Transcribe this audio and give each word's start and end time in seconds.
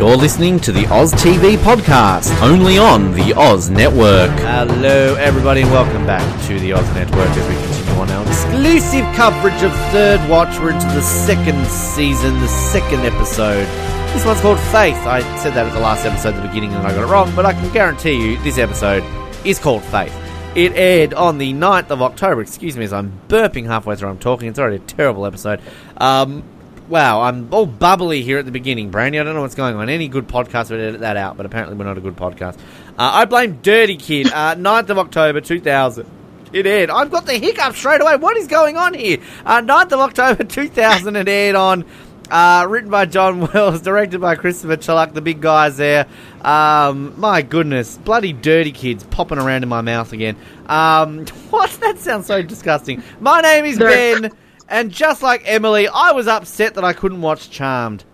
You're 0.00 0.16
listening 0.16 0.58
to 0.60 0.72
the 0.72 0.86
Oz 0.86 1.12
TV 1.12 1.58
podcast, 1.58 2.34
only 2.40 2.78
on 2.78 3.12
the 3.12 3.34
Oz 3.34 3.68
Network. 3.68 4.30
Hello, 4.30 5.14
everybody, 5.16 5.60
and 5.60 5.70
welcome 5.70 6.06
back 6.06 6.22
to 6.46 6.58
the 6.58 6.72
Oz 6.72 6.94
Network 6.94 7.28
as 7.28 7.46
we 7.46 7.54
continue 7.66 8.00
on 8.00 8.10
our 8.10 8.26
exclusive 8.26 9.04
coverage 9.14 9.62
of 9.62 9.70
Third 9.92 10.26
Watch. 10.30 10.58
We're 10.58 10.70
into 10.70 10.86
the 10.86 11.02
second 11.02 11.66
season, 11.66 12.40
the 12.40 12.48
second 12.48 13.00
episode. 13.00 13.66
This 14.14 14.24
one's 14.24 14.40
called 14.40 14.58
Faith. 14.58 14.96
I 15.06 15.20
said 15.36 15.52
that 15.52 15.66
at 15.66 15.74
the 15.74 15.80
last 15.80 16.06
episode 16.06 16.34
at 16.34 16.40
the 16.40 16.48
beginning 16.48 16.72
and 16.72 16.86
I 16.86 16.94
got 16.94 17.02
it 17.06 17.12
wrong, 17.12 17.30
but 17.36 17.44
I 17.44 17.52
can 17.52 17.70
guarantee 17.70 18.14
you 18.14 18.38
this 18.42 18.56
episode 18.56 19.04
is 19.44 19.58
called 19.58 19.84
Faith. 19.84 20.16
It 20.56 20.72
aired 20.72 21.12
on 21.12 21.36
the 21.36 21.52
9th 21.52 21.90
of 21.90 22.00
October. 22.00 22.40
Excuse 22.40 22.74
me 22.74 22.84
as 22.84 22.94
I'm 22.94 23.20
burping 23.28 23.66
halfway 23.66 23.96
through 23.96 24.08
I'm 24.08 24.18
talking. 24.18 24.48
It's 24.48 24.58
already 24.58 24.76
a 24.76 24.78
terrible 24.78 25.26
episode. 25.26 25.60
Um, 25.98 26.42
wow, 26.90 27.22
I'm 27.22 27.52
all 27.54 27.66
bubbly 27.66 28.22
here 28.22 28.38
at 28.38 28.44
the 28.44 28.50
beginning, 28.50 28.90
Brandy. 28.90 29.18
I 29.18 29.22
don't 29.22 29.34
know 29.34 29.42
what's 29.42 29.54
going 29.54 29.76
on. 29.76 29.88
Any 29.88 30.08
good 30.08 30.26
podcast 30.26 30.70
would 30.70 30.80
edit 30.80 31.00
that 31.00 31.16
out, 31.16 31.36
but 31.36 31.46
apparently 31.46 31.76
we're 31.76 31.84
not 31.84 31.96
a 31.96 32.00
good 32.00 32.16
podcast. 32.16 32.58
Uh, 32.98 33.10
I 33.14 33.24
blame 33.24 33.60
Dirty 33.62 33.96
Kid. 33.96 34.26
Uh, 34.26 34.54
9th 34.56 34.90
of 34.90 34.98
October 34.98 35.40
2000. 35.40 36.06
It 36.52 36.66
aired. 36.66 36.90
I've 36.90 37.12
got 37.12 37.26
the 37.26 37.38
hiccup 37.38 37.76
straight 37.76 38.00
away. 38.00 38.16
What 38.16 38.36
is 38.36 38.48
going 38.48 38.76
on 38.76 38.92
here? 38.92 39.18
Uh, 39.46 39.62
9th 39.62 39.92
of 39.92 40.00
October 40.00 40.42
2000 40.44 41.14
it 41.14 41.28
aired 41.28 41.54
on 41.54 41.84
uh, 42.28 42.66
written 42.68 42.90
by 42.90 43.06
John 43.06 43.40
Wells, 43.54 43.80
directed 43.82 44.20
by 44.20 44.34
Christopher 44.34 44.76
Chulack, 44.76 45.14
the 45.14 45.20
big 45.20 45.40
guys 45.40 45.76
there. 45.76 46.06
Um, 46.42 47.18
my 47.20 47.42
goodness, 47.42 47.98
bloody 47.98 48.32
dirty 48.32 48.72
kids 48.72 49.04
popping 49.04 49.38
around 49.38 49.62
in 49.62 49.68
my 49.68 49.80
mouth 49.80 50.12
again. 50.12 50.36
Um, 50.66 51.26
what? 51.50 51.70
That 51.80 51.98
sounds 51.98 52.26
so 52.26 52.42
disgusting. 52.42 53.02
My 53.20 53.40
name 53.40 53.64
is 53.64 53.78
Ben, 53.78 54.32
and 54.70 54.90
just 54.90 55.22
like 55.22 55.42
Emily, 55.44 55.88
I 55.88 56.12
was 56.12 56.26
upset 56.26 56.74
that 56.74 56.84
I 56.84 56.92
couldn't 56.92 57.20
watch 57.20 57.50
Charmed. 57.50 58.04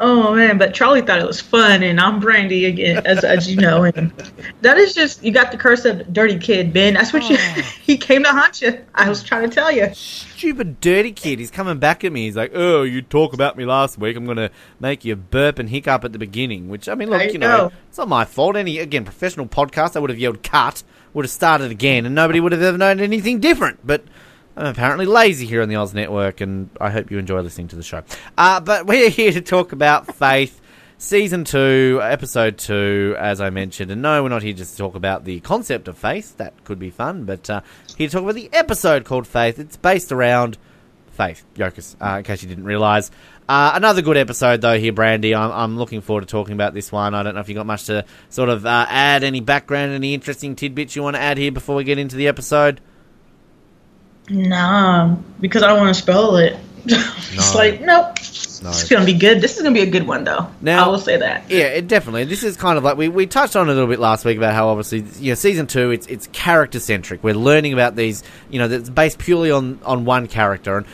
Oh 0.00 0.34
man, 0.34 0.58
but 0.58 0.74
Charlie 0.74 1.02
thought 1.02 1.20
it 1.20 1.26
was 1.26 1.40
fun, 1.40 1.82
and 1.84 2.00
I'm 2.00 2.18
Brandy 2.18 2.64
again, 2.64 3.06
as, 3.06 3.22
as 3.22 3.50
you 3.50 3.60
know, 3.60 3.84
and 3.84 4.12
that 4.60 4.76
is 4.76 4.92
just 4.92 5.22
you 5.22 5.30
got 5.30 5.52
the 5.52 5.56
curse 5.56 5.84
of 5.84 6.12
dirty 6.12 6.36
kid, 6.38 6.72
Ben. 6.72 6.94
That's 6.94 7.12
what 7.12 7.28
you. 7.30 7.36
Oh. 7.38 7.54
he 7.82 7.96
came 7.96 8.24
to 8.24 8.30
haunt 8.30 8.60
you. 8.60 8.84
I 8.94 9.08
was 9.08 9.22
trying 9.22 9.48
to 9.48 9.54
tell 9.54 9.70
you. 9.70 9.94
Stupid 9.94 10.80
dirty 10.80 11.12
kid. 11.12 11.38
He's 11.38 11.52
coming 11.52 11.78
back 11.78 12.02
at 12.02 12.12
me. 12.12 12.24
He's 12.24 12.36
like, 12.36 12.50
"Oh, 12.54 12.82
you 12.82 13.02
talk 13.02 13.34
about 13.34 13.56
me 13.56 13.64
last 13.64 13.96
week. 13.96 14.16
I'm 14.16 14.24
going 14.24 14.36
to 14.36 14.50
make 14.80 15.04
you 15.04 15.14
burp 15.14 15.60
and 15.60 15.68
hiccup 15.68 16.04
at 16.04 16.12
the 16.12 16.18
beginning." 16.18 16.68
Which 16.68 16.88
I 16.88 16.96
mean, 16.96 17.08
look, 17.08 17.32
you 17.32 17.38
know, 17.38 17.56
know. 17.56 17.72
it's 17.88 17.98
not 17.98 18.08
my 18.08 18.24
fault. 18.24 18.56
Any 18.56 18.80
again, 18.80 19.04
professional 19.04 19.46
podcast, 19.46 19.94
I 19.94 20.00
would 20.00 20.10
have 20.10 20.18
yelled 20.18 20.42
"cut," 20.42 20.82
would 21.12 21.24
have 21.24 21.32
started 21.32 21.70
again, 21.70 22.04
and 22.04 22.16
nobody 22.16 22.40
would 22.40 22.52
have 22.52 22.62
ever 22.62 22.76
known 22.76 22.98
anything 22.98 23.38
different. 23.38 23.86
But 23.86 24.04
I'm 24.56 24.66
apparently 24.66 25.06
lazy 25.06 25.46
here 25.46 25.62
on 25.62 25.68
the 25.68 25.76
Oz 25.76 25.94
Network, 25.94 26.40
and 26.40 26.70
I 26.80 26.90
hope 26.90 27.10
you 27.10 27.18
enjoy 27.18 27.40
listening 27.40 27.68
to 27.68 27.76
the 27.76 27.82
show. 27.82 28.04
Uh, 28.38 28.60
but 28.60 28.86
we're 28.86 29.10
here 29.10 29.32
to 29.32 29.40
talk 29.40 29.72
about 29.72 30.14
Faith, 30.14 30.60
Season 30.96 31.42
2, 31.42 31.98
Episode 32.00 32.56
2, 32.58 33.16
as 33.18 33.40
I 33.40 33.50
mentioned. 33.50 33.90
And 33.90 34.00
no, 34.00 34.22
we're 34.22 34.28
not 34.28 34.44
here 34.44 34.52
just 34.52 34.72
to 34.72 34.78
talk 34.78 34.94
about 34.94 35.24
the 35.24 35.40
concept 35.40 35.88
of 35.88 35.98
faith. 35.98 36.36
That 36.36 36.62
could 36.62 36.78
be 36.78 36.90
fun, 36.90 37.24
but 37.24 37.50
uh, 37.50 37.62
here 37.98 38.06
to 38.06 38.12
talk 38.12 38.22
about 38.22 38.36
the 38.36 38.48
episode 38.52 39.04
called 39.04 39.26
Faith. 39.26 39.58
It's 39.58 39.76
based 39.76 40.12
around 40.12 40.56
Faith, 41.10 41.44
Yokas, 41.56 41.96
uh, 42.00 42.18
in 42.18 42.24
case 42.24 42.44
you 42.44 42.48
didn't 42.48 42.64
realise. 42.64 43.10
Uh, 43.48 43.72
another 43.74 44.02
good 44.02 44.16
episode, 44.16 44.60
though, 44.60 44.78
here, 44.78 44.92
Brandy. 44.92 45.34
I'm, 45.34 45.50
I'm 45.50 45.76
looking 45.76 46.00
forward 46.00 46.20
to 46.20 46.26
talking 46.28 46.54
about 46.54 46.74
this 46.74 46.92
one. 46.92 47.12
I 47.12 47.24
don't 47.24 47.34
know 47.34 47.40
if 47.40 47.48
you 47.48 47.56
got 47.56 47.66
much 47.66 47.86
to 47.86 48.04
sort 48.30 48.50
of 48.50 48.64
uh, 48.64 48.86
add, 48.88 49.24
any 49.24 49.40
background, 49.40 49.90
any 49.90 50.14
interesting 50.14 50.54
tidbits 50.54 50.94
you 50.94 51.02
want 51.02 51.16
to 51.16 51.22
add 51.22 51.38
here 51.38 51.50
before 51.50 51.74
we 51.74 51.82
get 51.82 51.98
into 51.98 52.14
the 52.14 52.28
episode. 52.28 52.80
Nah, 54.30 55.16
because 55.40 55.62
I 55.62 55.68
don't 55.68 55.80
want 55.80 55.94
to 55.94 56.00
spoil 56.00 56.36
it. 56.36 56.56
it's 56.86 57.52
No. 57.52 57.58
like 57.58 57.80
nope. 57.80 58.16
No. 58.62 58.70
It's 58.70 58.88
gonna 58.88 59.04
be 59.04 59.12
good. 59.12 59.42
This 59.42 59.56
is 59.56 59.62
gonna 59.62 59.74
be 59.74 59.82
a 59.82 59.90
good 59.90 60.06
one, 60.06 60.24
though. 60.24 60.46
Now- 60.62 60.86
I 60.86 60.88
will 60.88 60.98
say 60.98 61.18
that. 61.18 61.50
Yeah, 61.50 61.64
it 61.66 61.86
definitely. 61.86 62.24
This 62.24 62.42
is 62.42 62.56
kind 62.56 62.78
of 62.78 62.84
like 62.84 62.96
we, 62.96 63.08
we 63.08 63.26
touched 63.26 63.56
on 63.56 63.68
a 63.68 63.72
little 63.72 63.88
bit 63.88 63.98
last 63.98 64.24
week 64.24 64.38
about 64.38 64.54
how 64.54 64.68
obviously 64.68 65.04
you 65.22 65.32
know 65.32 65.34
season 65.34 65.66
two 65.66 65.90
it's 65.90 66.06
it's 66.06 66.26
character 66.28 66.80
centric. 66.80 67.22
We're 67.22 67.34
learning 67.34 67.74
about 67.74 67.94
these 67.96 68.22
you 68.50 68.58
know 68.58 68.68
that's 68.68 68.88
based 68.88 69.18
purely 69.18 69.50
on 69.50 69.78
on 69.84 70.06
one 70.06 70.26
character 70.28 70.78
and 70.78 70.86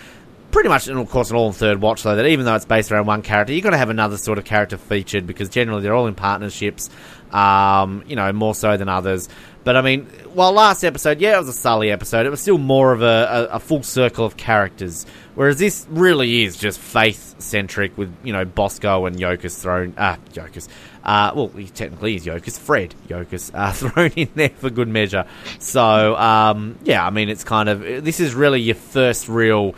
pretty 0.50 0.68
much 0.68 0.88
and 0.88 0.98
of 0.98 1.08
course 1.08 1.30
in 1.30 1.36
all 1.36 1.46
in 1.46 1.52
third 1.52 1.80
watch 1.80 2.02
though 2.02 2.16
that 2.16 2.26
even 2.26 2.44
though 2.44 2.56
it's 2.56 2.64
based 2.64 2.90
around 2.90 3.06
one 3.06 3.22
character 3.22 3.52
you've 3.52 3.62
got 3.62 3.70
to 3.70 3.78
have 3.78 3.88
another 3.88 4.16
sort 4.16 4.36
of 4.36 4.44
character 4.44 4.76
featured 4.76 5.24
because 5.24 5.48
generally 5.48 5.80
they're 5.80 5.94
all 5.94 6.08
in 6.08 6.14
partnerships 6.16 6.90
um, 7.30 8.02
you 8.08 8.16
know 8.16 8.32
more 8.32 8.52
so 8.52 8.76
than 8.76 8.88
others 8.88 9.28
but 9.64 9.76
i 9.76 9.80
mean 9.80 10.06
while 10.32 10.52
last 10.52 10.84
episode 10.84 11.20
yeah 11.20 11.34
it 11.34 11.38
was 11.38 11.48
a 11.48 11.52
sully 11.52 11.90
episode. 11.90 12.26
It 12.26 12.30
was 12.30 12.40
still 12.40 12.58
more 12.58 12.92
of 12.92 13.02
a, 13.02 13.48
a, 13.50 13.56
a 13.56 13.60
full 13.60 13.82
circle 13.82 14.24
of 14.24 14.36
characters. 14.36 15.06
Whereas 15.34 15.58
this 15.58 15.86
really 15.88 16.44
is 16.44 16.56
just 16.56 16.78
faith 16.78 17.36
centric 17.38 17.96
with 17.96 18.14
you 18.22 18.32
know 18.32 18.44
bosco 18.44 19.06
and 19.06 19.16
yokas 19.16 19.60
thrown 19.60 19.94
ah 19.98 20.18
yokas 20.32 20.68
uh, 21.02 21.32
well, 21.34 21.48
he 21.48 21.66
technically 21.66 22.16
is 22.16 22.26
Yokas, 22.26 22.58
Fred. 22.58 22.94
Yokas, 23.08 23.50
uh, 23.54 23.72
thrown 23.90 24.10
in 24.16 24.28
there 24.34 24.50
for 24.50 24.70
good 24.70 24.88
measure. 24.88 25.24
So, 25.58 26.14
um, 26.16 26.78
yeah, 26.82 27.06
I 27.06 27.10
mean, 27.10 27.28
it's 27.28 27.44
kind 27.44 27.68
of 27.68 27.80
this 27.80 28.20
is 28.20 28.34
really 28.34 28.60
your 28.60 28.74
first 28.74 29.28
real 29.28 29.74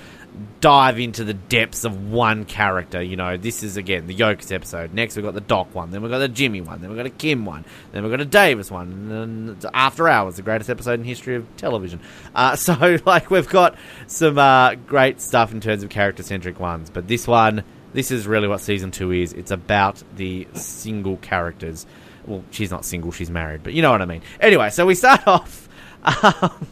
dive 0.60 0.98
into 0.98 1.24
the 1.24 1.34
depths 1.34 1.84
of 1.84 2.10
one 2.10 2.44
character. 2.44 3.02
You 3.02 3.16
know, 3.16 3.36
this 3.36 3.62
is 3.62 3.76
again 3.76 4.06
the 4.06 4.14
Yokas 4.14 4.52
episode. 4.52 4.94
Next, 4.94 5.16
we've 5.16 5.24
got 5.24 5.34
the 5.34 5.40
Doc 5.40 5.74
one. 5.74 5.90
Then 5.90 6.02
we've 6.02 6.10
got 6.10 6.18
the 6.18 6.28
Jimmy 6.28 6.60
one. 6.60 6.80
Then 6.80 6.90
we've 6.90 6.96
got 6.96 7.06
a 7.06 7.10
Kim 7.10 7.44
one. 7.44 7.64
Then 7.92 8.02
we've 8.02 8.12
got 8.12 8.20
a 8.20 8.24
Davis 8.24 8.70
one. 8.70 9.10
And 9.10 9.66
After 9.74 10.08
Hours, 10.08 10.36
the 10.36 10.42
greatest 10.42 10.70
episode 10.70 11.00
in 11.00 11.04
history 11.04 11.36
of 11.36 11.46
television. 11.56 12.00
Uh, 12.34 12.56
so, 12.56 12.98
like, 13.04 13.30
we've 13.30 13.48
got 13.48 13.76
some 14.06 14.38
uh, 14.38 14.74
great 14.74 15.20
stuff 15.20 15.52
in 15.52 15.60
terms 15.60 15.82
of 15.82 15.90
character 15.90 16.22
centric 16.22 16.58
ones. 16.58 16.90
But 16.90 17.08
this 17.08 17.26
one, 17.26 17.64
this 17.92 18.10
is 18.10 18.26
really 18.26 18.48
what 18.48 18.60
season 18.60 18.90
two 18.90 19.10
is. 19.12 19.32
It's 19.32 19.50
about 19.50 20.02
the 20.16 20.46
single 20.54 21.18
characters. 21.18 21.86
Well, 22.26 22.44
she's 22.50 22.70
not 22.70 22.84
single, 22.84 23.10
she's 23.10 23.30
married, 23.30 23.62
but 23.64 23.72
you 23.72 23.82
know 23.82 23.90
what 23.90 24.00
I 24.00 24.06
mean. 24.06 24.22
Anyway, 24.40 24.70
so 24.70 24.86
we 24.86 24.94
start 24.94 25.26
off. 25.26 25.68
Um, 26.04 26.66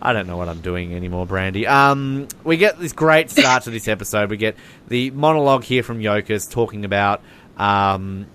I 0.00 0.12
don't 0.12 0.26
know 0.26 0.36
what 0.36 0.48
I'm 0.48 0.60
doing 0.60 0.94
anymore, 0.94 1.26
Brandy. 1.26 1.66
Um, 1.66 2.28
we 2.44 2.56
get 2.56 2.78
this 2.78 2.92
great 2.92 3.30
start 3.30 3.64
to 3.64 3.70
this 3.70 3.88
episode. 3.88 4.30
We 4.30 4.36
get 4.36 4.56
the 4.88 5.10
monologue 5.10 5.64
here 5.64 5.82
from 5.82 6.00
Yokas 6.00 6.50
talking 6.50 6.84
about 6.84 7.22
um, 7.56 8.26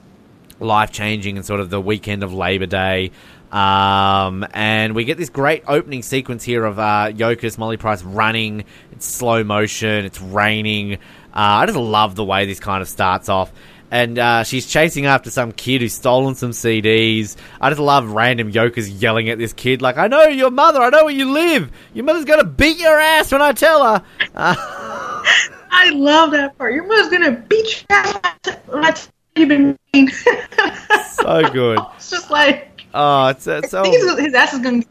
life 0.60 0.92
changing 0.92 1.38
and 1.38 1.46
sort 1.46 1.60
of 1.60 1.70
the 1.70 1.82
weekend 1.82 2.24
of 2.24 2.34
Labor 2.34 2.66
Day. 2.66 3.12
Um, 3.52 4.46
and 4.54 4.94
we 4.94 5.06
get 5.06 5.18
this 5.18 5.30
great 5.30 5.64
opening 5.68 6.04
sequence 6.04 6.44
here 6.44 6.66
of 6.66 6.80
uh, 6.80 7.12
Molly 7.58 7.78
Price 7.78 8.04
running. 8.04 8.66
It's 8.92 9.06
slow 9.06 9.44
motion. 9.44 10.06
It's 10.06 10.22
raining. 10.22 10.96
Uh, 10.96 10.98
I 11.34 11.66
just 11.66 11.78
love 11.78 12.16
the 12.16 12.26
way 12.26 12.46
this 12.46 12.60
kind 12.60 12.82
of 12.82 12.90
starts 12.90 13.30
off. 13.30 13.52
And 13.90 14.20
uh, 14.20 14.44
she's 14.44 14.66
chasing 14.68 15.06
after 15.06 15.30
some 15.30 15.52
kid 15.54 15.82
who's 15.82 15.94
stolen 15.94 16.36
some 16.36 16.52
CDs. 16.52 17.38
I 17.62 17.70
just 17.70 17.80
love 17.80 18.12
random 18.12 18.52
Yokas 18.52 19.02
yelling 19.02 19.30
at 19.30 19.38
this 19.38 19.54
kid, 19.54 19.82
like, 19.82 19.98
I 19.98 20.08
know 20.08 20.24
your 20.24 20.52
mother, 20.52 20.82
I 20.82 20.90
know 20.90 21.06
where 21.06 21.14
you 21.14 21.32
live. 21.32 21.72
Your 21.94 22.04
mother's 22.04 22.26
going 22.26 22.40
to 22.40 22.46
beat 22.46 22.78
your 22.80 23.00
ass 23.00 23.32
when 23.32 23.42
I 23.42 23.54
tell 23.54 23.84
her. 23.86 24.04
Uh, 24.36 24.56
I 25.70 25.92
love 25.92 26.32
that 26.32 26.58
part. 26.58 26.74
Your 26.74 26.86
mother's 26.88 27.10
gonna 27.10 27.32
beat 27.32 27.86
you. 27.90 28.52
That's 28.82 29.10
you've 29.36 29.50
been. 29.50 29.78
mean. 29.94 30.10
so 31.12 31.50
good. 31.52 31.80
it's 31.96 32.10
just 32.10 32.32
like 32.32 32.82
Oh, 32.94 33.28
it's, 33.28 33.46
it's 33.46 33.68
I 33.68 33.70
so. 33.70 33.84
think 33.84 33.96
his, 33.96 34.20
his 34.20 34.34
ass 34.34 34.54
is 34.54 34.60
gonna 34.60 34.80
be 34.80 34.88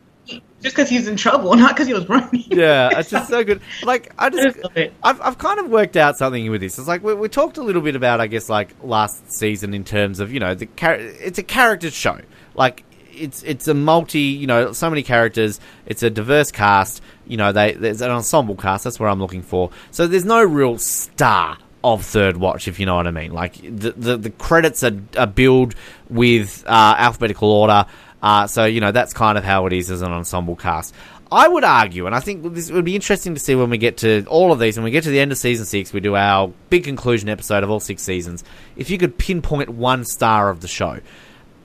just 0.66 0.75
because 0.75 0.91
he's 0.91 1.06
in 1.06 1.16
trouble, 1.16 1.54
not 1.56 1.75
because 1.75 1.87
he 1.87 1.94
was 1.94 2.09
running. 2.09 2.44
yeah, 2.49 2.99
it's 2.99 3.09
just 3.09 3.28
so 3.28 3.44
good. 3.44 3.60
Like 3.84 4.12
I 4.19 4.31
just. 4.31 4.59
I've, 5.03 5.21
I've 5.21 5.38
kind 5.38 5.60
of 5.60 5.69
worked 5.69 5.97
out 5.97 6.19
something 6.19 6.50
with 6.50 6.60
this. 6.60 6.77
It's 6.78 6.88
like 6.88 7.04
we, 7.04 7.15
we 7.15 7.28
talked 7.28 7.56
a 7.56 7.62
little 7.62 7.82
bit 7.82 7.94
about, 7.94 8.21
I 8.21 8.27
guess, 8.27 8.49
like 8.49 8.75
last 8.82 9.31
season 9.31 9.75
in 9.75 9.84
terms 9.84 10.19
of 10.19 10.32
you 10.32 10.41
know 10.41 10.54
the 10.54 10.66
char- 10.77 10.97
it's 10.97 11.38
a 11.38 11.44
character 11.44 11.91
show. 11.91 12.21
Like 12.56 12.82
it's 13.12 13.44
it's 13.44 13.69
a 13.69 13.75
multi, 13.75 14.19
you 14.21 14.49
know, 14.49 14.72
so 14.72 14.91
many 14.91 15.04
characters. 15.04 15.60
It's 15.87 16.03
a 16.03 16.10
diverse 16.10 16.51
cast. 16.51 17.01
You 17.27 17.36
know, 17.36 17.53
they 17.53 17.72
there's 17.72 18.01
an 18.01 18.10
ensemble 18.10 18.57
cast. 18.57 18.84
That's 18.84 18.98
what 18.98 19.09
I'm 19.09 19.21
looking 19.21 19.42
for. 19.42 19.71
So 19.92 20.09
there's 20.09 20.24
no 20.24 20.42
real 20.42 20.78
star 20.78 21.59
of 21.84 22.04
Third 22.04 22.36
Watch, 22.39 22.66
if 22.66 22.80
you 22.80 22.86
know 22.86 22.97
what 22.97 23.07
I 23.07 23.12
mean. 23.12 23.33
Like 23.33 23.54
the 23.62 23.92
the, 23.92 24.16
the 24.16 24.30
credits 24.30 24.83
are, 24.83 24.98
are 25.16 25.28
billed 25.28 25.77
with 26.10 26.65
uh, 26.66 26.97
alphabetical 26.98 27.53
order. 27.53 27.86
Uh, 28.22 28.47
so 28.47 28.65
you 28.65 28.80
know 28.80 28.92
that's 28.92 29.13
kind 29.13 29.36
of 29.39 29.45
how 29.45 29.66
it 29.66 29.72
is 29.72 29.91
as 29.91 30.03
an 30.03 30.13
ensemble 30.13 30.57
cast. 30.57 30.95
I 31.30 31.48
would 31.48 31.65
argue, 31.65 32.07
and 32.07 32.15
I 32.15 32.21
think 32.21 32.54
this 32.54 32.71
would 32.71 32.84
be 32.84 32.95
interesting 32.95 33.34
to 33.34 33.41
see 33.41 33.57
when 33.57 33.68
we 33.68 33.78
get 33.78 33.98
to 33.98 34.24
all 34.27 34.53
of 34.53 34.60
these. 34.60 34.77
When 34.77 34.84
we 34.84 34.92
get 34.92 35.04
to 35.04 35.10
the 35.10 35.18
end 35.18 35.33
of 35.33 35.39
season 35.39 35.66
six, 35.66 35.92
we 35.92 36.01
do 36.01 36.15
our 36.15 36.53
big 36.71 36.84
conclusion 36.84 37.28
episode 37.28 37.65
of 37.65 37.71
all 37.71 37.80
six 37.80 38.03
seasons. 38.03 38.45
If 38.77 38.91
you 38.91 38.98
could 38.98 39.18
pinpoint 39.18 39.71
one 39.71 40.04
star 40.04 40.51
of 40.51 40.60
the 40.60 40.68
show, 40.68 41.01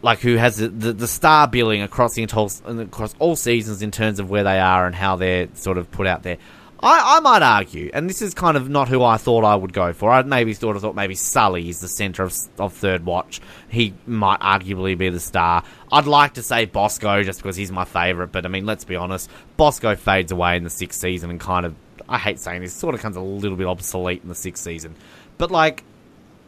like 0.01 0.19
who 0.19 0.35
has 0.35 0.57
the, 0.57 0.67
the, 0.67 0.93
the 0.93 1.07
star 1.07 1.47
billing 1.47 1.83
across 1.83 2.15
the 2.15 2.23
entire 2.23 2.47
across 2.65 3.13
all 3.19 3.35
seasons 3.35 3.83
in 3.83 3.91
terms 3.91 4.19
of 4.19 4.29
where 4.29 4.43
they 4.43 4.59
are 4.59 4.87
and 4.87 4.95
how 4.95 5.15
they're 5.15 5.47
sort 5.53 5.77
of 5.77 5.91
put 5.91 6.07
out 6.07 6.23
there. 6.23 6.37
I, 6.83 7.17
I 7.17 7.19
might 7.19 7.43
argue, 7.43 7.91
and 7.93 8.09
this 8.09 8.21
is 8.21 8.33
kind 8.33 8.57
of 8.57 8.67
not 8.67 8.89
who 8.89 9.03
I 9.03 9.17
thought 9.17 9.43
I 9.43 9.55
would 9.55 9.71
go 9.71 9.93
for. 9.93 10.09
I 10.09 10.23
maybe 10.23 10.53
thought 10.53 10.75
I 10.75 10.79
thought 10.79 10.95
maybe 10.95 11.13
Sully 11.15 11.69
is 11.69 11.79
the 11.79 11.87
center 11.87 12.23
of, 12.23 12.35
of 12.57 12.73
Third 12.73 13.05
Watch. 13.05 13.39
He 13.69 13.93
might 14.07 14.39
arguably 14.39 14.97
be 14.97 15.09
the 15.09 15.19
star. 15.19 15.63
I'd 15.91 16.07
like 16.07 16.33
to 16.35 16.43
say 16.43 16.65
Bosco 16.65 17.21
just 17.21 17.39
because 17.39 17.55
he's 17.55 17.71
my 17.71 17.85
favorite, 17.85 18.31
but 18.31 18.45
I 18.45 18.49
mean, 18.49 18.65
let's 18.65 18.83
be 18.83 18.95
honest, 18.95 19.29
Bosco 19.57 19.95
fades 19.95 20.31
away 20.31 20.57
in 20.57 20.63
the 20.63 20.69
sixth 20.71 20.99
season 20.99 21.29
and 21.29 21.39
kind 21.39 21.65
of 21.65 21.75
I 22.09 22.17
hate 22.17 22.39
saying 22.39 22.61
this, 22.61 22.73
sort 22.73 22.95
of 22.95 23.01
comes 23.01 23.15
a 23.15 23.21
little 23.21 23.57
bit 23.57 23.67
obsolete 23.67 24.23
in 24.23 24.29
the 24.29 24.35
sixth 24.35 24.63
season. 24.63 24.95
But 25.37 25.51
like 25.51 25.83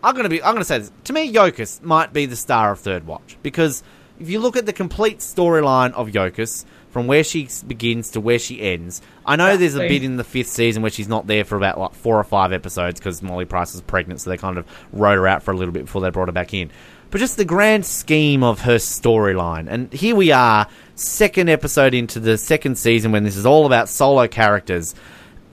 I'm 0.03 0.15
gonna 0.15 0.29
be. 0.29 0.43
I'm 0.43 0.53
gonna 0.53 0.65
say 0.65 0.79
this. 0.79 0.91
To 1.05 1.13
me, 1.13 1.31
Yokas 1.31 1.81
might 1.81 2.11
be 2.11 2.25
the 2.25 2.35
star 2.35 2.73
of 2.73 2.79
Third 2.79 3.07
Watch 3.07 3.37
because 3.41 3.83
if 4.19 4.29
you 4.29 4.39
look 4.39 4.57
at 4.57 4.65
the 4.65 4.73
complete 4.73 5.19
storyline 5.19 5.93
of 5.93 6.09
Yokas 6.09 6.65
from 6.93 7.07
where 7.07 7.23
she 7.23 7.49
begins 7.65 8.11
to 8.11 8.21
where 8.21 8.37
she 8.37 8.61
ends, 8.61 9.01
I 9.25 9.35
know 9.35 9.57
there's 9.57 9.73
a 9.75 9.79
bit 9.79 10.03
in 10.03 10.17
the 10.17 10.23
fifth 10.23 10.49
season 10.49 10.83
where 10.83 10.91
she's 10.91 11.07
not 11.07 11.25
there 11.25 11.43
for 11.43 11.57
about 11.57 11.79
like 11.79 11.95
four 11.95 12.19
or 12.19 12.23
five 12.23 12.53
episodes 12.53 12.99
because 12.99 13.23
Molly 13.23 13.45
Price 13.45 13.73
is 13.73 13.81
pregnant, 13.81 14.21
so 14.21 14.29
they 14.29 14.37
kind 14.37 14.59
of 14.59 14.67
wrote 14.93 15.15
her 15.15 15.27
out 15.27 15.41
for 15.41 15.51
a 15.51 15.57
little 15.57 15.73
bit 15.73 15.85
before 15.85 16.01
they 16.01 16.11
brought 16.11 16.27
her 16.27 16.33
back 16.33 16.53
in. 16.53 16.69
But 17.09 17.17
just 17.17 17.35
the 17.35 17.45
grand 17.45 17.83
scheme 17.83 18.43
of 18.43 18.61
her 18.61 18.75
storyline, 18.75 19.67
and 19.67 19.91
here 19.91 20.15
we 20.15 20.31
are, 20.31 20.67
second 20.93 21.49
episode 21.49 21.95
into 21.95 22.19
the 22.19 22.37
second 22.37 22.77
season 22.77 23.11
when 23.11 23.23
this 23.23 23.37
is 23.37 23.45
all 23.45 23.65
about 23.65 23.89
solo 23.89 24.27
characters 24.27 24.93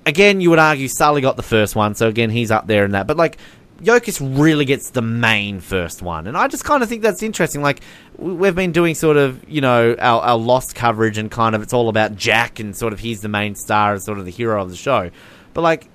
again, 0.06 0.40
you 0.40 0.50
would 0.50 0.58
argue 0.58 0.88
Sully 0.88 1.20
got 1.20 1.36
the 1.36 1.42
first 1.42 1.76
one, 1.76 1.94
so 1.94 2.08
again, 2.08 2.30
he's 2.30 2.50
up 2.50 2.66
there 2.66 2.84
in 2.84 2.92
that. 2.92 3.06
But 3.06 3.16
like, 3.16 3.38
Yokas 3.82 4.20
really 4.38 4.64
gets 4.64 4.90
the 4.90 5.02
main 5.02 5.60
first 5.60 6.02
one, 6.02 6.26
and 6.26 6.36
I 6.36 6.48
just 6.48 6.64
kind 6.64 6.82
of 6.82 6.88
think 6.88 7.02
that's 7.02 7.22
interesting. 7.22 7.62
Like, 7.62 7.80
we've 8.18 8.54
been 8.54 8.72
doing 8.72 8.94
sort 8.94 9.16
of, 9.16 9.48
you 9.48 9.60
know, 9.60 9.96
our, 9.98 10.20
our 10.22 10.38
lost 10.38 10.74
coverage, 10.74 11.16
and 11.18 11.30
kind 11.30 11.54
of 11.54 11.62
it's 11.62 11.72
all 11.72 11.88
about 11.88 12.14
Jack, 12.14 12.60
and 12.60 12.76
sort 12.76 12.92
of 12.92 13.00
he's 13.00 13.20
the 13.22 13.28
main 13.28 13.54
star, 13.54 13.92
and 13.92 14.02
sort 14.02 14.18
of 14.18 14.24
the 14.24 14.30
hero 14.30 14.62
of 14.62 14.70
the 14.70 14.76
show. 14.76 15.10
But 15.54 15.62
like, 15.62 15.88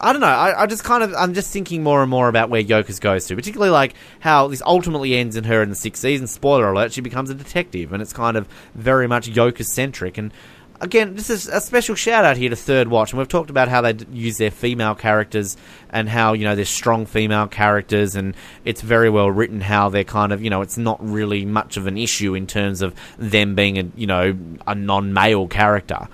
I 0.00 0.12
don't 0.12 0.20
know. 0.20 0.26
I, 0.26 0.62
I 0.62 0.66
just 0.66 0.84
kind 0.84 1.02
of 1.02 1.12
I'm 1.14 1.34
just 1.34 1.52
thinking 1.52 1.82
more 1.82 2.02
and 2.02 2.10
more 2.10 2.28
about 2.28 2.50
where 2.50 2.62
Yokas 2.62 3.00
goes 3.00 3.26
to, 3.26 3.36
particularly 3.36 3.70
like 3.70 3.94
how 4.20 4.48
this 4.48 4.62
ultimately 4.64 5.16
ends 5.16 5.36
in 5.36 5.44
her 5.44 5.62
in 5.62 5.70
the 5.70 5.76
sixth 5.76 6.02
season. 6.02 6.26
Spoiler 6.26 6.72
alert: 6.72 6.92
she 6.92 7.00
becomes 7.00 7.30
a 7.30 7.34
detective, 7.34 7.92
and 7.92 8.02
it's 8.02 8.12
kind 8.12 8.36
of 8.36 8.48
very 8.74 9.06
much 9.06 9.30
Yokas 9.30 9.66
centric. 9.66 10.18
And 10.18 10.32
again, 10.82 11.14
this 11.14 11.30
is 11.30 11.48
a 11.48 11.60
special 11.60 11.94
shout 11.94 12.24
out 12.24 12.36
here 12.36 12.50
to 12.50 12.56
Third 12.56 12.88
Watch, 12.88 13.12
and 13.12 13.18
we've 13.18 13.28
talked 13.28 13.48
about 13.48 13.68
how 13.68 13.80
they 13.80 13.94
use 14.12 14.36
their 14.36 14.50
female 14.50 14.94
characters 14.94 15.56
and 15.88 16.08
how 16.08 16.34
you 16.34 16.44
know 16.44 16.54
they're 16.54 16.64
strong 16.64 17.06
female 17.06 17.46
characters, 17.46 18.16
and 18.16 18.34
it's 18.64 18.82
very 18.82 19.08
well 19.08 19.30
written 19.30 19.60
how 19.60 19.88
they're 19.88 20.04
kind 20.04 20.32
of 20.32 20.42
you 20.42 20.50
know 20.50 20.60
it's 20.60 20.76
not 20.76 20.98
really 21.00 21.46
much 21.46 21.76
of 21.76 21.86
an 21.86 21.96
issue 21.96 22.34
in 22.34 22.46
terms 22.46 22.82
of 22.82 22.94
them 23.16 23.54
being 23.54 23.78
a 23.78 23.84
you 23.96 24.06
know 24.06 24.36
a 24.66 24.74
non 24.74 25.14
male 25.14 25.46
character. 25.46 26.08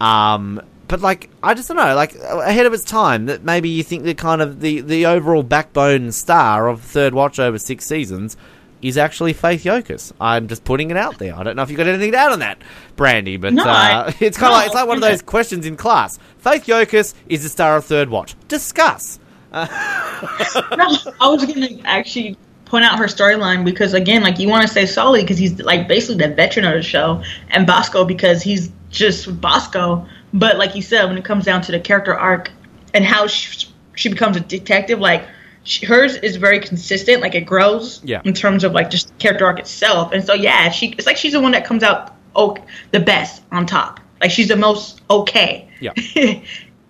Um, 0.00 0.60
but 0.88 1.00
like, 1.00 1.30
I 1.42 1.54
just 1.54 1.68
don't 1.68 1.76
know, 1.76 1.94
like 1.94 2.14
ahead 2.16 2.66
of 2.66 2.72
its 2.72 2.84
time, 2.84 3.26
that 3.26 3.44
maybe 3.44 3.68
you 3.68 3.82
think 3.82 4.02
the 4.02 4.14
kind 4.14 4.42
of 4.42 4.60
the 4.60 4.80
the 4.80 5.06
overall 5.06 5.42
backbone 5.42 6.12
star 6.12 6.68
of 6.68 6.82
Third 6.82 7.14
Watch 7.14 7.38
over 7.38 7.58
six 7.58 7.86
seasons 7.86 8.36
is 8.82 8.96
actually 8.96 9.32
Faith 9.32 9.64
Yokas. 9.64 10.12
I'm 10.20 10.48
just 10.48 10.64
putting 10.64 10.90
it 10.90 10.96
out 10.96 11.18
there. 11.18 11.34
I 11.34 11.42
don't 11.42 11.56
know 11.56 11.62
if 11.62 11.70
you 11.70 11.76
got 11.76 11.86
anything 11.86 12.12
to 12.12 12.18
add 12.18 12.32
on 12.32 12.38
that, 12.40 12.58
Brandy, 12.96 13.36
but 13.36 13.52
No, 13.52 13.64
uh, 13.64 14.12
it's 14.20 14.36
kind 14.36 14.52
of 14.52 14.52
no, 14.52 14.56
like 14.56 14.66
it's 14.66 14.74
like 14.74 14.88
one 14.88 14.96
of 14.96 15.02
those 15.02 15.22
questions 15.22 15.66
in 15.66 15.76
class. 15.76 16.18
Faith 16.38 16.66
Yokas 16.66 17.14
is 17.28 17.42
the 17.42 17.48
star 17.48 17.76
of 17.76 17.84
Third 17.84 18.08
Watch. 18.08 18.36
Discuss. 18.48 19.18
no, 19.52 19.58
I 19.58 21.06
was 21.22 21.44
gonna 21.46 21.68
actually 21.84 22.36
point 22.66 22.84
out 22.84 22.98
her 22.98 23.06
storyline 23.06 23.64
because 23.64 23.94
again, 23.94 24.22
like 24.22 24.38
you 24.38 24.48
want 24.48 24.66
to 24.66 24.72
say 24.72 24.84
Sully 24.84 25.22
because 25.22 25.38
he's 25.38 25.58
like 25.60 25.88
basically 25.88 26.26
the 26.26 26.34
veteran 26.34 26.66
of 26.66 26.74
the 26.74 26.82
show, 26.82 27.22
and 27.48 27.66
Bosco 27.66 28.04
because 28.04 28.42
he's 28.42 28.70
just 28.90 29.40
Bosco. 29.40 30.06
But 30.32 30.58
like 30.58 30.74
you 30.74 30.82
said, 30.82 31.06
when 31.06 31.16
it 31.16 31.24
comes 31.24 31.44
down 31.44 31.62
to 31.62 31.72
the 31.72 31.80
character 31.80 32.14
arc 32.14 32.50
and 32.92 33.04
how 33.04 33.26
she, 33.26 33.68
she 33.94 34.10
becomes 34.10 34.36
a 34.36 34.40
detective, 34.40 35.00
like 35.00 35.26
she, 35.68 35.84
hers 35.86 36.16
is 36.16 36.36
very 36.36 36.58
consistent. 36.60 37.20
Like 37.20 37.34
it 37.34 37.42
grows 37.42 38.00
Yeah. 38.02 38.22
in 38.24 38.32
terms 38.32 38.64
of 38.64 38.72
like 38.72 38.90
just 38.90 39.16
character 39.18 39.44
arc 39.46 39.58
itself. 39.58 40.12
And 40.12 40.24
so 40.24 40.32
yeah, 40.34 40.70
she 40.70 40.88
it's 40.92 41.06
like 41.06 41.16
she's 41.16 41.34
the 41.34 41.40
one 41.40 41.52
that 41.52 41.64
comes 41.64 41.82
out 41.82 42.14
oh, 42.34 42.56
the 42.92 43.00
best 43.00 43.42
on 43.52 43.66
top. 43.66 44.00
Like 44.20 44.30
she's 44.30 44.48
the 44.48 44.56
most 44.56 45.02
okay. 45.10 45.68
Yeah. 45.80 45.92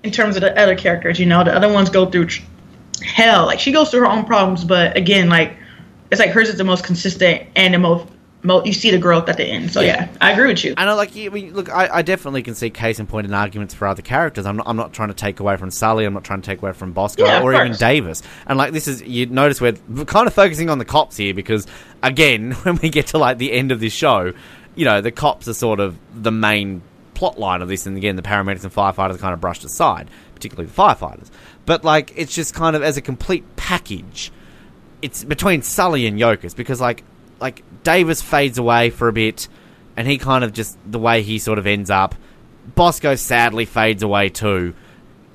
in 0.04 0.12
terms 0.12 0.36
of 0.36 0.42
the 0.42 0.58
other 0.58 0.76
characters, 0.76 1.19
you 1.19 1.26
know, 1.26 1.42
the 1.42 1.54
other 1.54 1.70
ones 1.72 1.90
go 1.90 2.06
through 2.06 2.26
tr- 2.26 2.42
hell. 3.02 3.46
Like 3.46 3.58
she 3.60 3.72
goes 3.72 3.90
through 3.90 4.00
her 4.00 4.06
own 4.06 4.25
problems, 4.25 4.64
but 4.64 4.96
again, 4.96 5.28
like 5.28 5.56
it's 6.10 6.20
like 6.20 6.30
hers 6.30 6.48
is 6.48 6.56
the 6.56 6.64
most 6.64 6.84
consistent 6.84 7.48
and 7.56 7.75
the 7.75 7.78
most. 7.78 8.06
Mo- 8.43 8.64
you 8.64 8.73
see 8.73 8.90
the 8.93 8.99
growth 8.99 9.29
at 9.29 9.37
the 9.37 9.44
end, 9.44 9.73
so 9.73 9.81
yeah, 9.81 10.08
I 10.20 10.31
agree 10.32 10.46
with 10.46 10.64
you. 10.64 10.75
And 10.76 10.88
I 10.88 10.93
like, 10.93 11.17
I 11.17 11.29
mean, 11.29 11.55
look, 11.55 11.69
I, 11.70 11.88
I 11.88 12.02
definitely 12.02 12.43
can 12.43 12.55
see 12.55 12.70
case 12.70 13.00
in 13.00 13.06
point 13.08 13.26
and 13.26 13.35
arguments 13.35 13.75
for 13.75 13.88
other 13.88 14.02
characters. 14.02 14.46
I'm 14.46 14.56
not, 14.56 14.69
I'm 14.69 14.76
not 14.76 14.93
trying 14.93 15.08
to 15.08 15.14
take 15.14 15.40
away 15.40 15.56
from 15.56 15.73
Sully. 15.73 16.05
I'm 16.05 16.14
not 16.14 16.23
trying 16.23 16.40
to 16.40 16.46
take 16.46 16.62
away 16.62 16.73
from 16.73 16.93
Bosco 16.93 17.25
Yeah, 17.25 17.43
or 17.43 17.52
even. 17.52 17.73
Davis. 17.73 18.23
And 18.46 18.56
like, 18.56 18.73
this 18.73 18.87
is 18.87 19.02
you 19.02 19.26
notice 19.26 19.61
we're 19.61 19.73
kind 20.05 20.29
of 20.29 20.35
focusing 20.35 20.70
on 20.70 20.79
the 20.79 20.85
cops 20.85 21.17
here 21.17 21.35
because, 21.35 21.67
again, 22.02 22.52
when 22.62 22.76
we 22.76 22.90
get 22.90 23.08
to 23.08 23.19
like 23.19 23.38
the 23.38 23.52
end 23.52 23.73
of 23.73 23.81
this 23.81 23.93
show, 23.93 24.32
you 24.76 24.85
know, 24.85 25.00
the 25.00 25.11
cops 25.11 25.49
are 25.49 25.55
sort 25.55 25.81
of 25.81 25.99
the 26.14 26.31
main 26.31 26.82
plot 27.14 27.40
line 27.40 27.61
of 27.61 27.69
this, 27.69 27.87
and 27.87 27.96
again, 27.96 28.14
the 28.14 28.23
paramedics 28.23 28.62
and 28.62 28.73
firefighters 28.73 29.17
are 29.17 29.19
kind 29.19 29.35
of 29.35 29.40
brushed 29.40 29.64
aside, 29.64 30.08
particularly 30.37 30.69
the 30.70 30.75
firefighters. 30.81 31.29
But 31.67 31.82
like, 31.85 32.12
it's 32.14 32.32
just 32.32 32.55
kind 32.55 32.76
of 32.76 32.85
as 32.85 32.96
a 32.96 33.02
complete 33.02 33.44
package 33.56 34.31
it's 35.02 35.23
between 35.25 35.62
Sully 35.62 36.06
and 36.06 36.19
Yokas 36.19 36.56
because 36.56 36.81
like 36.81 37.05
like 37.40 37.62
Davis 37.82 38.22
fades 38.22 38.58
away 38.58 38.90
for 38.90 39.08
a 39.08 39.12
bit 39.12 39.48
and 39.96 40.06
he 40.06 40.19
kind 40.19 40.44
of 40.44 40.52
just 40.52 40.78
the 40.90 40.98
way 40.98 41.22
he 41.22 41.38
sort 41.38 41.58
of 41.58 41.66
ends 41.66 41.90
up 41.90 42.14
Bosco 42.75 43.14
sadly 43.14 43.64
fades 43.64 44.02
away 44.02 44.28
too 44.28 44.75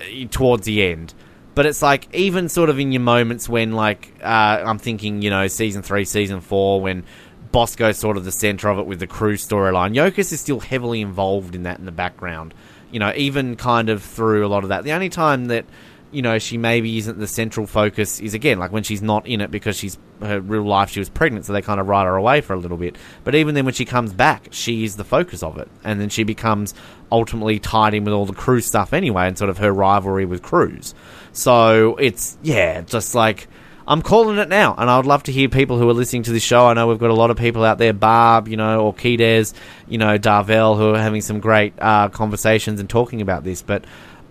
uh, 0.01 0.27
towards 0.29 0.65
the 0.65 0.83
end. 0.83 1.13
But 1.55 1.65
it's 1.65 1.81
like 1.81 2.13
even 2.15 2.49
sort 2.49 2.69
of 2.69 2.79
in 2.79 2.91
your 2.91 3.01
moments 3.01 3.47
when 3.47 3.73
like 3.73 4.13
uh, 4.21 4.63
I'm 4.65 4.79
thinking 4.79 5.21
you 5.21 5.29
know 5.29 5.47
season 5.47 5.81
3 5.81 6.05
season 6.05 6.41
4 6.41 6.81
when 6.81 7.03
Bosco's 7.51 7.97
sort 7.97 8.17
of 8.17 8.25
the 8.25 8.31
center 8.31 8.69
of 8.69 8.79
it 8.79 8.87
with 8.87 8.99
the 8.99 9.07
crew 9.07 9.35
storyline 9.35 9.93
Yokas 9.93 10.31
is 10.31 10.39
still 10.39 10.59
heavily 10.59 11.01
involved 11.01 11.53
in 11.53 11.63
that 11.63 11.79
in 11.79 11.85
the 11.85 11.91
background. 11.91 12.53
You 12.91 12.99
know 12.99 13.13
even 13.15 13.55
kind 13.55 13.89
of 13.89 14.01
through 14.01 14.45
a 14.45 14.49
lot 14.49 14.63
of 14.63 14.69
that. 14.69 14.83
The 14.83 14.93
only 14.93 15.09
time 15.09 15.45
that 15.45 15.65
you 16.13 16.21
know, 16.21 16.39
she 16.39 16.57
maybe 16.57 16.98
isn't 17.00 17.19
the 17.19 17.27
central 17.27 17.65
focus 17.65 18.19
is 18.19 18.33
again 18.33 18.60
like 18.60 18.71
when 18.71 18.83
she's 18.83 19.01
not 19.01 19.27
in 19.27 19.42
it 19.42 19.51
because 19.51 19.75
she's 19.75 19.98
her 20.21 20.39
real 20.39 20.63
life 20.63 20.89
she 20.89 21.00
was 21.00 21.10
pregnant, 21.10 21.45
so 21.45 21.54
they 21.54 21.62
kind 21.62 21.80
of 21.80 21.88
write 21.88 22.06
her 22.06 22.15
away 22.15 22.42
for 22.42 22.54
a 22.54 22.57
little 22.57 22.77
bit. 22.77 22.95
But 23.24 23.36
even 23.36 23.56
then, 23.56 23.65
when 23.65 23.74
she 23.74 23.86
comes 23.86 24.13
back, 24.13 24.48
she 24.51 24.83
is 24.83 24.95
the 24.95 25.04
focus 25.04 25.44
of 25.44 25.57
it, 25.57 25.68
and 25.83 26.00
then 26.00 26.10
she 26.10 26.24
becomes 26.24 26.74
ultimately 27.12 27.60
tied 27.60 27.94
in 27.94 28.04
with 28.04 28.13
all 28.13 28.25
the 28.25 28.33
crew 28.33 28.62
stuff 28.62 28.94
anyway, 28.94 29.27
and 29.27 29.38
sort 29.38 29.50
of 29.50 29.57
her 29.57 29.71
rivalry 29.71 30.25
with 30.25 30.42
Cruz. 30.42 30.94
So 31.31 31.95
it's 31.98 32.38
yeah, 32.42 32.81
just 32.81 33.15
like. 33.15 33.48
I'm 33.86 34.01
calling 34.01 34.38
it 34.38 34.48
now, 34.48 34.75
and 34.77 34.89
I 34.89 34.95
would 34.95 35.06
love 35.06 35.24
to 35.24 35.33
hear 35.33 35.50
people 35.50 35.77
who 35.77 35.89
are 35.89 35.94
listening 35.94 36.24
to 36.24 36.31
this 36.31 36.42
show. 36.42 36.68
I 36.68 36.74
know 36.74 36.88
we've 36.88 36.98
got 36.98 37.10
a 37.10 37.13
lot 37.13 37.31
of 37.31 37.38
people 37.38 37.65
out 37.65 37.80
there, 37.80 37.92
Barb, 37.92 38.48
you 38.48 38.56
know, 38.56 38.80
or 38.80 38.94
Kides, 38.94 39.54
you 39.89 39.98
know, 39.98 40.18
Darvell, 40.18 40.77
who 40.77 40.94
are 40.94 40.98
having 40.98 41.19
some 41.19 41.42
great 41.42 41.74
uh, 41.80 42.07
conversations 42.07 42.80
and 42.80 42.89
talking 42.89 43.20
about 43.20 43.43
this. 43.43 43.62
But 43.62 43.84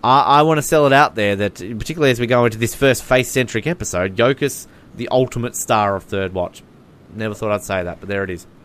I, 0.05 0.21
I 0.21 0.43
want 0.43 0.59
to 0.59 0.63
sell 0.63 0.87
it 0.87 0.93
out 0.93 1.15
there 1.15 1.37
that, 1.37 1.55
particularly 1.57 2.11
as 2.11 2.19
we 2.21 2.27
go 2.27 2.45
into 2.45 2.59
this 2.59 2.75
first 2.75 3.05
face 3.05 3.31
centric 3.31 3.67
episode, 3.67 4.17
Yokas, 4.17 4.67
the 4.97 5.09
ultimate 5.11 5.55
star 5.57 5.95
of 5.97 6.05
Third 6.05 6.33
Watch. 6.35 6.63
Never 7.15 7.35
thought 7.35 7.53
I'd 7.53 7.63
say 7.63 7.83
that, 7.85 8.01
but 8.01 8.09
there 8.09 8.25
it 8.25 8.31
is. 8.31 8.47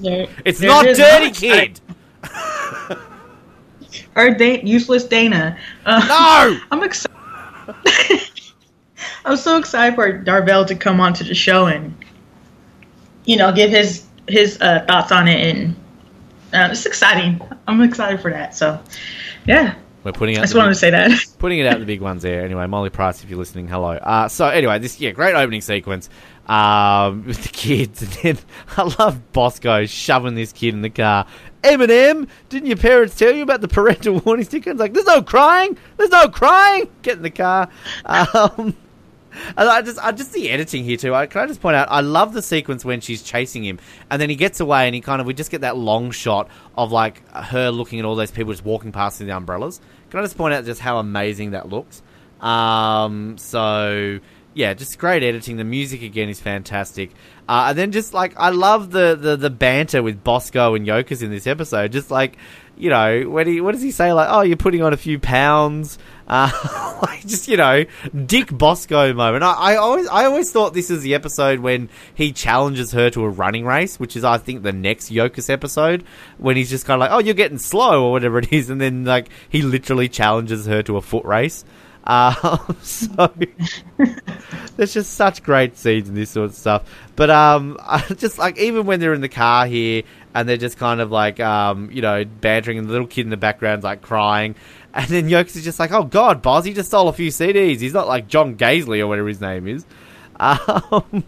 There- 0.00 0.28
It's 0.44 0.60
there 0.60 0.70
not 0.70 0.86
it. 0.86 0.96
Dirty 0.96 1.26
I'm 1.26 1.32
Kid! 1.34 1.80
Or 4.14 4.30
da- 4.30 4.62
useless 4.62 5.04
Dana. 5.04 5.58
Uh, 5.84 5.98
No! 6.08 6.60
I'm 6.70 6.82
excited. 6.84 7.14
I'm 9.24 9.36
so 9.36 9.56
excited 9.58 9.94
for 9.96 10.22
Darvell 10.24 10.66
to 10.68 10.74
come 10.74 11.00
onto 11.00 11.24
the 11.24 11.34
show 11.34 11.66
and, 11.66 11.94
you 13.24 13.36
know, 13.36 13.52
give 13.52 13.70
his 13.70 14.04
his 14.28 14.60
uh, 14.60 14.84
thoughts 14.86 15.10
on 15.10 15.26
it, 15.28 15.56
and 15.56 15.74
uh, 16.52 16.68
it's 16.70 16.86
exciting. 16.86 17.40
I'm 17.66 17.80
excited 17.82 18.20
for 18.20 18.30
that. 18.30 18.54
So, 18.54 18.78
yeah, 19.46 19.74
We're 20.08 20.12
putting 20.12 20.38
I 20.38 20.40
just 20.40 20.54
wanted 20.54 20.68
big, 20.68 20.74
to 20.74 20.80
say 20.80 20.90
that. 20.90 21.20
putting 21.38 21.58
it 21.58 21.66
out 21.66 21.80
the 21.80 21.84
big 21.84 22.00
ones 22.00 22.22
there. 22.22 22.42
Anyway, 22.42 22.66
Molly 22.66 22.88
Price, 22.88 23.22
if 23.22 23.28
you're 23.28 23.38
listening, 23.38 23.68
hello. 23.68 23.90
Uh, 23.90 24.26
so 24.26 24.46
anyway, 24.48 24.78
this 24.78 24.98
yeah, 24.98 25.10
great 25.10 25.34
opening 25.34 25.60
sequence 25.60 26.08
um, 26.46 27.24
with 27.26 27.42
the 27.42 27.50
kids, 27.50 28.00
and 28.00 28.10
then 28.22 28.38
I 28.78 28.94
love 28.98 29.32
Bosco 29.34 29.84
shoving 29.84 30.34
this 30.34 30.50
kid 30.54 30.72
in 30.72 30.80
the 30.80 30.88
car. 30.88 31.26
Eminem, 31.62 32.26
didn't 32.48 32.68
your 32.68 32.78
parents 32.78 33.16
tell 33.16 33.34
you 33.34 33.42
about 33.42 33.60
the 33.60 33.68
parental 33.68 34.18
warning 34.24 34.46
sticker? 34.46 34.70
It's 34.70 34.80
like, 34.80 34.94
there's 34.94 35.04
no 35.04 35.22
crying, 35.22 35.76
there's 35.98 36.08
no 36.08 36.26
crying. 36.28 36.88
Get 37.02 37.18
in 37.18 37.22
the 37.22 37.30
car. 37.30 37.68
Um, 38.06 38.74
and 39.58 39.68
I 39.68 39.82
just, 39.82 39.98
I 40.02 40.12
just 40.12 40.32
the 40.32 40.48
editing 40.48 40.84
here 40.84 40.96
too. 40.96 41.14
I, 41.14 41.26
can 41.26 41.42
I 41.42 41.46
just 41.46 41.60
point 41.60 41.76
out? 41.76 41.88
I 41.90 42.00
love 42.00 42.32
the 42.32 42.40
sequence 42.40 42.82
when 42.82 43.02
she's 43.02 43.22
chasing 43.22 43.62
him, 43.62 43.78
and 44.10 44.22
then 44.22 44.30
he 44.30 44.36
gets 44.36 44.60
away, 44.60 44.86
and 44.86 44.94
he 44.94 45.02
kind 45.02 45.20
of 45.20 45.26
we 45.26 45.34
just 45.34 45.50
get 45.50 45.60
that 45.60 45.76
long 45.76 46.12
shot 46.12 46.48
of 46.78 46.92
like 46.92 47.28
her 47.30 47.70
looking 47.70 47.98
at 47.98 48.06
all 48.06 48.16
those 48.16 48.30
people 48.30 48.54
just 48.54 48.64
walking 48.64 48.90
past 48.90 49.20
in 49.20 49.26
the 49.26 49.36
umbrellas. 49.36 49.82
Can 50.10 50.20
I 50.20 50.22
just 50.22 50.36
point 50.36 50.54
out 50.54 50.64
just 50.64 50.80
how 50.80 50.98
amazing 50.98 51.50
that 51.52 51.68
looks? 51.68 52.02
Um, 52.40 53.36
so 53.38 54.20
yeah, 54.54 54.74
just 54.74 54.98
great 54.98 55.22
editing. 55.22 55.56
The 55.56 55.64
music 55.64 56.02
again 56.02 56.28
is 56.28 56.40
fantastic. 56.40 57.10
Uh, 57.48 57.66
and 57.68 57.78
then 57.78 57.92
just 57.92 58.12
like 58.14 58.34
I 58.36 58.50
love 58.50 58.90
the, 58.90 59.16
the 59.20 59.36
the 59.36 59.50
banter 59.50 60.02
with 60.02 60.24
Bosco 60.24 60.74
and 60.74 60.86
Yokas 60.86 61.22
in 61.22 61.30
this 61.30 61.46
episode. 61.46 61.92
Just 61.92 62.10
like 62.10 62.36
you 62.76 62.90
know 62.90 63.28
when 63.28 63.46
he 63.46 63.60
what 63.60 63.72
does 63.72 63.82
he 63.82 63.90
say 63.90 64.12
like 64.12 64.28
oh 64.30 64.40
you're 64.40 64.56
putting 64.56 64.82
on 64.82 64.92
a 64.92 64.96
few 64.96 65.18
pounds. 65.18 65.98
Uh, 66.28 66.98
like 67.02 67.26
just 67.26 67.48
you 67.48 67.56
know, 67.56 67.84
Dick 68.26 68.56
Bosco 68.56 69.12
moment. 69.14 69.42
I, 69.42 69.52
I 69.52 69.76
always, 69.76 70.06
I 70.08 70.26
always 70.26 70.52
thought 70.52 70.74
this 70.74 70.90
is 70.90 71.02
the 71.02 71.14
episode 71.14 71.60
when 71.60 71.88
he 72.14 72.32
challenges 72.32 72.92
her 72.92 73.10
to 73.10 73.24
a 73.24 73.28
running 73.28 73.64
race, 73.64 73.98
which 73.98 74.14
is 74.16 74.24
I 74.24 74.38
think 74.38 74.62
the 74.62 74.72
next 74.72 75.10
Yokas 75.10 75.48
episode 75.50 76.04
when 76.36 76.56
he's 76.56 76.70
just 76.70 76.84
kind 76.86 76.96
of 76.96 77.00
like, 77.00 77.10
"Oh, 77.10 77.18
you're 77.18 77.34
getting 77.34 77.58
slow" 77.58 78.06
or 78.06 78.12
whatever 78.12 78.38
it 78.38 78.52
is, 78.52 78.70
and 78.70 78.80
then 78.80 79.04
like 79.04 79.30
he 79.48 79.62
literally 79.62 80.08
challenges 80.08 80.66
her 80.66 80.82
to 80.82 80.96
a 80.96 81.02
foot 81.02 81.24
race. 81.24 81.64
Um, 82.08 82.76
so 82.82 83.30
there's 84.76 84.94
just 84.94 85.14
such 85.14 85.42
great 85.42 85.76
scenes 85.76 86.08
in 86.08 86.14
this 86.14 86.30
sort 86.30 86.50
of 86.50 86.56
stuff. 86.56 86.90
But 87.14 87.30
um, 87.30 87.76
I 87.86 88.00
just 88.14 88.38
like 88.38 88.58
even 88.58 88.86
when 88.86 88.98
they're 88.98 89.14
in 89.14 89.20
the 89.20 89.28
car 89.28 89.66
here 89.66 90.02
and 90.34 90.48
they're 90.48 90.56
just 90.56 90.78
kind 90.78 91.00
of 91.00 91.10
like 91.10 91.38
um, 91.38 91.90
you 91.92 92.02
know 92.02 92.24
bantering, 92.24 92.78
and 92.78 92.88
the 92.88 92.92
little 92.92 93.06
kid 93.06 93.22
in 93.22 93.30
the 93.30 93.36
background's 93.36 93.84
like 93.84 94.02
crying, 94.02 94.54
and 94.94 95.06
then 95.08 95.28
Yokas 95.28 95.56
is 95.56 95.64
just 95.64 95.78
like, 95.78 95.92
"Oh 95.92 96.04
God, 96.04 96.42
Boz, 96.42 96.64
he 96.64 96.72
just 96.72 96.88
stole 96.88 97.08
a 97.08 97.12
few 97.12 97.30
CDs. 97.30 97.80
He's 97.80 97.94
not 97.94 98.08
like 98.08 98.28
John 98.28 98.56
Gaisley 98.56 99.00
or 99.00 99.06
whatever 99.06 99.28
his 99.28 99.40
name 99.40 99.66
is." 99.68 99.84
Um, 100.40 101.24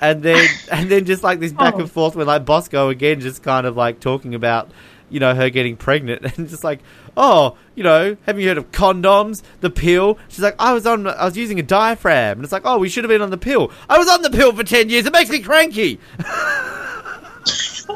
and 0.00 0.22
then 0.22 0.46
and 0.72 0.90
then 0.90 1.04
just 1.04 1.22
like 1.22 1.38
this 1.40 1.52
back 1.52 1.74
Oh. 1.74 1.80
and 1.80 1.90
forth 1.90 2.16
with 2.16 2.26
like 2.26 2.44
Bosco 2.46 2.88
again, 2.88 3.20
just 3.20 3.42
kind 3.42 3.66
of 3.66 3.76
like 3.76 4.00
talking 4.00 4.34
about 4.34 4.70
you 5.10 5.20
know 5.20 5.34
her 5.34 5.48
getting 5.50 5.76
pregnant 5.76 6.24
and 6.38 6.48
just 6.48 6.64
like 6.64 6.80
oh 7.16 7.56
you 7.74 7.82
know 7.84 8.16
have 8.26 8.38
you 8.40 8.48
heard 8.48 8.58
of 8.58 8.70
condoms 8.72 9.42
the 9.60 9.70
pill 9.70 10.18
she's 10.28 10.40
like 10.40 10.56
i 10.58 10.72
was 10.72 10.84
on 10.84 11.06
i 11.06 11.24
was 11.24 11.36
using 11.36 11.60
a 11.60 11.62
diaphragm 11.62 12.38
and 12.38 12.42
it's 12.44 12.52
like 12.52 12.62
oh 12.64 12.76
we 12.76 12.88
should 12.88 13.04
have 13.04 13.08
been 13.08 13.22
on 13.22 13.30
the 13.30 13.38
pill 13.38 13.70
i 13.88 13.96
was 13.98 14.08
on 14.08 14.20
the 14.22 14.30
pill 14.30 14.50
for 14.52 14.64
10 14.64 14.88
years 14.90 15.06
it 15.06 15.12
makes 15.12 15.30
me 15.30 15.38
cranky 15.38 16.00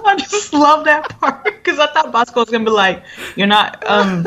I 0.04 0.16
just 0.16 0.52
love 0.52 0.84
that 0.84 1.08
part 1.20 1.42
because 1.44 1.80
I 1.80 1.88
thought 1.88 2.12
Bosco 2.12 2.40
was 2.40 2.48
gonna 2.50 2.64
be 2.64 2.70
like, 2.70 3.02
"You're 3.34 3.48
not." 3.48 3.82
um 3.88 4.24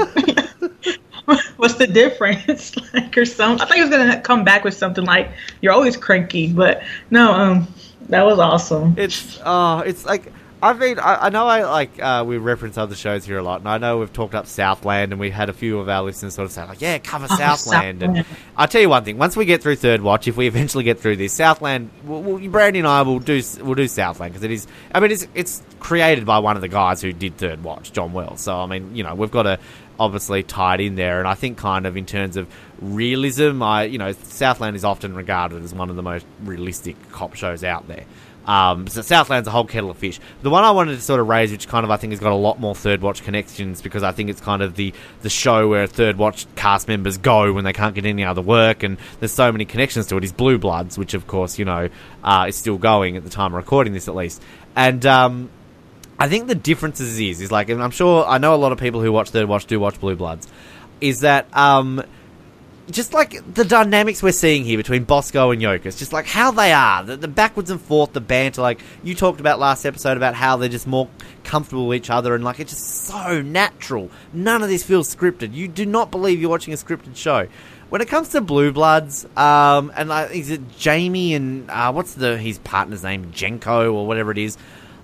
What's 1.57 1.75
the 1.75 1.87
difference, 1.87 2.75
like, 2.93 3.17
or 3.17 3.25
something? 3.25 3.61
I 3.61 3.65
thought 3.65 3.75
he 3.75 3.81
was 3.81 3.89
gonna 3.89 4.21
come 4.21 4.43
back 4.43 4.63
with 4.63 4.73
something 4.73 5.05
like, 5.05 5.31
"You're 5.61 5.73
always 5.73 5.97
cranky," 5.97 6.51
but 6.51 6.83
no. 7.09 7.31
Um, 7.31 7.67
that 8.09 8.25
was 8.25 8.37
awesome. 8.37 8.95
it's 8.97 9.39
oh 9.45 9.79
it's 9.79 10.05
like 10.05 10.31
I 10.63 10.71
mean, 10.71 10.97
I, 10.97 11.25
I 11.25 11.29
know 11.29 11.45
I 11.45 11.63
like 11.65 12.01
uh, 12.01 12.23
we 12.25 12.37
reference 12.37 12.77
other 12.77 12.95
shows 12.95 13.25
here 13.25 13.37
a 13.37 13.43
lot, 13.43 13.59
and 13.59 13.67
I 13.67 13.77
know 13.79 13.97
we've 13.97 14.13
talked 14.13 14.33
up 14.33 14.47
Southland, 14.47 15.11
and 15.11 15.19
we 15.19 15.29
had 15.29 15.49
a 15.49 15.53
few 15.53 15.77
of 15.79 15.89
our 15.89 16.03
listeners 16.03 16.35
sort 16.35 16.45
of 16.45 16.53
say 16.53 16.63
like, 16.63 16.79
"Yeah, 16.79 16.99
cover 16.99 17.27
Oh, 17.29 17.35
Southland." 17.35 18.01
And 18.01 18.25
I'll 18.55 18.69
tell 18.69 18.79
you 18.79 18.87
one 18.87 19.03
thing: 19.03 19.17
once 19.17 19.35
we 19.35 19.43
get 19.43 19.61
through 19.61 19.75
Third 19.75 19.99
Watch, 19.99 20.25
if 20.29 20.37
we 20.37 20.47
eventually 20.47 20.85
get 20.85 21.01
through 21.01 21.17
this, 21.17 21.33
Southland, 21.33 21.89
we'll, 22.05 22.21
we'll, 22.21 22.49
Brandy 22.49 22.79
and 22.79 22.87
I 22.87 23.01
will 23.01 23.19
do 23.19 23.43
we'll 23.61 23.75
do 23.75 23.89
Southland 23.89 24.31
because 24.31 24.45
it 24.45 24.51
is. 24.51 24.65
I 24.95 25.01
mean, 25.01 25.11
it's 25.11 25.27
it's 25.33 25.61
created 25.81 26.25
by 26.25 26.39
one 26.39 26.55
of 26.55 26.61
the 26.61 26.69
guys 26.69 27.01
who 27.01 27.11
did 27.11 27.35
Third 27.35 27.61
Watch, 27.61 27.91
John 27.91 28.13
Wells. 28.13 28.39
So 28.39 28.55
I 28.55 28.65
mean, 28.65 28.95
you 28.95 29.03
know, 29.03 29.15
we've 29.15 29.31
got 29.31 29.43
to 29.43 29.59
obviously 29.99 30.43
tied 30.43 30.81
in 30.81 30.95
there, 30.95 31.19
and 31.19 31.27
I 31.27 31.35
think 31.35 31.57
kind 31.57 31.85
of 31.85 31.97
in 31.97 32.05
terms 32.05 32.37
of 32.37 32.47
realism, 32.81 33.61
I 33.61 33.83
you 33.83 33.97
know, 33.97 34.11
Southland 34.11 34.75
is 34.75 34.85
often 34.85 35.15
regarded 35.15 35.63
as 35.63 35.73
one 35.73 35.89
of 35.89 35.95
the 35.95 36.03
most 36.03 36.25
realistic 36.43 36.95
cop 37.11 37.35
shows 37.35 37.63
out 37.63 37.87
there. 37.87 38.05
Um, 38.45 38.87
so 38.87 39.01
Southland's 39.01 39.47
a 39.47 39.51
whole 39.51 39.65
kettle 39.65 39.89
of 39.89 39.97
fish. 39.97 40.19
The 40.41 40.49
one 40.49 40.63
I 40.63 40.71
wanted 40.71 40.95
to 40.95 41.01
sort 41.01 41.19
of 41.19 41.27
raise, 41.27 41.51
which 41.51 41.67
kind 41.67 41.85
of 41.85 41.91
I 41.91 41.97
think 41.97 42.11
has 42.11 42.19
got 42.19 42.33
a 42.33 42.35
lot 42.35 42.59
more 42.59 42.75
Third 42.75 43.01
Watch 43.01 43.23
connections, 43.23 43.81
because 43.81 44.03
I 44.03 44.11
think 44.11 44.29
it's 44.29 44.41
kind 44.41 44.61
of 44.61 44.75
the 44.75 44.93
the 45.21 45.29
show 45.29 45.67
where 45.69 45.87
Third 45.87 46.17
Watch 46.17 46.45
cast 46.55 46.87
members 46.87 47.17
go 47.17 47.53
when 47.53 47.63
they 47.63 47.73
can't 47.73 47.95
get 47.95 48.05
any 48.05 48.25
other 48.25 48.41
work, 48.41 48.83
and 48.83 48.97
there's 49.19 49.31
so 49.31 49.51
many 49.51 49.65
connections 49.65 50.07
to 50.07 50.17
it. 50.17 50.23
Is 50.23 50.33
Blue 50.33 50.57
Bloods, 50.57 50.97
which 50.97 51.13
of 51.13 51.25
course 51.27 51.57
you 51.57 51.65
know 51.65 51.89
uh, 52.23 52.45
is 52.49 52.57
still 52.57 52.77
going 52.77 53.15
at 53.15 53.23
the 53.23 53.29
time 53.29 53.53
of 53.53 53.57
recording 53.57 53.93
this 53.93 54.07
at 54.07 54.15
least, 54.15 54.41
and 54.75 55.05
um, 55.05 55.49
I 56.19 56.29
think 56.29 56.47
the 56.47 56.55
differences 56.55 57.19
is 57.19 57.41
is 57.41 57.51
like, 57.51 57.69
and 57.69 57.81
I'm 57.81 57.91
sure 57.91 58.25
I 58.25 58.37
know 58.37 58.53
a 58.53 58.57
lot 58.57 58.71
of 58.71 58.77
people 58.77 59.01
who 59.01 59.11
watch 59.11 59.29
Third 59.29 59.47
Watch 59.47 59.65
do 59.65 59.79
watch 59.79 59.99
Blue 59.99 60.15
Bloods, 60.15 60.47
is 61.01 61.21
that 61.21 61.47
um, 61.57 62.03
just 62.91 63.13
like 63.13 63.53
the 63.53 63.63
dynamics 63.63 64.21
we're 64.21 64.31
seeing 64.31 64.63
here 64.63 64.77
between 64.77 65.05
Bosco 65.05 65.51
and 65.51 65.61
Yokas, 65.61 65.97
just 65.97 66.13
like 66.13 66.25
how 66.25 66.51
they 66.51 66.71
are, 66.71 67.03
the, 67.03 67.17
the 67.17 67.27
backwards 67.27 67.69
and 67.69 67.81
forth, 67.81 68.13
the 68.13 68.21
banter. 68.21 68.61
Like 68.61 68.81
you 69.03 69.15
talked 69.15 69.39
about 69.39 69.59
last 69.59 69.85
episode 69.85 70.17
about 70.17 70.35
how 70.35 70.57
they're 70.57 70.69
just 70.69 70.87
more 70.87 71.09
comfortable 71.43 71.87
with 71.87 71.97
each 71.97 72.09
other, 72.09 72.35
and 72.35 72.43
like 72.43 72.59
it's 72.59 72.71
just 72.71 73.05
so 73.05 73.41
natural. 73.41 74.09
None 74.33 74.61
of 74.61 74.69
this 74.69 74.83
feels 74.83 75.13
scripted. 75.13 75.53
You 75.53 75.67
do 75.67 75.85
not 75.85 76.11
believe 76.11 76.39
you're 76.39 76.49
watching 76.49 76.73
a 76.73 76.77
scripted 76.77 77.15
show. 77.15 77.47
When 77.89 78.01
it 78.01 78.07
comes 78.07 78.29
to 78.29 78.41
Blue 78.41 78.71
Bloods, 78.71 79.25
um, 79.37 79.91
and 79.95 80.09
like, 80.09 80.31
is 80.31 80.49
it 80.49 80.77
Jamie 80.77 81.35
and 81.35 81.69
uh, 81.69 81.91
what's 81.91 82.15
the 82.15 82.37
his 82.37 82.57
partner's 82.59 83.03
name, 83.03 83.31
Janko 83.31 83.93
or 83.93 84.07
whatever 84.07 84.31
it 84.31 84.37
is? 84.39 84.57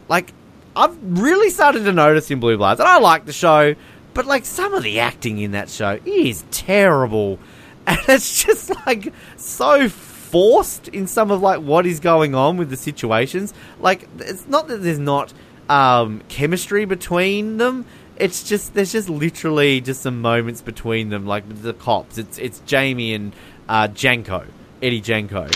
Like, 0.07 0.33
I've 0.75 0.97
really 1.01 1.49
started 1.49 1.83
to 1.85 1.91
notice 1.91 2.29
in 2.31 2.39
Blue 2.39 2.57
Bloods, 2.57 2.79
and 2.79 2.87
I 2.87 2.99
like 2.99 3.25
the 3.25 3.33
show, 3.33 3.75
but 4.13 4.25
like 4.25 4.45
some 4.45 4.73
of 4.73 4.83
the 4.83 4.99
acting 4.99 5.39
in 5.39 5.51
that 5.51 5.69
show 5.69 5.99
is 6.05 6.43
terrible, 6.51 7.39
and 7.87 7.99
it's 8.07 8.43
just 8.43 8.71
like 8.85 9.13
so 9.37 9.89
forced 9.89 10.87
in 10.89 11.07
some 11.07 11.31
of 11.31 11.41
like 11.41 11.59
what 11.59 11.85
is 11.85 11.99
going 11.99 12.35
on 12.35 12.57
with 12.57 12.69
the 12.69 12.77
situations. 12.77 13.53
Like, 13.79 14.07
it's 14.19 14.47
not 14.47 14.67
that 14.67 14.83
there's 14.83 14.99
not 14.99 15.33
um, 15.69 16.21
chemistry 16.29 16.85
between 16.85 17.57
them. 17.57 17.85
It's 18.17 18.43
just 18.43 18.73
there's 18.73 18.91
just 18.91 19.09
literally 19.09 19.79
just 19.81 20.01
some 20.01 20.21
moments 20.21 20.61
between 20.61 21.09
them, 21.09 21.25
like 21.25 21.43
the 21.61 21.73
cops. 21.73 22.17
It's 22.17 22.37
it's 22.37 22.59
Jamie 22.61 23.13
and 23.13 23.33
uh, 23.69 23.87
Janko, 23.87 24.45
Eddie 24.81 25.01
Janko. 25.01 25.47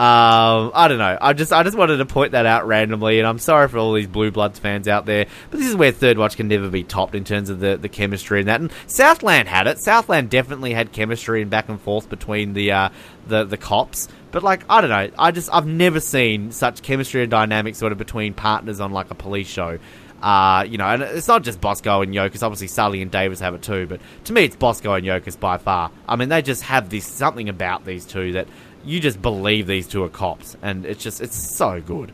Um, 0.00 0.72
I 0.74 0.88
don't 0.88 0.96
know. 0.96 1.18
I 1.20 1.34
just 1.34 1.52
I 1.52 1.62
just 1.62 1.76
wanted 1.76 1.98
to 1.98 2.06
point 2.06 2.32
that 2.32 2.46
out 2.46 2.66
randomly, 2.66 3.18
and 3.18 3.28
I'm 3.28 3.38
sorry 3.38 3.68
for 3.68 3.76
all 3.76 3.92
these 3.92 4.06
Blue 4.06 4.30
Bloods 4.30 4.58
fans 4.58 4.88
out 4.88 5.04
there. 5.04 5.26
But 5.50 5.58
this 5.58 5.68
is 5.68 5.76
where 5.76 5.92
Third 5.92 6.16
Watch 6.16 6.38
can 6.38 6.48
never 6.48 6.70
be 6.70 6.82
topped 6.82 7.14
in 7.14 7.22
terms 7.22 7.50
of 7.50 7.60
the, 7.60 7.76
the 7.76 7.90
chemistry 7.90 8.38
and 8.40 8.48
that. 8.48 8.62
And 8.62 8.72
Southland 8.86 9.46
had 9.46 9.66
it. 9.66 9.78
Southland 9.78 10.30
definitely 10.30 10.72
had 10.72 10.92
chemistry 10.92 11.42
and 11.42 11.50
back 11.50 11.68
and 11.68 11.78
forth 11.78 12.08
between 12.08 12.54
the 12.54 12.72
uh, 12.72 12.88
the 13.26 13.44
the 13.44 13.58
cops. 13.58 14.08
But 14.30 14.42
like 14.42 14.64
I 14.70 14.80
don't 14.80 14.88
know. 14.88 15.10
I 15.18 15.32
just 15.32 15.50
I've 15.52 15.66
never 15.66 16.00
seen 16.00 16.50
such 16.50 16.80
chemistry 16.80 17.20
and 17.20 17.30
dynamics 17.30 17.76
sort 17.76 17.92
of 17.92 17.98
between 17.98 18.32
partners 18.32 18.80
on 18.80 18.92
like 18.92 19.10
a 19.10 19.14
police 19.14 19.48
show. 19.48 19.78
Uh, 20.22 20.66
you 20.68 20.76
know, 20.76 20.84
and 20.84 21.02
it's 21.02 21.28
not 21.28 21.42
just 21.42 21.60
Bosco 21.60 22.02
and 22.02 22.14
Yokas. 22.14 22.42
Obviously, 22.42 22.68
Sully 22.68 23.02
and 23.02 23.10
Davis 23.10 23.40
have 23.40 23.54
it 23.54 23.62
too. 23.62 23.86
But 23.86 24.00
to 24.24 24.32
me, 24.32 24.44
it's 24.44 24.56
Bosco 24.56 24.94
and 24.94 25.06
Yokas 25.06 25.38
by 25.38 25.58
far. 25.58 25.90
I 26.08 26.16
mean, 26.16 26.28
they 26.30 26.42
just 26.42 26.62
have 26.62 26.88
this 26.90 27.06
something 27.06 27.48
about 27.48 27.84
these 27.84 28.04
two 28.06 28.32
that 28.32 28.48
you 28.84 29.00
just 29.00 29.20
believe 29.20 29.66
these 29.66 29.86
two 29.86 30.02
are 30.04 30.08
cops, 30.08 30.56
and 30.62 30.86
it's 30.86 31.02
just 31.02 31.20
it's 31.20 31.56
so 31.56 31.80
good. 31.80 32.12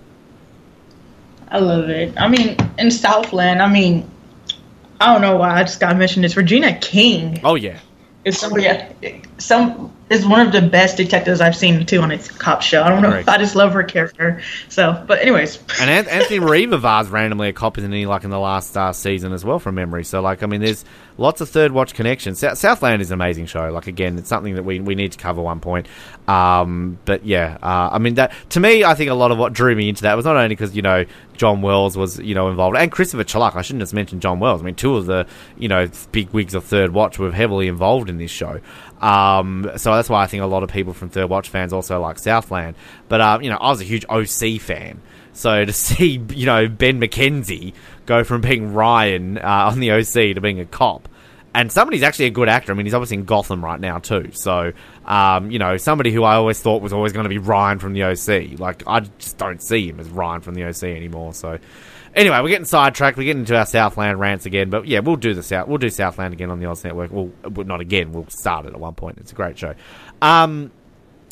I 1.48 1.58
love 1.58 1.88
it. 1.88 2.12
I 2.20 2.28
mean, 2.28 2.56
in 2.78 2.90
Southland, 2.90 3.62
I 3.62 3.70
mean, 3.70 4.10
I 5.00 5.12
don't 5.12 5.22
know 5.22 5.36
why 5.36 5.60
I 5.60 5.62
just 5.62 5.78
got 5.78 5.88
mentioned 5.90 5.98
mention 5.98 6.22
this. 6.22 6.36
Regina 6.36 6.76
King 6.78 7.40
Oh 7.44 7.54
yeah, 7.54 7.78
is 8.24 8.38
somebody, 8.38 8.66
some 9.38 9.92
is 10.08 10.24
one 10.24 10.40
of 10.46 10.52
the 10.52 10.62
best 10.62 10.96
detectives 10.96 11.40
I've 11.40 11.56
seen 11.56 11.84
too 11.84 12.00
on 12.00 12.12
its 12.12 12.30
cop 12.30 12.62
show. 12.62 12.82
I 12.82 12.88
don't 12.90 13.02
know. 13.02 13.10
Correct. 13.10 13.28
I 13.28 13.38
just 13.38 13.56
love 13.56 13.72
her 13.72 13.82
character. 13.82 14.40
So, 14.68 15.04
but 15.06 15.20
anyways, 15.20 15.56
and 15.80 15.90
An- 15.90 16.08
Anthony 16.08 16.38
Ruivivar's 16.38 17.08
randomly 17.08 17.48
a 17.48 17.52
cop, 17.52 17.76
isn't 17.78 17.90
he? 17.92 18.06
Like 18.06 18.22
in 18.22 18.30
the 18.30 18.38
last 18.38 18.76
uh, 18.76 18.92
season 18.92 19.32
as 19.32 19.44
well, 19.44 19.58
from 19.58 19.74
memory. 19.74 20.04
So 20.04 20.20
like, 20.20 20.42
I 20.44 20.46
mean, 20.46 20.60
there's 20.60 20.84
lots 21.18 21.40
of 21.40 21.48
third 21.48 21.72
watch 21.72 21.94
connections. 21.94 22.38
Sou- 22.38 22.54
Southland 22.54 23.02
is 23.02 23.10
an 23.10 23.14
amazing 23.14 23.46
show. 23.46 23.70
Like 23.72 23.88
again, 23.88 24.16
it's 24.16 24.28
something 24.28 24.54
that 24.54 24.64
we 24.64 24.78
we 24.78 24.94
need 24.94 25.12
to 25.12 25.18
cover 25.18 25.42
one 25.42 25.58
point. 25.58 25.88
Um, 26.28 26.98
but 27.04 27.24
yeah, 27.24 27.58
uh, 27.60 27.90
I 27.92 27.98
mean 27.98 28.14
that 28.14 28.32
to 28.50 28.60
me, 28.60 28.84
I 28.84 28.94
think 28.94 29.10
a 29.10 29.14
lot 29.14 29.32
of 29.32 29.38
what 29.38 29.52
drew 29.52 29.74
me 29.74 29.88
into 29.88 30.02
that 30.02 30.14
was 30.14 30.24
not 30.24 30.36
only 30.36 30.48
because 30.48 30.76
you 30.76 30.82
know 30.82 31.04
John 31.36 31.62
Wells 31.62 31.96
was 31.96 32.20
you 32.20 32.34
know 32.36 32.48
involved 32.48 32.76
and 32.76 32.92
Christopher 32.92 33.24
Chulack. 33.24 33.56
I 33.56 33.62
shouldn't 33.62 33.82
just 33.82 33.94
mention 33.94 34.20
John 34.20 34.38
Wells. 34.38 34.62
I 34.62 34.64
mean, 34.64 34.76
two 34.76 34.96
of 34.96 35.06
the 35.06 35.26
you 35.58 35.68
know 35.68 35.88
big 36.12 36.30
wigs 36.30 36.54
of 36.54 36.62
Third 36.64 36.92
Watch 36.92 37.18
were 37.18 37.32
heavily 37.32 37.66
involved 37.66 38.08
in 38.08 38.18
this 38.18 38.30
show. 38.30 38.60
Um, 39.00 39.70
so 39.76 39.94
that's 39.94 40.08
why 40.08 40.22
I 40.22 40.26
think 40.26 40.42
a 40.42 40.46
lot 40.46 40.62
of 40.62 40.70
people 40.70 40.92
from 40.92 41.10
Third 41.10 41.28
Watch 41.28 41.48
fans 41.48 41.72
also 41.72 42.00
like 42.00 42.18
Southland. 42.18 42.76
But 43.08 43.20
um, 43.20 43.42
you 43.42 43.50
know, 43.50 43.56
I 43.56 43.70
was 43.70 43.80
a 43.80 43.84
huge 43.84 44.04
OC 44.08 44.60
fan. 44.60 45.00
So 45.32 45.64
to 45.64 45.72
see, 45.72 46.22
you 46.30 46.46
know, 46.46 46.68
Ben 46.68 47.00
McKenzie 47.00 47.74
go 48.06 48.24
from 48.24 48.40
being 48.40 48.72
Ryan 48.72 49.38
uh, 49.38 49.70
on 49.70 49.80
the 49.80 49.92
OC 49.92 50.34
to 50.34 50.40
being 50.40 50.60
a 50.60 50.66
cop, 50.66 51.08
and 51.54 51.72
somebody's 51.72 52.02
actually 52.02 52.26
a 52.26 52.30
good 52.30 52.48
actor. 52.48 52.72
I 52.72 52.74
mean, 52.74 52.86
he's 52.86 52.94
obviously 52.94 53.16
in 53.16 53.24
Gotham 53.24 53.64
right 53.64 53.80
now 53.80 53.98
too. 53.98 54.30
So, 54.32 54.72
um, 55.06 55.50
you 55.50 55.58
know, 55.58 55.76
somebody 55.78 56.12
who 56.12 56.22
I 56.22 56.34
always 56.34 56.60
thought 56.60 56.82
was 56.82 56.92
always 56.92 57.12
going 57.12 57.24
to 57.24 57.30
be 57.30 57.38
Ryan 57.38 57.78
from 57.78 57.94
the 57.94 58.04
OC. 58.04 58.58
Like, 58.58 58.82
I 58.86 59.00
just 59.00 59.38
don't 59.38 59.62
see 59.62 59.88
him 59.88 59.98
as 59.98 60.08
Ryan 60.08 60.42
from 60.42 60.54
the 60.54 60.64
OC 60.64 60.82
anymore. 60.84 61.32
So, 61.32 61.58
anyway, 62.16 62.40
we're 62.40 62.48
getting 62.48 62.64
sidetracked. 62.64 63.16
We're 63.16 63.24
getting 63.24 63.40
into 63.40 63.56
our 63.56 63.66
Southland 63.66 64.18
rants 64.18 64.46
again. 64.46 64.70
But 64.70 64.86
yeah, 64.88 65.00
we'll 65.00 65.16
do 65.16 65.34
the 65.34 65.42
South. 65.42 65.68
We'll 65.68 65.78
do 65.78 65.90
Southland 65.90 66.32
again 66.32 66.50
on 66.50 66.58
the 66.58 66.66
Oz 66.66 66.82
Network. 66.82 67.12
We'll, 67.12 67.30
not 67.64 67.80
again. 67.80 68.12
We'll 68.12 68.28
start 68.28 68.66
it 68.66 68.72
at 68.72 68.80
one 68.80 68.94
point. 68.94 69.18
It's 69.18 69.32
a 69.32 69.34
great 69.34 69.58
show. 69.58 69.74
Um, 70.22 70.72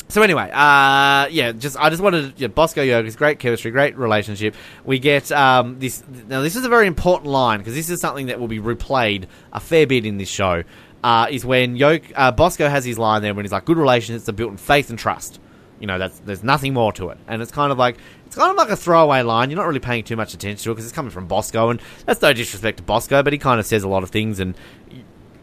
so 0.07 0.21
anyway, 0.21 0.51
uh, 0.53 1.27
yeah, 1.31 1.51
just 1.51 1.77
I 1.77 1.89
just 1.89 2.01
wanted 2.01 2.35
to, 2.35 2.41
yeah, 2.41 2.47
Bosco 2.47 2.85
Yokas 2.85 3.17
great 3.17 3.39
chemistry, 3.39 3.71
great 3.71 3.97
relationship. 3.97 4.55
We 4.83 4.99
get 4.99 5.31
um, 5.31 5.79
this 5.79 6.03
now. 6.27 6.41
This 6.41 6.55
is 6.55 6.63
a 6.63 6.69
very 6.69 6.85
important 6.85 7.31
line 7.31 7.57
because 7.59 7.73
this 7.73 7.89
is 7.89 8.01
something 8.01 8.27
that 8.27 8.39
will 8.39 8.47
be 8.47 8.59
replayed 8.59 9.25
a 9.51 9.59
fair 9.59 9.87
bit 9.87 10.05
in 10.05 10.17
this 10.17 10.29
show. 10.29 10.63
Uh, 11.03 11.27
is 11.29 11.45
when 11.45 11.75
Yoke, 11.75 12.03
uh, 12.15 12.31
Bosco 12.31 12.67
has 12.67 12.83
his 12.83 12.97
line 12.97 13.21
there 13.21 13.33
when 13.33 13.45
he's 13.45 13.51
like, 13.51 13.65
"Good 13.65 13.77
relationships 13.77 14.29
are 14.29 14.33
built 14.33 14.51
in 14.51 14.57
faith 14.57 14.91
and 14.91 14.99
trust." 14.99 15.39
You 15.79 15.87
know, 15.87 15.97
that's 15.97 16.19
there's 16.19 16.43
nothing 16.43 16.73
more 16.73 16.91
to 16.93 17.09
it, 17.09 17.17
and 17.27 17.41
it's 17.41 17.51
kind 17.51 17.71
of 17.71 17.77
like 17.77 17.97
it's 18.35 18.41
kind 18.41 18.51
of 18.51 18.57
like 18.57 18.69
a 18.69 18.75
throwaway 18.75 19.21
line. 19.21 19.49
You're 19.49 19.55
not 19.55 19.65
really 19.65 19.79
paying 19.79 20.03
too 20.03 20.17
much 20.17 20.33
attention 20.33 20.61
to 20.65 20.71
it 20.71 20.73
because 20.73 20.83
it's 20.83 20.93
coming 20.93 21.09
from 21.09 21.25
Bosco, 21.25 21.69
and 21.69 21.81
that's 22.05 22.21
no 22.21 22.33
disrespect 22.33 22.77
to 22.77 22.83
Bosco, 22.83 23.23
but 23.23 23.31
he 23.31 23.39
kind 23.39 23.61
of 23.61 23.65
says 23.65 23.83
a 23.83 23.87
lot 23.87 24.03
of 24.03 24.09
things, 24.09 24.41
and 24.41 24.55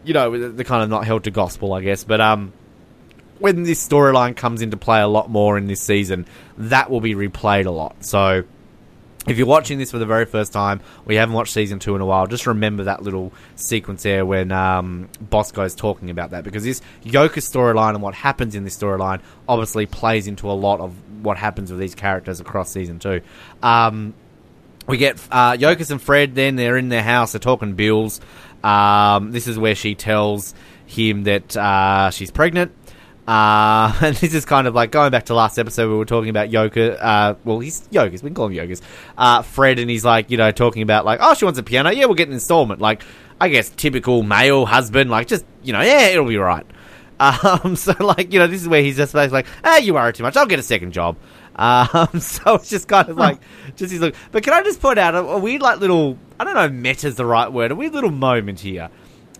you 0.04 0.12
know, 0.12 0.50
they're 0.50 0.64
kind 0.66 0.82
of 0.82 0.90
not 0.90 1.06
held 1.06 1.24
to 1.24 1.30
gospel, 1.30 1.72
I 1.72 1.80
guess. 1.80 2.04
But 2.04 2.20
um, 2.20 2.52
when 3.38 3.62
this 3.62 3.86
storyline 3.86 4.36
comes 4.36 4.60
into 4.60 4.76
play 4.76 5.00
a 5.00 5.06
lot 5.06 5.30
more 5.30 5.56
in 5.56 5.68
this 5.68 5.80
season, 5.80 6.26
that 6.58 6.90
will 6.90 7.00
be 7.00 7.14
replayed 7.14 7.64
a 7.64 7.70
lot. 7.70 8.04
So, 8.04 8.44
if 9.26 9.38
you're 9.38 9.46
watching 9.46 9.78
this 9.78 9.90
for 9.90 9.98
the 9.98 10.06
very 10.06 10.24
first 10.24 10.52
time 10.52 10.80
we 11.04 11.14
haven't 11.14 11.34
watched 11.34 11.52
season 11.52 11.78
two 11.78 11.94
in 11.94 12.00
a 12.00 12.06
while, 12.06 12.26
just 12.26 12.46
remember 12.46 12.84
that 12.84 13.02
little 13.02 13.32
sequence 13.54 14.02
there 14.02 14.26
when 14.26 14.50
um, 14.52 15.08
Bosco's 15.20 15.74
talking 15.74 16.10
about 16.10 16.30
that 16.30 16.44
because 16.44 16.64
this 16.64 16.82
Yoka 17.04 17.40
storyline 17.40 17.90
and 17.90 18.02
what 18.02 18.14
happens 18.14 18.54
in 18.54 18.64
this 18.64 18.76
storyline 18.76 19.20
obviously 19.48 19.86
plays 19.86 20.26
into 20.26 20.50
a 20.50 20.52
lot 20.52 20.80
of 20.80 20.94
what 21.22 21.36
happens 21.36 21.70
with 21.70 21.80
these 21.80 21.94
characters 21.94 22.40
across 22.40 22.70
season 22.70 22.98
two. 22.98 23.20
Um, 23.62 24.14
we 24.86 24.96
get 24.96 25.18
uh, 25.30 25.56
and 25.60 26.02
Fred. 26.02 26.34
Then 26.34 26.56
they're 26.56 26.76
in 26.76 26.88
their 26.88 27.02
house. 27.02 27.32
They're 27.32 27.38
talking 27.38 27.74
bills. 27.74 28.20
Um, 28.64 29.30
this 29.32 29.46
is 29.46 29.58
where 29.58 29.74
she 29.74 29.94
tells 29.94 30.54
him 30.86 31.24
that 31.24 31.56
uh, 31.56 32.10
she's 32.10 32.30
pregnant. 32.30 32.72
Uh, 33.26 33.96
and 34.02 34.16
this 34.16 34.34
is 34.34 34.44
kind 34.44 34.66
of 34.66 34.74
like 34.74 34.90
going 34.90 35.10
back 35.10 35.26
to 35.26 35.34
last 35.34 35.58
episode 35.58 35.88
we 35.88 35.96
were 35.96 36.04
talking 36.04 36.30
about 36.30 36.50
Yoka. 36.50 37.02
Uh, 37.02 37.34
well, 37.44 37.60
he's 37.60 37.82
Yokas. 37.88 38.22
We 38.22 38.30
can 38.30 38.34
call 38.34 38.46
him 38.46 38.54
Yokas. 38.54 38.82
Uh, 39.16 39.42
Fred, 39.42 39.78
and 39.78 39.88
he's 39.88 40.04
like, 40.04 40.30
you 40.30 40.36
know, 40.36 40.50
talking 40.50 40.82
about 40.82 41.04
like, 41.04 41.20
oh, 41.22 41.34
she 41.34 41.44
wants 41.44 41.58
a 41.58 41.62
piano. 41.62 41.90
Yeah, 41.90 42.06
we'll 42.06 42.14
get 42.14 42.28
an 42.28 42.34
installment. 42.34 42.80
Like, 42.80 43.02
I 43.40 43.48
guess 43.48 43.70
typical 43.70 44.22
male 44.22 44.66
husband. 44.66 45.10
Like, 45.10 45.28
just 45.28 45.44
you 45.62 45.72
know, 45.72 45.80
yeah, 45.80 46.08
it'll 46.08 46.26
be 46.26 46.36
right. 46.36 46.66
Um, 47.22 47.76
so 47.76 47.94
like, 48.00 48.32
you 48.32 48.40
know, 48.40 48.48
this 48.48 48.62
is 48.62 48.68
where 48.68 48.82
he's 48.82 48.96
just 48.96 49.14
like, 49.14 49.46
ah, 49.62 49.76
you 49.76 49.94
worry 49.94 50.12
too 50.12 50.24
much. 50.24 50.36
I'll 50.36 50.46
get 50.46 50.58
a 50.58 50.62
second 50.62 50.92
job. 50.92 51.16
Um, 51.54 52.18
so 52.18 52.54
it's 52.54 52.70
just 52.70 52.88
kind 52.88 53.10
of 53.10 53.18
like, 53.18 53.38
just 53.76 53.92
his 53.92 54.00
look. 54.00 54.14
But 54.32 54.42
can 54.42 54.54
I 54.54 54.62
just 54.62 54.80
point 54.80 54.98
out 54.98 55.14
a, 55.14 55.18
a 55.18 55.38
weird, 55.38 55.60
like, 55.60 55.80
little, 55.80 56.16
I 56.40 56.44
don't 56.44 56.54
know, 56.54 56.68
meta's 56.70 57.16
the 57.16 57.26
right 57.26 57.52
word, 57.52 57.70
a 57.70 57.74
weird 57.76 57.92
little 57.92 58.10
moment 58.10 58.58
here 58.60 58.88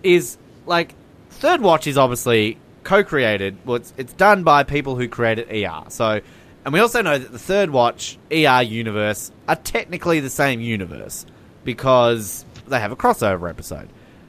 is 0.02 0.36
like, 0.66 0.94
Third 1.30 1.62
Watch 1.62 1.86
is 1.86 1.96
obviously 1.96 2.58
co-created. 2.84 3.56
Well, 3.64 3.76
it's, 3.76 3.92
it's 3.96 4.12
done 4.12 4.44
by 4.44 4.64
people 4.64 4.96
who 4.96 5.08
created 5.08 5.50
ER. 5.50 5.84
So, 5.88 6.20
and 6.64 6.74
we 6.74 6.80
also 6.80 7.02
know 7.02 7.18
that 7.18 7.32
the 7.32 7.38
Third 7.38 7.70
Watch 7.70 8.18
ER 8.30 8.62
universe 8.62 9.30
are 9.48 9.56
technically 9.56 10.20
the 10.20 10.30
same 10.30 10.60
universe 10.60 11.26
because 11.64 12.44
they 12.66 12.80
have 12.80 12.92
a 12.92 12.96
crossover 12.96 13.48
episode. 13.48 13.88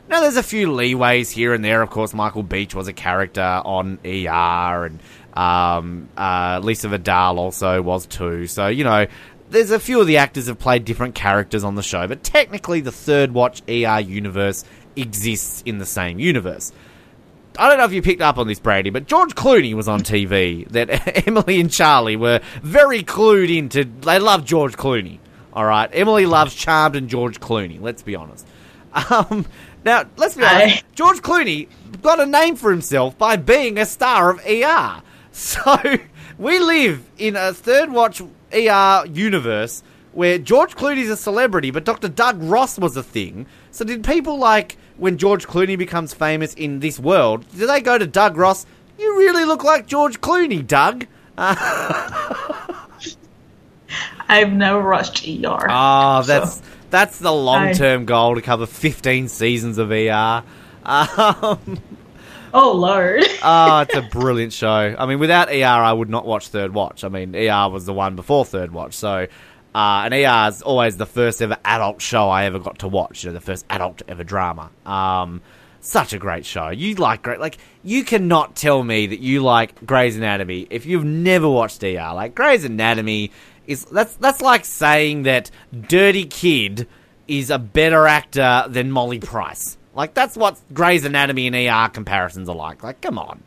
Now, 0.10 0.22
there's 0.22 0.38
a 0.38 0.44
few 0.44 0.68
leeways 0.68 1.32
here 1.32 1.54
and 1.54 1.64
there. 1.64 1.82
Of 1.82 1.90
course, 1.90 2.14
Michael 2.14 2.44
Beach 2.44 2.76
was 2.76 2.88
a 2.88 2.94
character 2.94 3.42
on 3.42 4.00
ER, 4.06 4.86
and 4.86 5.00
um, 5.34 6.10
uh, 6.18 6.60
Lisa 6.62 6.90
Vidal 6.90 7.40
also 7.40 7.82
was 7.82 8.06
too. 8.06 8.48
So, 8.48 8.68
you 8.68 8.84
know, 8.84 9.08
there's 9.50 9.72
a 9.72 9.80
few 9.80 10.02
of 10.02 10.08
the 10.08 10.18
actors 10.18 10.48
have 10.48 10.60
played 10.60 10.84
different 10.84 11.16
characters 11.16 11.64
on 11.64 11.76
the 11.76 11.84
show, 11.84 12.08
but 12.08 12.24
technically, 12.24 12.82
the 12.82 12.92
Third 12.92 13.32
Watch 13.32 13.62
ER 13.68 14.00
universe 14.00 14.66
exists 14.96 15.64
in 15.66 15.78
the 15.78 15.86
same 15.86 16.20
universe. 16.20 16.72
I 17.58 17.70
don't 17.70 17.78
know 17.78 17.86
if 17.86 17.94
you 17.94 18.02
picked 18.02 18.22
up 18.22 18.38
on 18.38 18.48
this, 18.48 18.60
Brady, 18.60 18.90
but 18.90 19.06
George 19.06 19.36
Clooney 19.36 19.74
was 19.74 19.88
on 19.88 20.02
TV. 20.02 20.68
That 20.70 21.28
Emily 21.28 21.60
and 21.60 21.72
Charlie 21.72 22.16
were 22.16 22.42
very 22.62 23.04
clued 23.04 23.56
into. 23.56 23.84
They 23.84 24.20
love 24.20 24.46
George 24.46 24.76
Clooney. 24.76 25.20
All 25.54 25.66
right, 25.66 25.90
Emily 25.94 26.26
loves 26.26 26.56
Charmed 26.56 26.96
and 26.96 27.08
George 27.10 27.40
Clooney. 27.40 27.80
Let's 27.82 28.02
be 28.02 28.16
honest. 28.16 28.48
Um, 29.10 29.48
now, 29.84 30.04
let's 30.18 30.38
be 30.38 30.44
honest. 30.44 30.84
George 30.94 31.18
Clooney 31.24 31.68
got 32.04 32.20
a 32.20 32.28
name 32.28 32.56
for 32.56 32.70
himself 32.70 33.18
by 33.18 33.38
being 33.38 33.80
a 33.80 33.88
star 33.88 34.30
of 34.30 34.40
ER. 34.46 35.02
So 35.36 35.98
we 36.38 36.60
live 36.60 37.10
in 37.18 37.36
a 37.36 37.54
third 37.54 37.92
watch 37.92 38.22
ER 38.54 39.04
universe 39.08 39.82
where 40.12 40.38
George 40.38 40.76
Clooney's 40.76 41.10
a 41.10 41.18
celebrity, 41.18 41.72
but 41.72 41.86
Dr. 41.86 42.08
Doug 42.08 42.42
Ross 42.44 42.78
was 42.78 42.96
a 42.96 43.02
thing. 43.02 43.48
So 43.72 43.84
did 43.84 44.04
people 44.04 44.38
like 44.38 44.78
when 44.98 45.18
George 45.18 45.48
Clooney 45.48 45.78
becomes 45.78 46.14
famous 46.14 46.54
in 46.54 46.80
this 46.80 47.00
world? 47.00 47.46
Do 47.56 47.68
they 47.68 47.82
go 47.82 47.98
to 47.98 48.06
Doug 48.08 48.38
Ross? 48.38 48.66
You 48.98 49.18
really 49.18 49.46
look 49.46 49.64
like 49.64 49.88
George 49.88 50.22
Clooney, 50.22 50.66
Doug. 50.66 51.08
I've 54.30 54.54
never 54.54 54.88
watched 54.90 55.28
ER. 55.28 55.68
Ah, 55.70 56.22
that's 56.26 56.56
So- 56.58 56.64
that's 56.90 57.18
the 57.18 57.32
long 57.32 57.74
term 57.74 58.06
goal 58.06 58.36
to 58.36 58.42
cover 58.42 58.66
15 58.68 59.28
seasons 59.28 59.80
of 59.80 59.92
ER. 59.92 60.44
Um, 60.86 61.80
oh 62.54 62.72
lord. 62.74 63.24
oh, 63.44 63.80
it's 63.90 63.96
a 63.96 64.02
brilliant 64.04 64.54
show. 64.54 64.96
I 64.98 65.06
mean, 65.08 65.18
without 65.20 65.50
ER, 65.50 65.64
I 65.66 65.92
would 65.92 66.10
not 66.10 66.26
watch 66.26 66.50
Third 66.50 66.74
Watch. 66.74 67.04
I 67.04 67.10
mean, 67.10 67.36
ER 67.36 67.68
was 67.70 67.86
the 67.86 67.94
one 67.94 68.16
before 68.16 68.46
Third 68.46 68.72
Watch, 68.72 68.94
so. 68.94 69.28
Uh, 69.74 70.04
and 70.06 70.14
ER 70.14 70.50
is 70.50 70.62
always 70.62 70.98
the 70.98 71.06
first 71.06 71.42
ever 71.42 71.58
adult 71.66 72.02
show 72.02 72.30
I 72.30 72.46
ever 72.46 72.60
got 72.60 72.80
to 72.80 72.88
watch. 72.88 73.24
You 73.24 73.30
know, 73.30 73.34
the 73.34 73.42
first 73.42 73.66
adult 73.70 74.02
ever 74.08 74.24
drama. 74.24 74.70
Um, 74.86 75.42
such 75.80 76.14
a 76.14 76.18
great 76.18 76.46
show. 76.46 76.70
You 76.70 76.96
like 76.96 77.24
great, 77.24 77.40
like 77.40 77.58
you 77.84 78.04
cannot 78.04 78.56
tell 78.56 78.84
me 78.84 79.08
that 79.08 79.20
you 79.20 79.42
like 79.42 79.86
Grey's 79.86 80.16
Anatomy 80.16 80.68
if 80.70 80.86
you've 80.86 81.04
never 81.04 81.50
watched 81.50 81.84
ER. 81.84 82.12
Like 82.14 82.36
Grey's 82.36 82.64
Anatomy 82.64 83.32
is 83.68 83.86
that's 83.86 84.16
that's 84.16 84.42
like 84.42 84.66
saying 84.66 85.24
that 85.24 85.52
Dirty 85.88 86.26
Kid 86.26 86.88
is 87.28 87.50
a 87.50 87.60
better 87.60 88.08
actor 88.08 88.66
than 88.70 88.92
Molly 88.92 89.20
Price. 89.20 89.78
Like 89.96 90.14
that's 90.14 90.36
what 90.36 90.60
Grey's 90.74 91.06
Anatomy 91.06 91.48
and 91.48 91.56
ER 91.56 91.90
comparisons 91.90 92.50
are 92.50 92.56
like. 92.56 92.84
Like, 92.84 93.02
come 93.02 93.18
on. 93.18 93.44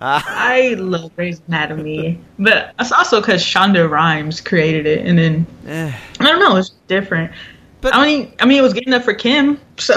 I 0.00 0.74
love 0.78 1.14
Grey's 1.14 1.42
Anatomy, 1.48 2.18
but 2.38 2.74
it's 2.78 2.90
also 2.92 3.20
because 3.20 3.42
Shonda 3.42 3.88
Rhimes 3.88 4.40
created 4.40 4.86
it, 4.86 5.06
and 5.06 5.18
then 5.18 5.46
Eh. 5.66 5.92
I 6.20 6.24
don't 6.24 6.40
know, 6.40 6.56
it's 6.56 6.70
different. 6.88 7.32
But- 7.80 7.94
I 7.94 8.06
mean, 8.06 8.32
I 8.40 8.46
mean, 8.46 8.58
it 8.58 8.62
was 8.62 8.72
good 8.74 8.86
enough 8.86 9.04
for 9.04 9.14
Kim, 9.14 9.58
so 9.78 9.94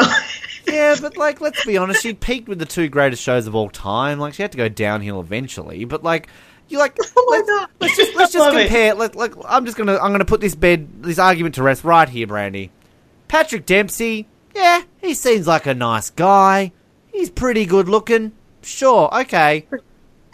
Yeah, 0.68 0.96
but 1.02 1.18
like, 1.18 1.42
let's 1.42 1.66
be 1.66 1.78
honest, 1.78 2.02
she 2.02 2.13
peaked 2.13 2.48
with 2.48 2.60
the 2.60 2.66
two 2.66 2.88
greatest 2.88 3.22
shows 3.22 3.48
of 3.48 3.56
all 3.56 3.70
time. 3.70 4.20
Like, 4.20 4.34
she 4.34 4.42
had 4.42 4.52
to 4.54 4.58
go 4.58 4.70
downhill 4.70 5.20
eventually. 5.20 5.84
But 5.86 6.04
like, 6.04 6.28
you're 6.70 6.80
like, 6.80 6.98
Oh 7.18 7.28
let's, 7.30 7.72
let's 7.82 7.98
just 7.98 8.16
let's 8.16 8.32
just 8.34 8.42
love 8.46 8.56
it. 8.56 8.68
compare. 8.68 8.94
Let, 8.96 9.16
like, 9.16 9.34
I'm 9.46 9.66
just 9.66 9.78
gonna 9.78 9.98
I'm 9.98 10.12
gonna 10.13 10.24
put 10.26 10.39
this 10.42 10.56
bed 10.56 11.04
this 11.04 11.20
argument 11.20 11.56
to 11.56 11.63
rest 11.63 11.84
right 11.84 12.08
here, 12.08 12.28
Brandy. 12.28 12.72
Patrick 13.28 13.66
Dempsey, 13.66 14.28
yeah, 14.56 14.84
he 15.02 15.13
seems 15.13 15.48
like 15.48 15.66
a 15.66 15.74
nice 15.74 16.10
guy. 16.10 16.72
He's 17.12 17.30
pretty 17.30 17.66
good 17.66 17.89
looking. 17.89 18.32
Sure, 18.62 19.13
okay. 19.22 19.66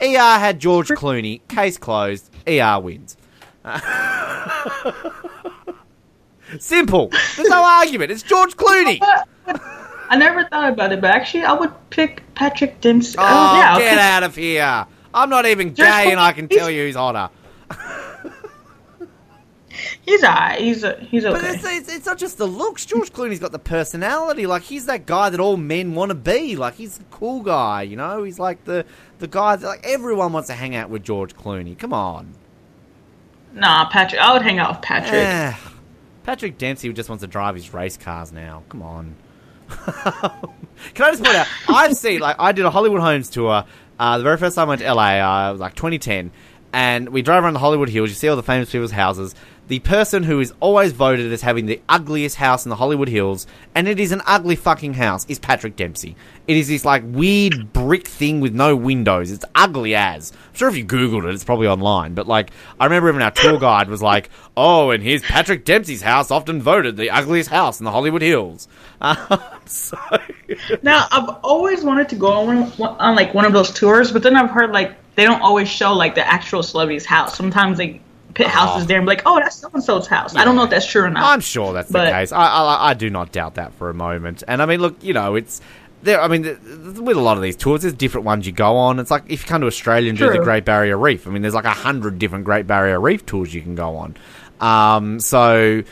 ER 0.01 0.39
had 0.39 0.59
George 0.59 0.89
Clooney. 0.89 1.41
Case 1.47 1.77
closed. 1.77 2.29
ER 2.47 2.79
wins. 2.79 3.17
Simple. 6.59 7.09
There's 7.35 7.49
no 7.49 7.63
argument. 7.63 8.12
It's 8.12 8.23
George 8.23 8.55
Clooney. 8.55 8.99
I 10.09 10.15
never 10.17 10.45
thought 10.45 10.71
about 10.73 10.91
it. 10.91 11.01
But 11.01 11.12
actually, 11.12 11.43
I 11.43 11.53
would 11.53 11.71
pick 11.91 12.23
Patrick 12.33 12.81
Dempsey. 12.81 13.15
Oh, 13.19 13.59
yeah, 13.59 13.77
get 13.77 13.97
out 13.99 14.23
of 14.23 14.35
here. 14.35 14.88
I'm 15.13 15.29
not 15.29 15.45
even 15.45 15.75
George 15.75 15.89
gay 15.89 16.12
and 16.12 16.19
I 16.19 16.31
can 16.31 16.47
tell 16.47 16.69
you 16.69 16.83
who's 16.85 16.95
hotter. 16.95 17.29
He's 20.10 20.24
alright. 20.24 20.60
He's 20.60 20.84
a, 20.84 20.95
he's 21.02 21.24
But 21.24 21.36
okay. 21.36 21.54
it's, 21.54 21.63
it's, 21.63 21.93
it's 21.93 22.06
not 22.08 22.17
just 22.17 22.39
the 22.39 22.48
looks. 22.48 22.84
George 22.84 23.13
Clooney's 23.13 23.38
got 23.38 23.52
the 23.52 23.60
personality. 23.60 24.48
Like, 24.48 24.63
he's 24.63 24.88
that 24.88 25.06
guy 25.06 25.30
that 25.30 25.39
all 25.39 25.56
men 25.56 25.93
want 25.93 26.10
to 26.10 26.15
be. 26.15 26.56
Like, 26.56 26.74
he's 26.74 26.98
the 26.98 27.04
cool 27.12 27.43
guy, 27.43 27.84
you 27.84 27.95
know? 27.95 28.24
He's 28.24 28.39
like 28.39 28.63
the, 28.65 28.88
the 29.19 29.28
guy 29.28 29.56
that, 29.56 29.67
like, 29.67 29.82
everyone 29.84 30.34
wants 30.34 30.48
to 30.48 30.56
hang 30.56 30.76
out 30.76 30.89
with 30.89 31.04
George 31.04 31.36
Clooney. 31.36 31.78
Come 31.78 31.93
on. 31.93 32.34
Nah, 33.54 33.88
Patrick. 33.89 34.19
I 34.19 34.34
would 34.34 34.41
hang 34.41 34.58
out 34.58 34.72
with 34.72 34.82
Patrick. 34.82 35.13
Eh. 35.13 35.54
Patrick 36.24 36.58
Dempsey 36.58 36.91
just 36.91 37.08
wants 37.08 37.22
to 37.22 37.28
drive 37.28 37.54
his 37.54 37.72
race 37.72 37.95
cars 37.95 38.32
now. 38.32 38.63
Come 38.69 38.82
on. 38.82 39.15
Can 39.69 41.06
I 41.06 41.12
just 41.12 41.24
point 41.24 41.36
out? 41.36 41.48
I've 41.69 41.95
seen 41.95 42.19
like 42.19 42.36
I 42.39 42.52
did 42.52 42.65
a 42.65 42.72
Hollywood 42.72 43.02
Homes 43.02 43.30
tour. 43.30 43.63
Uh, 44.00 44.17
the 44.17 44.24
very 44.24 44.38
first 44.38 44.56
time 44.56 44.67
I 44.67 44.69
went 44.69 44.82
to 44.82 44.91
LA, 44.91 45.19
uh, 45.19 45.50
it 45.50 45.52
was 45.52 45.62
like 45.62 45.76
2010, 45.76 46.32
and 46.74 47.10
we 47.10 47.22
drove 47.22 47.43
around 47.43 47.54
the 47.54 47.60
Hollywood 47.60 47.89
Hills. 47.89 48.10
You 48.10 48.15
see 48.15 48.28
all 48.28 48.36
the 48.36 48.43
famous 48.43 48.72
people's 48.72 48.91
houses. 48.91 49.36
The 49.69 49.77
person 49.77 50.23
who 50.23 50.39
is 50.39 50.51
always 50.60 50.93
voted 50.93 51.32
as 51.32 51.43
having 51.43 51.67
the 51.67 51.79
ugliest 51.88 52.38
house 52.38 52.65
in 52.65 52.71
the 52.71 52.77
Hollywood 52.77 53.08
Hills, 53.08 53.45
and 53.75 53.88
it 53.88 53.99
is 53.99 54.12
an 54.12 54.23
ugly 54.25 54.55
fucking 54.55 54.95
house, 54.95 55.27
is 55.27 55.38
Patrick 55.38 55.75
Dempsey. 55.75 56.15
It 56.47 56.58
is 56.58 56.69
this 56.69 56.86
like 56.86 57.03
weird 57.05 57.71
brick 57.71 58.08
thing 58.08 58.39
with 58.39 58.55
no 58.55 58.75
windows. 58.75 59.29
It's 59.29 59.45
ugly 59.53 59.93
as. 59.93 60.32
I'm 60.32 60.55
sure 60.55 60.69
if 60.69 60.75
you 60.75 60.84
googled 60.84 61.29
it, 61.29 61.36
it's 61.36 61.43
probably 61.43 61.67
online. 61.67 62.15
But 62.15 62.27
like, 62.27 62.49
I 62.79 62.86
remember 62.86 63.10
even 63.10 63.21
our 63.21 63.29
tour 63.29 63.60
guide 63.60 63.89
was 63.89 64.01
like, 64.01 64.32
"Oh, 64.58 64.89
and 64.89 65.03
here's 65.03 65.21
Patrick 65.21 65.65
Dempsey's 65.65 66.01
house, 66.01 66.32
often 66.32 66.63
voted 66.63 66.97
the 66.97 67.12
ugliest 67.12 67.51
house 67.51 67.79
in 67.79 67.84
the 67.84 67.91
Hollywood 67.91 68.23
Hills." 68.23 68.67
Um, 69.01 69.39
so 69.65 69.97
Now, 70.82 71.08
I've 71.10 71.29
always 71.43 71.86
wanted 71.86 72.10
to 72.10 72.15
go 72.15 72.32
on, 72.32 72.69
on 72.82 73.15
like 73.15 73.34
one 73.34 73.45
of 73.45 73.53
those 73.53 73.71
tours, 73.71 74.12
but 74.12 74.23
then 74.23 74.36
I've 74.36 74.49
heard 74.49 74.71
like 74.71 74.97
they 75.15 75.23
don't 75.23 75.41
always 75.41 75.69
show 75.69 75.93
like 75.93 76.15
the 76.15 76.27
actual 76.27 76.63
celebrity's 76.63 77.05
house. 77.05 77.38
Sometimes 77.38 77.77
they 77.77 78.01
put 78.39 78.47
houses 78.47 78.88
there 78.88 78.97
and 78.97 79.06
be 79.06 79.10
like, 79.10 79.23
"Oh, 79.25 79.39
that's 79.39 79.58
so 79.58 79.69
and 79.73 79.84
so's 79.84 80.08
house." 80.08 80.36
I 80.36 80.45
don't 80.45 80.56
know 80.56 80.63
if 80.63 80.69
that's 80.69 80.86
true 80.86 81.04
or 81.04 81.10
not. 81.10 81.23
I'm 81.23 81.41
sure 81.41 81.73
that's 81.73 81.89
the 81.89 81.99
case. 81.99 82.32
I, 82.32 82.45
I 82.45 82.89
I 82.89 82.93
do 82.93 83.10
not 83.10 83.32
doubt 83.32 83.56
that 83.56 83.73
for 83.73 83.89
a 83.89 83.93
moment. 83.93 84.43
And 84.47 84.62
I 84.62 84.65
mean, 84.65 84.80
look, 84.80 85.04
you 85.04 85.13
know, 85.13 85.36
it's 85.36 85.62
there. 86.04 86.21
I 86.21 86.28
mean, 86.28 86.43
th- 86.43 86.58
th- 86.62 86.97
with 86.99 87.17
a 87.17 87.21
lot 87.21 87.38
of 87.38 87.43
these 87.43 87.56
tours, 87.56 87.82
there's 87.82 87.93
different 87.93 88.25
ones 88.25 88.47
you 88.47 88.54
go 88.54 88.78
on. 88.78 88.99
It's 88.99 89.12
like 89.12 89.23
if 89.28 89.43
you 89.43 89.47
come 89.47 89.62
to 89.62 89.67
Australia 89.67 90.10
and 90.10 90.17
do 90.17 90.32
the 90.32 90.39
Great 90.39 90.65
Barrier 90.65 90.97
Reef. 90.97 91.28
I 91.28 91.32
mean, 91.32 91.41
there's 91.41 91.54
like 91.54 91.65
a 91.65 91.71
hundred 91.71 92.19
different 92.19 92.45
Great 92.45 92.65
Barrier 92.65 92.99
Reef 92.99 93.25
tours 93.25 93.54
you 93.54 93.62
can 93.62 93.75
go 93.75 93.97
on. 93.97 94.15
Um, 94.60 95.19
so. 95.19 95.84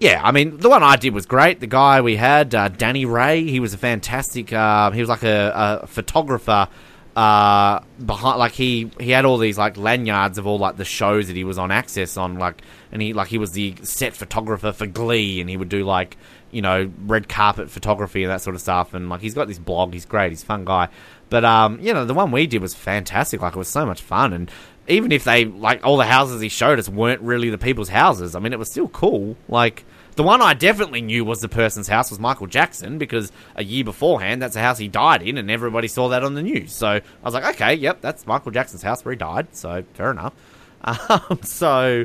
Yeah, 0.00 0.20
I 0.22 0.32
mean, 0.32 0.58
the 0.58 0.68
one 0.68 0.82
I 0.82 0.96
did 0.96 1.14
was 1.14 1.24
great. 1.24 1.60
The 1.60 1.68
guy 1.68 2.00
we 2.00 2.16
had, 2.16 2.52
uh, 2.54 2.68
Danny 2.68 3.06
Ray, 3.06 3.44
he 3.44 3.60
was 3.60 3.72
a 3.74 3.78
fantastic. 3.78 4.52
Uh, 4.52 4.90
he 4.90 5.00
was 5.00 5.08
like 5.08 5.22
a, 5.22 5.80
a 5.82 5.86
photographer 5.86 6.68
uh, 7.16 7.80
behind 8.04 8.38
like 8.38 8.52
he 8.52 8.90
he 8.98 9.10
had 9.10 9.24
all 9.24 9.38
these 9.38 9.56
like 9.56 9.76
lanyards 9.76 10.36
of 10.36 10.46
all 10.46 10.58
like 10.58 10.76
the 10.76 10.84
shows 10.84 11.28
that 11.28 11.36
he 11.36 11.44
was 11.44 11.58
on 11.58 11.70
Access 11.70 12.16
on 12.16 12.38
like 12.38 12.62
and 12.90 13.00
he 13.00 13.12
like 13.12 13.28
he 13.28 13.38
was 13.38 13.52
the 13.52 13.76
set 13.82 14.14
photographer 14.14 14.72
for 14.72 14.86
Glee 14.86 15.40
and 15.40 15.48
he 15.48 15.56
would 15.56 15.68
do 15.68 15.84
like 15.84 16.16
you 16.50 16.60
know 16.60 16.90
red 17.06 17.28
carpet 17.28 17.70
photography 17.70 18.24
and 18.24 18.32
that 18.32 18.40
sort 18.40 18.56
of 18.56 18.62
stuff 18.62 18.94
and 18.94 19.08
like 19.08 19.20
he's 19.20 19.34
got 19.34 19.46
this 19.46 19.60
blog 19.60 19.92
he's 19.92 20.04
great 20.04 20.30
he's 20.30 20.42
a 20.42 20.46
fun 20.46 20.64
guy. 20.64 20.88
But 21.30 21.44
um 21.44 21.78
you 21.80 21.94
know 21.94 22.04
the 22.04 22.14
one 22.14 22.32
we 22.32 22.48
did 22.48 22.60
was 22.60 22.74
fantastic 22.74 23.40
like 23.40 23.54
it 23.54 23.58
was 23.58 23.68
so 23.68 23.86
much 23.86 24.02
fun 24.02 24.32
and 24.32 24.50
even 24.88 25.12
if 25.12 25.22
they 25.22 25.44
like 25.44 25.84
all 25.84 25.96
the 25.96 26.04
houses 26.04 26.40
he 26.40 26.48
showed 26.48 26.80
us 26.80 26.88
weren't 26.88 27.20
really 27.20 27.48
the 27.48 27.58
people's 27.58 27.90
houses 27.90 28.34
I 28.34 28.40
mean 28.40 28.52
it 28.52 28.58
was 28.58 28.70
still 28.70 28.88
cool 28.88 29.36
like 29.48 29.84
the 30.14 30.22
one 30.22 30.42
I 30.42 30.54
definitely 30.54 31.02
knew 31.02 31.24
was 31.24 31.40
the 31.40 31.48
person's 31.48 31.88
house 31.88 32.10
was 32.10 32.18
Michael 32.18 32.46
Jackson 32.46 32.98
because 32.98 33.32
a 33.56 33.64
year 33.64 33.84
beforehand, 33.84 34.42
that's 34.42 34.54
the 34.54 34.60
house 34.60 34.78
he 34.78 34.88
died 34.88 35.22
in, 35.22 35.38
and 35.38 35.50
everybody 35.50 35.88
saw 35.88 36.08
that 36.08 36.24
on 36.24 36.34
the 36.34 36.42
news. 36.42 36.72
So 36.72 36.88
I 36.88 37.02
was 37.22 37.34
like, 37.34 37.44
okay, 37.56 37.74
yep, 37.74 38.00
that's 38.00 38.26
Michael 38.26 38.52
Jackson's 38.52 38.82
house 38.82 39.04
where 39.04 39.12
he 39.12 39.18
died. 39.18 39.54
So 39.56 39.84
fair 39.94 40.10
enough. 40.10 40.34
Um, 40.86 41.40
so 41.42 42.04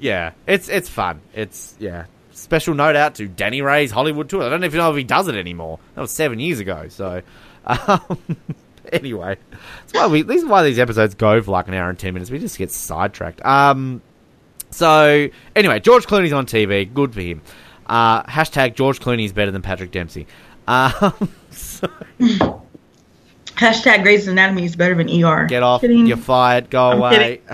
yeah, 0.00 0.32
it's 0.48 0.68
it's 0.68 0.88
fun. 0.88 1.20
It's 1.34 1.76
yeah. 1.78 2.06
Special 2.32 2.74
note 2.74 2.96
out 2.96 3.14
to 3.16 3.28
Danny 3.28 3.62
Ray's 3.62 3.92
Hollywood 3.92 4.28
tour. 4.28 4.42
I 4.42 4.48
don't 4.48 4.64
even 4.64 4.78
know 4.78 4.90
if 4.90 4.96
he 4.96 5.04
does 5.04 5.28
it 5.28 5.36
anymore. 5.36 5.78
That 5.94 6.00
was 6.00 6.10
seven 6.10 6.40
years 6.40 6.58
ago. 6.58 6.88
So 6.88 7.22
um, 7.66 8.18
anyway, 8.92 9.36
that's 9.50 9.92
why 9.92 10.08
we. 10.08 10.22
This 10.22 10.42
is 10.42 10.48
why 10.48 10.64
these 10.64 10.80
episodes 10.80 11.14
go 11.14 11.40
for 11.42 11.52
like 11.52 11.68
an 11.68 11.74
hour 11.74 11.88
and 11.88 11.98
ten 11.98 12.12
minutes. 12.14 12.30
We 12.30 12.40
just 12.40 12.58
get 12.58 12.72
sidetracked. 12.72 13.44
Um. 13.44 14.02
So 14.72 15.28
anyway, 15.54 15.80
George 15.80 16.06
Clooney's 16.06 16.32
on 16.32 16.46
TV. 16.46 16.92
Good 16.92 17.14
for 17.14 17.20
him. 17.20 17.42
Uh, 17.86 18.22
hashtag 18.24 18.74
George 18.74 19.00
Clooney 19.00 19.24
is 19.24 19.32
better 19.32 19.50
than 19.50 19.62
Patrick 19.62 19.90
Dempsey. 19.90 20.26
Um, 20.66 21.32
so 21.50 21.88
Hashtag 23.46 24.02
Grey's 24.02 24.26
Anatomy 24.28 24.64
is 24.64 24.76
better 24.76 24.94
than 24.94 25.08
ER. 25.08 25.46
get 25.46 25.62
off. 25.62 25.82
Kidding. 25.82 26.06
You're 26.06 26.16
fired. 26.16 26.70
Go 26.70 26.90
I'm 26.90 26.98
away. 26.98 27.40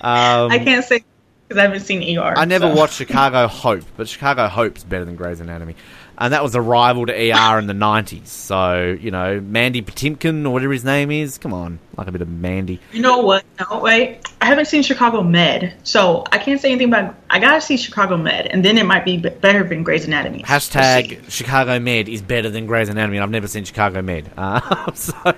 um, 0.00 0.50
I 0.50 0.60
can't 0.64 0.84
say 0.84 1.04
because 1.46 1.58
I 1.58 1.62
haven't 1.62 1.80
seen 1.80 2.18
ER. 2.18 2.34
I 2.36 2.44
never 2.46 2.70
so. 2.70 2.74
watched 2.74 2.94
Chicago 2.94 3.46
Hope, 3.46 3.84
but 3.96 4.08
Chicago 4.08 4.48
Hope's 4.48 4.84
better 4.84 5.04
than 5.04 5.16
Grey's 5.16 5.40
Anatomy. 5.40 5.76
And 6.22 6.32
that 6.32 6.44
was 6.44 6.54
a 6.54 6.60
rival 6.60 7.06
to 7.06 7.12
ER 7.12 7.58
in 7.58 7.66
the 7.66 7.72
90s. 7.72 8.28
So, 8.28 8.96
you 9.00 9.10
know, 9.10 9.40
Mandy 9.40 9.82
Patinkin 9.82 10.46
or 10.46 10.50
whatever 10.50 10.72
his 10.72 10.84
name 10.84 11.10
is. 11.10 11.36
Come 11.36 11.52
on. 11.52 11.80
Like 11.96 12.06
a 12.06 12.12
bit 12.12 12.22
of 12.22 12.28
Mandy. 12.28 12.78
You 12.92 13.02
know 13.02 13.18
what? 13.18 13.44
No, 13.58 13.80
wait. 13.80 14.20
I 14.40 14.44
haven't 14.44 14.66
seen 14.66 14.84
Chicago 14.84 15.24
Med, 15.24 15.74
so 15.82 16.22
I 16.30 16.38
can't 16.38 16.60
say 16.60 16.70
anything 16.70 16.90
about. 16.90 17.16
I 17.28 17.40
gotta 17.40 17.60
see 17.60 17.76
Chicago 17.76 18.16
Med, 18.16 18.46
and 18.46 18.64
then 18.64 18.78
it 18.78 18.86
might 18.86 19.04
be 19.04 19.16
better 19.16 19.64
than 19.64 19.82
Grey's 19.82 20.04
Anatomy. 20.04 20.44
Hashtag 20.44 21.28
Chicago 21.28 21.80
Med 21.80 22.08
is 22.08 22.22
better 22.22 22.50
than 22.50 22.66
Grey's 22.66 22.88
Anatomy. 22.88 23.16
and 23.16 23.24
I've 23.24 23.30
never 23.30 23.48
seen 23.48 23.64
Chicago 23.64 24.00
Med. 24.00 24.30
Uh, 24.36 24.92
so, 24.94 25.14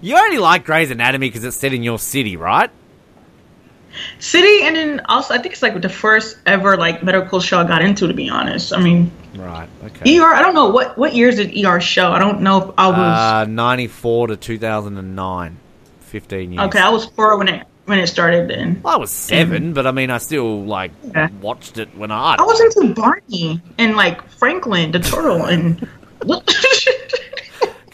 you 0.00 0.16
only 0.16 0.38
like 0.38 0.64
Grey's 0.64 0.92
Anatomy 0.92 1.28
because 1.28 1.42
it's 1.42 1.56
set 1.56 1.72
in 1.72 1.82
your 1.82 1.98
city, 1.98 2.36
right? 2.36 2.70
City, 4.18 4.62
and 4.62 4.76
then 4.76 5.00
also 5.08 5.34
I 5.34 5.38
think 5.38 5.52
it's 5.54 5.62
like 5.62 5.80
the 5.80 5.88
first 5.88 6.38
ever 6.46 6.76
like 6.76 7.02
medical 7.02 7.40
show 7.40 7.58
I 7.60 7.64
got 7.66 7.82
into. 7.82 8.06
To 8.08 8.14
be 8.14 8.28
honest, 8.28 8.72
I 8.72 8.80
mean 8.80 9.10
Right. 9.36 9.68
Okay. 9.84 10.18
ER. 10.18 10.32
I 10.34 10.40
don't 10.42 10.54
know 10.54 10.68
what 10.70 10.96
what 10.96 11.14
years 11.14 11.36
did 11.36 11.52
ER 11.64 11.80
show. 11.80 12.10
I 12.12 12.18
don't 12.18 12.40
know 12.40 12.68
if 12.70 12.74
I 12.78 12.88
was 12.88 12.96
Uh, 12.98 13.44
94 13.48 14.28
to 14.28 14.36
2009. 14.36 15.56
15 16.00 16.52
years. 16.52 16.64
okay. 16.66 16.78
I 16.78 16.88
was 16.88 17.04
four 17.06 17.36
when 17.36 17.48
it 17.48 17.66
when 17.84 17.98
it 17.98 18.06
started. 18.06 18.48
Then 18.48 18.80
Well, 18.82 18.94
I 18.94 18.96
was 18.96 19.10
seven, 19.10 19.72
but 19.74 19.86
I 19.86 19.90
mean, 19.92 20.10
I 20.10 20.18
still 20.18 20.64
like 20.64 20.92
Yeah. 21.14 21.28
watched 21.42 21.78
it 21.78 21.88
when 21.96 22.10
I. 22.10 22.36
I 22.38 22.42
was 22.42 22.60
into 22.60 22.94
Barney 22.94 23.60
and 23.78 23.96
like 23.96 24.26
Franklin 24.30 24.92
the 24.92 25.00
turtle 25.00 25.44
and. 25.44 25.86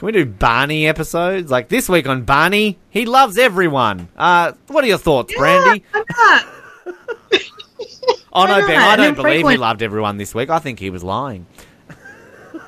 Can 0.02 0.06
we 0.06 0.12
do 0.14 0.26
Barney 0.26 0.88
episodes? 0.88 1.48
Like 1.48 1.68
this 1.68 1.88
week 1.88 2.08
on 2.08 2.24
Barney, 2.24 2.76
he 2.90 3.06
loves 3.06 3.38
everyone. 3.38 4.08
Uh, 4.16 4.50
what 4.66 4.82
are 4.82 4.88
your 4.88 4.98
thoughts, 4.98 5.32
Brandy? 5.32 5.84
Yeah, 5.94 6.02
not? 6.10 6.46
Oh 8.32 8.46
no, 8.46 8.66
Ben. 8.66 8.82
I 8.82 8.96
don't 8.96 9.14
believe 9.14 9.48
he 9.48 9.56
loved 9.56 9.80
everyone 9.80 10.16
this 10.16 10.34
week. 10.34 10.50
I 10.50 10.58
think 10.58 10.80
he 10.80 10.90
was 10.90 11.04
lying. 11.04 11.46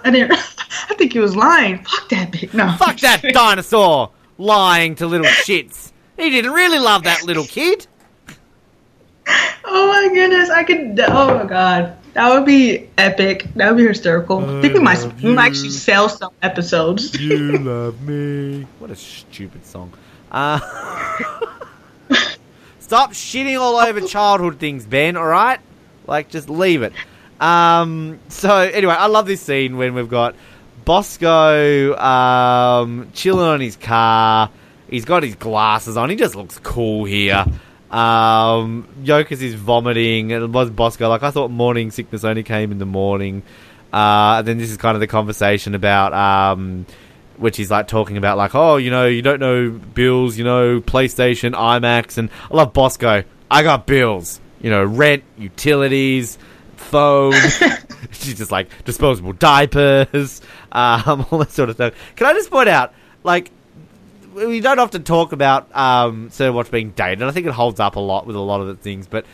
I 0.05 0.13
didn't. 0.13 0.31
I 0.91 0.95
think 0.97 1.13
he 1.13 1.19
was 1.19 1.35
lying. 1.35 1.83
Fuck 1.83 2.09
that 2.11 2.31
bitch. 2.31 2.55
No. 2.55 2.71
Fuck 2.79 2.99
that 2.99 3.23
dinosaur 3.23 4.13
lying 4.39 4.95
to 4.97 5.09
little 5.09 5.27
shits. 5.45 5.91
He 6.17 6.31
didn't 6.31 6.53
really 6.53 6.79
love 6.79 7.03
that 7.03 7.25
little 7.25 7.47
kid. 7.47 7.89
Oh 9.65 9.89
my 9.89 10.15
goodness! 10.15 10.51
I 10.51 10.63
could. 10.63 11.01
Oh 11.01 11.39
my 11.39 11.47
god, 11.47 11.97
that 12.15 12.33
would 12.33 12.47
be 12.47 12.89
epic. 12.97 13.47
That 13.57 13.71
would 13.71 13.77
be 13.77 13.87
hysterical. 13.87 14.39
I 14.39 14.61
think 14.63 14.75
we 14.75 14.81
might 14.81 15.23
we 15.23 15.35
might 15.35 15.47
actually 15.47 15.71
sell 15.71 16.09
some 16.09 16.33
episodes. 16.43 17.19
You 17.21 17.59
love 17.59 18.01
me. 18.03 18.67
What 18.79 18.91
a 18.91 18.97
stupid 18.97 19.67
song. 19.67 19.93
Uh, 20.31 20.59
stop 22.79 23.13
shitting 23.13 23.61
all 23.61 23.77
over 23.77 24.01
childhood 24.01 24.59
things, 24.59 24.87
Ben. 24.87 25.17
All 25.17 25.27
right, 25.27 25.61
like 26.07 26.29
just 26.29 26.49
leave 26.49 26.83
it. 26.83 26.93
Um, 27.41 28.21
so 28.29 28.57
anyway, 28.59 28.95
I 28.95 29.07
love 29.07 29.27
this 29.27 29.43
scene 29.43 29.77
when 29.77 29.95
we've 29.95 30.09
got 30.09 30.35
Bosco 30.85 31.97
um, 31.97 33.11
chilling 33.13 33.47
on 33.47 33.61
his 33.61 33.77
car. 33.77 34.51
He's 34.89 35.05
got 35.05 35.25
his 35.25 35.35
glasses 35.35 35.97
on. 35.97 36.11
He 36.11 36.17
just 36.17 36.37
looks 36.37 36.59
cool 36.61 37.05
here. 37.05 37.45
Um, 37.95 38.89
is 39.07 39.55
vomiting. 39.55 40.33
and 40.33 40.45
It 40.45 40.51
was 40.51 40.71
Bosco. 40.71 41.09
Like 41.09 41.23
I 41.23 41.31
thought, 41.31 41.51
morning 41.51 41.91
sickness 41.91 42.25
only 42.25 42.43
came 42.43 42.73
in 42.73 42.79
the 42.79 42.87
morning. 42.87 43.43
Uh, 43.93 44.39
and 44.39 44.49
then 44.49 44.59
this 44.59 44.71
is 44.71 44.77
kind 44.77 44.97
of 44.97 45.01
the 45.01 45.07
conversation 45.07 45.77
about, 45.77 46.13
um, 46.13 46.85
which 47.37 47.61
is 47.61 47.71
like 47.71 47.87
talking 47.87 48.17
about 48.17 48.37
like, 48.37 48.55
oh, 48.55 48.77
you 48.77 48.91
know, 48.91 49.07
you 49.07 49.23
don't 49.23 49.39
know 49.39 49.71
bills, 49.71 50.37
you 50.37 50.43
know, 50.43 50.81
PlayStation, 50.81 51.53
IMAX, 51.53 52.19
and 52.19 52.31
I 52.51 52.57
love 52.57 52.73
Bosco. 52.73 53.23
I 53.49 53.63
got 53.63 53.87
bills, 53.87 54.41
you 54.61 54.71
know, 54.71 54.83
rent, 54.83 55.23
utilities, 55.39 56.39
phone. 56.75 57.35
She's 58.11 58.37
just 58.37 58.51
like 58.51 58.69
disposable 58.85 59.33
diapers, 59.33 60.41
um, 60.73 61.27
all 61.31 61.39
that 61.39 61.53
sort 61.53 61.69
of 61.69 61.77
stuff. 61.77 61.95
Can 62.17 62.27
I 62.27 62.33
just 62.33 62.51
point 62.51 62.69
out, 62.69 62.93
like, 63.23 63.51
we 64.35 64.61
don't 64.61 64.79
often 64.79 65.05
talk 65.05 65.33
about 65.33 65.75
um, 65.77 66.29
Third 66.31 66.53
Watch 66.53 66.71
being 66.71 66.91
dated. 66.91 67.23
I 67.23 67.31
think 67.31 67.47
it 67.47 67.53
holds 67.53 67.81
up 67.81 67.97
a 67.97 68.01
lot 68.01 68.27
with 68.27 68.37
a 68.37 68.41
lot 68.41 68.61
of 68.61 68.67
the 68.67 68.75
things, 68.75 69.07
but 69.07 69.25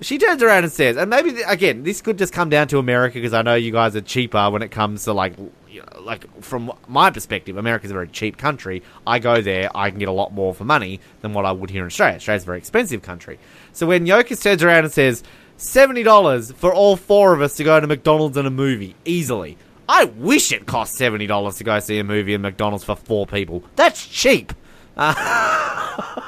she 0.00 0.18
turns 0.18 0.42
around 0.42 0.64
and 0.64 0.72
says, 0.72 0.96
and 0.96 1.08
maybe 1.08 1.42
again, 1.42 1.82
this 1.84 2.02
could 2.02 2.18
just 2.18 2.32
come 2.32 2.50
down 2.50 2.68
to 2.68 2.78
America 2.78 3.14
because 3.14 3.32
I 3.32 3.42
know 3.42 3.54
you 3.54 3.72
guys 3.72 3.94
are 3.96 4.00
cheaper 4.00 4.50
when 4.50 4.62
it 4.62 4.70
comes 4.70 5.04
to 5.04 5.12
like, 5.12 5.34
you 5.68 5.80
know, 5.80 6.02
like 6.02 6.42
from 6.42 6.72
my 6.88 7.10
perspective, 7.10 7.56
America's 7.56 7.90
a 7.90 7.94
very 7.94 8.08
cheap 8.08 8.36
country. 8.36 8.82
I 9.06 9.18
go 9.18 9.40
there, 9.40 9.70
I 9.74 9.90
can 9.90 9.98
get 9.98 10.08
a 10.08 10.12
lot 10.12 10.32
more 10.32 10.52
for 10.52 10.64
money 10.64 11.00
than 11.22 11.32
what 11.32 11.46
I 11.46 11.52
would 11.52 11.70
here 11.70 11.82
in 11.82 11.86
Australia. 11.86 12.16
Australia's 12.16 12.42
a 12.42 12.46
very 12.46 12.58
expensive 12.58 13.02
country. 13.02 13.38
So 13.72 13.86
when 13.86 14.06
Yokas 14.06 14.42
turns 14.42 14.62
around 14.62 14.84
and 14.84 14.92
says 14.92 15.22
seventy 15.56 16.02
dollars 16.02 16.50
for 16.52 16.74
all 16.74 16.96
four 16.96 17.32
of 17.32 17.40
us 17.40 17.56
to 17.56 17.64
go 17.64 17.78
to 17.78 17.86
McDonald's 17.86 18.36
and 18.36 18.46
a 18.46 18.50
movie 18.50 18.96
easily. 19.04 19.56
I 19.88 20.04
wish 20.04 20.52
it 20.52 20.66
cost 20.66 20.94
seventy 20.94 21.26
dollars 21.26 21.56
to 21.56 21.64
go 21.64 21.78
see 21.80 21.98
a 21.98 22.04
movie 22.04 22.34
in 22.34 22.42
McDonald's 22.42 22.84
for 22.84 22.96
four 22.96 23.26
people. 23.26 23.64
That's 23.76 24.06
cheap. 24.06 24.52
I 24.96 26.20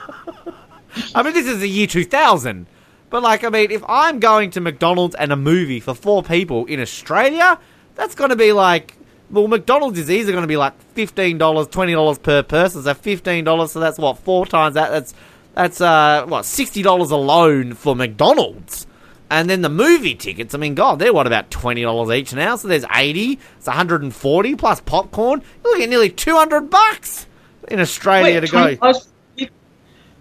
mean, 1.23 1.35
this 1.35 1.47
is 1.47 1.61
the 1.61 1.69
year 1.69 1.87
2000. 1.87 2.67
But, 3.11 3.23
like, 3.23 3.45
I 3.45 3.51
mean, 3.51 3.71
if 3.71 3.85
I'm 3.89 4.19
going 4.19 4.51
to 4.53 4.61
McDonald's 4.61 5.15
and 5.15 5.33
a 5.33 5.37
movie 5.37 5.81
for 5.81 5.95
four 5.95 6.23
people 6.23 6.65
in 6.67 6.81
Australia, 6.81 7.59
that's 7.95 8.15
going 8.15 8.31
to 8.31 8.37
be 8.37 8.53
like. 8.53 8.95
Well, 9.29 9.49
McDonald's 9.49 9.99
is 9.99 10.09
either 10.09 10.31
going 10.31 10.45
to 10.45 10.49
be 10.49 10.57
like 10.57 10.73
$15, 10.95 11.37
$20 11.37 12.23
per 12.23 12.45
person. 12.45 12.85
So 12.85 12.95
$15, 12.95 13.69
so 13.69 13.81
that's 13.81 13.99
what, 13.99 14.21
four 14.21 14.47
times 14.47 14.75
that? 14.75 14.91
That's, 14.91 15.15
that's 15.53 15.81
uh, 15.81 16.27
what, 16.29 16.45
$60 16.45 17.11
alone 17.11 17.75
for 17.75 17.97
McDonald's. 17.97 18.87
And 19.31 19.51
then 19.51 19.61
the 19.61 19.69
movie 19.69 20.15
tickets, 20.15 20.55
I 20.55 20.59
mean, 20.59 20.75
God, 20.77 20.99
they're 21.01 21.13
what, 21.13 21.27
about 21.27 21.51
$20 21.51 22.17
each 22.17 22.33
now? 22.33 22.55
So 22.57 22.69
there's 22.69 22.85
80 22.95 23.41
It's 23.59 23.67
140 23.67 24.55
plus 24.55 24.81
popcorn. 24.81 25.43
You're 25.65 25.73
looking 25.73 25.85
at 25.85 25.91
nearly 25.91 26.11
200 26.11 26.71
bucks 26.71 27.27
in 27.69 27.81
Australia 27.81 28.41
to 28.41 28.47
go. 28.47 28.77
$20 28.77 29.09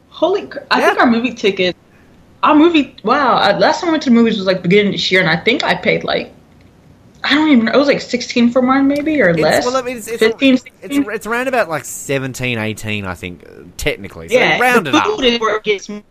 Holy! 0.09 0.49
I 0.71 0.79
Yeah. 0.79 0.87
think 0.89 0.99
our 1.01 1.07
movie 1.07 1.33
ticket, 1.33 1.75
our 2.41 2.55
movie. 2.55 2.95
Wow! 3.03 3.35
Uh, 3.35 3.57
last 3.59 3.81
time 3.81 3.89
I 3.89 3.91
went 3.91 4.03
to 4.03 4.09
the 4.09 4.15
movies 4.15 4.37
was 4.37 4.45
like 4.47 4.61
beginning 4.61 4.87
of 4.87 4.91
this 4.93 5.11
year, 5.11 5.19
and 5.19 5.29
I 5.29 5.35
think 5.35 5.63
I 5.63 5.75
paid 5.75 6.03
like. 6.05 6.31
I 7.21 7.33
don't 7.33 7.49
even 7.49 7.65
know. 7.65 7.73
It 7.73 7.77
was 7.77 7.87
like 7.87 7.99
16 8.01 8.51
for 8.51 8.61
mine, 8.61 8.87
maybe, 8.87 9.19
or 9.19 9.33
less. 9.33 9.65
well, 9.65 9.75
I 9.75 9.81
mean, 9.81 9.97
it's, 9.97 10.07
it's, 10.07 10.19
15, 10.19 10.57
16. 10.57 11.01
it's, 11.01 11.09
it's 11.09 11.27
around 11.27 11.47
about 11.47 11.67
like 11.69 11.83
17, 11.83 12.57
18, 12.59 13.03
I 13.03 13.15
think, 13.15 13.43
uh, 13.43 13.63
technically. 13.77 14.29
So 14.29 14.35
yeah, 14.35 14.59
round 14.59 14.87
it 14.87 14.93
up. 14.93 15.19
is 15.21 15.39
where 15.39 15.57
it 15.57 15.63
gets 15.63 15.89
me. 15.89 16.03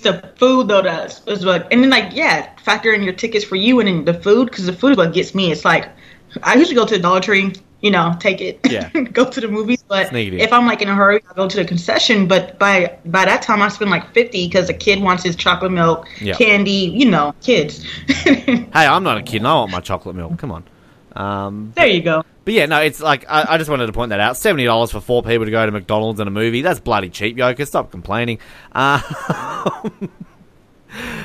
The 0.00 0.32
food 0.36 0.68
though 0.68 0.82
that's 0.82 1.20
is 1.26 1.44
what, 1.44 1.66
and 1.72 1.82
then 1.82 1.90
like 1.90 2.12
yeah, 2.14 2.50
factor 2.60 2.92
in 2.92 3.02
your 3.02 3.14
tickets 3.14 3.44
for 3.44 3.56
you 3.56 3.80
and 3.80 3.88
then 3.88 4.04
the 4.04 4.14
food 4.14 4.46
because 4.50 4.66
the 4.66 4.72
food 4.72 4.92
is 4.92 4.96
what 4.96 5.12
gets 5.12 5.34
me. 5.34 5.50
It's 5.52 5.64
like 5.64 5.88
I 6.42 6.54
usually 6.54 6.74
go 6.76 6.84
to 6.86 6.94
the 6.96 7.00
Dollar 7.00 7.20
Tree, 7.20 7.52
you 7.80 7.90
know, 7.90 8.14
take 8.20 8.40
it, 8.40 8.60
Yeah. 8.68 8.88
go 9.12 9.28
to 9.30 9.40
the 9.40 9.48
movies. 9.48 9.82
But 9.88 10.12
if 10.12 10.52
I'm 10.52 10.66
like 10.66 10.82
in 10.82 10.88
a 10.88 10.94
hurry, 10.94 11.20
I 11.30 11.34
go 11.34 11.48
to 11.48 11.56
the 11.56 11.64
concession. 11.64 12.26
But 12.26 12.58
by 12.58 12.98
by 13.06 13.24
that 13.24 13.42
time, 13.42 13.62
I 13.62 13.68
spend 13.68 13.90
like 13.90 14.12
fifty 14.12 14.46
because 14.46 14.66
the 14.66 14.74
kid 14.74 15.00
wants 15.00 15.22
his 15.22 15.36
chocolate 15.36 15.72
milk, 15.72 16.08
Yeah. 16.20 16.34
candy, 16.34 16.70
you 16.94 17.08
know, 17.10 17.34
kids. 17.42 17.84
Hey, 18.76 18.86
I'm 18.86 19.02
not 19.02 19.16
a 19.18 19.22
kid 19.22 19.38
and 19.38 19.48
I 19.48 19.54
want 19.54 19.70
my 19.72 19.80
chocolate 19.80 20.16
milk. 20.16 20.38
Come 20.38 20.52
on. 20.52 20.64
Um, 21.16 21.72
There 21.74 21.86
you 21.86 22.02
go. 22.02 22.22
but 22.44 22.54
yeah, 22.54 22.66
no, 22.66 22.80
it's 22.80 23.00
like 23.00 23.24
I, 23.28 23.54
I 23.54 23.58
just 23.58 23.70
wanted 23.70 23.86
to 23.86 23.92
point 23.92 24.10
that 24.10 24.20
out. 24.20 24.36
Seventy 24.36 24.64
dollars 24.64 24.90
for 24.92 25.00
four 25.00 25.22
people 25.22 25.44
to 25.46 25.50
go 25.50 25.64
to 25.64 25.72
McDonald's 25.72 26.20
and 26.20 26.28
a 26.28 26.30
movie—that's 26.30 26.80
bloody 26.80 27.08
cheap, 27.10 27.36
Yoker. 27.36 27.66
Stop 27.66 27.90
complaining. 27.90 28.38
Uh, 28.72 29.00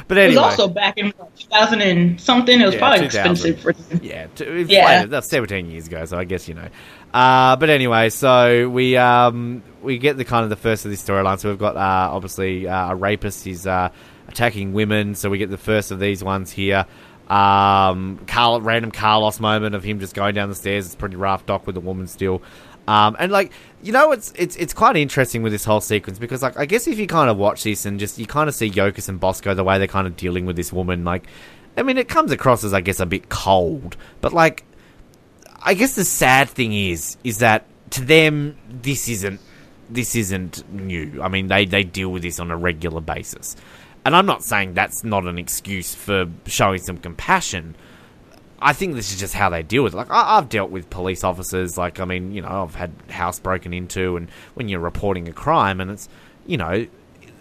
but 0.08 0.18
It 0.18 0.28
was 0.30 0.38
also 0.38 0.68
back 0.68 0.98
in 0.98 1.12
what, 1.12 1.36
2000 1.38 1.82
and 1.82 2.20
something. 2.20 2.60
It 2.60 2.66
was 2.66 2.74
Yeah, 2.76 2.80
probably 2.80 3.06
expensive 3.06 3.60
for 3.60 3.74
them. 3.74 4.00
yeah, 4.04 4.28
t- 4.36 4.64
Yeah. 4.68 5.06
that's 5.06 5.28
seventeen 5.28 5.70
years 5.70 5.88
ago, 5.88 6.06
so 6.06 6.18
I 6.18 6.24
guess 6.26 6.48
you 6.48 6.56
know. 6.56 6.68
Uh, 7.14 7.56
but 7.58 7.70
anyway, 7.70 8.10
so 8.10 8.70
we 8.70 8.98
um, 8.98 9.64
we 9.82 9.98
get 9.98 10.18
the 10.18 10.26
kind 10.26 10.44
of 10.44 10.50
the 10.50 10.56
first 10.56 10.86
of 10.86 10.92
this 10.92 11.04
storyline. 11.04 11.40
So 11.40 11.50
we've 11.50 11.60
got 11.60 11.76
uh, 11.78 12.10
obviously 12.14 12.68
uh, 12.68 12.92
a 12.92 12.96
rapist. 12.96 13.44
He's 13.44 13.68
uh, 13.68 13.90
attacking 14.28 14.74
women. 14.74 15.16
So 15.16 15.30
we 15.30 15.38
get 15.38 15.50
the 15.50 15.58
first 15.58 15.92
of 15.92 16.00
these 16.00 16.24
ones 16.24 16.52
here. 16.52 16.86
Um, 17.32 18.20
Carl, 18.28 18.60
random 18.60 18.92
Carlos 18.92 19.40
moment 19.40 19.74
of 19.74 19.86
him 19.86 20.02
just 20.02 20.14
going 20.14 20.36
down 20.36 20.50
the 20.50 20.56
stairs. 20.56 20.86
It's 20.86 20.96
pretty 20.96 21.16
rough. 21.16 21.46
Doc 21.46 21.66
with 21.66 21.76
the 21.76 21.82
woman 21.82 22.08
still. 22.08 22.42
Um, 22.88 23.16
and 23.20 23.32
like 23.32 23.54
you 23.82 23.94
know, 23.94 24.12
it's 24.12 24.34
it's 24.36 24.58
it's 24.58 24.74
quite 24.74 24.98
interesting 24.98 25.42
with 25.42 25.54
this 25.54 25.64
whole 25.64 25.80
sequence 25.80 26.20
because 26.20 26.42
like 26.42 26.60
I 26.60 26.66
guess 26.66 26.88
if 26.88 27.00
you 27.00 27.08
kind 27.08 27.30
of 27.30 27.38
watch 27.38 27.64
this 27.64 27.86
and 27.86 28.00
just 28.00 28.18
you 28.18 28.26
kind 28.26 28.50
of 28.50 28.56
see 28.56 28.70
Yokas 28.70 29.08
and 29.08 29.18
Bosco 29.18 29.54
the 29.54 29.64
way 29.64 29.78
they're 29.78 29.88
kind 29.88 30.08
of 30.08 30.18
dealing 30.18 30.46
with 30.46 30.58
this 30.58 30.74
woman, 30.74 31.06
like 31.06 31.28
I 31.78 31.84
mean, 31.84 31.98
it 31.98 32.10
comes 32.10 32.32
across 32.32 32.66
as 32.66 32.74
I 32.74 32.82
guess 32.82 33.00
a 33.00 33.06
bit 33.06 33.30
cold, 33.30 33.96
but 34.20 34.34
like 34.34 34.66
I 35.64 35.74
guess 35.74 35.96
the 35.96 36.04
sad 36.04 36.50
thing 36.50 36.74
is, 36.74 37.16
is 37.24 37.38
that 37.38 37.66
to 37.92 38.04
them, 38.04 38.58
this 38.68 39.08
isn't 39.08 39.40
this 39.90 40.16
isn't 40.16 40.70
new. 40.70 41.22
I 41.22 41.30
mean, 41.30 41.48
they 41.48 41.66
they 41.66 41.84
deal 41.84 42.10
with 42.12 42.24
this 42.24 42.40
on 42.42 42.52
a 42.52 42.58
regular 42.58 43.00
basis, 43.00 43.56
and 44.06 44.16
I'm 44.16 44.26
not 44.26 44.44
saying 44.44 44.74
that's 44.74 45.04
not 45.04 45.26
an 45.26 45.38
excuse 45.38 45.94
for 45.94 46.28
showing 46.48 46.80
some 46.80 46.98
compassion. 46.98 47.76
I 48.62 48.74
think 48.74 48.96
this 48.96 49.12
is 49.12 49.20
just 49.20 49.34
how 49.34 49.50
they 49.50 49.64
deal 49.64 49.84
with 49.84 49.94
it. 49.94 49.98
Like 49.98 50.12
I, 50.12 50.38
I've 50.38 50.50
dealt 50.50 50.70
with 50.72 50.90
police 50.90 51.24
officers. 51.24 51.78
Like 51.78 52.00
I 52.00 52.06
mean, 52.06 52.32
you 52.32 52.42
know, 52.42 52.64
I've 52.64 52.76
had 52.76 52.92
house 53.10 53.40
broken 53.40 53.74
into, 53.74 54.18
and 54.18 54.30
when 54.54 54.70
you're 54.70 54.80
reporting 54.80 55.28
a 55.28 55.34
crime, 55.34 55.82
and 55.82 55.92
it's 55.92 56.10
you 56.46 56.58
know, 56.58 56.88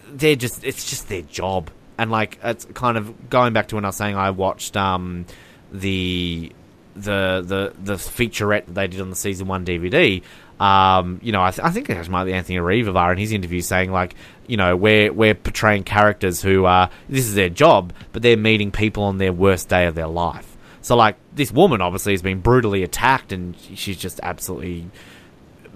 they're 0.09 0.35
just 0.35 0.63
it's 0.63 0.89
just 0.89 1.09
their 1.09 1.21
job. 1.21 1.69
And 1.97 2.09
like 2.09 2.39
it's 2.43 2.65
kind 2.73 2.97
of 2.97 3.29
going 3.29 3.53
back 3.53 3.67
to 3.69 3.75
when 3.75 3.85
I 3.85 3.89
was 3.89 3.95
saying 3.95 4.15
I 4.15 4.31
watched 4.31 4.75
um 4.75 5.25
the 5.71 6.51
the 6.95 7.43
the 7.45 7.73
the 7.81 7.93
featurette 7.93 8.65
that 8.65 8.75
they 8.75 8.87
did 8.87 9.01
on 9.01 9.09
the 9.09 9.15
season 9.15 9.47
one 9.47 9.65
DVD. 9.65 10.23
Um, 10.61 11.19
you 11.23 11.31
know, 11.31 11.41
I, 11.41 11.49
th- 11.49 11.65
I 11.65 11.71
think 11.71 11.89
it 11.89 12.07
might 12.07 12.25
be 12.25 12.33
Anthony 12.33 12.59
Ruivivar 12.59 13.11
in 13.11 13.17
his 13.17 13.31
interview 13.31 13.61
saying 13.61 13.91
like, 13.91 14.13
you 14.45 14.57
know, 14.57 14.75
we're 14.75 15.11
we're 15.11 15.33
portraying 15.33 15.83
characters 15.83 16.39
who 16.39 16.65
are 16.65 16.91
this 17.09 17.25
is 17.25 17.33
their 17.33 17.49
job, 17.49 17.93
but 18.11 18.21
they're 18.21 18.37
meeting 18.37 18.69
people 18.71 19.03
on 19.05 19.17
their 19.17 19.33
worst 19.33 19.69
day 19.69 19.87
of 19.87 19.95
their 19.95 20.05
life. 20.07 20.55
So 20.81 20.95
like 20.95 21.15
this 21.33 21.51
woman 21.51 21.81
obviously 21.81 22.13
has 22.13 22.21
been 22.21 22.41
brutally 22.41 22.83
attacked, 22.83 23.31
and 23.31 23.55
she's 23.73 23.97
just 23.97 24.19
absolutely 24.21 24.85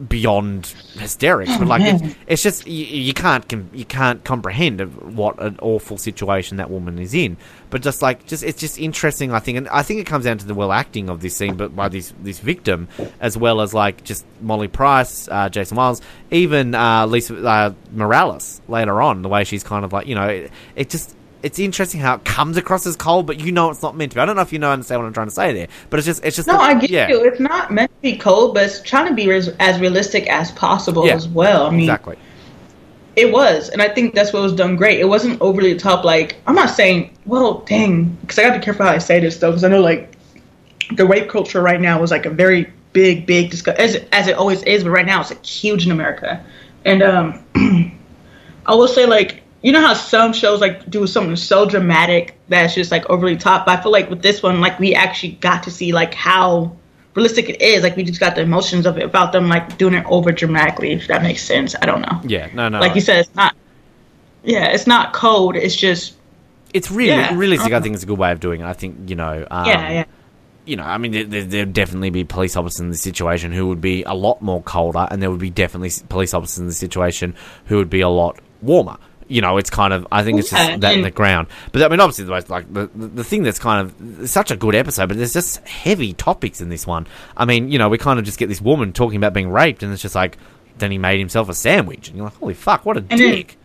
beyond 0.08 0.68
hysterics. 0.94 1.58
But 1.58 1.68
like 1.68 1.82
it's, 1.84 2.16
it's 2.28 2.44
just 2.44 2.68
you, 2.68 2.86
you 2.86 3.14
can't 3.14 3.46
you 3.74 3.86
can't 3.86 4.24
comprehend 4.24 4.82
what 5.16 5.42
an 5.42 5.58
awful 5.62 5.98
situation 5.98 6.58
that 6.58 6.70
woman 6.70 7.00
is 7.00 7.14
in. 7.14 7.38
But 7.70 7.82
just 7.82 8.02
like 8.02 8.26
just 8.26 8.44
it's 8.44 8.60
just 8.60 8.80
interesting, 8.80 9.32
I 9.32 9.40
think, 9.40 9.58
and 9.58 9.68
I 9.70 9.84
think 9.84 10.00
it 10.00 10.08
comes 10.08 10.26
down 10.26 10.38
to 10.40 10.46
the 10.46 10.54
well 10.54 10.72
acting 10.72 11.10
of 11.10 11.22
this 11.22 11.36
scene, 11.36 11.56
but 11.56 11.76
by 11.76 11.90
this 11.90 12.14
this 12.22 12.40
victim 12.40 12.88
as 13.20 13.38
well 13.38 13.62
as 13.62 13.74
like 13.74 14.04
just 14.04 14.26
Molly 14.42 14.68
Price, 14.68 15.28
uh, 15.30 15.50
Jason 15.50 15.78
Wiles, 15.78 16.02
even 16.32 16.76
uh, 16.76 17.06
Lisa 17.06 17.36
uh, 17.46 17.74
Morales 17.92 18.62
later 18.68 19.02
on, 19.02 19.22
the 19.22 19.30
way 19.30 19.44
she's 19.44 19.64
kind 19.64 19.86
of 19.86 19.94
like 19.94 20.08
you 20.08 20.16
know 20.16 20.28
it, 20.28 20.52
it 20.76 20.90
just. 20.90 21.16
It's 21.46 21.60
interesting 21.60 22.02
how 22.02 22.16
it 22.16 22.26
comes 22.26 22.58
across 22.58 22.88
as 22.88 22.96
cold, 22.96 23.28
but 23.28 23.40
you 23.40 23.52
know 23.52 23.70
it's 23.70 23.84
not 23.84 23.96
meant 23.96 24.12
to 24.14 24.16
be. 24.16 24.22
I 24.22 24.26
don't 24.26 24.36
know 24.36 24.42
if 24.42 24.52
you 24.52 24.58
know 24.58 24.72
understand 24.72 25.00
what 25.00 25.06
I'm 25.08 25.14
trying 25.14 25.28
to 25.28 25.34
say 25.34 25.54
there, 25.54 25.68
but 25.92 25.98
it's 26.00 26.08
just 26.08 26.26
it's 26.26 26.36
just 26.36 26.48
No, 26.48 26.56
the- 26.56 26.60
I 26.64 26.74
get 26.74 26.90
yeah, 26.90 27.08
you. 27.08 27.24
It's 27.24 27.40
not 27.40 27.72
meant 27.72 27.92
to 27.92 28.02
be 28.02 28.18
cold, 28.18 28.56
but 28.56 28.64
it's 28.64 28.82
trying 28.82 29.08
to 29.10 29.14
be 29.14 29.28
res- 29.28 29.50
as 29.60 29.80
realistic 29.80 30.28
as 30.28 30.50
possible 30.54 31.06
Yeah. 31.06 31.14
as 31.14 31.28
well. 31.28 31.68
I 31.68 31.70
mean, 31.70 31.82
exactly. 31.82 32.18
it 33.16 33.32
was, 33.32 33.70
and 33.70 33.80
I 33.82 33.90
think 33.90 34.16
that's 34.16 34.34
what 34.34 34.42
was 34.42 34.54
done 34.54 34.76
great. 34.76 35.00
It 35.00 35.06
wasn't 35.08 35.40
overly 35.40 35.76
top. 35.76 36.04
Like 36.04 36.36
I'm 36.48 36.56
not 36.56 36.72
saying, 36.72 37.12
well, 37.28 37.64
dang, 37.68 38.06
because 38.22 38.40
I 38.40 38.44
gotta 38.44 38.58
be 38.60 38.66
careful 38.66 38.86
how 38.88 38.92
I 38.92 38.98
say 38.98 39.20
this 39.20 39.38
though, 39.38 39.52
because 39.52 39.64
I 39.64 39.70
know 39.70 39.82
like 39.82 40.14
the 40.98 41.06
rape 41.06 41.30
culture 41.30 41.62
right 41.62 41.80
now 41.80 42.02
is 42.02 42.10
like 42.10 42.26
a 42.26 42.32
very 42.32 42.74
big, 42.94 43.26
big 43.28 43.52
discuss 43.52 43.78
as 43.78 43.98
as 44.12 44.28
it 44.28 44.36
always 44.36 44.64
is, 44.64 44.84
but 44.84 44.90
right 44.90 45.06
now 45.06 45.22
it's 45.22 45.30
like 45.30 45.46
huge 45.46 45.86
in 45.86 45.92
America. 45.92 46.44
And 46.86 47.04
um, 47.04 47.44
I 48.66 48.74
will 48.74 48.88
say 48.88 49.06
like 49.06 49.44
you 49.66 49.72
know 49.72 49.82
how 49.82 49.96
some 49.96 50.32
shows 50.32 50.62
like 50.62 50.88
do 50.92 51.08
something 51.08 51.36
so 51.36 51.66
dramatic 51.66 52.38
that's 52.50 52.76
just 52.76 52.92
like 52.92 53.10
overly 53.10 53.36
top. 53.36 53.66
But 53.66 53.80
I 53.80 53.82
feel 53.82 53.92
like 53.92 54.12
with 54.12 54.22
this 54.22 54.44
one, 54.44 54.62
like 54.62 54.80
we 54.80 54.94
actually 54.94 55.32
got 55.32 55.64
to 55.64 55.72
see 55.72 55.92
like 55.92 56.14
how 56.14 56.76
realistic 57.16 57.50
it 57.50 57.60
is. 57.60 57.82
Like 57.82 57.96
we 57.98 58.04
just 58.04 58.20
got 58.20 58.36
the 58.36 58.42
emotions 58.42 58.86
of 58.86 59.00
it 59.00 59.04
about 59.04 59.32
them 59.32 59.50
like 59.50 59.76
doing 59.80 59.96
it 59.96 60.06
over 60.08 60.32
dramatically. 60.32 60.92
If 60.92 61.08
that 61.08 61.24
makes 61.24 61.42
sense, 61.42 61.74
I 61.82 61.88
don't 61.88 62.02
know 62.02 62.22
Yeah, 62.26 62.48
no, 62.54 62.70
no. 62.70 62.80
like 62.80 62.94
you 62.94 63.02
said, 63.02 63.18
it's 63.18 63.34
not. 63.34 63.56
Yeah, 64.44 64.68
it's 64.68 64.86
not 64.86 65.14
cold. 65.14 65.56
It's 65.56 65.76
just 65.76 66.14
it's 66.72 66.92
really 66.92 67.10
Yeah. 67.10 67.36
realistic. 67.36 67.74
I 67.74 67.80
think 67.80 67.96
it's 67.96 68.04
a 68.04 68.06
good 68.06 68.20
way 68.20 68.32
of 68.32 68.40
doing 68.40 68.62
it. 68.62 68.66
I 68.66 68.74
think 68.74 69.10
you 69.10 69.16
know. 69.16 69.48
Um, 69.50 69.66
yeah, 69.66 69.92
yeah. 69.92 70.06
You 70.66 70.76
know, 70.76 70.84
I 70.84 71.00
mean, 71.00 71.12
there, 71.12 71.24
there, 71.24 71.44
there'd 71.44 71.74
definitely 71.74 72.12
be 72.12 72.24
police 72.24 72.56
officers 72.56 72.80
in 72.82 72.90
this 72.92 73.02
situation 73.02 73.52
who 73.52 73.68
would 73.68 73.82
be 73.82 74.04
a 74.04 74.14
lot 74.14 74.44
more 74.44 74.62
colder, 74.62 75.08
and 75.10 75.22
there 75.22 75.32
would 75.32 75.40
be 75.40 75.50
definitely 75.50 75.92
police 76.10 76.36
officers 76.36 76.60
in 76.60 76.68
this 76.68 76.78
situation 76.78 77.34
who 77.66 77.78
would 77.78 77.90
be 77.90 78.02
a 78.02 78.10
lot 78.10 78.40
warmer. 78.62 78.98
You 79.28 79.42
know, 79.42 79.58
it's 79.58 79.70
kind 79.70 79.92
of. 79.92 80.08
I 80.12 80.24
think 80.24 80.40
it's 80.40 80.52
just 80.52 80.82
that 80.82 80.94
in 80.94 81.02
the 81.02 81.12
ground. 81.12 81.48
But 81.72 81.82
I 81.82 81.88
mean, 81.88 82.00
obviously, 82.00 82.26
the 82.26 82.32
most 82.32 82.50
like 82.50 82.72
the, 82.72 82.90
the 82.96 83.24
thing 83.24 83.44
that's 83.44 83.60
kind 83.60 83.90
of 83.90 84.30
such 84.30 84.52
a 84.52 84.56
good 84.56 84.76
episode, 84.76 85.08
but 85.08 85.18
there's 85.18 85.34
just 85.34 85.68
heavy 85.68 86.14
topics 86.14 86.62
in 86.62 86.70
this 86.70 86.86
one. 86.86 87.08
I 87.36 87.46
mean, 87.46 87.72
you 87.72 87.80
know, 87.80 87.90
we 87.90 87.98
kind 87.98 88.20
of 88.20 88.26
just 88.26 88.38
get 88.38 88.50
this 88.50 88.62
woman 88.62 88.94
talking 88.94 89.18
about 89.18 89.34
being 89.34 89.50
raped, 89.50 89.82
and 89.82 89.92
it's 89.92 90.02
just 90.02 90.16
like, 90.16 90.38
then 90.78 90.92
he 90.92 90.98
made 90.98 91.20
himself 91.20 91.50
a 91.50 91.54
sandwich, 91.54 92.08
and 92.08 92.18
you're 92.18 92.26
like, 92.26 92.36
holy 92.36 92.54
fuck, 92.54 92.86
what 92.86 92.98
a 92.98 93.02
then- 93.02 93.18
dick. 93.18 93.58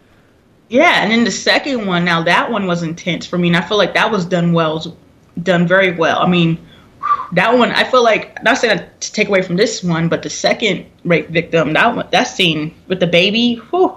Yeah, 0.71 1.03
and 1.03 1.11
then 1.11 1.25
the 1.25 1.33
second 1.33 1.87
one, 1.89 2.05
now 2.05 2.23
that 2.23 2.53
one 2.53 2.69
was 2.69 2.85
intense 2.85 3.27
for 3.27 3.37
me, 3.37 3.49
and 3.49 3.57
I 3.57 3.61
feel 3.61 3.77
like 3.77 3.95
that 3.95 4.13
was 4.13 4.25
done 4.25 4.53
well, 4.53 4.97
done 5.43 5.67
very 5.67 5.91
well. 5.97 6.21
I 6.21 6.29
mean, 6.29 6.65
that 7.33 7.59
one, 7.59 7.73
I 7.73 7.83
feel 7.83 8.05
like 8.05 8.41
not 8.45 8.59
saying 8.59 8.81
to 9.01 9.13
take 9.13 9.27
away 9.27 9.43
from 9.43 9.57
this 9.57 9.83
one, 9.83 10.09
but 10.09 10.23
the 10.23 10.31
second 10.31 10.87
rape 11.05 11.29
victim, 11.29 11.73
that 11.73 11.97
one, 11.97 12.09
that 12.13 12.25
scene 12.25 12.73
with 12.87 13.01
the 13.01 13.09
baby, 13.09 13.57
whew, 13.71 13.97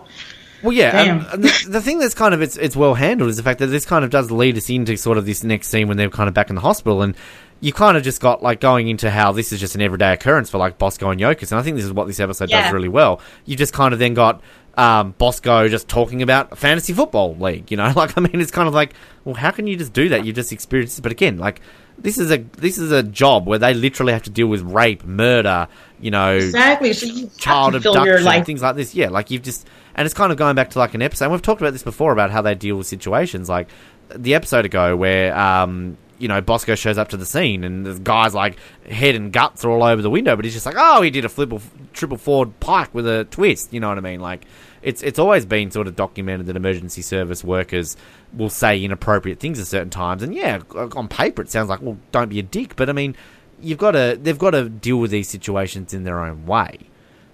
Well, 0.64 0.72
yeah, 0.72 1.02
and, 1.02 1.26
and 1.34 1.44
the, 1.44 1.66
the 1.70 1.82
thing 1.82 2.00
that's 2.00 2.14
kind 2.16 2.34
of 2.34 2.42
it's 2.42 2.56
it's 2.58 2.76
well 2.76 2.94
handled 2.94 3.30
is 3.30 3.38
the 3.38 3.44
fact 3.44 3.60
that 3.60 3.68
this 3.68 3.86
kind 3.86 4.04
of 4.06 4.12
does 4.12 4.32
lead 4.32 4.58
us 4.58 4.70
into 4.70 4.96
sort 4.98 5.18
of 5.18 5.26
this 5.26 5.44
next 5.44 5.68
scene 5.68 5.88
when 5.88 5.98
they're 5.98 6.10
kind 6.10 6.28
of 6.28 6.34
back 6.34 6.50
in 6.50 6.56
the 6.56 6.62
hospital, 6.62 7.02
and 7.02 7.16
you 7.60 7.74
kind 7.74 7.98
of 7.98 8.04
just 8.04 8.22
got 8.22 8.42
like 8.42 8.60
going 8.60 8.88
into 8.88 9.10
how 9.12 9.32
this 9.32 9.52
is 9.52 9.60
just 9.60 9.76
an 9.76 9.82
everyday 9.82 10.14
occurrence 10.14 10.50
for 10.50 10.58
like 10.58 10.78
Bosco 10.78 11.10
and 11.10 11.20
Yokas, 11.20 11.52
and 11.52 11.60
I 11.60 11.64
think 11.64 11.76
this 11.76 11.86
is 11.86 11.92
what 11.94 12.08
this 12.08 12.20
episode 12.20 12.50
Yeah. 12.50 12.64
does 12.64 12.74
really 12.74 12.90
well. 12.90 13.20
You 13.46 13.56
just 13.56 13.74
kind 13.74 13.94
of 13.94 14.00
then 14.00 14.14
got 14.14 14.42
um, 14.76 15.14
Bosco 15.18 15.68
just 15.68 15.88
talking 15.88 16.22
about 16.22 16.58
fantasy 16.58 16.94
football 16.94 17.36
league, 17.36 17.70
you 17.70 17.78
know, 17.78 17.92
like 17.96 18.18
I 18.18 18.22
mean, 18.22 18.40
it's 18.42 18.52
kind 18.52 18.68
of 18.68 18.74
like, 18.74 18.94
well, 19.26 19.36
how 19.36 19.52
can 19.52 19.68
you 19.68 19.76
just 19.76 19.94
do 19.94 20.10
that? 20.10 20.26
You 20.26 20.34
just 20.34 20.52
experience, 20.52 20.98
it, 20.98 21.02
but 21.02 21.12
again, 21.12 21.38
like. 21.38 21.62
This 21.96 22.18
is 22.18 22.32
a 22.32 22.38
this 22.58 22.80
is 22.80 22.92
a 22.92 23.04
job 23.04 23.46
where 23.46 23.60
they 23.60 23.76
literally 23.76 24.14
have 24.14 24.24
to 24.24 24.32
deal 24.32 24.48
with 24.48 24.62
rape, 24.64 25.04
murder, 25.06 25.68
you 26.02 26.10
know, 26.10 26.38
exactly. 26.38 26.92
So 26.92 27.06
you 27.06 27.30
child 27.38 27.76
have 27.76 27.84
to 27.84 27.92
fill 27.92 27.94
your 27.94 28.16
abduction, 28.16 28.26
life. 28.26 28.46
things 28.48 28.62
like 28.64 28.76
this. 28.76 28.96
Yeah, 28.96 29.10
like 29.10 29.30
you've 29.30 29.44
just, 29.44 29.68
and 29.96 30.06
it's 30.06 30.14
kind 30.14 30.32
of 30.32 30.38
going 30.38 30.56
back 30.56 30.72
to 30.72 30.80
like 30.80 30.94
an 30.94 31.02
episode. 31.02 31.26
And 31.26 31.32
we've 31.34 31.42
talked 31.42 31.62
about 31.62 31.74
this 31.74 31.84
before 31.84 32.12
about 32.12 32.32
how 32.32 32.42
they 32.42 32.56
deal 32.56 32.76
with 32.78 32.88
situations. 32.88 33.50
Like 33.50 33.70
the 34.16 34.34
episode 34.36 34.66
ago 34.66 34.96
where, 34.96 35.36
um, 35.38 35.98
you 36.20 36.28
know, 36.28 36.42
Bosco 36.42 36.76
shows 36.76 36.98
up 36.98 37.10
to 37.10 37.18
the 37.18 37.26
scene 37.26 37.64
and 37.64 37.86
the 37.86 38.00
guy's 38.00 38.34
like 38.34 38.58
head 38.90 39.16
and 39.16 39.32
guts 39.32 39.66
are 39.66 39.70
all 39.70 39.84
over 39.84 40.02
the 40.02 40.10
window, 40.10 40.36
but 40.36 40.46
he's 40.46 40.54
just 40.54 40.66
like, 40.66 40.76
oh, 40.78 41.02
he 41.02 41.10
did 41.10 41.26
a 41.26 41.30
flip 41.30 41.52
triple 41.94 42.18
forward 42.18 42.60
pike 42.60 42.94
with 42.94 43.08
a 43.08 43.26
twist. 43.26 43.74
You 43.74 43.80
know 43.80 43.90
what 43.90 43.98
I 43.98 44.02
mean? 44.02 44.20
Like 44.20 44.46
it's 44.82 45.04
it's 45.04 45.20
always 45.20 45.46
been 45.46 45.72
sort 45.72 45.88
of 45.88 45.96
documented 45.96 46.48
that 46.48 46.56
emergency 46.56 47.02
service 47.02 47.44
workers 47.44 47.96
will 48.34 48.50
say 48.50 48.84
inappropriate 48.84 49.40
things 49.40 49.60
at 49.60 49.68
certain 49.68 49.90
times. 49.90 50.24
And 50.24 50.34
yeah, 50.34 50.62
on 50.74 51.08
paper 51.08 51.42
it 51.42 51.50
sounds 51.50 51.70
like, 51.70 51.82
well, 51.82 51.98
don't 52.12 52.30
be 52.30 52.40
a 52.40 52.44
dick, 52.44 52.76
but 52.76 52.90
I 52.90 52.94
mean, 52.94 53.16
you've 53.62 53.78
got 53.78 53.92
to 53.92 54.18
they've 54.22 54.38
got 54.38 54.52
to 54.52 54.70
deal 54.70 54.98
with 54.98 55.12
these 55.12 55.30
situations 55.30 55.94
in 55.94 56.04
their 56.04 56.20
own 56.20 56.46
way 56.46 56.90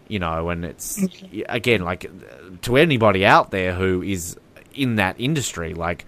you 0.10 0.20
know, 0.20 0.50
and 0.50 0.66
it's 0.66 1.00
mm-hmm. 1.00 1.42
again 1.48 1.82
like 1.82 2.12
to 2.64 2.76
anybody 2.76 3.26
out 3.26 3.52
there 3.52 3.74
who 3.74 4.02
is 4.02 4.38
in 4.74 4.96
that 4.96 5.16
industry, 5.18 5.74
like 5.74 6.06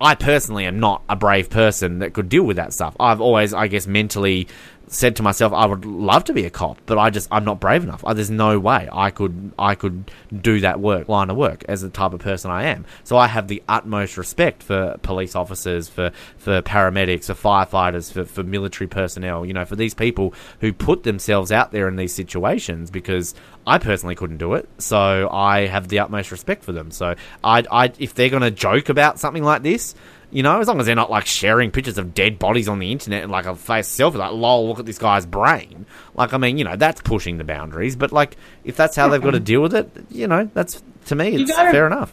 I 0.00 0.14
personally 0.14 0.66
am 0.66 0.78
not 0.78 1.02
a 1.08 1.16
brave 1.16 1.48
person 1.48 2.00
that 2.00 2.12
could 2.12 2.28
deal 2.28 2.42
with 2.42 2.56
that 2.56 2.74
stuff. 2.74 2.94
I've 3.00 3.22
always, 3.22 3.54
I 3.54 3.68
guess, 3.68 3.86
mentally 3.86 4.48
said 4.88 5.16
to 5.16 5.22
myself, 5.22 5.52
I 5.52 5.66
would 5.66 5.84
love 5.84 6.24
to 6.24 6.32
be 6.32 6.44
a 6.44 6.50
cop, 6.50 6.78
but 6.86 6.98
I 6.98 7.10
just 7.10 7.28
I'm 7.30 7.44
not 7.44 7.60
brave 7.60 7.82
enough. 7.82 8.04
I, 8.04 8.12
there's 8.12 8.30
no 8.30 8.58
way 8.58 8.88
I 8.92 9.10
could 9.10 9.52
I 9.58 9.74
could 9.74 10.10
do 10.32 10.60
that 10.60 10.80
work 10.80 11.08
line 11.08 11.30
of 11.30 11.36
work 11.36 11.64
as 11.68 11.82
the 11.82 11.90
type 11.90 12.12
of 12.12 12.20
person 12.20 12.50
I 12.50 12.64
am. 12.64 12.84
So 13.04 13.16
I 13.16 13.26
have 13.26 13.48
the 13.48 13.62
utmost 13.68 14.16
respect 14.16 14.62
for 14.62 14.96
police 15.02 15.34
officers, 15.34 15.88
for 15.88 16.12
for 16.38 16.62
paramedics, 16.62 17.26
for 17.26 17.34
firefighters, 17.34 18.12
for 18.12 18.24
for 18.24 18.42
military 18.42 18.88
personnel. 18.88 19.44
You 19.44 19.54
know, 19.54 19.64
for 19.64 19.76
these 19.76 19.94
people 19.94 20.34
who 20.60 20.72
put 20.72 21.02
themselves 21.02 21.50
out 21.50 21.72
there 21.72 21.88
in 21.88 21.96
these 21.96 22.14
situations 22.14 22.90
because 22.90 23.34
I 23.66 23.78
personally 23.78 24.14
couldn't 24.14 24.38
do 24.38 24.54
it. 24.54 24.68
So 24.78 25.28
I 25.30 25.66
have 25.66 25.88
the 25.88 25.98
utmost 25.98 26.30
respect 26.30 26.64
for 26.64 26.72
them. 26.72 26.90
So 26.90 27.16
I 27.42 27.64
I 27.70 27.92
if 27.98 28.14
they're 28.14 28.30
gonna 28.30 28.50
joke 28.50 28.88
about 28.88 29.18
something 29.18 29.42
like 29.42 29.62
this 29.62 29.94
You 30.32 30.42
know, 30.42 30.60
as 30.60 30.66
long 30.68 30.80
as 30.80 30.86
they're 30.86 30.94
not 30.96 31.10
like 31.10 31.24
sharing 31.26 31.70
pictures 31.70 31.98
of 31.98 32.12
dead 32.12 32.38
bodies 32.38 32.68
on 32.68 32.78
the 32.80 32.90
internet 32.92 33.22
and 33.22 33.30
like 33.32 33.46
a 33.46 33.54
face 33.54 33.88
selfie, 33.88 34.16
like 34.16 34.32
lol, 34.32 34.68
look 34.68 34.80
at 34.80 34.86
this 34.86 34.98
guy's 34.98 35.24
brain. 35.24 35.86
Like, 36.14 36.34
I 36.34 36.38
mean, 36.38 36.58
you 36.58 36.64
know, 36.64 36.74
that's 36.76 37.00
pushing 37.00 37.38
the 37.38 37.44
boundaries. 37.44 37.94
But 37.96 38.10
like, 38.12 38.36
if 38.64 38.76
that's 38.76 38.96
how 38.96 39.08
they've 39.08 39.22
got 39.22 39.30
to 39.32 39.40
deal 39.40 39.62
with 39.62 39.74
it, 39.74 39.88
you 40.10 40.26
know, 40.26 40.50
that's 40.52 40.82
to 41.06 41.14
me, 41.14 41.36
it's 41.36 41.50
gotta- 41.52 41.70
fair 41.70 41.86
enough. 41.86 42.12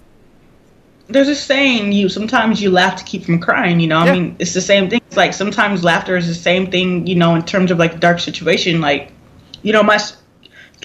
there's 1.09 1.27
a 1.27 1.35
saying 1.35 1.91
you 1.91 2.07
sometimes 2.07 2.61
you 2.61 2.69
laugh 2.71 2.95
to 2.95 3.03
keep 3.03 3.25
from 3.25 3.37
crying 3.39 3.79
you 3.81 3.87
know 3.87 4.03
Yeah. 4.05 4.11
i 4.11 4.13
mean 4.15 4.35
it's 4.39 4.53
the 4.53 4.61
same 4.61 4.89
thing 4.89 5.01
it's 5.07 5.17
like 5.17 5.33
sometimes 5.33 5.83
laughter 5.83 6.15
is 6.15 6.27
the 6.27 6.33
same 6.33 6.71
thing 6.71 7.05
you 7.05 7.13
know 7.15 7.35
in 7.35 7.43
terms 7.43 7.71
of 7.71 7.77
like 7.77 7.99
dark 7.99 8.19
situation 8.19 8.79
like 8.79 9.11
you 9.63 9.73
know 9.73 9.83
my 9.83 9.97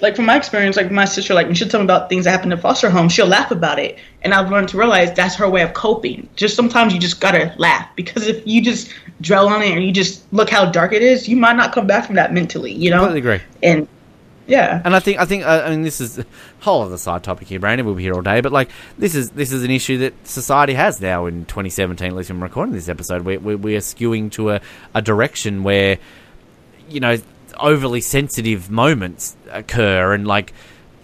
like 0.02 0.16
from 0.16 0.26
my 0.26 0.36
experience 0.36 0.76
like 0.76 0.90
my 0.90 1.04
sister 1.04 1.34
like 1.34 1.46
when 1.46 1.54
she'll 1.54 1.68
tell 1.68 1.80
me 1.80 1.84
about 1.84 2.08
things 2.08 2.24
that 2.24 2.30
happen 2.30 2.50
in 2.52 2.58
foster 2.58 2.90
home 2.90 3.08
she'll 3.08 3.26
laugh 3.26 3.50
about 3.50 3.78
it 3.78 3.98
and 4.22 4.32
i've 4.34 4.50
learned 4.50 4.68
to 4.68 4.76
realize 4.76 5.12
that's 5.14 5.34
her 5.34 5.48
way 5.48 5.62
of 5.62 5.72
coping 5.74 6.28
just 6.36 6.54
sometimes 6.56 6.92
you 6.94 7.00
just 7.00 7.20
gotta 7.20 7.54
laugh 7.58 7.88
because 7.96 8.26
if 8.26 8.46
you 8.46 8.62
just 8.62 8.92
dwell 9.20 9.48
on 9.48 9.62
it 9.62 9.70
and 9.72 9.84
you 9.84 9.92
just 9.92 10.22
look 10.32 10.48
how 10.50 10.64
dark 10.70 10.92
it 10.92 11.02
is 11.02 11.28
you 11.28 11.36
might 11.36 11.56
not 11.56 11.72
come 11.72 11.86
back 11.86 12.06
from 12.06 12.14
that 12.16 12.32
mentally 12.32 12.72
you 12.72 12.90
know 12.90 13.04
Completely 13.06 13.34
agree. 13.36 13.46
and 13.62 13.88
yeah 14.46 14.80
And 14.84 14.96
I 14.96 15.00
think 15.00 15.18
I 15.18 15.26
think 15.26 15.44
uh, 15.44 15.62
I 15.66 15.70
mean 15.70 15.82
this 15.82 16.00
is 16.00 16.18
a 16.18 16.24
whole 16.60 16.80
other 16.82 16.96
side 16.96 17.22
topic 17.22 17.48
here, 17.48 17.60
Brandon. 17.60 17.84
We'll 17.84 17.94
be 17.96 18.02
here 18.04 18.14
all 18.14 18.22
day, 18.22 18.40
but 18.40 18.50
like 18.50 18.70
this 18.96 19.14
is 19.14 19.30
this 19.32 19.52
is 19.52 19.62
an 19.62 19.70
issue 19.70 19.98
that 19.98 20.14
society 20.26 20.72
has 20.72 21.02
now 21.02 21.26
in 21.26 21.44
2017. 21.44 22.08
At 22.08 22.14
least 22.16 22.30
when 22.30 22.40
we're 22.40 22.46
recording 22.46 22.72
this 22.72 22.88
episode, 22.88 23.26
we 23.26 23.36
we, 23.36 23.54
we 23.56 23.76
are 23.76 23.80
skewing 23.80 24.32
to 24.32 24.52
a, 24.52 24.60
a 24.94 25.02
direction 25.02 25.64
where 25.64 25.98
you 26.88 26.98
know 27.00 27.18
overly 27.58 28.00
sensitive 28.00 28.70
moments 28.70 29.36
occur, 29.50 30.12
and 30.14 30.26
like 30.26 30.52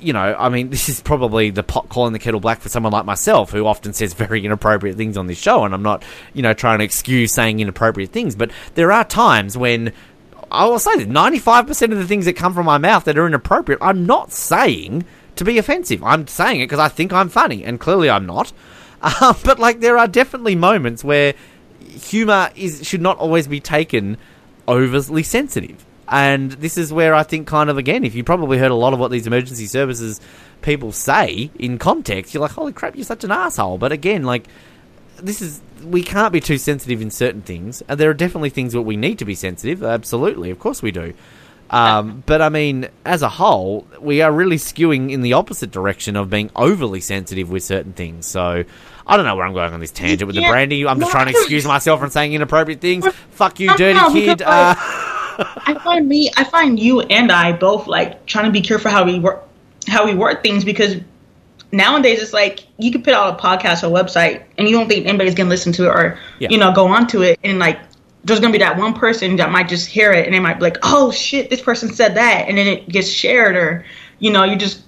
you 0.00 0.12
know, 0.12 0.36
I 0.38 0.48
mean, 0.50 0.70
this 0.70 0.88
is 0.88 1.00
probably 1.00 1.50
the 1.50 1.62
pot 1.62 1.88
calling 1.88 2.12
the 2.12 2.18
kettle 2.18 2.40
black 2.40 2.60
for 2.60 2.68
someone 2.68 2.92
like 2.92 3.04
myself, 3.04 3.50
who 3.50 3.66
often 3.66 3.92
says 3.92 4.14
very 4.14 4.44
inappropriate 4.44 4.96
things 4.96 5.16
on 5.16 5.26
this 5.26 5.38
show, 5.38 5.64
and 5.64 5.74
I'm 5.74 5.82
not 5.82 6.04
you 6.32 6.42
know 6.42 6.54
trying 6.54 6.78
to 6.78 6.84
excuse 6.84 7.32
saying 7.32 7.60
inappropriate 7.60 8.10
things, 8.10 8.34
but 8.34 8.50
there 8.74 8.92
are 8.92 9.04
times 9.04 9.56
when 9.56 9.92
I 10.50 10.66
will 10.66 10.78
say 10.78 10.96
that 10.96 11.08
95% 11.08 11.92
of 11.92 11.98
the 11.98 12.06
things 12.06 12.26
that 12.26 12.34
come 12.34 12.54
from 12.54 12.66
my 12.66 12.78
mouth 12.78 13.04
that 13.04 13.18
are 13.18 13.26
inappropriate, 13.26 13.80
I'm 13.82 14.06
not 14.06 14.32
saying 14.32 15.04
to 15.36 15.44
be 15.44 15.58
offensive. 15.58 16.02
I'm 16.02 16.26
saying 16.28 16.60
it 16.60 16.66
because 16.66 16.78
I 16.78 16.88
think 16.88 17.12
I'm 17.12 17.28
funny, 17.28 17.64
and 17.64 17.80
clearly 17.80 18.08
I'm 18.08 18.26
not. 18.26 18.52
Uh, 19.02 19.34
but 19.44 19.58
like, 19.58 19.80
there 19.80 19.98
are 19.98 20.08
definitely 20.08 20.54
moments 20.54 21.02
where 21.02 21.34
humor 21.80 22.50
is 22.54 22.86
should 22.86 23.02
not 23.02 23.18
always 23.18 23.46
be 23.46 23.60
taken 23.60 24.16
overly 24.66 25.22
sensitive. 25.22 25.84
And 26.08 26.52
this 26.52 26.76
is 26.76 26.92
where 26.92 27.14
I 27.14 27.22
think, 27.22 27.46
kind 27.46 27.70
of, 27.70 27.78
again, 27.78 28.04
if 28.04 28.14
you 28.14 28.24
probably 28.24 28.58
heard 28.58 28.70
a 28.70 28.74
lot 28.74 28.92
of 28.92 28.98
what 28.98 29.10
these 29.10 29.26
emergency 29.26 29.66
services 29.66 30.20
people 30.62 30.92
say 30.92 31.50
in 31.58 31.78
context, 31.78 32.34
you're 32.34 32.42
like, 32.42 32.50
holy 32.52 32.72
crap, 32.72 32.94
you're 32.94 33.04
such 33.04 33.24
an 33.24 33.30
asshole. 33.30 33.78
But 33.78 33.92
again, 33.92 34.24
like, 34.24 34.46
this 35.16 35.40
is 35.40 35.60
we 35.82 36.02
can't 36.02 36.32
be 36.32 36.40
too 36.40 36.58
sensitive 36.58 37.00
in 37.02 37.10
certain 37.10 37.42
things, 37.42 37.82
and 37.88 37.98
there 38.00 38.10
are 38.10 38.14
definitely 38.14 38.50
things 38.50 38.74
where 38.74 38.82
we 38.82 38.96
need 38.96 39.18
to 39.18 39.24
be 39.24 39.34
sensitive. 39.34 39.82
Absolutely, 39.82 40.50
of 40.50 40.58
course 40.58 40.82
we 40.82 40.90
do. 40.90 41.14
Um, 41.70 42.22
but 42.26 42.42
I 42.42 42.48
mean, 42.48 42.88
as 43.04 43.22
a 43.22 43.28
whole, 43.28 43.86
we 44.00 44.20
are 44.22 44.32
really 44.32 44.56
skewing 44.56 45.10
in 45.10 45.22
the 45.22 45.34
opposite 45.34 45.70
direction 45.70 46.16
of 46.16 46.30
being 46.30 46.50
overly 46.56 47.00
sensitive 47.00 47.50
with 47.50 47.62
certain 47.62 47.92
things. 47.92 48.26
So 48.26 48.64
I 49.06 49.16
don't 49.16 49.24
know 49.26 49.36
where 49.36 49.46
I'm 49.46 49.54
going 49.54 49.72
on 49.72 49.80
this 49.80 49.90
tangent 49.90 50.26
with 50.26 50.36
the 50.36 50.42
Yeah. 50.42 50.50
Brandy. 50.50 50.86
I'm 50.86 50.98
just 50.98 51.10
No, 51.10 51.12
trying 51.12 51.32
to 51.32 51.38
excuse 51.38 51.66
myself 51.66 52.00
from 52.00 52.10
saying 52.10 52.32
inappropriate 52.32 52.80
things. 52.80 53.06
Fuck 53.30 53.60
you, 53.60 53.68
dirty 53.76 54.00
kid. 54.12 54.42
Uh, 54.42 54.74
I 55.38 55.78
find 55.82 56.08
me, 56.08 56.30
I 56.36 56.44
find 56.44 56.78
you 56.78 57.00
and 57.00 57.30
I 57.32 57.52
both 57.52 57.86
like 57.86 58.26
trying 58.26 58.46
to 58.46 58.50
be 58.50 58.60
careful 58.60 58.90
how 58.90 59.04
we 59.04 59.18
work, 59.18 59.46
how 59.88 60.04
we 60.04 60.14
word 60.14 60.42
things 60.42 60.64
because 60.64 60.96
nowadays 61.72 62.22
it's 62.22 62.32
like 62.32 62.66
you 62.78 62.92
can 62.92 63.02
put 63.02 63.14
out 63.14 63.38
a 63.38 63.42
podcast 63.42 63.82
or 63.82 63.86
a 63.86 64.02
website 64.04 64.44
and 64.58 64.68
you 64.68 64.76
don't 64.76 64.88
think 64.88 65.06
anybody's 65.06 65.34
gonna 65.34 65.50
listen 65.50 65.72
to 65.72 65.84
it 65.84 65.88
or 65.88 66.18
Yeah. 66.38 66.48
you 66.50 66.58
know 66.58 66.72
go 66.72 66.86
on 66.86 67.06
to 67.08 67.22
it 67.22 67.38
and 67.42 67.58
like 67.58 67.78
there's 68.24 68.40
gonna 68.40 68.52
be 68.52 68.58
that 68.58 68.76
one 68.78 68.94
person 68.94 69.36
that 69.36 69.50
might 69.50 69.68
just 69.68 69.86
hear 69.86 70.12
it 70.12 70.24
and 70.24 70.34
they 70.34 70.40
might 70.40 70.54
be 70.54 70.62
like, 70.62 70.78
oh 70.82 71.10
shit, 71.10 71.50
this 71.50 71.60
person 71.60 71.92
said 71.92 72.14
that, 72.14 72.46
and 72.48 72.56
then 72.56 72.66
it 72.66 72.88
gets 72.88 73.08
shared 73.08 73.54
or 73.54 73.84
you 74.18 74.30
know 74.30 74.44
you 74.44 74.56
just. 74.56 74.80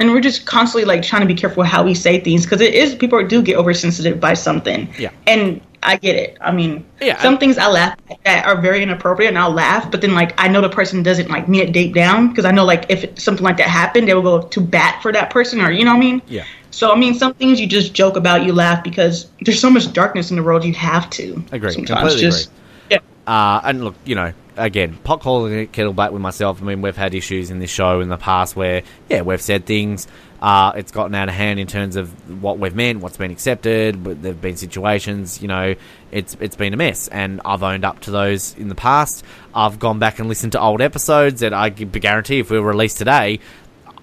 And 0.00 0.10
we're 0.10 0.20
just 0.20 0.46
constantly 0.46 0.84
like 0.84 1.04
trying 1.04 1.20
to 1.22 1.28
be 1.28 1.34
careful 1.34 1.62
how 1.62 1.84
we 1.84 1.94
say 1.94 2.18
things 2.18 2.42
because 2.44 2.60
it 2.60 2.74
is 2.74 2.92
people 2.96 3.24
do 3.24 3.40
get 3.40 3.56
oversensitive 3.56 4.18
by 4.18 4.34
something. 4.34 4.92
Yeah. 4.98 5.10
And 5.28 5.60
I 5.82 5.96
get 5.96 6.16
it. 6.16 6.38
I 6.40 6.52
mean, 6.52 6.84
Yeah, 7.00 7.20
some 7.20 7.34
I- 7.34 7.38
things 7.38 7.58
I 7.58 7.66
laugh 7.68 7.96
at 8.10 8.22
that 8.24 8.46
are 8.46 8.60
very 8.60 8.82
inappropriate, 8.82 9.28
and 9.28 9.38
I'll 9.38 9.52
laugh. 9.52 9.90
But 9.90 10.00
then, 10.00 10.14
like, 10.14 10.32
I 10.40 10.48
know 10.48 10.60
the 10.60 10.68
person 10.68 11.02
doesn't 11.02 11.28
like 11.28 11.48
mean 11.48 11.62
it 11.62 11.72
deep 11.72 11.94
down 11.94 12.28
because 12.28 12.44
I 12.44 12.52
know, 12.52 12.64
like, 12.64 12.86
if 12.88 13.18
something 13.18 13.44
like 13.44 13.56
that 13.56 13.68
happened, 13.68 14.08
they 14.08 14.14
will 14.14 14.22
go 14.22 14.42
to 14.42 14.60
bat 14.60 15.02
for 15.02 15.12
that 15.12 15.30
person, 15.30 15.60
or 15.60 15.70
you 15.70 15.84
know 15.84 15.90
what 15.90 15.96
I 15.96 16.00
mean? 16.00 16.22
Yeah. 16.28 16.44
So 16.70 16.92
I 16.92 16.96
mean, 16.96 17.14
some 17.14 17.34
things 17.34 17.60
you 17.60 17.66
just 17.66 17.92
joke 17.94 18.16
about, 18.16 18.44
you 18.44 18.52
laugh 18.52 18.82
because 18.82 19.28
there's 19.42 19.60
so 19.60 19.68
much 19.68 19.92
darkness 19.92 20.30
in 20.30 20.36
the 20.36 20.42
world. 20.42 20.64
You 20.64 20.72
have 20.74 21.10
to. 21.10 21.44
Agree. 21.52 21.72
Sometimes 21.72 22.00
Completely 22.00 22.22
just 22.22 22.50
yeah. 22.90 22.98
Uh, 23.26 23.60
and 23.64 23.84
look, 23.84 23.94
you 24.04 24.14
know, 24.14 24.32
again, 24.56 24.96
pot 25.04 25.20
calling 25.20 25.56
the 25.56 25.66
kettle 25.66 25.92
black 25.92 26.12
with 26.12 26.22
myself. 26.22 26.60
I 26.62 26.64
mean, 26.64 26.82
we've 26.82 26.96
had 26.96 27.14
issues 27.14 27.50
in 27.50 27.58
this 27.58 27.70
show 27.70 28.00
in 28.00 28.08
the 28.08 28.16
past 28.16 28.56
where, 28.56 28.82
yeah, 29.08 29.22
we've 29.22 29.40
said 29.40 29.66
things. 29.66 30.06
Uh, 30.40 30.72
it's 30.74 30.90
gotten 30.90 31.14
out 31.14 31.28
of 31.28 31.34
hand 31.36 31.60
in 31.60 31.68
terms 31.68 31.94
of 31.94 32.42
what 32.42 32.58
we've 32.58 32.74
meant, 32.74 32.98
what's 32.98 33.16
been 33.16 33.30
accepted. 33.30 34.02
But 34.02 34.22
there've 34.22 34.40
been 34.40 34.56
situations, 34.56 35.40
you 35.40 35.46
know, 35.46 35.76
it's 36.10 36.36
it's 36.40 36.56
been 36.56 36.74
a 36.74 36.76
mess, 36.76 37.06
and 37.08 37.40
I've 37.44 37.62
owned 37.62 37.84
up 37.84 38.00
to 38.00 38.10
those 38.10 38.56
in 38.58 38.68
the 38.68 38.74
past. 38.74 39.24
I've 39.54 39.78
gone 39.78 40.00
back 40.00 40.18
and 40.18 40.28
listened 40.28 40.52
to 40.52 40.60
old 40.60 40.80
episodes 40.80 41.40
that 41.40 41.52
I 41.52 41.68
guarantee 41.70 42.40
if 42.40 42.50
we 42.50 42.58
were 42.58 42.68
released 42.68 42.98
today, 42.98 43.38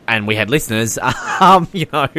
and 0.10 0.26
we 0.28 0.36
had 0.36 0.50
listeners, 0.50 0.98
um, 1.40 1.68
you 1.72 1.86
know, 1.94 2.10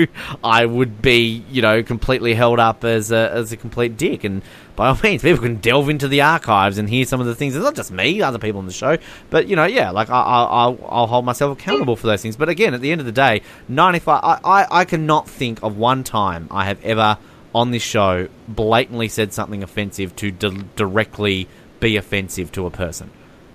I 0.45 0.65
would 0.65 1.03
be, 1.03 1.45
you 1.51 1.61
know, 1.61 1.83
completely 1.83 2.35
held 2.35 2.61
up 2.61 2.85
as 2.85 3.11
a, 3.11 3.31
as 3.33 3.51
a 3.51 3.57
complete 3.57 3.97
dick. 3.97 4.23
And 4.23 4.43
by 4.77 4.89
all 4.89 4.99
means, 5.03 5.23
people 5.23 5.43
can 5.43 5.57
delve 5.57 5.89
into 5.89 6.07
the 6.07 6.23
archives 6.23 6.79
and 6.79 6.89
hear 6.89 7.05
some 7.05 7.21
of 7.21 7.27
the 7.27 7.35
things. 7.35 7.57
It's 7.57 7.65
not 7.65 7.75
just 7.75 7.91
me, 7.91 8.23
other 8.23 8.39
people 8.39 8.61
on 8.61 8.67
the 8.67 8.73
show, 8.73 8.97
but 9.29 9.49
you 9.49 9.57
know, 9.57 9.67
yeah, 9.67 9.91
like 9.91 10.09
I, 10.09 10.21
I, 10.21 10.43
I'll, 10.45 10.79
I'll 10.89 11.07
hold 11.09 11.25
myself 11.25 11.59
accountable 11.59 11.97
for 11.97 12.07
those 12.07 12.23
things. 12.23 12.37
But 12.37 12.49
again, 12.49 12.75
at 12.75 12.81
the 12.81 12.93
end 12.93 13.01
of 13.01 13.07
the 13.07 13.13
day, 13.13 13.43
ninety-five, 13.69 14.21
I, 14.23 14.39
I, 14.45 14.81
I 14.81 14.85
cannot 14.85 15.29
think 15.29 15.63
of 15.63 15.77
one 15.77 16.05
time 16.05 16.47
I 16.51 16.67
have 16.67 16.83
ever 16.85 17.19
on 17.53 17.73
this 17.73 17.83
show 17.83 18.29
blatantly 18.47 19.09
said 19.09 19.33
something 19.33 19.65
offensive 19.65 20.15
to 20.17 20.31
di- 20.31 20.65
directly 20.77 21.49
be 21.81 21.97
offensive 21.97 22.53
to 22.53 22.67
a 22.67 22.71
person. 22.71 23.11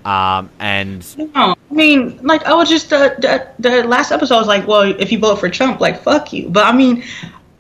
Um, 0.05 0.49
and 0.59 1.03
No, 1.17 1.55
I 1.71 1.73
mean, 1.73 2.19
like 2.21 2.45
I 2.45 2.53
was 2.53 2.69
just 2.69 2.89
the, 2.91 3.15
the 3.19 3.47
the 3.69 3.83
last 3.87 4.11
episode 4.11 4.35
I 4.35 4.39
was 4.39 4.47
like, 4.47 4.67
well, 4.67 4.83
if 4.83 5.11
you 5.11 5.17
vote 5.19 5.39
for 5.39 5.49
Trump, 5.49 5.79
like 5.81 6.01
fuck 6.03 6.31
you. 6.31 6.47
But 6.49 6.65
I 6.67 6.71
mean, 6.77 7.03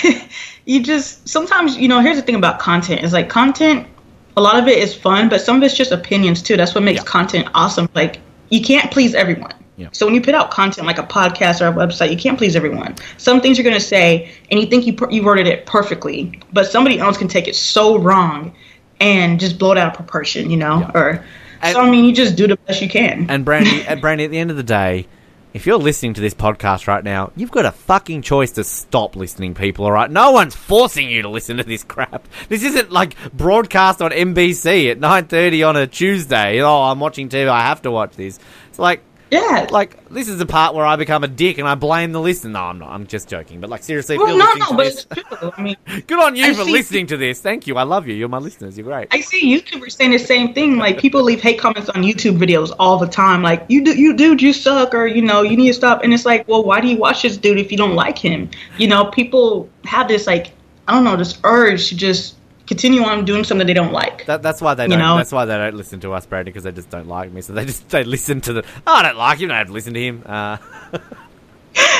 you 0.65 0.81
just 0.83 1.27
sometimes 1.27 1.77
you 1.77 1.87
know. 1.87 1.99
Here's 1.99 2.15
the 2.17 2.21
thing 2.23 2.35
about 2.35 2.59
content: 2.59 3.03
is 3.03 3.13
like 3.13 3.29
content. 3.29 3.87
A 4.35 4.41
lot 4.41 4.57
of 4.57 4.67
it 4.67 4.77
is 4.79 4.95
fun, 4.95 5.29
but 5.29 5.41
some 5.41 5.57
of 5.57 5.63
it's 5.63 5.75
just 5.75 5.91
opinions 5.91 6.41
too. 6.41 6.57
That's 6.57 6.73
what 6.73 6.83
makes 6.83 7.01
Yeah. 7.01 7.05
content 7.05 7.47
awesome. 7.53 7.87
Like 7.93 8.19
you 8.49 8.61
can't 8.61 8.89
please 8.91 9.13
everyone. 9.13 9.53
Yeah. 9.75 9.89
So 9.91 10.05
when 10.05 10.15
you 10.15 10.21
put 10.21 10.33
out 10.35 10.49
content 10.51 10.87
like 10.87 10.99
a 10.99 11.03
podcast 11.03 11.59
or 11.61 11.67
a 11.67 11.73
website, 11.73 12.09
you 12.11 12.17
can't 12.17 12.37
please 12.37 12.55
everyone. 12.55 12.95
Some 13.17 13.41
things 13.41 13.57
you're 13.57 13.63
going 13.63 13.75
to 13.75 13.79
say, 13.79 14.31
and 14.49 14.59
you 14.59 14.67
think 14.67 14.85
you 14.87 14.93
per- 14.93 15.09
you 15.11 15.23
worded 15.23 15.47
it 15.47 15.65
perfectly, 15.65 16.39
but 16.53 16.65
somebody 16.67 16.99
else 16.99 17.17
can 17.17 17.27
take 17.27 17.47
it 17.47 17.55
so 17.55 17.97
wrong 17.97 18.55
and 19.01 19.39
just 19.39 19.57
blow 19.59 19.71
it 19.71 19.77
out 19.77 19.87
of 19.89 19.93
proportion. 19.95 20.49
You 20.49 20.57
know, 20.57 20.79
Yeah. 20.79 20.91
or 20.99 21.25
And- 21.63 21.73
so 21.73 21.81
I 21.81 21.89
mean, 21.89 22.05
you 22.05 22.13
just 22.13 22.35
do 22.35 22.47
the 22.47 22.57
best 22.57 22.81
you 22.81 22.89
can. 22.89 23.27
And 23.29 23.43
Brandy, 23.45 23.83
and 23.87 23.99
Brandy, 24.01 24.25
at 24.25 24.31
the 24.31 24.37
end 24.39 24.51
of 24.51 24.57
the 24.57 24.63
day, 24.63 25.07
if 25.53 25.67
you're 25.67 25.77
listening 25.77 26.15
to 26.15 26.21
this 26.21 26.33
podcast 26.33 26.87
right 26.87 27.03
now, 27.03 27.31
you've 27.35 27.51
got 27.51 27.65
a 27.65 27.71
fucking 27.71 28.23
choice 28.23 28.51
to 28.53 28.63
stop 28.63 29.15
listening, 29.15 29.53
people, 29.53 29.85
alright? 29.85 30.09
No 30.09 30.31
one's 30.31 30.55
forcing 30.55 31.09
you 31.11 31.21
to 31.21 31.29
listen 31.29 31.57
to 31.57 31.63
this 31.63 31.83
crap. 31.83 32.27
This 32.49 32.63
isn't 32.63 32.91
like 32.91 33.15
broadcast 33.33 34.01
on 34.01 34.09
NBC 34.11 34.89
at 34.89 34.99
9.30 34.99 35.69
on 35.69 35.75
a 35.77 35.85
Tuesday. 35.85 36.59
Oh, 36.61 36.81
I'm 36.83 36.99
watching 36.99 37.29
TV, 37.29 37.47
I 37.47 37.61
have 37.61 37.83
to 37.83 37.91
watch 37.91 38.15
this. 38.15 38.39
It's 38.69 38.79
like, 38.79 39.03
Yeah. 39.33 39.67
like, 39.71 40.09
this 40.09 40.27
is 40.27 40.37
the 40.37 40.45
part 40.45 40.75
where 40.75 40.85
I 40.85 40.95
become 40.95 41.23
a 41.23 41.27
dick 41.27 41.57
and 41.57 41.67
I 41.67 41.75
blame 41.75 42.11
the 42.11 42.21
listener. 42.21 42.51
No, 42.51 42.59
I'm 42.61 42.79
not. 42.79 42.89
I'm 42.89 43.07
just 43.07 43.27
joking. 43.27 43.59
But, 43.59 43.69
like, 43.69 43.83
seriously, 43.83 44.17
well, 44.17 44.37
no, 44.37 44.53
no, 44.53 44.69
but 44.77 44.83
this, 44.85 45.07
it's 45.11 45.29
true. 45.39 45.51
I 45.57 45.61
mean, 45.61 45.75
good 46.07 46.19
on 46.19 46.35
you 46.35 46.45
I 46.45 46.53
for 46.53 46.65
see- 46.65 46.71
listening 46.71 47.07
to 47.07 47.17
this. 47.17 47.41
Thank 47.41 47.67
you. 47.67 47.77
I 47.77 47.83
love 47.83 48.07
you. 48.07 48.13
You're 48.13 48.29
my 48.29 48.37
listeners. 48.37 48.77
You're 48.77 48.85
great. 48.85 49.07
I 49.11 49.21
see 49.21 49.55
YouTubers 49.59 49.93
saying 49.93 50.11
the 50.11 50.19
same 50.19 50.53
thing. 50.53 50.77
Like 50.77 50.97
people 50.99 51.23
leave 51.23 51.41
hate 51.41 51.59
comments 51.59 51.89
on 51.89 52.03
YouTube 52.03 52.37
videos 52.37 52.71
all 52.79 52.97
the 52.97 53.07
time. 53.07 53.41
Like 53.41 53.65
you 53.69 53.83
do, 53.83 53.97
you 53.97 54.15
dude, 54.15 54.41
you 54.41 54.53
suck, 54.53 54.93
or 54.93 55.07
you 55.07 55.21
know, 55.21 55.41
you 55.41 55.57
need 55.57 55.67
to 55.67 55.73
stop. 55.73 56.03
And 56.03 56.13
it's 56.13 56.25
like, 56.25 56.47
well, 56.47 56.63
why 56.63 56.79
do 56.81 56.87
you 56.87 56.97
watch 56.97 57.23
this 57.23 57.37
dude 57.37 57.57
if 57.57 57.71
you 57.71 57.77
don't 57.77 57.95
like 57.95 58.17
him? 58.17 58.49
You 58.77 58.87
know, 58.87 59.05
people 59.05 59.69
have 59.85 60.07
this 60.07 60.27
like, 60.27 60.51
I 60.87 60.93
don't 60.93 61.03
know, 61.03 61.15
this 61.15 61.39
urge 61.43 61.89
to 61.89 61.95
just 61.95 62.35
continue 62.73 63.03
on 63.03 63.23
doing 63.23 63.43
something 63.43 63.67
they 63.67 63.73
don't 63.73 63.93
like. 63.93 64.25
That, 64.25 64.41
that's 64.41 64.59
why 64.61 64.73
they 64.73 64.83
You 64.85 64.89
don't. 64.89 64.99
know? 64.99 65.17
That's 65.17 65.31
why 65.31 65.45
they 65.45 65.55
don't 65.55 65.75
listen 65.75 65.99
to 65.99 66.13
us, 66.13 66.25
Brandy, 66.25 66.49
because 66.49 66.63
they 66.63 66.71
just 66.71 66.89
don't 66.89 67.07
like 67.07 67.31
me. 67.31 67.41
So 67.41 67.53
they 67.53 67.65
just 67.65 67.87
they 67.89 68.03
listen 68.03 68.41
to 68.41 68.53
the. 68.53 68.65
Oh, 68.87 68.93
I 68.95 69.03
don't 69.03 69.17
like 69.17 69.37
him. 69.39 69.51
I 69.51 69.53
don't 69.53 69.57
have 69.59 69.67
to 69.67 69.73
listen 69.73 69.93
to 69.93 69.99
him. 70.01 70.23
Uh, 70.25 70.57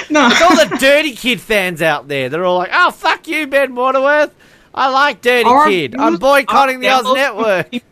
no, 0.09 0.21
all 0.24 0.55
the 0.55 0.78
dirty 0.80 1.13
kid 1.15 1.39
fans 1.39 1.82
out 1.82 2.07
there, 2.07 2.30
they're 2.30 2.43
all 2.45 2.57
like, 2.57 2.71
"Oh, 2.74 2.89
fuck 2.91 3.28
you, 3.28 3.45
Ben 3.47 3.76
Waterworth. 3.76 4.34
I 4.74 4.89
like 4.89 5.21
Dirty 5.21 5.45
Our 5.47 5.67
Kid. 5.67 5.95
I'm 5.95 6.17
boycotting 6.17 6.80
the 6.80 6.89
Oz. 6.89 7.13
Network." 7.13 7.69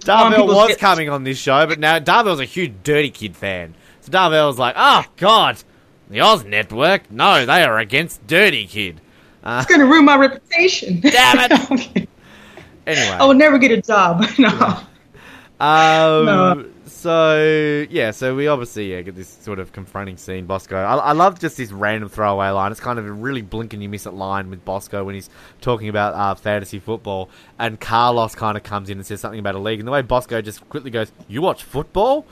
Darvell 0.00 0.46
was 0.46 0.68
hits. 0.68 0.80
coming 0.80 1.08
on 1.08 1.24
this 1.24 1.38
show, 1.38 1.66
but 1.66 1.78
now 1.78 1.98
Darvell's 1.98 2.40
a 2.40 2.44
huge 2.44 2.74
Dirty 2.84 3.10
Kid 3.10 3.36
fan. 3.36 3.74
So 4.02 4.12
Darvell's 4.12 4.58
like, 4.58 4.74
"Oh 4.78 5.04
God, 5.16 5.62
the 6.08 6.20
Oz 6.20 6.44
Network? 6.44 7.10
No, 7.10 7.44
they 7.44 7.64
are 7.64 7.78
against 7.78 8.26
Dirty 8.26 8.66
Kid." 8.66 9.00
It's 9.58 9.70
gonna 9.70 9.86
ruin 9.86 10.04
my 10.04 10.16
reputation. 10.16 11.00
Damn 11.02 11.50
it! 11.50 12.08
anyway, 12.86 13.16
I 13.18 13.24
will 13.24 13.34
never 13.34 13.58
get 13.58 13.70
a 13.70 13.80
job. 13.80 14.24
no. 14.38 14.80
Um, 15.60 16.24
No. 16.26 16.70
So 16.86 17.86
yeah, 17.90 18.10
so 18.10 18.34
we 18.34 18.48
obviously 18.48 18.90
yeah 18.90 19.02
get 19.02 19.14
this 19.14 19.28
sort 19.28 19.60
of 19.60 19.70
confronting 19.70 20.16
scene. 20.16 20.46
Bosco, 20.46 20.76
I, 20.76 20.96
I 20.96 21.12
love 21.12 21.38
just 21.38 21.56
this 21.56 21.70
random 21.70 22.08
throwaway 22.08 22.48
line. 22.48 22.72
It's 22.72 22.80
kind 22.80 22.98
of 22.98 23.06
a 23.06 23.12
really 23.12 23.42
blink 23.42 23.72
and 23.72 23.80
you 23.80 23.88
miss 23.88 24.04
it 24.04 24.14
line 24.14 24.50
with 24.50 24.64
Bosco 24.64 25.04
when 25.04 25.14
he's 25.14 25.30
talking 25.60 25.88
about 25.88 26.14
uh, 26.14 26.34
fantasy 26.34 26.80
football, 26.80 27.28
and 27.56 27.78
Carlos 27.78 28.34
kind 28.34 28.56
of 28.56 28.64
comes 28.64 28.90
in 28.90 28.98
and 28.98 29.06
says 29.06 29.20
something 29.20 29.38
about 29.38 29.54
a 29.54 29.60
league, 29.60 29.78
and 29.78 29.86
the 29.86 29.92
way 29.92 30.02
Bosco 30.02 30.42
just 30.42 30.68
quickly 30.68 30.90
goes, 30.90 31.12
"You 31.28 31.40
watch 31.40 31.62
football?" 31.62 32.26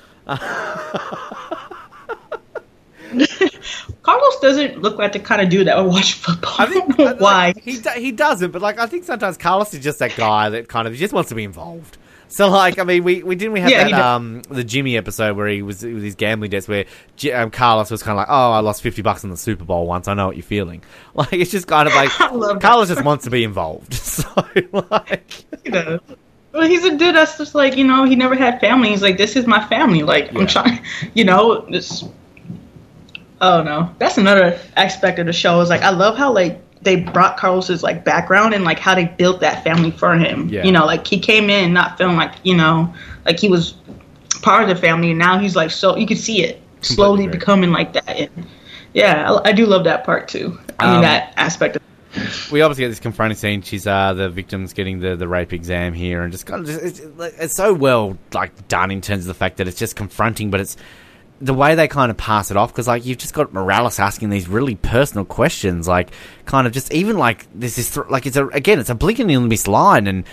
Carlos 4.02 4.40
doesn't 4.40 4.82
look 4.82 4.98
like 4.98 5.12
the 5.12 5.18
kind 5.18 5.40
of 5.42 5.48
dude 5.48 5.66
that 5.66 5.76
would 5.76 5.86
watch 5.86 6.14
football. 6.14 6.54
I 6.58 6.66
think 6.66 6.86
don't 6.96 6.98
know 6.98 7.04
like, 7.04 7.20
why. 7.20 7.54
he 7.62 7.80
he 7.96 8.12
doesn't, 8.12 8.50
but 8.52 8.62
like 8.62 8.78
I 8.78 8.86
think 8.86 9.04
sometimes 9.04 9.36
Carlos 9.36 9.72
is 9.74 9.82
just 9.82 9.98
that 9.98 10.16
guy 10.16 10.50
that 10.50 10.68
kind 10.68 10.86
of 10.88 10.94
just 10.94 11.12
wants 11.12 11.28
to 11.30 11.34
be 11.34 11.44
involved. 11.44 11.98
So 12.28 12.48
like 12.48 12.78
I 12.78 12.84
mean 12.84 13.04
we, 13.04 13.22
we 13.22 13.36
didn't 13.36 13.52
we 13.52 13.60
have 13.60 13.70
Yeah, 13.70 13.84
that 13.88 14.00
um 14.00 14.42
the 14.50 14.64
Jimmy 14.64 14.96
episode 14.96 15.36
where 15.36 15.46
he 15.48 15.62
was 15.62 15.82
with 15.84 16.02
his 16.02 16.16
gambling 16.16 16.50
debts 16.50 16.66
where 16.66 16.84
J- 17.16 17.32
um, 17.32 17.50
Carlos 17.52 17.88
was 17.90 18.02
kind 18.02 18.12
of 18.18 18.18
like 18.18 18.28
oh 18.28 18.50
I 18.52 18.58
lost 18.60 18.82
fifty 18.82 19.00
bucks 19.00 19.22
in 19.22 19.30
the 19.30 19.36
Super 19.36 19.64
Bowl 19.64 19.86
once 19.86 20.08
I 20.08 20.14
know 20.14 20.26
what 20.26 20.36
you're 20.36 20.42
feeling 20.42 20.82
like 21.14 21.32
it's 21.32 21.52
just 21.52 21.68
kind 21.68 21.86
of 21.86 21.94
like 21.94 22.10
I. 22.20 22.58
Carlos 22.58 22.88
just 22.88 23.04
wants 23.04 23.24
to 23.24 23.30
be 23.30 23.44
involved 23.44 23.94
so 23.94 24.28
like 24.72 25.30
He 25.62 25.70
does. 25.70 26.00
Well, 26.52 26.66
he's 26.66 26.84
a 26.84 26.96
dude 26.96 27.14
that's 27.14 27.36
just 27.38 27.54
like 27.54 27.76
you 27.76 27.84
know 27.84 28.04
he 28.04 28.16
never 28.16 28.34
had 28.34 28.60
family. 28.60 28.88
He's 28.88 29.02
like 29.02 29.18
this 29.18 29.36
is 29.36 29.46
my 29.46 29.64
family. 29.68 30.02
Like 30.02 30.32
Yeah. 30.32 30.40
I'm 30.40 30.46
trying, 30.46 30.80
you 31.14 31.24
know 31.24 31.60
this. 31.70 32.02
Oh 33.40 33.62
no, 33.62 33.94
that's 33.98 34.18
another 34.18 34.58
aspect 34.76 35.18
of 35.18 35.26
the 35.26 35.32
show. 35.32 35.60
Is 35.60 35.68
like 35.68 35.82
I 35.82 35.90
love 35.90 36.16
how 36.16 36.32
like 36.32 36.60
they 36.82 36.96
brought 36.96 37.36
Carlos's 37.36 37.82
like 37.82 38.04
background 38.04 38.54
and 38.54 38.64
like 38.64 38.78
how 38.78 38.94
they 38.94 39.06
built 39.06 39.40
that 39.40 39.64
family 39.64 39.90
for 39.90 40.14
him. 40.14 40.48
Yeah. 40.48 40.64
You 40.64 40.72
know, 40.72 40.86
like 40.86 41.06
he 41.06 41.18
came 41.18 41.50
in 41.50 41.72
not 41.72 41.98
feeling 41.98 42.16
like 42.16 42.32
you 42.44 42.56
know 42.56 42.94
like 43.24 43.38
he 43.38 43.48
was 43.48 43.74
part 44.42 44.62
of 44.62 44.68
the 44.68 44.76
family, 44.76 45.10
and 45.10 45.18
now 45.18 45.38
he's 45.38 45.56
like 45.56 45.70
so 45.70 45.96
you 45.96 46.06
could 46.06 46.18
see 46.18 46.42
it 46.42 46.62
slowly 46.80 47.26
becoming 47.26 47.72
like 47.72 47.92
that. 47.92 48.08
And 48.08 48.46
yeah, 48.94 49.30
I, 49.30 49.50
I 49.50 49.52
do 49.52 49.66
love 49.66 49.84
that 49.84 50.04
part 50.04 50.28
too. 50.28 50.58
I 50.78 50.86
Um, 50.86 50.92
mean 50.92 51.02
that 51.02 51.34
aspect 51.36 51.76
of 51.76 51.82
we 52.50 52.62
obviously 52.62 52.84
get 52.84 52.88
this 52.88 53.00
confronting 53.00 53.36
scene. 53.36 53.60
She's 53.60 53.86
uh, 53.86 54.14
the 54.14 54.30
victim's 54.30 54.72
getting 54.72 55.00
the, 55.00 55.16
the 55.16 55.28
rape 55.28 55.52
exam 55.52 55.92
here, 55.92 56.22
and 56.22 56.32
just 56.32 56.46
kind 56.46 56.60
of 56.62 56.66
just, 56.66 56.82
it's, 56.82 57.00
it's 57.38 57.56
so 57.56 57.74
well 57.74 58.16
like 58.32 58.68
done 58.68 58.90
in 58.90 59.02
terms 59.02 59.24
of 59.24 59.28
the 59.28 59.34
fact 59.34 59.58
that 59.58 59.68
it's 59.68 59.78
just 59.78 59.96
confronting, 59.96 60.50
but 60.50 60.60
it's 60.60 60.76
the 61.40 61.52
way 61.54 61.74
they 61.74 61.86
kind 61.88 62.10
of 62.10 62.16
pass 62.16 62.50
it 62.50 62.56
off 62.56 62.72
because 62.72 62.86
like 62.88 63.04
you've 63.04 63.18
just 63.18 63.34
got 63.34 63.52
Morales 63.52 63.98
asking 63.98 64.30
these 64.30 64.48
really 64.48 64.74
personal 64.76 65.24
questions, 65.24 65.86
like 65.86 66.10
kind 66.46 66.66
of 66.66 66.72
just 66.72 66.92
even 66.92 67.18
like 67.18 67.46
this 67.54 67.78
is 67.78 67.90
th- 67.90 68.06
like 68.08 68.26
it's 68.26 68.36
a 68.36 68.46
again 68.48 68.78
it's 68.80 68.90
a 68.90 68.94
blink 68.94 69.18
and 69.18 69.30
you'll 69.30 69.42
miss 69.42 69.66
line 69.68 70.06
and. 70.06 70.24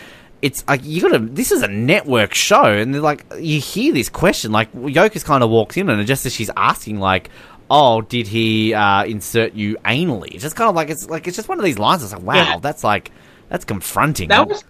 It's 0.42 0.62
like 0.68 0.82
you 0.84 1.02
gotta. 1.02 1.20
This 1.20 1.54
is 1.54 1.62
a 1.62 1.70
network 1.70 2.34
show, 2.34 2.66
and 2.66 2.94
they're 2.94 3.00
like 3.00 3.26
you 3.40 3.62
hear 3.62 3.94
this 3.94 4.10
question. 4.10 4.52
Like 4.52 4.70
Yokas 4.74 5.24
kind 5.24 5.42
of 5.42 5.50
walks 5.50 5.78
in, 5.78 5.90
and 5.90 6.06
just 6.06 6.26
as 6.26 6.34
she's 6.34 6.50
asking, 6.58 7.00
like, 7.00 7.30
"Oh, 7.72 8.02
did 8.02 8.28
he 8.28 8.74
uh, 8.74 9.06
insert 9.06 9.54
you 9.54 9.78
anally?" 9.86 10.34
It's 10.34 10.44
just 10.44 10.58
kind 10.58 10.68
of 10.68 10.76
like 10.76 10.90
it's 10.90 11.10
like 11.10 11.28
it's 11.30 11.38
just 11.38 11.48
one 11.48 11.60
of 11.60 11.64
these 11.64 11.80
lines. 11.80 12.04
It's 12.04 12.12
like, 12.12 12.24
wow, 12.24 12.34
Yeah. 12.36 12.58
that's 12.60 12.84
like 12.84 13.12
that's 13.48 13.64
confronting. 13.64 14.28
That 14.28 14.50
was 14.50 14.66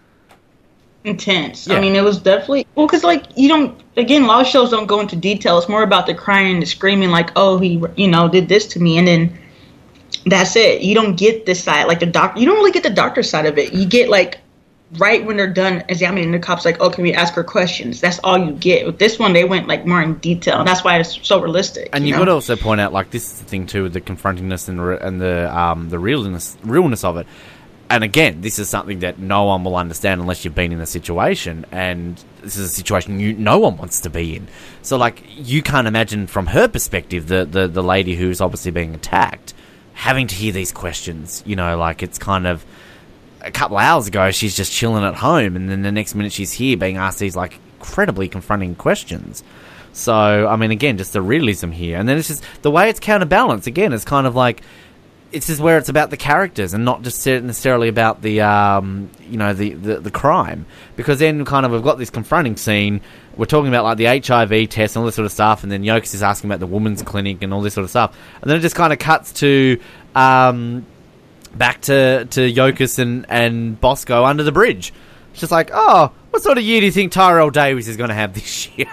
intense. 1.04 1.68
Yeah. 1.68 1.78
I 1.78 1.82
mean, 1.82 1.96
it 1.96 2.04
was 2.04 2.20
definitely 2.20 2.68
well 2.76 2.88
because 2.88 3.04
like 3.04 3.26
you 3.36 3.48
don't. 3.48 3.82
Again, 3.96 4.24
a 4.24 4.28
lot 4.28 4.42
of 4.42 4.48
shows 4.48 4.72
don't 4.72 4.88
go 4.88 5.00
into 5.00 5.16
detail. 5.16 5.58
It's 5.60 5.70
more 5.70 5.84
about 5.84 6.08
the 6.08 6.16
crying, 6.16 6.60
the 6.60 6.66
screaming, 6.66 7.10
like, 7.10 7.32
"Oh, 7.36 7.60
he, 7.60 7.84
you 7.96 8.08
know, 8.08 8.28
did 8.28 8.50
this 8.50 8.66
to 8.68 8.80
me," 8.80 8.98
and 8.98 9.08
then 9.08 9.38
that's 10.26 10.56
it. 10.56 10.82
You 10.82 10.96
don't 10.96 11.16
get 11.16 11.46
this 11.46 11.64
side, 11.64 11.86
like 11.88 12.00
the 12.00 12.06
doc. 12.06 12.38
You 12.38 12.46
don't 12.46 12.56
really 12.56 12.72
get 12.72 12.84
the 12.84 12.90
doctor 12.90 13.24
side 13.24 13.46
of 13.46 13.58
it. 13.58 13.74
You 13.74 13.86
get 13.86 14.10
like 14.10 14.40
right 14.98 15.26
when 15.26 15.38
they're 15.38 15.52
done 15.52 15.84
examining 15.90 16.32
the 16.32 16.40
cops, 16.40 16.66
like, 16.66 16.78
"Oh, 16.80 16.90
can 16.90 17.04
we 17.04 17.14
ask 17.14 17.34
her 17.36 17.44
questions?" 17.44 18.02
That's 18.02 18.20
all 18.24 18.38
you 18.38 18.54
get. 18.54 18.86
With 18.86 19.00
this 19.00 19.20
one, 19.20 19.34
they 19.34 19.44
went 19.44 19.68
like 19.68 19.86
more 19.86 20.02
in 20.02 20.16
detail. 20.16 20.60
And 20.60 20.68
that's 20.68 20.84
why 20.84 20.98
it's 20.98 21.20
so 21.26 21.42
realistic. 21.42 21.90
And 21.94 22.04
you 22.04 22.10
you've 22.10 22.16
know? 22.16 22.22
got 22.22 22.26
to 22.26 22.32
also 22.32 22.56
point 22.56 22.82
out, 22.82 22.94
like 22.94 23.12
this 23.12 23.32
is 23.32 23.40
the 23.40 23.46
thing 23.46 23.68
too, 23.68 23.84
with 23.84 23.94
the 23.94 24.02
confrontingness 24.02 24.70
and, 24.70 24.84
re- 24.84 25.00
and 25.00 25.22
the 25.22 25.56
um, 25.56 25.90
the 25.90 26.00
realness 26.00 26.58
realness 26.64 27.04
of 27.04 27.18
it. 27.18 27.28
And 27.94 28.04
again, 28.04 28.42
this 28.42 28.58
is 28.58 28.70
something 28.70 29.02
that 29.02 29.20
no 29.20 29.44
one 29.44 29.64
will 29.64 29.76
understand 29.76 30.20
unless 30.20 30.44
you've 30.44 30.56
been 30.56 30.72
in 30.72 30.80
the 30.80 30.88
situation, 30.88 31.64
and 31.72 32.18
this 32.42 32.58
is 32.58 32.72
a 32.72 32.74
situation 32.74 33.20
you 33.20 33.34
no 33.34 33.60
one 33.60 33.78
wants 33.78 34.00
to 34.00 34.10
be 34.10 34.36
in. 34.36 34.48
So, 34.82 34.98
like, 34.98 35.24
you 35.28 35.62
can't 35.62 35.86
imagine 35.88 36.26
from 36.26 36.48
her 36.48 36.68
perspective, 36.68 37.28
the 37.28 37.46
the, 37.46 37.68
the 37.68 37.84
lady 37.84 38.16
who's 38.16 38.42
obviously 38.42 38.72
being 38.72 38.96
attacked, 38.96 39.54
having 39.94 40.26
to 40.26 40.34
hear 40.34 40.52
these 40.52 40.72
questions. 40.72 41.44
You 41.46 41.56
know, 41.56 41.78
like 41.78 42.02
it's 42.02 42.18
kind 42.18 42.48
of 42.48 42.66
a 43.42 43.52
couple 43.52 43.78
hours 43.78 44.08
ago 44.08 44.32
she's 44.32 44.58
just 44.58 44.72
chilling 44.72 45.04
at 45.04 45.14
home, 45.14 45.56
and 45.56 45.70
then 45.70 45.84
the 45.84 45.92
next 45.92 46.16
minute 46.16 46.32
she's 46.32 46.54
here 46.54 46.76
being 46.76 46.98
asked 46.98 47.20
these 47.20 47.36
like 47.36 47.60
incredibly 47.78 48.28
confronting 48.28 48.74
questions. 48.74 49.44
So, 49.92 50.48
I 50.48 50.56
mean, 50.56 50.72
again, 50.72 50.98
just 50.98 51.14
the 51.14 51.22
realism 51.22 51.70
here. 51.70 52.00
And 52.00 52.10
then 52.10 52.18
it's 52.18 52.28
just 52.28 52.44
the 52.64 52.72
way 52.72 52.90
it's 52.90 53.00
counterbalanced. 53.00 53.68
Again, 53.68 53.94
it's 53.94 54.04
kind 54.04 54.26
of 54.26 54.36
like 54.36 54.64
it's 55.34 55.48
just 55.48 55.60
where 55.60 55.78
it's 55.78 55.90
about 55.90 56.12
the 56.12 56.18
characters 56.18 56.74
and 56.74 56.86
not 56.86 57.02
just 57.02 57.26
necessarily 57.26 57.88
about 57.88 58.22
the, 58.22 58.42
um, 58.42 59.10
you 59.30 59.38
know, 59.38 59.54
the, 59.54 59.74
the, 59.74 60.00
the 60.00 60.12
crime. 60.12 60.66
Because 60.96 61.20
then 61.20 61.44
kind 61.44 61.66
of 61.66 61.72
we've 61.72 61.84
got 61.84 61.98
this 61.98 62.12
confronting 62.12 62.56
scene. 62.56 63.02
We're 63.36 63.48
talking 63.48 63.68
about 63.68 63.84
like 63.84 63.98
the 63.98 64.06
HIV 64.06 64.70
test 64.70 64.96
and 64.96 65.02
all 65.02 65.06
this 65.08 65.16
sort 65.16 65.26
of 65.26 65.32
stuff. 65.32 65.64
And 65.64 65.72
then 65.72 65.84
Yokas 65.84 66.14
is 66.14 66.22
asking 66.22 66.52
about 66.52 66.60
the 66.60 66.68
women's 66.68 67.02
clinic 67.02 67.42
and 67.42 67.54
all 67.54 67.62
this 67.62 67.74
sort 67.74 67.84
of 67.84 67.90
stuff. 67.90 68.16
And 68.42 68.50
then 68.50 68.60
it 68.60 68.62
just 68.62 68.76
kind 68.76 68.94
of 68.94 69.00
cuts 69.00 69.34
to, 69.34 69.80
um, 70.14 70.86
back 71.56 71.82
to, 71.82 72.26
to 72.26 72.54
Yokas 72.54 73.00
and, 73.00 73.26
and 73.28 73.82
Bosco 73.82 74.24
under 74.24 74.44
the 74.44 74.52
bridge. 74.52 74.94
It's 75.32 75.40
just 75.40 75.52
like, 75.52 75.72
oh, 75.74 76.12
what 76.30 76.44
sort 76.44 76.60
of 76.60 76.64
year 76.64 76.80
do 76.80 76.86
you 76.86 76.92
think 76.92 77.12
Terrell 77.12 77.50
Davis 77.50 77.88
is 77.88 77.98
going 77.98 78.10
to 78.10 78.16
have 78.16 78.34
this 78.36 78.70
year? 78.78 78.86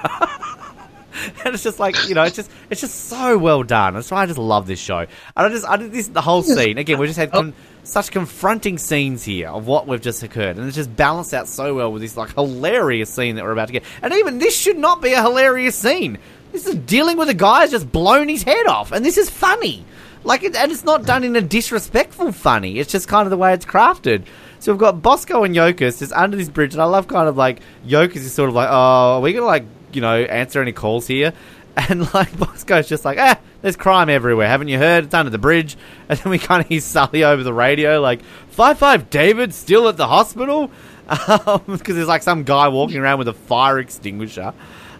and 1.44 1.54
it's 1.54 1.62
just 1.62 1.78
like 1.78 2.08
you 2.08 2.14
know, 2.14 2.22
it's 2.22 2.36
just 2.36 2.50
it's 2.68 2.80
just 2.80 3.06
so 3.06 3.38
well 3.38 3.62
done. 3.62 3.94
That's 3.94 4.10
why 4.10 4.22
I 4.22 4.26
just 4.26 4.38
love 4.38 4.66
this 4.66 4.80
show. 4.80 4.98
And 4.98 5.08
I 5.36 5.48
just 5.48 5.66
I 5.66 5.76
did 5.76 5.92
this 5.92 6.08
the 6.08 6.20
whole 6.20 6.42
scene 6.42 6.78
again. 6.78 6.98
We 6.98 7.06
just 7.06 7.18
had 7.18 7.30
oh. 7.32 7.38
con- 7.38 7.54
such 7.82 8.10
confronting 8.10 8.78
scenes 8.78 9.24
here 9.24 9.48
of 9.48 9.66
what 9.66 9.86
we've 9.86 10.00
just 10.00 10.22
occurred, 10.22 10.56
and 10.56 10.66
it's 10.66 10.76
just 10.76 10.94
balanced 10.94 11.34
out 11.34 11.48
so 11.48 11.74
well 11.74 11.92
with 11.92 12.02
this 12.02 12.16
like 12.16 12.34
hilarious 12.34 13.10
scene 13.10 13.36
that 13.36 13.44
we're 13.44 13.52
about 13.52 13.66
to 13.66 13.72
get. 13.72 13.84
And 14.02 14.12
even 14.14 14.38
this 14.38 14.56
should 14.56 14.78
not 14.78 15.02
be 15.02 15.12
a 15.12 15.22
hilarious 15.22 15.76
scene. 15.76 16.18
This 16.52 16.66
is 16.66 16.74
dealing 16.74 17.16
with 17.16 17.28
a 17.28 17.34
guy 17.34 17.62
who's 17.62 17.70
just 17.70 17.92
blown 17.92 18.28
his 18.28 18.42
head 18.42 18.66
off, 18.66 18.92
and 18.92 19.04
this 19.04 19.18
is 19.18 19.30
funny. 19.30 19.84
Like, 20.22 20.42
it, 20.42 20.54
and 20.54 20.70
it's 20.70 20.84
not 20.84 21.06
done 21.06 21.24
in 21.24 21.34
a 21.34 21.40
disrespectful 21.40 22.32
funny. 22.32 22.78
It's 22.78 22.92
just 22.92 23.08
kind 23.08 23.26
of 23.26 23.30
the 23.30 23.38
way 23.38 23.54
it's 23.54 23.64
crafted. 23.64 24.26
So 24.58 24.72
we've 24.72 24.80
got 24.80 25.00
Bosco 25.00 25.44
and 25.44 25.54
Yokas 25.54 26.00
just 26.00 26.12
under 26.12 26.36
this 26.36 26.50
bridge, 26.50 26.74
and 26.74 26.82
I 26.82 26.84
love 26.84 27.08
kind 27.08 27.28
of 27.28 27.36
like 27.36 27.60
Yokas 27.86 28.16
is 28.16 28.34
sort 28.34 28.50
of 28.50 28.54
like, 28.54 28.68
oh, 28.68 29.16
are 29.16 29.20
we 29.20 29.32
gonna 29.32 29.46
like 29.46 29.64
you 29.92 30.00
know 30.00 30.22
answer 30.22 30.60
any 30.60 30.72
calls 30.72 31.06
here? 31.06 31.32
And 31.76 32.12
like 32.12 32.36
Bosco's 32.36 32.88
just 32.88 33.04
like, 33.04 33.16
ah, 33.18 33.38
there's 33.62 33.76
crime 33.76 34.10
everywhere. 34.10 34.48
Haven't 34.48 34.66
you 34.66 34.76
heard? 34.76 35.04
It's 35.04 35.14
under 35.14 35.30
the 35.30 35.38
bridge. 35.38 35.76
And 36.08 36.18
then 36.18 36.30
we 36.30 36.38
kind 36.38 36.60
of 36.60 36.68
hear 36.68 36.80
Sully 36.80 37.22
over 37.22 37.44
the 37.44 37.54
radio 37.54 38.00
like, 38.00 38.22
five 38.48 38.76
five 38.76 39.08
David 39.08 39.54
still 39.54 39.88
at 39.88 39.96
the 39.96 40.08
hospital 40.08 40.70
because 41.08 41.94
there's 41.94 42.08
like 42.08 42.22
some 42.22 42.42
guy 42.42 42.68
walking 42.68 42.98
around 42.98 43.18
with 43.18 43.28
a 43.28 43.32
fire 43.32 43.78
extinguisher. 43.78 44.52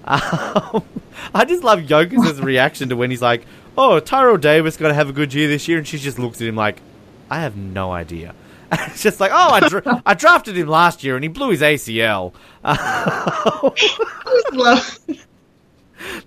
Um, 0.04 0.82
I 1.34 1.44
just 1.46 1.62
love 1.62 1.80
Yokas' 1.80 2.42
reaction 2.42 2.88
to 2.88 2.96
when 2.96 3.10
he's 3.10 3.22
like, 3.22 3.46
"Oh, 3.76 4.00
Terrell 4.00 4.38
Davis 4.38 4.76
going 4.76 4.90
to 4.90 4.94
have 4.94 5.08
a 5.08 5.12
good 5.12 5.32
year 5.34 5.46
this 5.46 5.68
year," 5.68 5.78
and 5.78 5.86
she 5.86 5.98
just 5.98 6.18
looks 6.18 6.40
at 6.40 6.48
him 6.48 6.56
like, 6.56 6.80
"I 7.30 7.40
have 7.40 7.56
no 7.56 7.92
idea." 7.92 8.34
It's 8.86 9.02
just 9.02 9.20
like, 9.20 9.32
"Oh, 9.32 9.50
I, 9.50 9.68
dra- 9.68 10.02
I 10.06 10.14
drafted 10.14 10.56
him 10.56 10.68
last 10.68 11.02
year 11.02 11.16
and 11.16 11.24
he 11.24 11.28
blew 11.28 11.50
his 11.50 11.60
ACL." 11.60 12.32
I 12.62 13.70
just 13.76 14.52
love. 14.52 14.98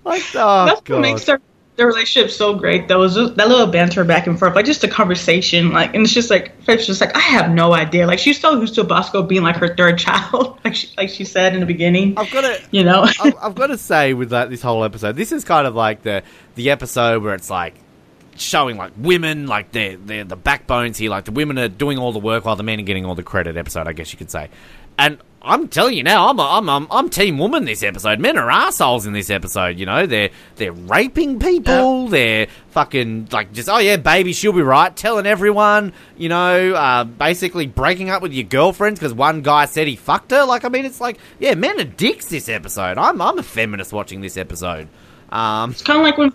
like, 0.04 0.22
oh 0.34 0.66
That's 0.66 0.80
god, 0.82 0.90
what 0.90 1.00
makes 1.00 1.24
their 1.24 1.40
their 1.76 1.86
relationship 1.86 2.30
so 2.30 2.54
great. 2.54 2.86
Though 2.86 3.02
is 3.02 3.14
that 3.14 3.48
little 3.48 3.66
banter 3.66 4.04
back 4.04 4.26
and 4.26 4.38
forth, 4.38 4.54
like 4.54 4.66
just 4.66 4.84
a 4.84 4.88
conversation, 4.88 5.72
like, 5.72 5.94
and 5.94 6.04
it's 6.04 6.12
just 6.12 6.30
like 6.30 6.60
Faith's 6.62 6.86
just 6.86 7.00
like, 7.00 7.16
I 7.16 7.20
have 7.20 7.50
no 7.50 7.72
idea. 7.72 8.06
Like 8.06 8.18
she's 8.18 8.40
so 8.40 8.60
used 8.60 8.76
to 8.76 8.84
Bosco 8.84 9.22
being 9.22 9.42
like 9.42 9.56
her 9.56 9.74
third 9.74 9.98
child, 10.06 10.60
like 10.64 10.74
she, 10.74 10.88
like 10.96 11.10
she 11.10 11.24
said 11.24 11.54
in 11.54 11.60
the 11.60 11.66
beginning. 11.66 12.14
I've 12.16 12.30
got 12.30 12.42
to. 12.42 12.60
You 12.70 12.84
know, 12.84 13.06
I've, 13.20 13.34
I've 13.40 13.54
got 13.54 13.68
to 13.68 13.78
say 13.78 14.14
with 14.14 14.32
like 14.32 14.50
this 14.50 14.62
whole 14.62 14.84
episode, 14.84 15.16
this 15.16 15.32
is 15.32 15.44
kind 15.44 15.66
of 15.66 15.74
like 15.74 16.02
the 16.02 16.22
the 16.54 16.70
episode 16.70 17.22
where 17.22 17.34
it's 17.34 17.50
like 17.50 17.74
showing 18.36 18.76
like 18.76 18.92
women, 18.96 19.46
like 19.46 19.72
they're 19.72 19.96
they're 19.96 20.24
the 20.24 20.36
backbones 20.36 20.98
here, 20.98 21.10
like 21.10 21.24
the 21.24 21.32
women 21.32 21.58
are 21.58 21.68
doing 21.68 21.98
all 21.98 22.12
the 22.12 22.18
work 22.18 22.44
while 22.44 22.56
the 22.56 22.62
men 22.62 22.78
are 22.80 22.82
getting 22.84 23.04
all 23.04 23.14
the 23.14 23.22
credit. 23.22 23.56
Episode, 23.56 23.86
I 23.86 23.92
guess 23.92 24.12
you 24.12 24.18
could 24.18 24.30
say. 24.30 24.48
And 24.98 25.18
I'm 25.42 25.68
telling 25.68 25.94
you 25.94 26.02
now, 26.02 26.28
I'm 26.28 26.38
a, 26.38 26.42
I'm 26.42 26.68
I'm, 26.70 26.86
I'm 26.90 27.10
team 27.10 27.38
woman 27.38 27.66
this 27.66 27.82
episode. 27.82 28.18
Men 28.18 28.38
are 28.38 28.50
assholes 28.50 29.06
in 29.06 29.12
this 29.12 29.28
episode. 29.28 29.78
You 29.78 29.84
know, 29.86 30.06
they're 30.06 30.30
they're 30.56 30.72
raping 30.72 31.38
people. 31.38 32.08
They're 32.08 32.46
fucking 32.70 33.28
like 33.30 33.52
just 33.52 33.68
oh 33.68 33.78
yeah, 33.78 33.96
baby, 33.96 34.32
she'll 34.32 34.52
be 34.52 34.62
right. 34.62 34.94
Telling 34.96 35.26
everyone, 35.26 35.92
you 36.16 36.30
know, 36.30 36.74
uh, 36.74 37.04
basically 37.04 37.66
breaking 37.66 38.08
up 38.08 38.22
with 38.22 38.32
your 38.32 38.44
girlfriends 38.44 38.98
because 38.98 39.12
one 39.12 39.42
guy 39.42 39.66
said 39.66 39.86
he 39.86 39.96
fucked 39.96 40.30
her. 40.30 40.44
Like 40.44 40.64
I 40.64 40.68
mean, 40.68 40.86
it's 40.86 41.00
like 41.00 41.18
yeah, 41.38 41.54
men 41.54 41.78
are 41.78 41.84
dicks 41.84 42.26
this 42.26 42.48
episode. 42.48 42.96
I'm 42.96 43.20
I'm 43.20 43.38
a 43.38 43.42
feminist 43.42 43.92
watching 43.92 44.22
this 44.22 44.38
episode. 44.38 44.88
Um, 45.30 45.72
it's 45.72 45.82
kind 45.82 45.98
of 45.98 46.04
like 46.04 46.16
when 46.16 46.32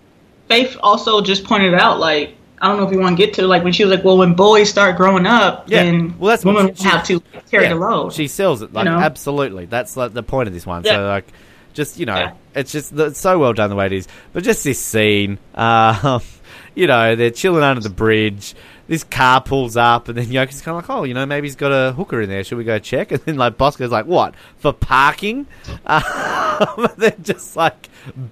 Faith 0.50 0.76
also 0.82 1.20
just 1.22 1.44
pointed 1.44 1.72
out, 1.74 1.98
like 2.00 2.36
I 2.60 2.68
don't 2.68 2.76
know 2.78 2.86
if 2.86 2.92
you 2.92 2.98
want 3.00 3.16
to 3.18 3.24
get 3.24 3.34
to 3.36 3.46
like 3.46 3.64
when 3.64 3.72
she 3.72 3.84
was 3.84 3.94
like, 3.94 4.04
well, 4.04 4.18
when 4.18 4.34
boys 4.34 4.68
start 4.68 4.96
growing 4.98 5.24
up, 5.26 5.64
Yeah. 5.70 5.84
then 5.84 6.18
Well, 6.18 6.28
that's 6.30 6.44
women 6.44 6.74
she- 6.74 6.82
have 6.84 7.06
to 7.06 7.20
carry 7.50 7.64
Yeah, 7.64 7.70
the 7.70 7.76
load. 7.76 8.12
She 8.12 8.26
sells 8.28 8.60
it 8.60 8.72
like 8.72 8.84
know? 8.84 8.98
absolutely. 8.98 9.64
That's 9.66 9.96
like 9.96 10.12
the 10.12 10.22
point 10.22 10.48
of 10.48 10.52
this 10.54 10.66
one. 10.66 10.82
Yeah. 10.84 10.96
So 10.96 11.06
like, 11.06 11.26
just 11.72 11.98
you 11.98 12.04
know, 12.06 12.16
Yeah. 12.16 12.32
it's 12.54 12.72
just 12.72 12.92
it's 12.92 13.18
so 13.20 13.38
well 13.38 13.52
done 13.54 13.70
the 13.70 13.76
way 13.76 13.86
it 13.86 13.92
is. 13.92 14.08
But 14.32 14.42
just 14.42 14.64
this 14.64 14.78
scene, 14.80 15.38
uh, 15.54 16.18
you 16.74 16.86
know, 16.88 17.14
they're 17.16 17.30
chilling 17.30 17.62
under 17.62 17.80
the 17.80 17.88
bridge. 17.88 18.54
This 18.88 19.04
car 19.04 19.40
pulls 19.40 19.76
up, 19.76 20.08
and 20.08 20.18
then 20.18 20.26
Yokas 20.26 20.64
kind 20.64 20.76
of 20.76 20.82
like, 20.82 20.90
"Oh, 20.90 21.04
you 21.04 21.14
know, 21.14 21.24
maybe 21.24 21.46
he's 21.46 21.54
got 21.54 21.70
a 21.70 21.92
hooker 21.92 22.20
in 22.22 22.28
there. 22.28 22.42
Should 22.42 22.58
we 22.58 22.64
go 22.64 22.80
check?" 22.80 23.12
And 23.12 23.20
then 23.22 23.36
like 23.36 23.56
Bosco's 23.56 23.92
like, 23.92 24.06
"What 24.06 24.34
for 24.58 24.72
parking?" 24.72 25.46
Um, 25.86 26.88
then 26.98 27.14
just 27.22 27.56
like 27.56 27.88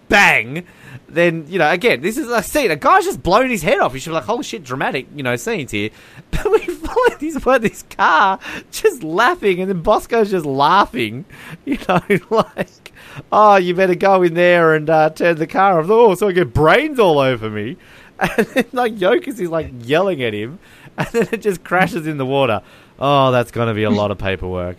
bang. 0.09 0.67
Then 1.11 1.47
you 1.49 1.59
know, 1.59 1.71
again, 1.71 2.03
this 2.03 2.19
is 2.19 2.29
a 2.29 2.43
scene. 2.43 2.71
A 2.71 2.77
guy's 2.77 3.05
just 3.05 3.23
blown 3.23 3.49
his 3.49 3.63
head 3.63 3.79
off. 3.79 3.95
You 3.95 4.01
should 4.01 4.11
be 4.11 4.15
like, 4.15 4.25
"Holy 4.25 4.43
shit!" 4.43 4.63
Dramatic, 4.63 5.07
you 5.15 5.23
know, 5.23 5.37
scenes 5.37 5.71
here. 5.71 5.91
But 6.31 6.53
we 6.53 6.59
follow 6.59 7.17
this 7.19 7.39
by 7.43 7.59
this 7.59 7.83
car 7.85 8.39
just 8.71 9.03
laughing, 9.03 9.61
and 9.61 9.71
then 9.71 9.83
Bosco's 9.83 10.31
just 10.31 10.47
laughing. 10.47 11.25
You 11.65 11.79
know, 11.89 12.01
like, 12.31 12.93
"Oh, 13.33 13.57
you 13.57 13.75
better 13.75 13.95
go 13.95 14.23
in 14.23 14.35
there 14.35 14.75
and 14.75 14.89
uh, 14.91 15.11
turn 15.11 15.37
the 15.37 15.47
car 15.47 15.81
off." 15.81 15.89
Oh, 15.89 16.15
so 16.15 16.29
I 16.29 16.33
get 16.33 16.53
brains 16.53 16.99
all 16.99 17.19
over 17.19 17.49
me. 17.51 17.77
And 18.21 18.47
then 18.49 18.65
like 18.73 18.95
Yokas 18.97 19.39
is 19.41 19.49
like 19.49 19.71
yelling 19.81 20.23
at 20.23 20.35
him, 20.35 20.59
and 20.99 21.09
then 21.13 21.29
it 21.33 21.41
just 21.41 21.65
crashes 21.65 22.07
in 22.07 22.19
the 22.19 22.27
water. 22.27 22.63
Oh, 22.99 23.31
that's 23.31 23.51
gonna 23.51 23.75
be 23.75 23.85
a 23.85 23.91
lot 23.91 24.11
of 24.11 24.19
paperwork. 24.19 24.77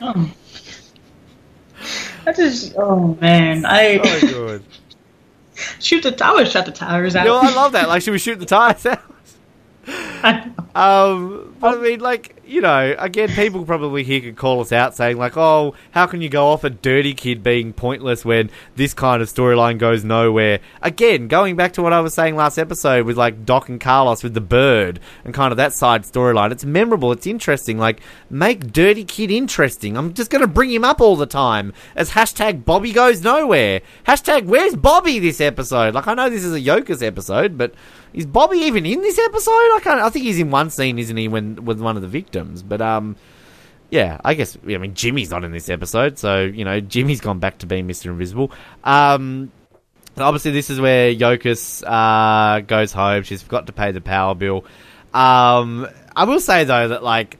Oh. 0.00 0.30
I 2.28 2.32
just, 2.34 2.74
oh 2.76 3.16
man, 3.22 3.64
I 3.64 3.96
oh, 3.96 4.20
good. 4.20 4.64
shoot 5.80 6.02
the. 6.02 6.14
I 6.22 6.34
would 6.34 6.46
shut 6.46 6.66
the 6.66 6.72
tires 6.72 7.16
out. 7.16 7.24
You 7.24 7.30
know, 7.30 7.40
I 7.40 7.54
love 7.54 7.72
that. 7.72 7.88
Like, 7.88 8.02
should 8.02 8.10
we 8.10 8.18
shoot 8.18 8.38
the 8.38 8.44
tires 8.44 8.84
out? 8.86 9.00
Um, 10.76 11.56
but 11.58 11.78
I 11.78 11.80
mean, 11.80 12.00
like, 12.00 12.37
you 12.48 12.62
know, 12.62 12.96
again, 12.98 13.28
people 13.28 13.64
probably 13.64 14.02
here 14.02 14.20
could 14.20 14.36
call 14.36 14.60
us 14.60 14.72
out 14.72 14.96
saying, 14.96 15.18
like, 15.18 15.36
oh, 15.36 15.74
how 15.90 16.06
can 16.06 16.22
you 16.22 16.28
go 16.28 16.48
off 16.48 16.64
a 16.64 16.70
dirty 16.70 17.12
kid 17.12 17.42
being 17.42 17.72
pointless 17.72 18.24
when 18.24 18.50
this 18.74 18.94
kind 18.94 19.20
of 19.20 19.28
storyline 19.28 19.78
goes 19.78 20.02
nowhere? 20.02 20.60
Again, 20.80 21.28
going 21.28 21.56
back 21.56 21.74
to 21.74 21.82
what 21.82 21.92
I 21.92 22.00
was 22.00 22.14
saying 22.14 22.36
last 22.36 22.58
episode 22.58 23.04
with, 23.04 23.18
like, 23.18 23.44
Doc 23.44 23.68
and 23.68 23.80
Carlos 23.80 24.22
with 24.22 24.32
the 24.32 24.40
bird 24.40 24.98
and 25.24 25.34
kind 25.34 25.52
of 25.52 25.58
that 25.58 25.74
side 25.74 26.04
storyline, 26.04 26.50
it's 26.50 26.64
memorable, 26.64 27.12
it's 27.12 27.26
interesting. 27.26 27.78
Like, 27.78 28.00
make 28.30 28.72
dirty 28.72 29.04
kid 29.04 29.30
interesting. 29.30 29.96
I'm 29.96 30.14
just 30.14 30.30
going 30.30 30.42
to 30.42 30.48
bring 30.48 30.70
him 30.72 30.84
up 30.84 31.00
all 31.00 31.16
the 31.16 31.26
time 31.26 31.74
as 31.94 32.12
hashtag 32.12 32.64
Bobby 32.64 32.92
goes 32.92 33.22
nowhere. 33.22 33.82
Hashtag 34.06 34.46
where's 34.46 34.74
Bobby 34.74 35.18
this 35.18 35.40
episode? 35.40 35.94
Like, 35.94 36.06
I 36.06 36.14
know 36.14 36.30
this 36.30 36.44
is 36.44 36.54
a 36.54 36.60
Yokas 36.60 37.02
episode, 37.06 37.58
but. 37.58 37.74
Is 38.12 38.26
Bobby 38.26 38.58
even 38.58 38.86
in 38.86 39.00
this 39.00 39.18
episode? 39.18 39.50
I 39.50 39.80
can't. 39.82 40.00
I 40.00 40.08
think 40.10 40.24
he's 40.24 40.38
in 40.38 40.50
one 40.50 40.70
scene, 40.70 40.98
isn't 40.98 41.16
he? 41.16 41.28
When 41.28 41.64
with 41.64 41.80
one 41.80 41.96
of 41.96 42.02
the 42.02 42.08
victims, 42.08 42.62
but 42.62 42.80
um, 42.80 43.16
yeah. 43.90 44.20
I 44.24 44.34
guess. 44.34 44.56
I 44.64 44.78
mean, 44.78 44.94
Jimmy's 44.94 45.30
not 45.30 45.44
in 45.44 45.52
this 45.52 45.68
episode, 45.68 46.18
so 46.18 46.42
you 46.42 46.64
know, 46.64 46.80
Jimmy's 46.80 47.20
gone 47.20 47.38
back 47.38 47.58
to 47.58 47.66
being 47.66 47.86
Mister 47.86 48.10
Invisible. 48.10 48.50
Um, 48.84 49.52
obviously, 50.16 50.52
this 50.52 50.70
is 50.70 50.80
where 50.80 51.12
Yokas 51.14 51.82
uh 51.86 52.60
goes 52.60 52.92
home. 52.92 53.22
She's 53.22 53.42
forgot 53.42 53.66
to 53.66 53.72
pay 53.72 53.92
the 53.92 54.00
power 54.00 54.34
bill. 54.34 54.64
Um, 55.14 55.88
I 56.14 56.24
will 56.24 56.40
say 56.40 56.64
though 56.64 56.88
that 56.88 57.02
like 57.02 57.38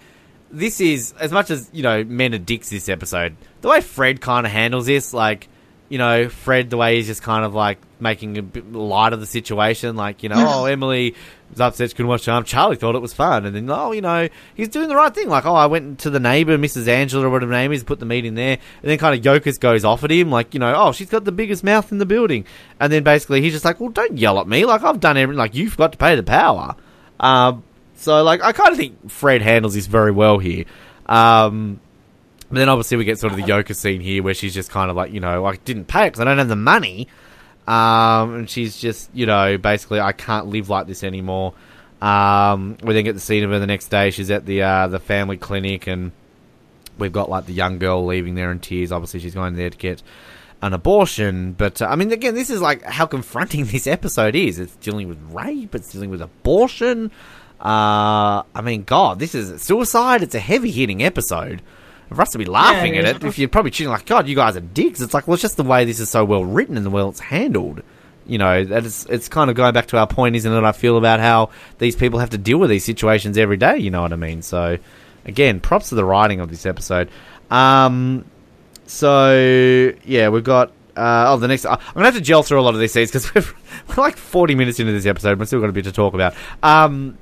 this 0.51 0.81
is 0.81 1.13
as 1.21 1.33
much 1.33 1.51
as 1.51 1.69
you 1.73 1.83
know 1.83 2.05
men 2.05 2.35
are 2.35 2.39
dicks 2.39 2.71
this 2.71 2.89
episode. 2.89 3.37
The 3.61 3.69
way 3.69 3.81
Fred 3.81 4.21
kind 4.21 4.47
of 4.47 4.53
handles 4.53 4.87
this, 4.87 5.13
like 5.13 5.49
you 5.89 5.99
know, 5.99 6.29
Fred, 6.29 6.71
the 6.71 6.77
way 6.77 6.97
he's 6.97 7.07
just 7.07 7.23
kind 7.23 7.45
of 7.45 7.55
like 7.55 7.79
making 8.01 8.37
a 8.39 8.43
bit 8.43 8.73
light 8.73 9.13
of 9.13 9.21
the 9.21 9.27
situation, 9.27 9.97
like 9.97 10.23
you 10.23 10.29
know, 10.29 10.37
oh 10.39 10.65
Emily 10.67 11.15
was 11.51 11.61
upset 11.61 11.89
she 11.89 11.97
couldn't 11.97 12.09
watch 12.09 12.23
Charm. 12.23 12.45
Charlie 12.45 12.77
thought 12.77 12.95
it 12.95 13.01
was 13.01 13.15
fun, 13.15 13.47
and 13.47 13.57
then 13.57 13.71
oh, 13.71 13.93
you 13.93 14.03
know, 14.03 14.29
he's 14.55 14.69
doing 14.69 14.89
the 14.89 14.97
right 14.97 15.15
thing. 15.15 15.29
Like 15.29 15.47
oh, 15.47 15.55
I 15.55 15.67
went 15.67 16.01
to 16.01 16.11
the 16.11 16.21
neighbor, 16.21 16.59
Mrs. 16.59 16.89
Angela, 16.89 17.27
or 17.27 17.31
whatever 17.31 17.53
her 17.53 17.59
name 17.59 17.73
is, 17.73 17.85
put 17.85 18.01
the 18.01 18.07
meat 18.07 18.25
in 18.25 18.35
there, 18.35 18.59
and 18.83 18.91
then 18.91 18.99
kind 18.99 19.19
of 19.19 19.25
Yokas 19.25 19.59
goes 19.59 19.85
off 19.85 20.05
at 20.05 20.11
him, 20.11 20.31
like 20.31 20.53
you 20.55 20.61
know, 20.61 20.75
oh, 20.77 20.93
she's 20.93 21.09
got 21.09 21.25
the 21.25 21.33
biggest 21.33 21.65
mouth 21.65 21.91
in 21.91 21.99
the 21.99 22.07
building, 22.07 22.45
and 22.81 22.93
then 22.93 23.03
basically 23.03 23.41
he's 23.41 23.55
just 23.55 23.65
like, 23.65 23.81
well, 23.81 23.91
don't 23.91 24.19
yell 24.19 24.39
at 24.41 24.47
me, 24.47 24.65
like 24.65 24.83
I've 24.83 25.01
done 25.01 25.17
everything, 25.17 25.39
like 25.39 25.55
you've 25.55 25.77
got 25.77 25.93
to 25.93 25.99
pay 25.99 26.15
the 26.15 26.23
power. 26.23 26.77
Um, 27.19 27.65
so 27.95 28.23
like 28.23 28.43
I 28.43 28.53
kind 28.53 28.71
of 28.71 28.77
think 28.77 29.11
Fred 29.11 29.43
handles 29.43 29.75
this 29.75 29.87
very 29.87 30.13
well 30.13 30.39
here. 30.39 30.65
Um, 31.07 31.81
but 32.49 32.57
then 32.57 32.69
obviously 32.69 32.97
we 32.97 33.05
get 33.05 33.19
sort 33.19 33.33
of 33.33 33.39
the 33.39 33.45
Yoka 33.45 33.75
scene 33.75 34.01
here 34.01 34.23
where 34.23 34.35
she's 34.35 34.55
just 34.55 34.71
kind 34.71 34.91
of 34.91 34.97
like, 34.97 35.13
you 35.13 35.21
know, 35.21 35.45
I 35.45 35.57
didn't 35.57 35.87
pay 35.87 36.05
because 36.05 36.21
I 36.21 36.25
don't 36.25 36.39
have 36.39 36.49
the 36.49 36.57
money. 36.57 37.09
Um, 37.67 38.35
and 38.35 38.51
she's 38.51 38.79
just, 38.79 39.11
you 39.13 39.27
know, 39.27 39.59
basically, 39.59 40.01
I 40.01 40.13
can't 40.13 40.47
live 40.47 40.71
like 40.71 40.87
this 40.87 41.05
anymore. 41.05 41.53
Um, 42.01 42.79
we 42.83 42.95
then 42.95 43.05
get 43.05 43.13
the 43.13 43.21
scene 43.21 43.45
of 43.45 43.51
her 43.51 43.59
the 43.59 43.67
next 43.67 43.89
day. 43.89 44.11
She's 44.11 44.31
at 44.31 44.47
the 44.47 44.63
uh, 44.63 44.89
the 44.89 44.99
family 44.99 45.37
clinic, 45.37 45.87
and 45.87 46.13
we've 46.97 47.13
got 47.13 47.29
like 47.29 47.45
the 47.45 47.53
young 47.53 47.79
girl 47.79 48.07
leaving 48.07 48.35
there 48.35 48.51
in 48.51 48.61
tears. 48.61 48.91
Obviously, 48.93 49.21
she's 49.21 49.35
going 49.35 49.55
there 49.57 49.69
to 49.69 49.77
get 49.77 50.03
an 50.63 50.73
abortion. 50.73 51.53
But 51.53 51.83
uh, 51.83 51.87
I 51.87 51.97
mean, 51.97 52.11
again, 52.13 52.35
this 52.35 52.49
is 52.49 52.63
like 52.63 52.83
how 52.83 53.05
confronting 53.05 53.65
this 53.67 53.87
episode 53.87 54.35
is. 54.35 54.59
It's 54.59 54.77
dealing 54.77 55.09
with 55.09 55.19
rape. 55.31 55.75
It's 55.75 55.93
dealing 55.93 56.09
with 56.09 56.23
abortion. 56.23 57.11
Uh, 57.61 58.45
I 58.55 58.61
mean, 58.63 58.85
God, 58.85 59.19
this 59.19 59.35
is 59.35 59.61
suicide. 59.61 60.23
It's 60.23 60.35
a 60.35 60.41
heavy 60.41 60.71
hitting 60.71 61.03
episode. 61.03 61.61
For 62.09 62.23
us 62.23 62.31
to 62.33 62.39
be 62.39 62.47
laughing 62.47 62.95
Yeah, 62.95 63.03
at 63.03 63.17
it 63.17 63.25
if 63.25 63.39
you're 63.39 63.49
probably 63.49 63.71
tuning 63.71 63.91
like, 63.91 64.07
God, 64.07 64.29
you 64.29 64.35
guys 64.35 64.57
are 64.57 64.61
dicks. 64.61 65.01
It's 65.01 65.13
like, 65.13 65.27
well, 65.29 65.35
it's 65.35 65.43
just 65.43 65.57
the 65.57 65.63
way 65.63 65.85
this 65.85 66.01
is 66.01 66.09
so 66.09 66.25
well 66.25 66.45
written 66.45 66.77
and 66.77 66.87
the 66.87 66.91
way 66.91 67.03
it's 67.03 67.21
handled. 67.21 67.83
You 68.27 68.39
know, 68.39 68.65
that 68.65 68.85
is, 68.85 69.07
it's 69.09 69.29
kind 69.29 69.49
of 69.51 69.57
going 69.57 69.73
back 69.73 69.87
to 69.87 69.99
our 69.99 70.07
point, 70.07 70.37
isn't 70.37 70.53
it? 70.53 70.65
I 70.65 70.73
feel 70.73 70.99
about 70.99 71.21
how 71.21 71.51
these 71.79 71.97
people 71.97 72.19
have 72.19 72.31
to 72.31 72.39
deal 72.39 72.59
with 72.59 72.71
these 72.71 72.85
situations 72.85 73.39
every 73.39 73.57
day. 73.57 73.79
You 73.79 73.91
know 73.91 74.03
what 74.03 74.13
I 74.13 74.17
mean? 74.17 74.43
So, 74.43 74.79
again, 75.25 75.61
props 75.61 75.91
to 75.91 75.95
the 75.95 76.05
writing 76.05 76.41
of 76.41 76.51
this 76.51 76.67
episode. 76.67 77.11
Um, 77.51 78.25
so 78.87 79.93
yeah, 80.05 80.29
we've 80.29 80.45
got. 80.45 80.73
Uh, 80.97 81.27
oh, 81.29 81.37
the 81.37 81.47
next. 81.47 81.65
I'm 81.65 81.79
gonna 81.95 82.07
have 82.07 82.15
to 82.15 82.21
gel 82.21 82.43
through 82.43 82.61
a 82.61 82.63
lot 82.63 82.75
of 82.75 82.81
these 82.81 82.93
scenes 82.93 83.11
because 83.11 83.33
we're, 83.35 83.45
we're 83.89 84.03
like 84.03 84.17
40 84.17 84.55
minutes 84.57 84.81
into 84.81 84.93
this 84.93 85.07
episode. 85.07 85.39
We've 85.39 85.47
still 85.47 85.61
got 85.61 85.71
a 85.71 85.73
bit 85.73 85.85
to 85.85 85.93
talk 85.93 86.15
about. 86.15 86.35
Um, 86.63 87.17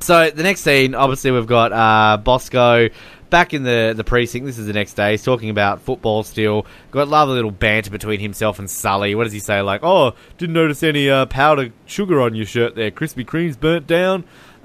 so 0.00 0.30
the 0.30 0.42
next 0.42 0.60
scene, 0.60 0.94
obviously, 0.94 1.30
we've 1.30 1.46
got 1.46 1.72
uh, 1.72 2.18
Bosco 2.18 2.88
back 3.30 3.54
in 3.54 3.62
the 3.62 3.94
the 3.96 4.04
precinct. 4.04 4.46
This 4.46 4.58
is 4.58 4.66
the 4.66 4.72
next 4.72 4.94
day. 4.94 5.12
He's 5.12 5.24
talking 5.24 5.50
about 5.50 5.80
football 5.82 6.22
still. 6.22 6.66
Got 6.90 7.08
lovely 7.08 7.34
little 7.34 7.50
banter 7.50 7.90
between 7.90 8.20
himself 8.20 8.58
and 8.58 8.70
Sully. 8.70 9.14
What 9.14 9.24
does 9.24 9.32
he 9.32 9.40
say? 9.40 9.60
Like, 9.62 9.82
oh, 9.82 10.14
didn't 10.38 10.54
notice 10.54 10.82
any 10.82 11.08
uh, 11.10 11.26
powdered 11.26 11.72
sugar 11.86 12.20
on 12.20 12.34
your 12.34 12.46
shirt 12.46 12.74
there. 12.74 12.90
Krispy 12.90 13.24
Kreme's 13.24 13.56
burnt 13.56 13.86
down. 13.86 14.24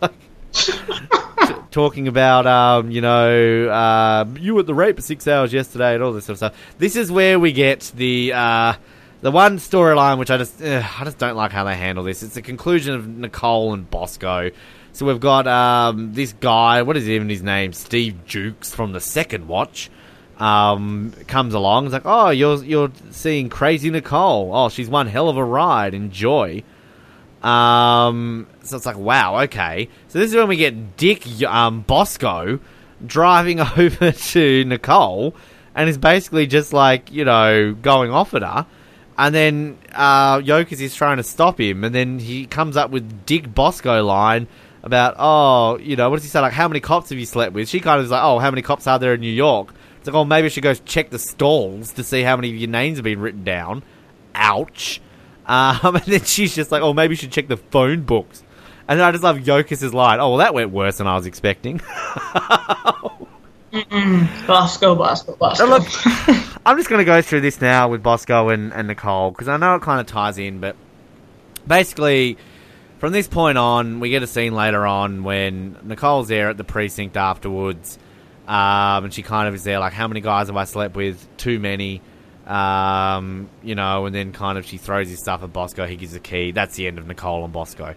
like 0.00 0.12
t- 0.52 0.72
talking 1.70 2.08
about 2.08 2.46
um, 2.46 2.90
you 2.90 3.00
know 3.00 3.68
uh, 3.68 4.24
you 4.38 4.54
were 4.54 4.60
at 4.60 4.66
the 4.66 4.74
rape 4.74 4.96
for 4.96 5.02
six 5.02 5.28
hours 5.28 5.52
yesterday 5.52 5.94
and 5.94 6.02
all 6.02 6.12
this 6.12 6.26
sort 6.26 6.34
of 6.34 6.38
stuff. 6.38 6.74
This 6.78 6.96
is 6.96 7.12
where 7.12 7.38
we 7.38 7.52
get 7.52 7.92
the 7.94 8.32
uh, 8.34 8.74
the 9.20 9.30
one 9.30 9.58
storyline 9.58 10.18
which 10.18 10.30
I 10.30 10.38
just 10.38 10.62
uh, 10.62 10.82
I 10.98 11.04
just 11.04 11.18
don't 11.18 11.36
like 11.36 11.52
how 11.52 11.64
they 11.64 11.74
handle 11.76 12.04
this. 12.04 12.22
It's 12.22 12.34
the 12.34 12.42
conclusion 12.42 12.94
of 12.94 13.06
Nicole 13.06 13.74
and 13.74 13.88
Bosco. 13.88 14.50
So 14.98 15.06
we've 15.06 15.20
got 15.20 15.46
um, 15.46 16.12
this 16.12 16.32
guy. 16.32 16.82
What 16.82 16.96
is 16.96 17.08
even 17.08 17.28
his 17.28 17.40
name? 17.40 17.72
Steve 17.72 18.24
Jukes 18.26 18.74
from 18.74 18.90
the 18.90 19.00
Second 19.00 19.46
Watch. 19.46 19.92
Um, 20.38 21.12
comes 21.28 21.54
along. 21.54 21.84
He's 21.84 21.92
like, 21.92 22.02
"Oh, 22.04 22.30
you're 22.30 22.64
you're 22.64 22.90
seeing 23.12 23.48
Crazy 23.48 23.90
Nicole. 23.90 24.50
Oh, 24.52 24.68
she's 24.70 24.88
one 24.88 25.06
hell 25.06 25.28
of 25.28 25.36
a 25.36 25.44
ride. 25.44 25.94
Enjoy." 25.94 26.64
Um, 27.44 28.48
so 28.64 28.76
it's 28.76 28.86
like, 28.86 28.98
wow, 28.98 29.40
okay. 29.42 29.88
So 30.08 30.18
this 30.18 30.30
is 30.30 30.36
when 30.36 30.48
we 30.48 30.56
get 30.56 30.96
Dick 30.96 31.44
um, 31.44 31.82
Bosco 31.82 32.58
driving 33.06 33.60
over 33.76 34.10
to 34.10 34.64
Nicole 34.64 35.36
and 35.76 35.88
is 35.88 35.96
basically 35.96 36.48
just 36.48 36.72
like, 36.72 37.12
you 37.12 37.24
know, 37.24 37.72
going 37.72 38.10
off 38.10 38.34
at 38.34 38.42
her. 38.42 38.66
And 39.16 39.32
then 39.32 39.78
uh, 39.92 40.42
is 40.44 40.94
trying 40.96 41.18
to 41.18 41.22
stop 41.22 41.60
him, 41.60 41.84
and 41.84 41.94
then 41.94 42.18
he 42.18 42.46
comes 42.46 42.76
up 42.76 42.90
with 42.90 43.26
Dick 43.26 43.54
Bosco 43.54 44.02
line 44.02 44.48
about, 44.88 45.14
oh, 45.18 45.78
you 45.78 45.96
know, 45.96 46.10
what 46.10 46.16
does 46.16 46.24
he 46.24 46.28
say? 46.28 46.40
Like, 46.40 46.52
how 46.52 46.66
many 46.68 46.80
cops 46.80 47.10
have 47.10 47.18
you 47.18 47.26
slept 47.26 47.52
with? 47.52 47.68
She 47.68 47.80
kind 47.80 47.98
of 47.98 48.04
is 48.04 48.10
like, 48.10 48.22
oh, 48.22 48.38
how 48.38 48.50
many 48.50 48.62
cops 48.62 48.86
are 48.86 48.98
there 48.98 49.14
in 49.14 49.20
New 49.20 49.32
York? 49.32 49.72
It's 49.98 50.06
like, 50.06 50.14
oh, 50.14 50.24
maybe 50.24 50.48
she 50.48 50.60
goes 50.60 50.80
check 50.80 51.10
the 51.10 51.18
stalls 51.18 51.92
to 51.92 52.04
see 52.04 52.22
how 52.22 52.36
many 52.36 52.50
of 52.50 52.56
your 52.56 52.70
names 52.70 52.98
have 52.98 53.04
been 53.04 53.20
written 53.20 53.44
down. 53.44 53.82
Ouch. 54.34 55.00
Um, 55.46 55.78
and 55.96 56.04
then 56.04 56.24
she's 56.24 56.54
just 56.54 56.72
like, 56.72 56.82
oh, 56.82 56.92
maybe 56.92 57.12
you 57.12 57.16
should 57.16 57.32
check 57.32 57.48
the 57.48 57.56
phone 57.56 58.02
books. 58.02 58.42
And 58.88 58.98
then 58.98 59.06
I 59.06 59.12
just 59.12 59.22
love 59.22 59.36
Yokas' 59.38 59.92
line. 59.92 60.18
Oh, 60.18 60.30
well, 60.30 60.38
that 60.38 60.54
went 60.54 60.70
worse 60.70 60.98
than 60.98 61.06
I 61.06 61.14
was 61.14 61.26
expecting. 61.26 61.80
Bosco, 64.46 64.94
Bosco, 64.94 65.36
Bosco. 65.36 65.66
Now, 65.66 65.76
look, 65.76 65.86
I'm 66.66 66.78
just 66.78 66.88
going 66.88 67.00
to 67.00 67.04
go 67.04 67.20
through 67.20 67.42
this 67.42 67.60
now 67.60 67.88
with 67.88 68.02
Bosco 68.02 68.48
and, 68.48 68.72
and 68.72 68.88
Nicole 68.88 69.30
because 69.30 69.48
I 69.48 69.58
know 69.58 69.74
it 69.74 69.82
kind 69.82 70.00
of 70.00 70.06
ties 70.06 70.38
in, 70.38 70.60
but 70.60 70.74
basically, 71.66 72.38
from 72.98 73.12
this 73.12 73.28
point 73.28 73.58
on, 73.58 74.00
we 74.00 74.10
get 74.10 74.22
a 74.22 74.26
scene 74.26 74.54
later 74.54 74.86
on 74.86 75.24
when 75.24 75.76
Nicole's 75.82 76.28
there 76.28 76.50
at 76.50 76.56
the 76.56 76.64
precinct 76.64 77.16
afterwards, 77.16 77.98
um, 78.46 79.04
and 79.04 79.14
she 79.14 79.22
kind 79.22 79.48
of 79.48 79.54
is 79.54 79.64
there 79.64 79.78
like, 79.78 79.92
"How 79.92 80.08
many 80.08 80.20
guys 80.20 80.48
have 80.48 80.56
I 80.56 80.64
slept 80.64 80.96
with? 80.96 81.26
Too 81.36 81.58
many." 81.58 82.02
Um, 82.46 83.50
you 83.62 83.74
know, 83.74 84.06
and 84.06 84.14
then 84.14 84.32
kind 84.32 84.56
of 84.56 84.64
she 84.64 84.78
throws 84.78 85.08
his 85.08 85.18
stuff 85.20 85.42
at 85.42 85.52
Bosco. 85.52 85.86
He 85.86 85.96
gives 85.96 86.14
a 86.14 86.20
key. 86.20 86.52
That's 86.52 86.76
the 86.76 86.86
end 86.86 86.98
of 86.98 87.06
Nicole 87.06 87.44
and 87.44 87.52
Bosco. 87.52 87.94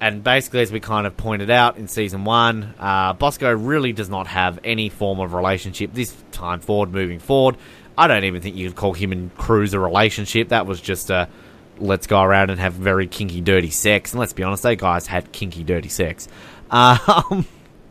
And 0.00 0.24
basically, 0.24 0.60
as 0.60 0.72
we 0.72 0.80
kind 0.80 1.06
of 1.06 1.16
pointed 1.16 1.50
out 1.50 1.76
in 1.76 1.86
season 1.86 2.24
one, 2.24 2.74
uh, 2.78 3.12
Bosco 3.12 3.52
really 3.52 3.92
does 3.92 4.08
not 4.08 4.26
have 4.26 4.58
any 4.64 4.88
form 4.88 5.20
of 5.20 5.34
relationship 5.34 5.92
this 5.92 6.14
time 6.32 6.60
forward, 6.60 6.92
moving 6.92 7.18
forward. 7.18 7.56
I 7.96 8.06
don't 8.06 8.24
even 8.24 8.42
think 8.42 8.56
you 8.56 8.68
could 8.68 8.76
call 8.76 8.92
him 8.92 9.12
and 9.12 9.34
Cruz 9.36 9.72
a 9.72 9.78
relationship. 9.78 10.48
That 10.48 10.66
was 10.66 10.80
just 10.80 11.10
a 11.10 11.28
let's 11.78 12.06
go 12.06 12.20
around 12.20 12.50
and 12.50 12.60
have 12.60 12.74
very 12.74 13.06
kinky, 13.06 13.40
dirty 13.40 13.70
sex. 13.70 14.12
And 14.12 14.20
let's 14.20 14.32
be 14.32 14.42
honest, 14.42 14.62
they 14.62 14.76
guys 14.76 15.06
had 15.06 15.32
kinky, 15.32 15.64
dirty 15.64 15.88
sex. 15.88 16.28
Um, 16.70 17.46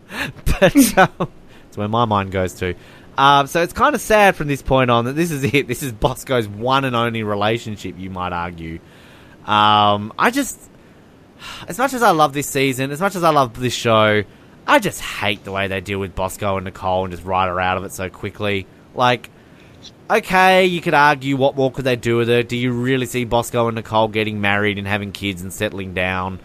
but 0.46 0.76
um, 0.98 1.32
that's 1.64 1.78
where 1.78 1.88
my 1.88 2.06
mind 2.06 2.32
goes 2.32 2.54
to. 2.56 2.76
Um, 3.18 3.48
so 3.48 3.62
it's 3.62 3.74
kind 3.74 3.94
of 3.94 4.02
sad 4.02 4.36
from 4.36 4.48
this 4.48 4.62
point 4.62 4.90
on 4.90 5.06
that 5.06 5.14
this 5.14 5.32
is 5.32 5.44
it. 5.44 5.68
This 5.68 5.84
is 5.84 5.92
Bosco's 5.92 6.48
one 6.48 6.86
and 6.86 6.96
only 6.96 7.24
relationship, 7.24 8.00
you 8.00 8.10
might 8.10 8.34
argue. 8.34 8.80
Um, 9.46 10.14
I 10.18 10.32
just, 10.32 10.60
as 11.68 11.78
much 11.78 11.94
as 11.94 12.02
I 12.02 12.12
love 12.12 12.34
this 12.34 12.48
season, 12.48 12.92
as 12.92 13.00
much 13.00 13.16
as 13.16 13.24
I 13.24 13.30
love 13.30 13.60
this 13.60 13.74
show, 13.74 14.24
I 14.66 14.80
just 14.80 15.02
hate 15.02 15.44
the 15.44 15.52
way 15.52 15.68
they 15.68 15.82
deal 15.82 16.00
with 16.00 16.16
Bosco 16.16 16.58
and 16.58 16.66
Nicole 16.66 17.04
and 17.06 17.14
just 17.14 17.26
write 17.26 17.48
her 17.48 17.60
out 17.60 17.78
of 17.78 17.84
it 17.84 17.92
so 17.92 18.10
quickly. 18.10 18.66
Like, 18.96 19.30
okay, 20.18 20.66
you 20.66 20.82
could 20.82 20.93
argue 20.93 21.38
what 21.38 21.55
more 21.55 21.72
could 21.72 21.86
they 21.86 21.95
do 21.95 22.18
with 22.18 22.28
her? 22.28 22.43
Do 22.43 22.55
you 22.55 22.72
really 22.72 23.05
see 23.05 23.26
Bosco 23.26 23.68
and 23.68 23.76
Nicole 23.76 24.07
getting 24.07 24.41
married 24.41 24.78
and 24.78 24.88
having 24.88 25.11
kids 25.11 25.41
and 25.41 25.51
settling 25.51 25.93
down? 25.93 26.39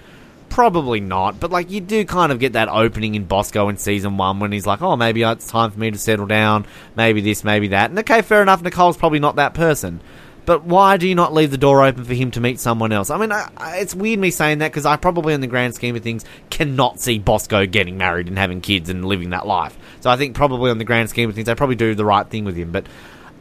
Probably 0.48 1.00
not, 1.00 1.38
but 1.38 1.50
like 1.50 1.70
you 1.70 1.80
do 1.80 2.04
kind 2.04 2.32
of 2.32 2.38
get 2.38 2.54
that 2.54 2.68
opening 2.68 3.14
in 3.14 3.24
Bosco 3.24 3.68
in 3.68 3.76
season 3.76 4.16
one 4.16 4.40
when 4.40 4.50
he's 4.50 4.66
like, 4.66 4.80
"Oh, 4.80 4.96
maybe 4.96 5.22
it's 5.22 5.46
time 5.46 5.70
for 5.70 5.78
me 5.78 5.90
to 5.90 5.98
settle 5.98 6.26
down. 6.26 6.66
Maybe 6.96 7.20
this, 7.20 7.44
maybe 7.44 7.68
that." 7.68 7.90
And 7.90 7.98
okay, 7.98 8.22
fair 8.22 8.40
enough. 8.40 8.62
Nicole's 8.62 8.96
probably 8.96 9.18
not 9.18 9.36
that 9.36 9.52
person, 9.52 10.00
but 10.46 10.64
why 10.64 10.96
do 10.96 11.06
you 11.06 11.14
not 11.14 11.34
leave 11.34 11.50
the 11.50 11.58
door 11.58 11.84
open 11.84 12.02
for 12.04 12.14
him 12.14 12.30
to 12.30 12.40
meet 12.40 12.58
someone 12.58 12.92
else? 12.92 13.10
I 13.10 13.18
mean, 13.18 13.30
I, 13.30 13.50
I, 13.58 13.76
it's 13.76 13.94
weird 13.94 14.18
me 14.18 14.30
saying 14.30 14.58
that 14.58 14.72
because 14.72 14.86
I 14.86 14.96
probably, 14.96 15.34
in 15.34 15.42
the 15.42 15.46
grand 15.46 15.74
scheme 15.74 15.94
of 15.94 16.02
things, 16.02 16.24
cannot 16.48 16.98
see 16.98 17.18
Bosco 17.18 17.66
getting 17.66 17.98
married 17.98 18.28
and 18.28 18.38
having 18.38 18.62
kids 18.62 18.88
and 18.88 19.04
living 19.04 19.30
that 19.30 19.46
life. 19.46 19.76
So 20.00 20.08
I 20.08 20.16
think 20.16 20.34
probably, 20.34 20.70
on 20.70 20.78
the 20.78 20.84
grand 20.84 21.10
scheme 21.10 21.28
of 21.28 21.34
things, 21.34 21.44
they 21.46 21.54
probably 21.54 21.76
do 21.76 21.94
the 21.94 22.06
right 22.06 22.26
thing 22.26 22.46
with 22.46 22.56
him, 22.56 22.72
but. 22.72 22.86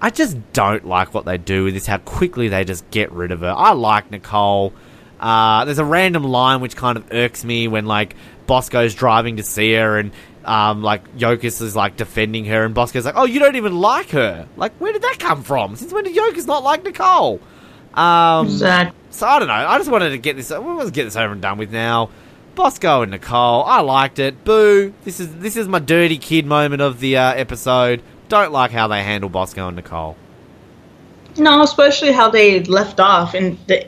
I 0.01 0.09
just 0.09 0.37
don't 0.53 0.85
like 0.85 1.13
what 1.13 1.25
they 1.25 1.37
do 1.37 1.63
with 1.65 1.73
this. 1.73 1.85
How 1.87 1.97
quickly 1.97 2.49
they 2.49 2.63
just 2.63 2.89
get 2.91 3.11
rid 3.11 3.31
of 3.31 3.41
her. 3.41 3.53
I 3.55 3.71
like 3.71 4.11
Nicole. 4.11 4.73
Uh, 5.19 5.65
there's 5.65 5.79
a 5.79 5.85
random 5.85 6.23
line 6.23 6.61
which 6.61 6.75
kind 6.75 6.97
of 6.97 7.11
irks 7.11 7.43
me 7.43 7.67
when 7.67 7.85
like 7.85 8.15
Bosco's 8.45 8.93
driving 8.93 9.37
to 9.37 9.43
see 9.43 9.73
her 9.73 9.97
and 9.97 10.11
um, 10.45 10.83
like 10.83 11.17
Yokas 11.17 11.61
is 11.61 11.75
like 11.75 11.97
defending 11.97 12.45
her 12.45 12.63
and 12.63 12.73
Bosco's 12.75 13.05
like, 13.05 13.15
"Oh, 13.17 13.25
you 13.25 13.39
don't 13.39 13.55
even 13.55 13.75
like 13.79 14.11
her." 14.11 14.47
Like, 14.55 14.73
where 14.75 14.93
did 14.93 15.01
that 15.01 15.17
come 15.19 15.43
from? 15.43 15.75
Since 15.75 15.91
when 15.91 16.03
did 16.03 16.15
Yokas 16.15 16.45
not 16.47 16.63
like 16.63 16.83
Nicole? 16.83 17.41
Um, 17.93 18.45
Exactly. 18.45 18.95
so 19.09 19.27
I 19.27 19.39
don't 19.39 19.47
know. 19.47 19.53
I 19.55 19.77
just 19.79 19.89
wanted 19.91 20.11
to 20.11 20.17
get 20.19 20.35
this. 20.37 20.51
Let's 20.51 20.91
get 20.91 21.05
this 21.05 21.15
over 21.15 21.33
and 21.33 21.41
done 21.41 21.57
with 21.57 21.71
now. 21.71 22.11
Bosco 22.55 23.01
and 23.01 23.11
Nicole. 23.11 23.63
I 23.65 23.81
liked 23.81 24.19
it. 24.19 24.43
Boo. 24.43 24.93
This 25.03 25.19
is 25.19 25.35
this 25.37 25.57
is 25.57 25.67
my 25.67 25.79
dirty 25.79 26.17
kid 26.17 26.45
moment 26.45 26.81
of 26.81 26.99
the 26.99 27.17
uh, 27.17 27.33
episode. 27.33 28.01
Don't 28.29 28.51
like 28.51 28.71
how 28.71 28.87
they 28.87 29.03
handle 29.03 29.29
Bosco 29.29 29.67
and 29.67 29.75
Nicole. 29.75 30.17
No, 31.37 31.61
especially 31.61 32.11
how 32.11 32.29
they 32.29 32.63
left 32.63 32.99
off 32.99 33.35
in 33.35 33.57
the 33.67 33.87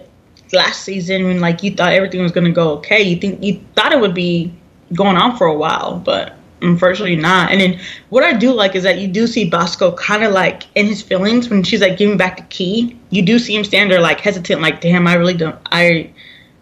last 0.54 0.84
season 0.84 1.26
when 1.26 1.40
like 1.40 1.64
you 1.64 1.72
thought 1.74 1.94
everything 1.94 2.22
was 2.22 2.32
gonna 2.32 2.52
go 2.52 2.72
okay. 2.78 3.02
You 3.02 3.18
think 3.18 3.44
you 3.44 3.60
thought 3.76 3.92
it 3.92 4.00
would 4.00 4.14
be 4.14 4.54
going 4.94 5.18
on 5.18 5.38
for 5.38 5.48
a 5.48 5.56
while, 5.56 6.00
but 6.00 6.36
unfortunately 6.62 7.16
not. 7.16 7.52
And 7.52 7.60
then 7.60 7.80
what 8.10 8.24
I 8.24 8.34
do 8.34 8.54
like 8.54 8.76
is 8.76 8.84
that 8.84 9.00
you 9.00 9.08
do 9.08 9.28
see 9.28 9.50
Bosco 9.50 9.92
kind 9.94 10.24
of 10.24 10.32
like 10.32 10.64
in 10.76 10.86
his 10.86 11.02
feelings 11.02 11.50
when 11.50 11.64
she's 11.64 11.82
like 11.82 11.98
giving 11.98 12.18
back 12.18 12.38
the 12.38 12.44
key. 12.44 12.98
You 13.10 13.22
do 13.24 13.40
see 13.40 13.56
him 13.56 13.64
stand 13.64 13.92
there 13.92 14.02
like 14.02 14.20
hesitant, 14.20 14.62
like 14.62 14.82
damn, 14.82 15.08
I 15.08 15.16
really 15.16 15.34
don't, 15.34 15.58
I, 15.72 16.12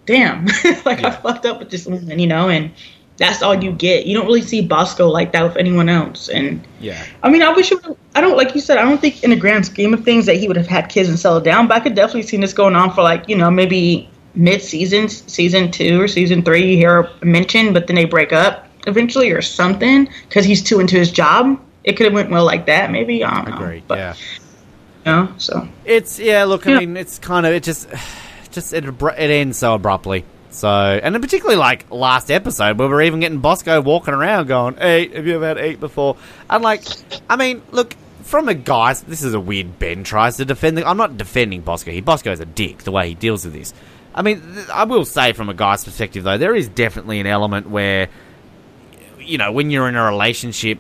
damn, 0.06 0.46
like 0.86 1.04
I 1.04 1.12
fucked 1.12 1.46
up 1.46 1.60
with 1.60 1.70
this 1.70 1.86
woman, 1.86 2.18
you 2.18 2.28
know, 2.28 2.50
and. 2.50 2.72
That's 3.18 3.42
all 3.42 3.62
you 3.62 3.72
get. 3.72 4.06
You 4.06 4.16
don't 4.16 4.28
really 4.28 4.44
see 4.44 4.62
Bosco 4.62 5.10
like 5.10 5.32
that 5.32 5.44
with 5.44 5.58
anyone 5.58 5.90
else, 5.90 6.30
and 6.30 6.66
Yeah. 6.80 7.04
I 7.24 7.30
mean, 7.30 7.42
I 7.42 7.52
wish 7.52 7.72
it 7.72 7.86
would, 7.86 7.98
I 8.14 8.22
don't 8.22 8.38
like 8.38 8.54
you 8.54 8.62
said. 8.62 8.78
I 8.78 8.84
don't 8.84 9.02
think 9.02 9.24
in 9.24 9.32
the 9.32 9.36
grand 9.36 9.66
scheme 9.66 9.94
of 9.94 10.04
things 10.04 10.28
that 10.28 10.36
he 10.36 10.48
would 10.48 10.58
have 10.58 10.68
had 10.68 10.90
kids 10.90 11.10
and 11.10 11.20
settled 11.20 11.44
down. 11.44 11.68
But 11.68 11.78
I 11.78 11.80
could 11.80 11.96
definitely 11.96 12.24
see 12.24 12.38
this 12.38 12.54
going 12.54 12.76
on 12.76 12.94
for 12.94 13.02
like 13.02 13.28
you 13.28 13.36
know 13.36 13.50
maybe 13.50 14.10
mid 14.36 14.62
season, 14.62 15.10
season 15.10 15.72
two 15.72 16.02
or 16.02 16.08
season 16.08 16.44
three. 16.44 16.72
You 16.72 16.78
hear 16.78 17.10
a 17.22 17.26
mention, 17.26 17.74
but 17.74 17.88
then 17.88 17.96
they 17.96 18.06
break 18.06 18.32
up 18.32 18.68
eventually 18.86 19.32
or 19.32 19.42
something 19.42 20.08
because 20.28 20.46
he's 20.46 20.64
too 20.64 20.80
into 20.80 20.96
his 20.96 21.12
job. 21.12 21.60
It 21.84 21.94
could 21.94 22.06
have 22.06 22.14
went 22.14 22.30
well 22.30 22.46
like 22.46 22.68
that. 22.68 22.92
Maybe 22.92 23.24
I 23.24 23.34
don't 23.34 23.50
know. 23.50 23.56
Agreed. 23.56 23.84
But, 23.88 23.98
yeah. 23.98 24.16
You 25.06 25.12
know, 25.12 25.34
so 25.38 25.68
It's 25.86 26.20
yeah. 26.20 26.44
Look, 26.44 26.68
I 26.68 26.80
mean, 26.80 26.98
it's 26.98 27.18
kind 27.18 27.46
of 27.48 27.54
it 27.54 27.64
just 27.64 27.88
just 28.52 28.74
it 28.74 28.86
it 28.86 29.32
ends 29.32 29.58
so 29.58 29.74
abruptly. 29.74 30.24
So, 30.58 30.70
and 30.70 31.14
then 31.14 31.22
particularly 31.22 31.58
like 31.58 31.92
last 31.92 32.32
episode 32.32 32.80
where 32.80 32.90
we're 32.90 33.04
even 33.04 33.20
getting 33.20 33.38
Bosco 33.38 33.80
walking 33.80 34.16
around 34.16 34.48
going, 34.48 34.74
"Eat? 34.82 35.14
Have 35.14 35.28
you 35.28 35.36
ever 35.36 35.48
had 35.48 35.60
eat 35.60 35.80
before?" 35.80 36.18
And 36.50 36.64
like, 36.64 36.84
I 37.30 37.36
mean, 37.36 37.62
look 37.72 37.96
from 38.24 38.50
a 38.50 38.56
guy's. 38.56 39.02
This 39.02 39.22
is 39.22 39.36
a 39.36 39.40
weird. 39.40 39.78
Ben 39.78 40.04
tries 40.04 40.38
to 40.38 40.46
defend. 40.46 40.78
The, 40.78 40.88
I'm 40.88 40.98
not 40.98 41.16
defending 41.16 41.62
Bosco. 41.62 41.92
He 41.92 42.02
Bosco's 42.02 42.40
a 42.40 42.46
dick 42.46 42.80
the 42.80 42.92
way 42.92 43.10
he 43.10 43.14
deals 43.14 43.46
with 43.46 43.54
this. 43.54 43.72
I 44.16 44.24
mean, 44.24 44.42
I 44.74 44.86
will 44.86 45.06
say 45.06 45.34
from 45.34 45.48
a 45.50 45.54
guy's 45.54 45.86
perspective 45.86 46.24
though, 46.24 46.40
there 46.40 46.56
is 46.56 46.68
definitely 46.70 47.20
an 47.20 47.28
element 47.28 47.70
where, 47.70 48.10
you 49.20 49.38
know, 49.38 49.52
when 49.52 49.70
you're 49.70 49.88
in 49.88 49.96
a 49.96 50.04
relationship, 50.06 50.80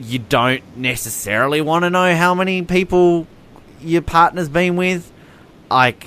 you 0.00 0.20
don't 0.20 0.62
necessarily 0.76 1.60
want 1.60 1.82
to 1.82 1.90
know 1.90 2.14
how 2.14 2.36
many 2.36 2.62
people 2.62 3.26
your 3.80 4.02
partner's 4.02 4.48
been 4.48 4.76
with. 4.76 5.10
Like, 5.68 6.06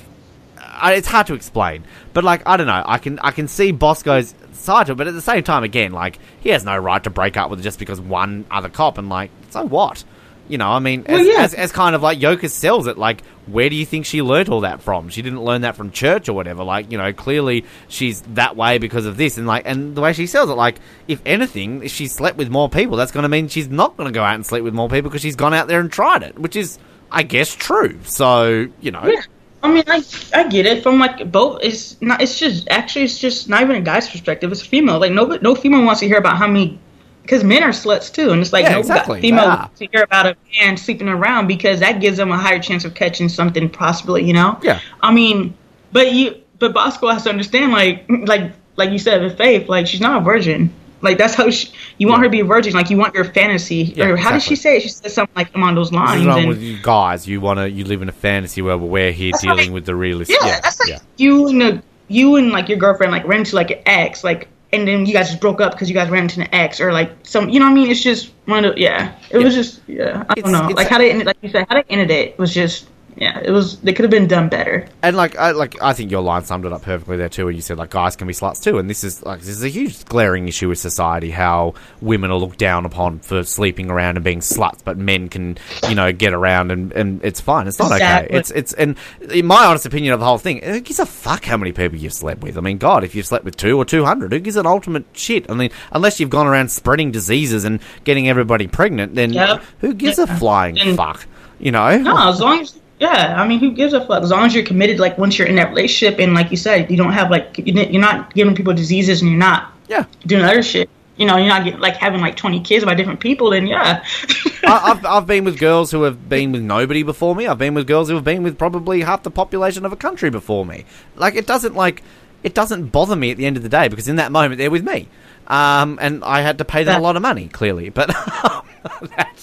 I, 0.72 0.94
it's 0.94 1.08
hard 1.08 1.26
to 1.28 1.34
explain, 1.34 1.84
but 2.12 2.24
like, 2.24 2.42
I 2.46 2.56
don't 2.56 2.66
know. 2.66 2.82
I 2.84 2.98
can 2.98 3.18
I 3.20 3.30
can 3.30 3.46
see 3.48 3.72
Bosco's 3.72 4.34
side 4.52 4.86
to 4.86 4.92
it, 4.92 4.94
but 4.96 5.06
at 5.06 5.14
the 5.14 5.20
same 5.20 5.42
time, 5.42 5.64
again, 5.64 5.92
like, 5.92 6.18
he 6.40 6.48
has 6.50 6.64
no 6.64 6.76
right 6.76 7.02
to 7.04 7.10
break 7.10 7.36
up 7.36 7.50
with 7.50 7.62
just 7.62 7.78
because 7.78 8.00
one 8.00 8.46
other 8.50 8.68
cop, 8.68 8.98
and 8.98 9.08
like, 9.08 9.30
so 9.50 9.64
what? 9.66 10.04
You 10.48 10.58
know, 10.58 10.68
I 10.68 10.80
mean, 10.80 11.04
as, 11.06 11.18
Well, 11.18 11.24
yeah. 11.24 11.42
as, 11.42 11.54
as 11.54 11.72
kind 11.72 11.94
of 11.94 12.02
like 12.02 12.18
Yokas 12.18 12.50
sells 12.50 12.86
it, 12.86 12.98
like, 12.98 13.22
where 13.46 13.70
do 13.70 13.76
you 13.76 13.86
think 13.86 14.06
she 14.06 14.22
learnt 14.22 14.48
all 14.48 14.60
that 14.62 14.82
from? 14.82 15.08
She 15.08 15.22
didn't 15.22 15.42
learn 15.42 15.62
that 15.62 15.76
from 15.76 15.92
church 15.92 16.28
or 16.28 16.32
whatever. 16.32 16.64
Like, 16.64 16.90
you 16.90 16.98
know, 16.98 17.12
clearly 17.12 17.64
she's 17.88 18.22
that 18.34 18.56
way 18.56 18.78
because 18.78 19.06
of 19.06 19.16
this, 19.16 19.38
and 19.38 19.46
like, 19.46 19.62
and 19.66 19.94
the 19.94 20.00
way 20.00 20.12
she 20.12 20.26
sells 20.26 20.50
it, 20.50 20.54
like, 20.54 20.78
if 21.06 21.22
anything, 21.24 21.84
if 21.84 21.92
she 21.92 22.08
slept 22.08 22.36
with 22.38 22.50
more 22.50 22.68
people, 22.68 22.96
that's 22.96 23.12
going 23.12 23.22
to 23.22 23.28
mean 23.28 23.48
she's 23.48 23.68
not 23.68 23.96
going 23.96 24.12
to 24.12 24.14
go 24.14 24.22
out 24.22 24.34
and 24.34 24.44
sleep 24.44 24.64
with 24.64 24.74
more 24.74 24.88
people 24.88 25.10
because 25.10 25.22
she's 25.22 25.36
gone 25.36 25.54
out 25.54 25.68
there 25.68 25.80
and 25.80 25.92
tried 25.92 26.22
it, 26.22 26.38
which 26.38 26.56
is, 26.56 26.78
I 27.10 27.22
guess, 27.22 27.54
true. 27.54 28.00
So, 28.04 28.68
you 28.80 28.90
know, 28.90 29.06
yeah. 29.06 29.22
I 29.62 29.72
mean, 29.72 29.84
I 29.86 30.02
I 30.34 30.48
get 30.48 30.66
it 30.66 30.82
from 30.82 30.98
like 30.98 31.30
both. 31.30 31.60
It's 31.62 32.00
not. 32.02 32.20
It's 32.20 32.38
just 32.38 32.68
actually, 32.68 33.04
it's 33.04 33.18
just 33.18 33.48
not 33.48 33.62
even 33.62 33.76
a 33.76 33.80
guy's 33.80 34.08
perspective. 34.08 34.50
It's 34.50 34.62
a 34.62 34.64
female. 34.64 34.98
Like 34.98 35.12
no, 35.12 35.24
no 35.40 35.54
female 35.54 35.84
wants 35.84 36.00
to 36.00 36.08
hear 36.08 36.18
about 36.18 36.36
how 36.36 36.46
many. 36.46 36.78
Because 37.22 37.44
men 37.44 37.62
are 37.62 37.70
sluts 37.70 38.12
too, 38.12 38.30
and 38.30 38.40
it's 38.40 38.52
like 38.52 38.64
Yeah, 38.64 38.72
no 38.72 38.78
exactly, 38.80 39.20
female 39.20 39.46
wants 39.46 39.78
to 39.78 39.86
hear 39.92 40.02
about 40.02 40.26
a 40.26 40.36
man 40.58 40.76
sleeping 40.76 41.08
around 41.08 41.46
because 41.46 41.78
that 41.78 42.00
gives 42.00 42.16
them 42.16 42.32
a 42.32 42.36
higher 42.36 42.58
chance 42.58 42.84
of 42.84 42.94
catching 42.94 43.28
something, 43.28 43.70
possibly. 43.70 44.24
You 44.24 44.32
know. 44.32 44.58
Yeah. 44.62 44.80
I 45.00 45.12
mean, 45.12 45.54
but 45.92 46.12
you, 46.12 46.42
but 46.58 46.74
Bosco 46.74 47.08
has 47.08 47.22
to 47.22 47.30
understand, 47.30 47.70
like, 47.70 48.04
like, 48.08 48.52
like 48.76 48.90
you 48.90 48.98
said 48.98 49.22
with 49.22 49.38
Faith, 49.38 49.68
like 49.68 49.86
she's 49.86 50.00
not 50.00 50.20
a 50.20 50.24
virgin. 50.24 50.72
Like 51.02 51.18
that's 51.18 51.34
how 51.34 51.50
she, 51.50 51.70
you 51.98 52.06
want 52.08 52.18
Yeah. 52.20 52.22
her 52.22 52.24
to 52.26 52.30
be 52.30 52.40
a 52.40 52.44
virgin. 52.44 52.72
Like 52.74 52.88
you 52.90 52.96
want 52.96 53.14
your 53.14 53.24
fantasy. 53.24 53.92
Yeah, 53.96 54.06
or 54.06 54.16
how 54.16 54.30
did 54.32 54.42
she 54.42 54.56
say 54.56 54.76
it? 54.76 54.82
She 54.82 54.88
said 54.88 55.10
something 55.10 55.34
like 55.34 55.54
along 55.54 55.74
those 55.74 55.92
lines. 55.92 56.24
wrong 56.24 56.46
with 56.46 56.62
you 56.62 56.78
guys. 56.82 57.26
You 57.26 57.40
want 57.40 57.58
to 57.58 57.68
you 57.70 57.84
live 57.84 58.02
in 58.02 58.08
a 58.08 58.12
fantasy 58.12 58.62
world, 58.62 58.80
but 58.80 58.86
we're 58.86 59.12
here 59.12 59.32
dealing 59.40 59.56
like- 59.58 59.70
with 59.70 59.84
the 59.86 59.94
realist. 59.94 60.30
Yeah, 60.30 60.38
Yeah, 60.46 60.60
that's 60.60 60.78
like 60.80 60.88
yeah. 60.88 60.98
you 61.16 61.48
and 61.48 61.60
the, 61.60 61.82
you 62.08 62.36
and 62.36 62.50
like 62.50 62.68
your 62.68 62.78
girlfriend 62.78 63.10
like 63.12 63.26
ran 63.26 63.40
into 63.40 63.56
like 63.56 63.70
an 63.70 63.80
ex, 63.86 64.22
like, 64.24 64.48
and 64.72 64.86
then 64.88 65.04
you 65.06 65.12
guys 65.12 65.28
just 65.28 65.40
broke 65.40 65.60
up 65.60 65.72
because 65.72 65.88
you 65.90 65.94
guys 65.94 66.08
ran 66.08 66.22
into 66.24 66.40
an 66.40 66.48
ex, 66.52 66.80
or 66.80 66.92
like 66.92 67.10
some, 67.24 67.48
you 67.50 67.58
know 67.60 67.66
what 67.66 67.72
I 67.72 67.74
mean? 67.74 67.90
It's 67.90 68.02
just 68.02 68.32
one 68.46 68.64
of 68.64 68.74
the, 68.74 68.80
yeah. 68.80 69.12
It 69.30 69.38
was 69.38 69.54
just 69.54 69.80
yeah. 69.86 70.24
I 70.28 70.32
It's- 70.32 70.42
don't 70.44 70.52
know. 70.52 70.60
it's- 70.70 70.76
like 70.76 70.88
how 70.88 70.98
they 70.98 71.10
ended, 71.10 71.26
like 71.26 71.36
you 71.42 71.48
said, 71.50 71.66
how 71.68 71.74
they 71.76 71.84
ended 71.90 72.10
it 72.10 72.38
was 72.38 72.54
just 72.54 72.86
yeah. 73.16 73.38
It 73.44 73.50
was 73.50 73.78
they 73.80 73.92
could 73.92 74.04
have 74.04 74.10
been 74.10 74.26
done 74.26 74.48
better. 74.48 74.86
And 75.02 75.16
like, 75.16 75.36
I 75.36 75.50
like, 75.52 75.80
I 75.82 75.92
think 75.92 76.10
your 76.10 76.22
line 76.22 76.44
summed 76.44 76.64
it 76.64 76.72
up 76.72 76.82
perfectly 76.82 77.16
there 77.16 77.28
too. 77.28 77.46
When 77.46 77.54
you 77.54 77.60
said 77.62 77.78
like, 77.78 77.90
guys 77.90 78.16
can 78.16 78.26
be 78.26 78.32
sluts 78.34 78.62
too, 78.62 78.78
and 78.78 78.88
this 78.88 79.04
is 79.04 79.22
like, 79.24 79.40
this 79.40 79.48
is 79.48 79.62
a 79.62 79.68
huge 79.68 80.04
glaring 80.06 80.48
issue 80.48 80.68
with 80.68 80.78
society. 80.78 81.30
How 81.30 81.74
women 82.00 82.30
are 82.30 82.38
looked 82.38 82.58
down 82.58 82.84
upon 82.86 83.18
for 83.20 83.42
sleeping 83.44 83.90
around 83.90 84.16
and 84.16 84.24
being 84.24 84.40
sluts, 84.40 84.80
but 84.84 84.96
men 84.98 85.28
can, 85.28 85.58
you 85.88 85.94
know, 85.94 86.12
get 86.12 86.32
around 86.32 86.70
and, 86.72 86.92
and 86.92 87.24
it's 87.24 87.40
fine. 87.40 87.66
It's 87.68 87.78
not 87.78 87.92
Exactly. 87.92 88.28
okay. 88.28 88.38
It's 88.38 88.50
it's 88.50 88.72
and 88.74 88.96
in 89.30 89.46
my 89.46 89.66
honest 89.66 89.86
opinion 89.86 90.12
of 90.14 90.20
the 90.20 90.26
whole 90.26 90.38
thing, 90.38 90.62
who 90.62 90.80
gives 90.80 90.98
a 90.98 91.06
fuck 91.06 91.44
how 91.44 91.56
many 91.56 91.72
people 91.72 91.98
you've 91.98 92.12
slept 92.12 92.42
with? 92.42 92.56
I 92.56 92.60
mean, 92.60 92.78
God, 92.78 93.04
if 93.04 93.14
you've 93.14 93.26
slept 93.26 93.44
with 93.44 93.56
two 93.56 93.76
or 93.78 93.84
two 93.84 94.04
hundred, 94.04 94.32
who 94.32 94.38
gives 94.40 94.56
an 94.56 94.66
ultimate 94.66 95.04
shit? 95.12 95.50
I 95.50 95.54
mean, 95.54 95.70
unless 95.92 96.18
you've 96.20 96.30
gone 96.30 96.46
around 96.46 96.70
spreading 96.70 97.10
diseases 97.12 97.64
and 97.64 97.80
getting 98.04 98.28
everybody 98.28 98.66
pregnant, 98.66 99.14
then 99.14 99.32
Yep. 99.32 99.62
who 99.80 99.94
gives 99.94 100.18
a 100.18 100.26
flying 100.26 100.78
And- 100.80 100.96
fuck? 100.96 101.26
You 101.58 101.70
know? 101.70 101.96
No, 101.98 102.28
as 102.28 102.40
long 102.40 102.60
as 102.60 102.76
yeah, 103.02 103.34
I 103.36 103.46
mean, 103.48 103.58
who 103.58 103.72
gives 103.72 103.92
a 103.92 104.00
fuck? 104.06 104.22
As 104.22 104.30
long 104.30 104.46
as 104.46 104.54
you're 104.54 104.64
committed, 104.64 105.00
like 105.00 105.18
once 105.18 105.38
you're 105.38 105.48
in 105.48 105.56
that 105.56 105.70
relationship, 105.70 106.18
and 106.20 106.34
like 106.34 106.50
you 106.50 106.56
said, 106.56 106.90
you 106.90 106.96
don't 106.96 107.12
have 107.12 107.30
like 107.30 107.58
you- 107.58 107.74
you're 107.74 108.00
not 108.00 108.32
giving 108.34 108.54
people 108.54 108.72
diseases, 108.72 109.20
and 109.22 109.30
you're 109.30 109.38
not 109.50 109.72
Yeah. 109.88 110.04
doing 110.26 110.44
other 110.44 110.62
shit. 110.62 110.88
you 111.16 111.26
know, 111.26 111.36
you're 111.36 111.48
not 111.48 111.62
getting 111.64 111.78
like 111.78 111.96
having 111.96 112.20
like 112.22 112.36
20 112.36 112.60
kids 112.60 112.84
by 112.86 112.94
different 112.94 113.20
people, 113.20 113.50
then 113.50 113.66
yeah. 113.66 114.02
I, 114.64 114.92
I've 114.92 115.04
I've 115.04 115.26
been 115.26 115.44
with 115.44 115.58
girls 115.58 115.90
who 115.90 116.02
have 116.04 116.26
been 116.28 116.52
with 116.52 116.62
nobody 116.62 117.02
before 117.02 117.34
me. 117.36 117.46
I've 117.46 117.58
been 117.58 117.74
with 117.74 117.86
girls 117.86 118.08
who 118.08 118.14
have 118.14 118.24
been 118.24 118.42
with 118.42 118.56
probably 118.56 119.02
half 119.02 119.22
the 119.22 119.30
population 119.30 119.84
of 119.84 119.92
a 119.92 119.96
country 119.96 120.30
before 120.30 120.64
me. 120.64 120.84
Like 121.16 121.34
it 121.36 121.46
doesn't 121.46 121.74
like 121.74 122.02
it 122.42 122.54
doesn't 122.54 122.86
bother 122.86 123.14
me 123.14 123.30
at 123.30 123.36
the 123.36 123.44
end 123.46 123.56
of 123.58 123.62
the 123.62 123.68
day 123.68 123.88
because 123.88 124.08
in 124.08 124.16
that 124.16 124.32
moment 124.32 124.56
they're 124.58 124.70
with 124.70 124.84
me, 124.84 125.06
um, 125.48 125.98
and 126.00 126.24
I 126.24 126.40
had 126.40 126.56
to 126.58 126.64
pay 126.64 126.82
them 126.82 126.98
a 126.98 127.02
lot 127.04 127.14
of 127.16 127.22
money 127.22 127.46
clearly. 127.48 127.90
But 127.90 128.10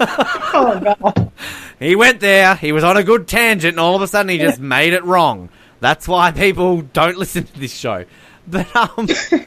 oh 0.00 0.96
god. 1.02 1.32
He 1.78 1.96
went 1.96 2.20
there. 2.20 2.54
He 2.56 2.72
was 2.72 2.84
on 2.84 2.96
a 2.96 3.02
good 3.02 3.28
tangent, 3.28 3.72
and 3.72 3.80
all 3.80 3.96
of 3.96 4.02
a 4.02 4.08
sudden 4.08 4.30
he 4.30 4.38
just 4.38 4.60
made 4.60 4.92
it 4.92 5.04
wrong. 5.04 5.50
That's 5.80 6.08
why 6.08 6.32
people 6.32 6.82
don't 6.82 7.18
listen 7.18 7.44
to 7.44 7.60
this 7.60 7.74
show. 7.74 8.04
But 8.46 8.74
um, 8.74 9.08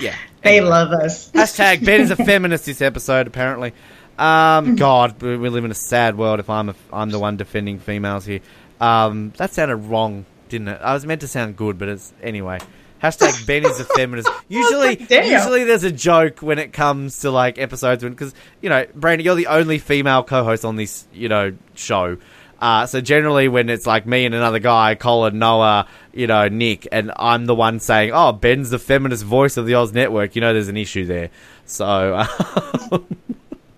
yeah. 0.00 0.16
They 0.42 0.60
love 0.60 0.90
us. 0.90 1.30
Hashtag 1.30 1.84
Ben 1.84 2.00
is 2.00 2.10
a 2.10 2.16
feminist 2.24 2.66
this 2.66 2.82
episode, 2.82 3.26
apparently. 3.26 3.72
Um, 4.18 4.76
God, 4.76 5.20
we, 5.22 5.36
we 5.36 5.48
live 5.48 5.64
in 5.64 5.70
a 5.70 5.74
sad 5.74 6.18
world 6.18 6.40
if 6.40 6.50
I'm, 6.50 6.70
a, 6.70 6.74
I'm 6.92 7.10
the 7.10 7.18
one 7.18 7.36
defending 7.36 7.78
females 7.78 8.24
here. 8.24 8.40
Um, 8.80 9.32
that 9.36 9.52
sounded 9.52 9.76
wrong, 9.76 10.26
didn't 10.48 10.68
it? 10.68 10.80
I 10.82 10.94
was 10.94 11.06
meant 11.06 11.20
to 11.20 11.28
sound 11.28 11.56
good, 11.56 11.78
but 11.78 11.88
it's. 11.88 12.12
Anyway. 12.22 12.58
Hashtag 13.02 13.46
Ben 13.46 13.64
is 13.64 13.80
a 13.80 13.84
feminist. 13.84 14.28
Usually, 14.48 14.98
usually 15.00 15.64
there's 15.64 15.84
a 15.84 15.90
joke 15.90 16.40
when 16.40 16.58
it 16.58 16.72
comes 16.72 17.20
to 17.20 17.30
like 17.30 17.58
episodes 17.58 18.04
when 18.04 18.12
because 18.12 18.32
you 18.60 18.68
know, 18.68 18.86
Brandy, 18.94 19.24
you're 19.24 19.34
the 19.34 19.48
only 19.48 19.78
female 19.78 20.22
co-host 20.22 20.64
on 20.64 20.76
this 20.76 21.06
you 21.12 21.28
know 21.28 21.54
show. 21.74 22.18
Uh, 22.60 22.86
so 22.86 23.00
generally, 23.00 23.48
when 23.48 23.68
it's 23.68 23.88
like 23.88 24.06
me 24.06 24.24
and 24.24 24.36
another 24.36 24.60
guy, 24.60 24.94
Colin, 24.94 25.40
Noah, 25.40 25.88
you 26.12 26.28
know, 26.28 26.46
Nick, 26.46 26.86
and 26.92 27.10
I'm 27.16 27.46
the 27.46 27.56
one 27.56 27.80
saying, 27.80 28.12
"Oh, 28.14 28.30
Ben's 28.30 28.70
the 28.70 28.78
feminist 28.78 29.24
voice 29.24 29.56
of 29.56 29.66
the 29.66 29.74
Oz 29.74 29.92
Network," 29.92 30.36
you 30.36 30.40
know, 30.40 30.52
there's 30.52 30.68
an 30.68 30.76
issue 30.76 31.04
there. 31.04 31.30
So 31.64 32.14
uh, 32.14 32.98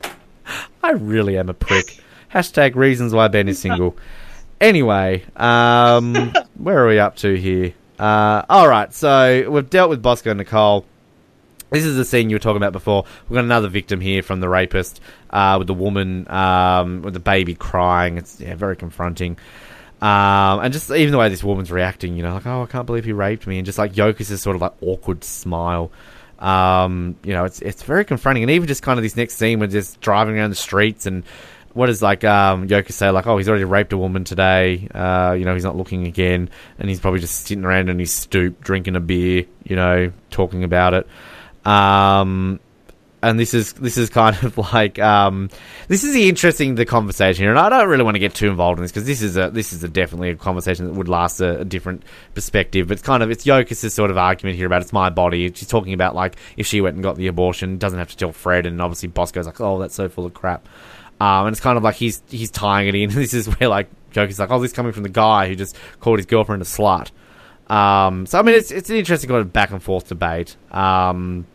I 0.82 0.90
really 0.90 1.38
am 1.38 1.48
a 1.48 1.54
prick. 1.54 1.98
Hashtag 2.30 2.74
reasons 2.74 3.14
why 3.14 3.28
Ben 3.28 3.48
is 3.48 3.58
single. 3.58 3.96
Anyway, 4.60 5.24
um, 5.36 6.32
where 6.54 6.84
are 6.84 6.88
we 6.88 6.98
up 6.98 7.16
to 7.16 7.34
here? 7.34 7.72
Uh, 7.98 8.42
all 8.48 8.68
right, 8.68 8.92
so 8.92 9.48
we've 9.50 9.70
dealt 9.70 9.90
with 9.90 10.02
Bosco 10.02 10.30
and 10.30 10.38
Nicole. 10.38 10.84
This 11.70 11.84
is 11.84 11.96
the 11.96 12.04
scene 12.04 12.30
you 12.30 12.36
were 12.36 12.40
talking 12.40 12.56
about 12.56 12.72
before. 12.72 13.04
We've 13.28 13.36
got 13.36 13.44
another 13.44 13.68
victim 13.68 14.00
here 14.00 14.22
from 14.22 14.40
the 14.40 14.48
rapist, 14.48 15.00
uh, 15.30 15.56
with 15.58 15.66
the 15.66 15.74
woman 15.74 16.28
um, 16.30 17.02
with 17.02 17.14
the 17.14 17.20
baby 17.20 17.54
crying. 17.54 18.18
It's 18.18 18.40
yeah, 18.40 18.54
very 18.54 18.76
confronting. 18.76 19.38
Um, 20.00 20.60
and 20.60 20.72
just 20.72 20.90
even 20.90 21.12
the 21.12 21.18
way 21.18 21.28
this 21.28 21.42
woman's 21.42 21.72
reacting, 21.72 22.16
you 22.16 22.22
know, 22.22 22.34
like, 22.34 22.46
oh, 22.46 22.62
I 22.62 22.66
can't 22.66 22.86
believe 22.86 23.04
he 23.04 23.12
raped 23.12 23.46
me, 23.46 23.58
and 23.58 23.66
just 23.66 23.78
like 23.78 23.94
Yokas' 23.94 24.38
sort 24.38 24.54
of 24.56 24.62
like 24.62 24.74
awkward 24.82 25.24
smile. 25.24 25.90
Um, 26.38 27.16
you 27.24 27.32
know, 27.32 27.44
it's 27.44 27.62
it's 27.62 27.82
very 27.82 28.04
confronting, 28.04 28.42
and 28.42 28.50
even 28.50 28.68
just 28.68 28.82
kind 28.82 28.98
of 28.98 29.02
this 29.02 29.16
next 29.16 29.36
scene 29.36 29.60
when 29.60 29.70
just 29.70 30.00
driving 30.00 30.36
around 30.36 30.50
the 30.50 30.56
streets 30.56 31.06
and 31.06 31.24
what 31.74 31.86
does 31.86 32.00
like 32.00 32.24
um, 32.24 32.66
Yoka 32.66 32.92
say? 32.92 33.10
Like, 33.10 33.26
oh, 33.26 33.36
he's 33.36 33.48
already 33.48 33.64
raped 33.64 33.92
a 33.92 33.98
woman 33.98 34.24
today. 34.24 34.88
Uh, 34.94 35.34
you 35.38 35.44
know, 35.44 35.54
he's 35.54 35.64
not 35.64 35.76
looking 35.76 36.06
again, 36.06 36.48
and 36.78 36.88
he's 36.88 37.00
probably 37.00 37.20
just 37.20 37.46
sitting 37.46 37.64
around 37.64 37.90
in 37.90 37.98
his 37.98 38.12
stoop, 38.12 38.62
drinking 38.62 38.96
a 38.96 39.00
beer. 39.00 39.44
You 39.64 39.76
know, 39.76 40.12
talking 40.30 40.64
about 40.64 40.94
it. 40.94 41.08
Um, 41.66 42.60
and 43.24 43.40
this 43.40 43.54
is 43.54 43.72
this 43.74 43.96
is 43.96 44.10
kind 44.10 44.36
of 44.42 44.58
like 44.72 44.98
um, 44.98 45.48
this 45.88 46.04
is 46.04 46.14
the 46.14 46.28
interesting 46.28 46.74
the 46.74 46.84
conversation 46.84 47.42
here, 47.42 47.50
and 47.50 47.58
I 47.58 47.68
don't 47.68 47.88
really 47.88 48.04
want 48.04 48.16
to 48.16 48.20
get 48.20 48.34
too 48.34 48.48
involved 48.48 48.78
in 48.78 48.84
this 48.84 48.92
because 48.92 49.06
this 49.06 49.22
is 49.22 49.36
a 49.36 49.50
this 49.50 49.72
is 49.72 49.82
a 49.82 49.88
definitely 49.88 50.30
a 50.30 50.36
conversation 50.36 50.86
that 50.86 50.92
would 50.94 51.08
last 51.08 51.40
a, 51.40 51.60
a 51.60 51.64
different 51.64 52.02
perspective. 52.34 52.88
But 52.88 52.94
it's 52.94 53.02
kind 53.02 53.22
of 53.22 53.30
it's 53.30 53.44
Yokas' 53.44 53.90
sort 53.90 54.10
of 54.10 54.18
argument 54.18 54.56
here 54.56 54.66
about 54.66 54.82
it's 54.82 54.92
my 54.92 55.10
body. 55.10 55.50
She's 55.52 55.68
talking 55.68 55.94
about 55.94 56.14
like 56.14 56.36
if 56.56 56.66
she 56.66 56.80
went 56.80 56.94
and 56.94 57.02
got 57.02 57.16
the 57.16 57.26
abortion, 57.26 57.78
doesn't 57.78 57.98
have 57.98 58.10
to 58.10 58.16
tell 58.16 58.32
Fred, 58.32 58.66
and 58.66 58.80
obviously 58.80 59.08
Bosco's 59.08 59.46
like, 59.46 59.60
oh, 59.60 59.78
that's 59.78 59.94
so 59.94 60.08
full 60.08 60.26
of 60.26 60.34
crap. 60.34 60.68
Um, 61.24 61.46
and 61.46 61.54
it's 61.54 61.60
kind 61.60 61.78
of 61.78 61.82
like 61.82 61.94
he's 61.94 62.22
he's 62.28 62.50
tying 62.50 62.88
it 62.88 62.94
in. 62.94 63.08
this 63.14 63.32
is 63.32 63.46
where 63.46 63.68
like 63.68 63.88
Yokas 64.12 64.38
like, 64.38 64.50
oh, 64.50 64.60
this 64.60 64.72
is 64.72 64.76
coming 64.76 64.92
from 64.92 65.04
the 65.04 65.08
guy 65.08 65.48
who 65.48 65.54
just 65.54 65.76
called 66.00 66.18
his 66.18 66.26
girlfriend 66.26 66.60
a 66.60 66.66
slut. 66.66 67.10
Um, 67.70 68.26
so 68.26 68.38
I 68.38 68.42
mean, 68.42 68.54
it's 68.54 68.70
it's 68.70 68.90
an 68.90 68.96
interesting 68.96 69.30
kind 69.30 69.40
of 69.40 69.52
back 69.52 69.70
and 69.70 69.82
forth 69.82 70.08
debate. 70.08 70.56
Um, 70.70 71.46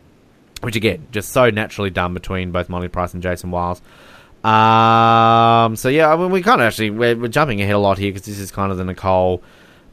which 0.60 0.76
again, 0.76 1.06
just 1.12 1.30
so 1.30 1.48
naturally 1.50 1.90
done 1.90 2.14
between 2.14 2.50
both 2.50 2.68
Molly 2.68 2.88
Price 2.88 3.14
and 3.14 3.22
Jason 3.22 3.50
Wiles. 3.50 3.80
Um, 4.42 5.76
so 5.76 5.88
yeah, 5.88 6.12
I 6.12 6.16
mean, 6.16 6.30
we 6.30 6.42
kind 6.42 6.60
of 6.60 6.66
actually 6.66 6.90
we're, 6.90 7.16
we're 7.16 7.28
jumping 7.28 7.62
ahead 7.62 7.74
a 7.74 7.78
lot 7.78 7.96
here 7.96 8.10
because 8.10 8.26
this 8.26 8.38
is 8.38 8.50
kind 8.50 8.72
of 8.72 8.78
the 8.78 8.84
Nicole 8.84 9.42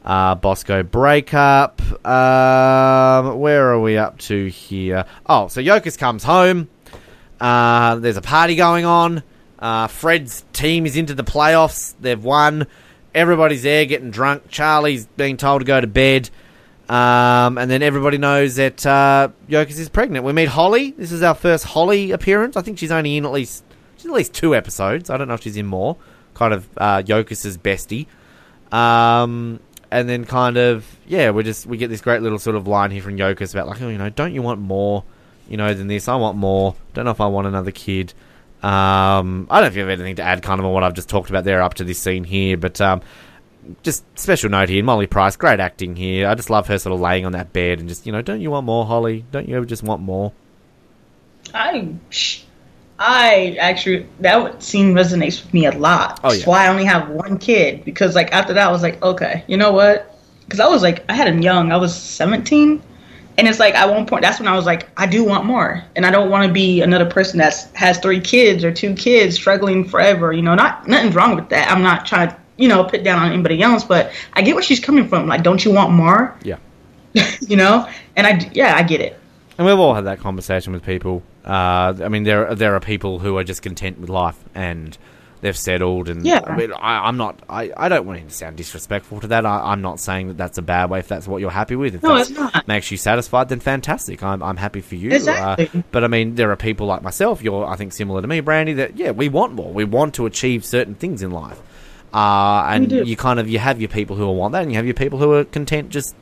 uh, 0.04 0.34
Bosco 0.34 0.82
breakup. 0.82 1.80
Um, 2.04 3.38
where 3.38 3.70
are 3.72 3.80
we 3.80 3.96
up 3.96 4.18
to 4.18 4.46
here? 4.48 5.04
Oh, 5.26 5.46
so 5.48 5.62
Yokas 5.62 5.96
comes 5.96 6.24
home. 6.24 6.68
Uh, 7.40 7.96
there's 7.96 8.16
a 8.16 8.22
party 8.22 8.56
going 8.56 8.84
on. 8.84 9.22
Uh, 9.58 9.86
Fred's 9.88 10.44
team 10.52 10.86
is 10.86 10.96
into 10.96 11.14
the 11.14 11.24
playoffs. 11.24 11.94
They've 12.00 12.22
won. 12.22 12.66
Everybody's 13.14 13.62
there 13.62 13.86
getting 13.86 14.10
drunk. 14.10 14.48
Charlie's 14.48 15.06
being 15.16 15.36
told 15.36 15.60
to 15.60 15.64
go 15.64 15.80
to 15.80 15.86
bed. 15.86 16.30
Um, 16.88 17.58
and 17.58 17.70
then 17.70 17.82
everybody 17.82 18.16
knows 18.16 18.56
that 18.56 18.84
uh, 18.86 19.28
Yokas 19.48 19.78
is 19.78 19.88
pregnant. 19.88 20.24
We 20.24 20.32
meet 20.32 20.48
Holly. 20.48 20.92
This 20.92 21.12
is 21.12 21.22
our 21.22 21.34
first 21.34 21.64
Holly 21.64 22.12
appearance. 22.12 22.56
I 22.56 22.62
think 22.62 22.78
she's 22.78 22.92
only 22.92 23.16
in 23.16 23.26
at 23.26 23.32
least 23.32 23.62
she's 23.96 24.06
at 24.06 24.12
least 24.12 24.32
two 24.32 24.54
episodes. 24.54 25.10
I 25.10 25.18
don't 25.18 25.28
know 25.28 25.34
if 25.34 25.42
she's 25.42 25.56
in 25.56 25.66
more. 25.66 25.96
Kind 26.32 26.54
of 26.54 26.68
uh, 26.78 27.02
Yokas's 27.02 27.58
bestie. 27.58 28.06
Um, 28.72 29.60
and 29.90 30.08
then 30.08 30.24
kind 30.24 30.56
of 30.56 30.86
yeah, 31.06 31.30
we 31.30 31.42
just 31.42 31.66
we 31.66 31.76
get 31.76 31.88
this 31.88 32.00
great 32.00 32.22
little 32.22 32.38
sort 32.38 32.56
of 32.56 32.66
line 32.66 32.90
here 32.90 33.02
from 33.02 33.16
Yokas 33.16 33.52
about 33.52 33.66
like 33.66 33.82
oh 33.82 33.88
you 33.88 33.98
know 33.98 34.10
don't 34.10 34.32
you 34.32 34.42
want 34.42 34.60
more 34.60 35.04
you 35.48 35.58
know 35.58 35.74
than 35.74 35.88
this? 35.88 36.08
I 36.08 36.16
want 36.16 36.38
more. 36.38 36.74
Don't 36.94 37.04
know 37.04 37.10
if 37.10 37.20
I 37.20 37.26
want 37.26 37.46
another 37.46 37.70
kid. 37.70 38.14
Um, 38.62 39.46
I 39.50 39.56
don't 39.56 39.62
know 39.62 39.66
if 39.68 39.74
you 39.76 39.80
have 39.82 39.90
anything 39.90 40.16
to 40.16 40.22
add, 40.22 40.42
kind 40.42 40.58
of, 40.58 40.66
on 40.66 40.72
what 40.72 40.82
I've 40.82 40.94
just 40.94 41.08
talked 41.08 41.30
about 41.30 41.44
there 41.44 41.62
up 41.62 41.74
to 41.74 41.84
this 41.84 41.98
scene 41.98 42.24
here, 42.24 42.56
but 42.56 42.80
um, 42.80 43.02
just 43.82 44.04
special 44.18 44.50
note 44.50 44.68
here, 44.68 44.82
Molly 44.82 45.06
Price, 45.06 45.36
great 45.36 45.60
acting 45.60 45.94
here. 45.96 46.28
I 46.28 46.34
just 46.34 46.50
love 46.50 46.66
her 46.68 46.78
sort 46.78 46.94
of 46.94 47.00
laying 47.00 47.24
on 47.24 47.32
that 47.32 47.52
bed 47.52 47.78
and 47.80 47.88
just, 47.88 48.06
you 48.06 48.12
know, 48.12 48.22
don't 48.22 48.40
you 48.40 48.50
want 48.50 48.66
more, 48.66 48.84
Holly? 48.84 49.24
Don't 49.30 49.48
you 49.48 49.56
ever 49.56 49.66
just 49.66 49.82
want 49.82 50.02
more? 50.02 50.32
I, 51.54 51.94
I 52.98 53.56
actually 53.60 54.06
that 54.20 54.62
scene 54.62 54.94
resonates 54.94 55.42
with 55.42 55.54
me 55.54 55.66
a 55.66 55.72
lot. 55.72 56.20
Oh, 56.22 56.28
yeah. 56.28 56.34
That's 56.34 56.46
why 56.46 56.66
I 56.66 56.68
only 56.68 56.84
have 56.84 57.08
one 57.10 57.38
kid 57.38 57.84
because 57.84 58.14
like 58.14 58.32
after 58.32 58.52
that 58.54 58.68
I 58.68 58.72
was 58.72 58.82
like, 58.82 59.02
okay, 59.02 59.44
you 59.46 59.56
know 59.56 59.72
what? 59.72 60.18
Because 60.44 60.60
I 60.60 60.66
was 60.66 60.82
like, 60.82 61.04
I 61.08 61.14
had 61.14 61.28
him 61.28 61.40
young. 61.40 61.72
I 61.72 61.76
was 61.76 61.94
seventeen, 61.94 62.82
and 63.38 63.46
it's 63.46 63.60
like 63.60 63.74
at 63.74 63.88
one 63.88 64.04
point 64.04 64.22
that's 64.22 64.40
when 64.40 64.48
I 64.48 64.56
was 64.56 64.66
like, 64.66 64.88
I 64.96 65.06
do 65.06 65.24
want 65.24 65.46
more, 65.46 65.82
and 65.94 66.04
I 66.04 66.10
don't 66.10 66.28
want 66.28 66.46
to 66.46 66.52
be 66.52 66.82
another 66.82 67.06
person 67.06 67.38
that 67.38 67.70
has 67.74 67.98
three 67.98 68.20
kids 68.20 68.64
or 68.64 68.72
two 68.72 68.94
kids 68.94 69.36
struggling 69.36 69.88
forever. 69.88 70.32
You 70.32 70.42
know, 70.42 70.56
not 70.56 70.88
nothing's 70.88 71.14
wrong 71.14 71.36
with 71.36 71.48
that. 71.50 71.70
I'm 71.70 71.82
not 71.82 72.04
trying 72.04 72.30
to 72.30 72.36
you 72.56 72.68
know 72.68 72.84
put 72.84 73.04
down 73.04 73.20
on 73.20 73.32
anybody 73.32 73.62
else, 73.62 73.84
but 73.84 74.12
I 74.32 74.42
get 74.42 74.54
where 74.54 74.62
she's 74.62 74.80
coming 74.80 75.08
from. 75.08 75.28
Like, 75.28 75.44
don't 75.44 75.64
you 75.64 75.72
want 75.72 75.92
more? 75.92 76.36
Yeah. 76.42 76.58
you 77.40 77.56
know, 77.56 77.88
and 78.16 78.26
I 78.26 78.50
yeah 78.52 78.76
I 78.76 78.82
get 78.82 79.00
it. 79.00 79.18
And 79.56 79.66
we've 79.66 79.78
all 79.78 79.94
had 79.94 80.04
that 80.04 80.18
conversation 80.18 80.72
with 80.72 80.84
people. 80.84 81.22
Uh, 81.44 81.94
I 82.02 82.08
mean, 82.08 82.24
there 82.24 82.54
there 82.56 82.74
are 82.74 82.80
people 82.80 83.20
who 83.20 83.38
are 83.38 83.44
just 83.44 83.62
content 83.62 84.00
with 84.00 84.10
life 84.10 84.38
and 84.54 84.98
they've 85.40 85.56
settled. 85.56 86.08
And 86.08 86.24
Yeah. 86.24 86.40
I 86.46 86.56
mean, 86.56 86.72
I, 86.72 87.06
I'm 87.08 87.16
not. 87.16 87.40
I, 87.48 87.72
I 87.76 87.88
don't 87.88 88.06
want 88.06 88.26
to 88.28 88.34
sound 88.34 88.56
disrespectful 88.56 89.20
to 89.20 89.26
that. 89.28 89.46
I, 89.46 89.72
I'm 89.72 89.82
not 89.82 90.00
saying 90.00 90.28
that 90.28 90.36
that's 90.36 90.58
a 90.58 90.62
bad 90.62 90.90
way. 90.90 90.98
If 91.00 91.08
that's 91.08 91.26
what 91.28 91.40
you're 91.40 91.50
happy 91.50 91.76
with, 91.76 91.94
if 91.94 92.02
No, 92.02 92.16
it's 92.16 92.30
not. 92.30 92.66
makes 92.68 92.90
you 92.90 92.96
satisfied, 92.96 93.48
then 93.48 93.60
fantastic. 93.60 94.22
I'm 94.22 94.42
I'm 94.42 94.56
happy 94.56 94.80
for 94.80 94.94
you. 94.96 95.10
Exactly. 95.10 95.68
Uh, 95.72 95.82
but 95.90 96.04
I 96.04 96.08
mean, 96.08 96.34
there 96.34 96.50
are 96.50 96.56
people 96.56 96.86
like 96.86 97.02
myself. 97.02 97.42
You're 97.42 97.64
I 97.66 97.76
think 97.76 97.92
similar 97.92 98.20
to 98.22 98.28
me, 98.28 98.40
Brandy. 98.40 98.74
That 98.74 98.96
yeah, 98.96 99.10
we 99.12 99.28
want 99.28 99.52
more. 99.54 99.72
We 99.72 99.84
want 99.84 100.14
to 100.14 100.26
achieve 100.26 100.64
certain 100.64 100.94
things 100.94 101.22
in 101.22 101.30
life. 101.30 101.60
Uh, 102.12 102.64
and 102.70 102.90
you 102.90 103.16
kind 103.16 103.38
of 103.38 103.48
you 103.50 103.58
have 103.58 103.80
your 103.80 103.88
people 103.90 104.16
who 104.16 104.30
want 104.30 104.52
that, 104.52 104.62
and 104.62 104.72
you 104.72 104.76
have 104.76 104.86
your 104.86 104.94
people 104.94 105.18
who 105.18 105.32
are 105.32 105.44
content 105.44 105.90
just 105.90 106.14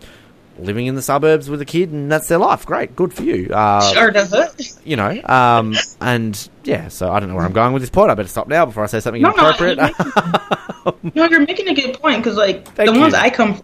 living 0.58 0.86
in 0.86 0.94
the 0.94 1.02
suburbs 1.02 1.48
with 1.50 1.60
a 1.60 1.64
kid, 1.64 1.90
and 1.90 2.10
that's 2.10 2.28
their 2.28 2.38
life. 2.38 2.64
Great, 2.66 2.96
good 2.96 3.12
for 3.12 3.22
you. 3.22 3.48
Uh, 3.52 3.80
Sure 3.92 4.10
does 4.10 4.32
it. 4.32 4.72
you 4.84 4.96
know, 4.96 5.20
um, 5.24 5.74
and 6.00 6.48
yeah, 6.64 6.88
so 6.88 7.10
I 7.12 7.20
don't 7.20 7.28
know 7.28 7.34
where 7.36 7.44
I'm 7.44 7.52
going 7.52 7.72
with 7.72 7.82
this 7.82 7.90
point. 7.90 8.10
I 8.10 8.14
better 8.14 8.28
stop 8.28 8.48
now 8.48 8.66
before 8.66 8.82
I 8.84 8.86
say 8.86 9.00
something 9.00 9.22
No, 9.22 9.30
no, 9.30 9.48
inappropriate. 9.50 9.78
No, 11.14 11.24
you're 11.24 11.40
making 11.40 11.68
a 11.68 11.74
good 11.74 12.00
point 12.00 12.18
because 12.18 12.36
like 12.36 12.64
Thank 12.74 12.92
the 12.92 12.98
ones 12.98 13.12
you. 13.12 13.18
I 13.18 13.28
come, 13.28 13.60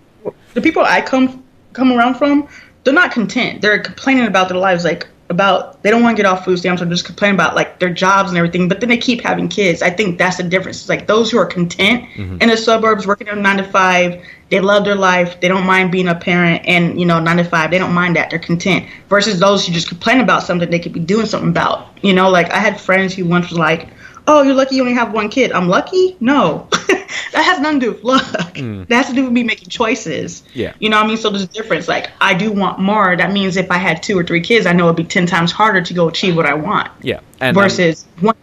the 0.54 0.60
people 0.60 0.82
I 0.84 1.00
come 1.00 1.44
come 1.72 1.92
around 1.92 2.16
from, 2.16 2.48
they're 2.84 2.92
not 2.92 3.12
content. 3.12 3.60
They're 3.62 3.78
complaining 3.78 4.26
about 4.26 4.48
their 4.48 4.58
lives, 4.58 4.84
like 4.84 5.06
about 5.32 5.82
they 5.82 5.90
don't 5.90 6.02
want 6.02 6.16
to 6.16 6.22
get 6.22 6.30
off 6.30 6.44
food 6.44 6.58
stamps 6.58 6.80
or 6.80 6.86
just 6.86 7.04
complain 7.04 7.34
about 7.34 7.56
like 7.56 7.80
their 7.80 7.92
jobs 7.92 8.28
and 8.28 8.38
everything. 8.38 8.68
But 8.68 8.78
then 8.78 8.88
they 8.88 8.96
keep 8.98 9.20
having 9.22 9.48
kids. 9.48 9.82
I 9.82 9.90
think 9.90 10.18
that's 10.18 10.36
the 10.36 10.44
difference. 10.44 10.78
It's 10.82 10.88
like 10.88 11.08
those 11.08 11.30
who 11.32 11.38
are 11.38 11.46
content 11.46 12.04
Mm-hmm. 12.12 12.38
in 12.40 12.48
the 12.48 12.56
suburbs, 12.56 13.06
working 13.06 13.28
a 13.28 13.34
nine 13.34 13.56
to 13.56 13.64
five, 13.64 14.24
they 14.50 14.60
love 14.60 14.84
their 14.84 14.94
life. 14.94 15.40
They 15.40 15.48
don't 15.48 15.66
mind 15.66 15.90
being 15.90 16.06
a 16.08 16.14
parent, 16.14 16.62
and 16.66 17.00
you 17.00 17.06
know 17.06 17.18
nine 17.18 17.38
to 17.38 17.44
five, 17.44 17.70
they 17.70 17.78
don't 17.78 17.94
mind 17.94 18.14
that. 18.16 18.30
They're 18.30 18.38
content. 18.38 18.86
Versus 19.08 19.40
those 19.40 19.66
who 19.66 19.72
just 19.72 19.88
complain 19.88 20.20
about 20.20 20.42
something 20.44 20.70
they 20.70 20.78
could 20.78 20.92
be 20.92 21.00
doing 21.00 21.26
something 21.26 21.48
about. 21.50 21.88
You 22.02 22.12
know, 22.12 22.30
like 22.30 22.50
I 22.50 22.58
had 22.58 22.80
friends 22.80 23.14
who 23.14 23.24
once 23.26 23.48
was 23.50 23.58
like. 23.58 23.88
Oh, 24.28 24.42
you're 24.42 24.54
lucky 24.54 24.76
you 24.76 24.82
only 24.82 24.94
have 24.94 25.12
one 25.12 25.28
kid. 25.28 25.50
I'm 25.50 25.68
lucky? 25.68 26.16
No. 26.20 26.68
that 27.32 27.44
has 27.44 27.60
nothing 27.60 27.80
to 27.80 27.86
do 27.86 27.92
with 27.92 28.04
luck. 28.04 28.54
That 28.54 28.90
has 28.90 29.08
to 29.08 29.14
do 29.14 29.24
with 29.24 29.32
me 29.32 29.42
making 29.42 29.68
choices. 29.68 30.42
Yeah. 30.54 30.74
You 30.78 30.90
know 30.90 30.96
what 30.96 31.04
I 31.04 31.08
mean? 31.08 31.16
So 31.16 31.30
there's 31.30 31.44
a 31.44 31.46
difference. 31.46 31.88
Like 31.88 32.10
I 32.20 32.34
do 32.34 32.52
want 32.52 32.78
more. 32.78 33.16
That 33.16 33.32
means 33.32 33.56
if 33.56 33.70
I 33.70 33.78
had 33.78 34.02
two 34.02 34.18
or 34.18 34.24
three 34.24 34.40
kids, 34.40 34.66
I 34.66 34.72
know 34.72 34.84
it'd 34.86 34.96
be 34.96 35.04
ten 35.04 35.26
times 35.26 35.52
harder 35.52 35.80
to 35.82 35.94
go 35.94 36.08
achieve 36.08 36.36
what 36.36 36.46
I 36.46 36.54
want. 36.54 36.90
Yeah, 37.00 37.20
and 37.40 37.56
um, 37.56 37.62
Versus 37.62 38.06
one. 38.20 38.34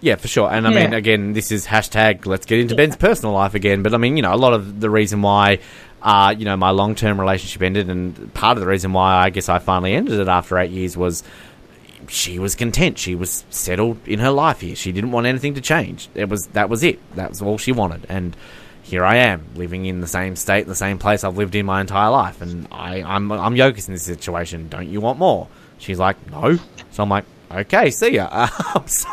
Yeah, 0.00 0.14
for 0.14 0.28
sure. 0.28 0.48
And 0.50 0.66
I 0.66 0.70
mean, 0.70 0.94
again, 0.94 1.32
this 1.32 1.50
is 1.50 1.66
hashtag 1.66 2.24
let's 2.24 2.46
get 2.46 2.60
into 2.60 2.76
Ben's 2.76 2.96
personal 2.96 3.34
life 3.34 3.54
again. 3.54 3.82
But 3.82 3.94
I 3.94 3.96
mean, 3.96 4.16
you 4.16 4.22
know, 4.22 4.32
a 4.32 4.36
lot 4.36 4.52
of 4.52 4.78
the 4.78 4.88
reason 4.88 5.22
why, 5.22 5.58
uh, 6.02 6.34
you 6.38 6.44
know, 6.44 6.56
my 6.56 6.70
long 6.70 6.94
term 6.94 7.18
relationship 7.18 7.62
ended, 7.62 7.90
and 7.90 8.32
part 8.32 8.56
of 8.56 8.60
the 8.60 8.68
reason 8.68 8.92
why 8.92 9.16
I 9.16 9.30
guess 9.30 9.48
I 9.48 9.58
finally 9.58 9.94
ended 9.94 10.20
it 10.20 10.28
after 10.28 10.56
eight 10.58 10.70
years 10.70 10.96
was 10.96 11.24
she 12.06 12.38
was 12.38 12.54
content. 12.54 12.98
She 12.98 13.14
was 13.14 13.44
settled 13.50 14.06
in 14.06 14.20
her 14.20 14.30
life 14.30 14.60
here. 14.60 14.76
She 14.76 14.92
didn't 14.92 15.10
want 15.10 15.26
anything 15.26 15.54
to 15.54 15.60
change. 15.60 16.08
It 16.14 16.28
was 16.28 16.46
that 16.48 16.68
was 16.68 16.82
it. 16.82 17.00
That 17.16 17.30
was 17.30 17.42
all 17.42 17.58
she 17.58 17.72
wanted. 17.72 18.06
And 18.08 18.36
here 18.82 19.04
I 19.04 19.16
am, 19.16 19.44
living 19.54 19.84
in 19.84 20.00
the 20.00 20.06
same 20.06 20.34
state, 20.36 20.66
the 20.66 20.74
same 20.74 20.98
place 20.98 21.22
I've 21.24 21.36
lived 21.36 21.54
in 21.54 21.66
my 21.66 21.80
entire 21.80 22.10
life. 22.10 22.40
And 22.40 22.68
I, 22.70 23.02
I'm 23.02 23.30
I'm 23.32 23.54
Yokas 23.54 23.88
in 23.88 23.94
this 23.94 24.04
situation. 24.04 24.68
Don't 24.68 24.88
you 24.88 25.00
want 25.00 25.18
more? 25.18 25.48
She's 25.78 25.98
like, 25.98 26.16
no. 26.30 26.58
So 26.90 27.02
I'm 27.02 27.08
like, 27.08 27.24
okay, 27.50 27.90
see 27.90 28.14
ya. 28.14 28.48
Um, 28.74 28.86
so 28.86 29.08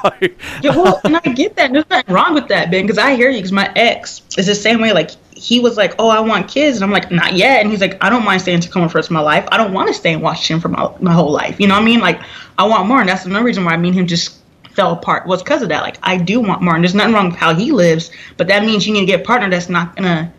Yeah, 0.62 0.76
well, 0.76 1.00
and 1.04 1.18
I 1.18 1.20
get 1.22 1.56
that. 1.56 1.72
There's 1.72 1.90
nothing 1.90 2.14
wrong 2.14 2.34
with 2.34 2.48
that, 2.50 2.72
Ben, 2.72 2.86
because 2.86 2.98
I 2.98 3.16
hear 3.16 3.30
you. 3.30 3.38
Because 3.38 3.52
my 3.52 3.72
ex 3.76 4.22
is 4.38 4.48
the 4.48 4.56
same 4.56 4.82
way. 4.82 4.92
Like 4.92 5.12
he 5.36 5.60
was 5.60 5.78
like, 5.78 5.94
"Oh, 6.00 6.10
I 6.10 6.20
want 6.20 6.48
kids," 6.48 6.78
and 6.78 6.84
I'm 6.84 6.92
like, 6.92 7.12
"Not 7.12 7.34
yet." 7.34 7.62
And 7.62 7.70
he's 7.70 7.82
like, 7.82 8.04
"I 8.04 8.10
don't 8.10 8.24
mind 8.24 8.42
staying 8.42 8.56
in 8.56 8.62
Tacoma 8.62 8.88
for 8.90 8.94
the 8.94 8.98
rest 9.00 9.10
of 9.10 9.14
my 9.14 9.22
life. 9.22 9.48
I 9.52 9.58
don't 9.58 9.74
want 9.74 9.88
to 9.90 9.94
stay 9.94 10.14
in 10.14 10.22
Washington 10.22 10.62
for 10.62 10.70
my, 10.70 10.90
my 11.00 11.14
whole 11.14 11.32
life." 11.32 11.60
You 11.60 11.68
know 11.68 11.76
what 11.76 11.84
I 11.84 11.86
mean? 11.86 12.00
Like, 12.00 12.20
I 12.58 12.66
want 12.66 12.88
more, 12.88 13.00
and 13.00 13.10
that's 13.10 13.26
another 13.26 13.46
reason 13.46 13.66
why 13.66 13.74
I 13.74 13.78
mean 13.78 13.94
him 13.94 14.08
just 14.08 14.40
fell 14.72 14.94
apart 14.94 15.28
was 15.28 15.44
because 15.44 15.62
of 15.62 15.70
that. 15.70 15.84
Like, 15.84 15.98
I 16.04 16.18
do 16.18 16.40
want 16.40 16.62
more, 16.62 16.76
and 16.76 16.84
there's 16.84 16.96
nothing 16.96 17.14
wrong 17.14 17.30
with 17.30 17.38
how 17.38 17.54
he 17.54 17.72
lives, 17.72 18.12
but 18.38 18.48
that 18.48 18.64
means 18.64 18.88
you 18.88 18.94
need 18.94 19.02
to 19.02 19.06
get 19.06 19.22
a 19.22 19.24
partner 19.24 19.50
that's 19.50 19.70
not 19.70 19.96
gonna 19.96 20.32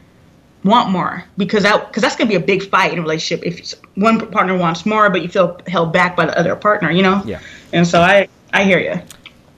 want 0.64 0.90
more 0.90 1.24
because 1.36 1.62
that 1.62 1.86
because 1.86 2.02
that's 2.02 2.16
gonna 2.16 2.28
be 2.28 2.34
a 2.34 2.40
big 2.40 2.68
fight 2.68 2.92
in 2.92 2.98
a 2.98 3.02
relationship 3.02 3.46
if 3.46 3.74
one 3.94 4.18
partner 4.32 4.56
wants 4.58 4.84
more 4.84 5.08
but 5.08 5.22
you 5.22 5.28
feel 5.28 5.60
held 5.68 5.92
back 5.92 6.16
by 6.16 6.26
the 6.26 6.36
other 6.38 6.56
partner. 6.56 6.90
You 6.90 7.02
know? 7.02 7.22
Yeah. 7.24 7.40
And 7.72 7.86
so 7.86 8.00
I 8.00 8.28
I 8.52 8.64
hear 8.64 8.78
you. 8.78 9.00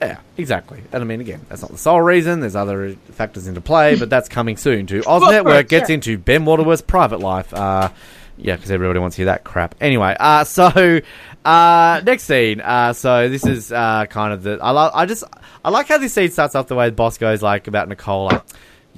Yeah, 0.01 0.19
exactly. 0.37 0.83
And 0.93 1.03
I 1.03 1.05
mean, 1.07 1.21
again, 1.21 1.41
that's 1.49 1.63
not 1.63 1.73
the 1.73 1.79
sole 1.79 2.01
reason. 2.01 2.41
There's 2.41 2.55
other 2.55 2.95
factors 3.13 3.47
into 3.49 3.61
play, 3.61 3.97
but 3.97 4.09
that's 4.09 4.29
coming 4.29 4.57
soon 4.57 4.87
to 4.87 4.99
Oz 5.01 5.23
Well, 5.23 5.33
Network 5.33 5.53
right, 5.55 5.69
gets 5.69 5.91
yeah. 5.91 5.95
into 5.95 6.19
Ben 6.19 6.45
Waterworth's 6.45 6.83
private 6.83 7.19
life. 7.21 7.53
Uh, 7.53 7.91
yeah, 8.37 8.55
because 8.55 8.71
everybody 8.71 9.01
wants 9.01 9.17
to 9.17 9.23
hear 9.23 9.27
that 9.27 9.43
crap. 9.43 9.75
Anyway, 9.81 10.17
uh, 10.21 10.45
so 10.45 11.01
uh, 11.45 12.01
next 12.05 12.25
scene. 12.25 12.61
Uh, 12.61 12.93
so 12.93 13.29
this 13.29 13.45
is 13.45 13.73
uh, 13.73 14.07
kind 14.07 14.33
of 14.33 14.45
the. 14.45 14.59
I, 14.63 14.71
lo- 14.71 14.91
I 14.95 15.07
just 15.07 15.25
I 15.65 15.71
like 15.71 15.89
how 15.89 15.99
this 15.99 16.13
scene 16.13 16.31
starts 16.31 16.55
off 16.55 16.69
the 16.69 16.77
way 16.77 16.89
the 16.89 16.95
boss 16.95 17.19
goes 17.19 17.43
like 17.43 17.67
about 17.67 17.89
Nicole 17.89 18.27
like. 18.27 18.43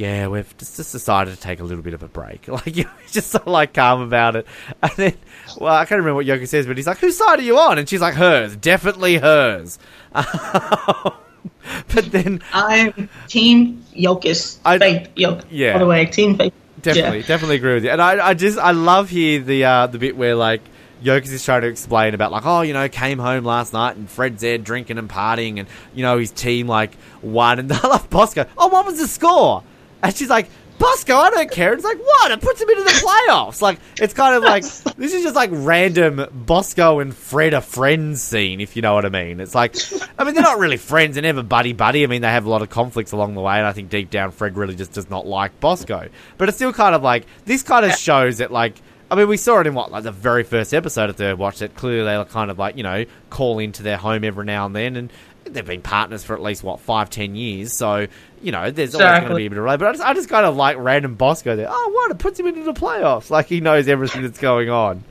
Yeah, 0.01 0.29
we've 0.29 0.57
just, 0.57 0.77
just 0.79 0.93
decided 0.93 1.35
to 1.35 1.41
take 1.41 1.61
a 1.61 1.63
little 1.65 1.83
bit 1.83 1.93
of 1.93 2.03
a 2.03 2.09
break. 2.09 2.49
Like, 2.49 2.75
you 2.75 2.85
know, 2.85 2.91
just 3.11 3.31
so 3.31 3.43
like 3.45 3.75
calm 3.75 4.01
about 4.01 4.35
it. 4.35 4.47
And 4.83 4.93
then, 4.97 5.15
well, 5.59 5.75
I 5.75 5.85
can't 5.85 5.99
remember 5.99 6.15
what 6.15 6.25
Yoko 6.27 6.49
says, 6.49 6.67
but 6.67 6.79
he's 6.79 6.87
like, 6.87 6.97
"Whose 6.99 7.19
side 7.19 7.39
are 7.39 7.43
you 7.43 7.59
on?" 7.59 7.77
And 7.79 7.87
she's 7.87 8.01
like, 8.01 8.15
"Hers, 8.15 8.57
definitely 8.57 9.19
hers." 9.19 9.79
but 10.15 11.15
then 12.11 12.41
I'm 12.53 13.09
Team 13.29 13.85
Yokas. 13.95 14.59
I- 14.65 14.79
Faith 14.79 15.11
Yoke. 15.17 15.45
yeah. 15.51 15.75
By 15.75 15.79
the 15.81 15.87
way. 15.87 16.07
Team 16.07 16.37
Faith. 16.37 16.53
Definitely, 16.81 17.19
Yeah. 17.21 17.27
definitely 17.27 17.57
agree 17.57 17.75
with 17.75 17.85
you. 17.85 17.91
And 17.91 18.01
I, 18.01 18.29
I 18.29 18.35
just, 18.35 18.59
I 18.59 18.71
love 18.71 19.11
here 19.11 19.41
the 19.41 19.65
uh, 19.65 19.87
the 19.87 19.99
bit 19.99 20.17
where 20.17 20.35
like 20.35 20.63
Yokas 21.03 21.31
is 21.31 21.45
trying 21.45 21.61
to 21.63 21.67
explain 21.69 22.15
about 22.15 22.33
like, 22.33 22.47
oh, 22.47 22.63
you 22.63 22.73
know, 22.73 22.89
came 22.89 23.19
home 23.19 23.45
last 23.45 23.75
night 23.75 23.97
and 23.97 24.09
Fred's 24.09 24.41
there 24.41 24.57
drinking 24.57 24.97
and 24.97 25.09
partying, 25.09 25.59
and 25.59 25.69
you 25.95 26.03
know 26.03 26.17
his 26.19 26.31
team 26.31 26.67
like 26.67 26.93
won, 27.21 27.59
and 27.59 27.71
I 27.71 27.87
love 27.87 28.09
Bosco. 28.09 28.47
Oh, 28.57 28.69
what 28.69 28.87
was 28.87 28.99
the 28.99 29.07
score? 29.09 29.63
And 30.03 30.15
she's 30.15 30.31
like. 30.31 30.49
Bosco, 30.79 31.15
I 31.15 31.29
don't 31.29 31.51
care. 31.51 31.75
It's 31.75 31.85
like, 31.85 31.99
what? 31.99 32.31
It 32.31 32.41
puts 32.41 32.59
him 32.59 32.71
into 32.71 32.85
the 32.85 32.89
playoffs. 32.89 33.61
Like, 33.61 33.79
it's 33.99 34.15
kind 34.15 34.35
of 34.35 34.43
like, 34.43 34.63
this 34.63 35.13
is 35.13 35.23
just 35.23 35.35
like 35.35 35.51
random 35.53 36.27
Bosco 36.33 37.01
and 37.01 37.15
Fred 37.15 37.53
are 37.53 37.61
friends 37.61 38.23
scene, 38.23 38.63
if 38.63 38.77
you 38.77 38.81
know 38.81 38.95
what 38.95 39.05
I 39.05 39.11
mean. 39.11 39.41
It's 39.41 39.55
like, 39.55 39.77
I 40.19 40.25
mean, 40.25 40.33
they're 40.33 40.43
not 40.43 40.59
really 40.59 40.79
friends. 40.79 41.17
They're 41.17 41.23
never 41.23 41.43
buddy 41.43 41.75
buddy. 41.75 42.03
I 42.03 42.07
mean, 42.07 42.23
they 42.23 42.29
have 42.29 42.47
a 42.47 42.49
lot 42.49 42.63
of 42.63 42.71
conflicts 42.71 43.13
along 43.13 43.35
the 43.35 43.43
way, 43.43 43.59
and 43.59 43.67
I 43.67 43.73
think 43.73 43.91
deep 43.91 44.09
down, 44.09 44.31
Fred 44.31 44.57
really 44.57 44.75
just 44.75 44.93
does 44.93 45.11
not 45.11 45.27
like 45.27 45.61
Bosco. 45.61 46.09
But 46.39 46.49
it's 46.49 46.57
still 46.57 46.73
kind 46.73 46.95
of 46.95 47.03
like, 47.03 47.27
this 47.45 47.63
kind 47.63 47.85
of 47.85 47.93
shows 47.93 48.39
that, 48.39 48.51
like, 48.51 48.81
I 49.11 49.17
mean, 49.17 49.27
we 49.27 49.37
saw 49.37 49.59
it 49.59 49.67
in 49.67 49.75
what, 49.75 49.91
like 49.91 50.05
the 50.05 50.13
very 50.13 50.45
first 50.45 50.73
episode 50.73 51.11
of 51.11 51.17
Third 51.17 51.37
Watch, 51.37 51.59
that 51.59 51.75
clearly 51.75 52.05
they 52.05 52.25
kind 52.31 52.49
of 52.51 52.59
like, 52.59 52.77
you 52.77 52.85
know, 52.85 53.05
call 53.29 53.59
into 53.59 53.83
their 53.83 53.97
home 53.97 54.23
every 54.23 54.45
now 54.45 54.67
and 54.67 54.75
then, 54.75 54.95
and 54.97 55.13
they've 55.45 55.67
been 55.67 55.83
partners 55.83 56.23
for 56.25 56.35
at 56.35 56.43
least, 56.43 56.63
what, 56.63 56.81
five, 56.81 57.11
ten 57.11 57.35
years, 57.35 57.73
so, 57.73 58.07
you 58.43 58.53
know, 58.53 58.71
there's 58.71 58.95
always 58.95 59.21
going 59.21 59.31
to 59.31 59.35
be 59.37 59.47
a 59.47 59.51
bit 59.51 59.59
of 59.59 59.65
relay. 59.65 59.77
But 59.77 59.89
I 59.89 59.93
just, 59.93 60.05
I 60.05 60.15
just 60.15 60.29
kind 60.29 60.47
of 60.47 60.57
like 60.57 60.77
random 60.79 61.15
Bosco 61.15 61.57
there. 61.57 61.69
Oh, 61.69 61.91
what? 61.93 62.11
It 62.11 62.19
puts 62.19 62.39
him 62.39 62.47
into 62.47 62.63
the 62.63 62.73
playoffs. 62.73 63.31
Like, 63.31 63.47
he 63.47 63.61
knows 63.61 63.89
everything 63.89 64.23
that's 64.23 64.39
going 64.39 64.71
on. 64.71 65.05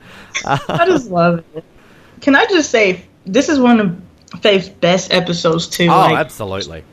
I 0.44 0.84
just 0.86 1.10
love 1.10 1.44
it. 1.54 1.64
Can 2.20 2.36
I 2.36 2.46
just 2.46 2.70
say, 2.70 3.04
this 3.26 3.48
is 3.48 3.58
one 3.58 3.80
of 3.80 4.40
Faith's 4.42 4.68
best 4.68 5.12
episodes, 5.12 5.66
too. 5.66 5.84
Oh, 5.84 5.96
like, 5.96 6.16
absolutely. 6.16 6.84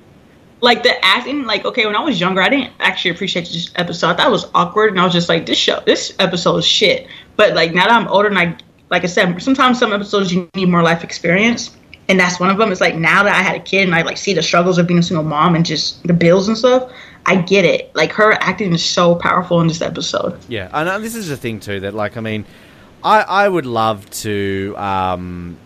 like 0.61 0.83
the 0.83 1.05
acting, 1.05 1.43
like 1.45 1.65
okay, 1.65 1.85
when 1.85 1.95
I 1.95 2.01
was 2.01 2.19
younger, 2.19 2.41
I 2.41 2.49
didn't 2.49 2.73
actually 2.79 3.11
appreciate 3.11 3.45
this 3.45 3.71
episode. 3.75 4.07
I 4.09 4.15
thought 4.15 4.27
it 4.27 4.31
was 4.31 4.47
awkward, 4.53 4.91
and 4.91 4.99
I 4.99 5.03
was 5.03 5.13
just 5.13 5.29
like, 5.29 5.45
this 5.45 5.57
show, 5.57 5.81
this 5.85 6.15
episode 6.19 6.57
is 6.57 6.65
shit. 6.65 7.07
But 7.35 7.53
like 7.53 7.73
now 7.73 7.87
that 7.87 7.91
I'm 7.91 8.07
older, 8.07 8.29
and 8.29 8.37
I, 8.37 8.57
like 8.89 9.03
I 9.03 9.07
said, 9.07 9.41
sometimes 9.41 9.79
some 9.79 9.93
episodes 9.93 10.33
you 10.33 10.49
need 10.55 10.69
more 10.69 10.81
life 10.81 11.03
experience, 11.03 11.75
and 12.09 12.19
that's 12.19 12.39
one 12.39 12.49
of 12.49 12.57
them. 12.57 12.71
It's 12.71 12.81
like 12.81 12.95
now 12.95 13.23
that 13.23 13.35
I 13.35 13.41
had 13.41 13.55
a 13.55 13.59
kid 13.59 13.83
and 13.83 13.93
I 13.93 14.01
like 14.01 14.17
see 14.17 14.33
the 14.33 14.43
struggles 14.43 14.77
of 14.77 14.87
being 14.87 14.99
a 14.99 15.03
single 15.03 15.23
mom 15.23 15.55
and 15.55 15.65
just 15.65 16.03
the 16.03 16.13
bills 16.13 16.47
and 16.47 16.57
stuff. 16.57 16.91
I 17.25 17.35
get 17.41 17.65
it. 17.65 17.93
Like 17.95 18.13
her 18.13 18.33
acting 18.33 18.73
is 18.73 18.83
so 18.83 19.15
powerful 19.15 19.59
in 19.59 19.67
this 19.67 19.81
episode. 19.81 20.39
Yeah, 20.47 20.69
and 20.73 20.87
uh, 20.87 20.99
this 20.99 21.15
is 21.15 21.27
the 21.27 21.37
thing 21.37 21.59
too 21.59 21.81
that 21.81 21.93
like 21.93 22.15
I 22.15 22.21
mean, 22.21 22.45
I 23.03 23.21
I 23.21 23.49
would 23.49 23.65
love 23.65 24.09
to 24.21 24.73
um, 24.77 25.57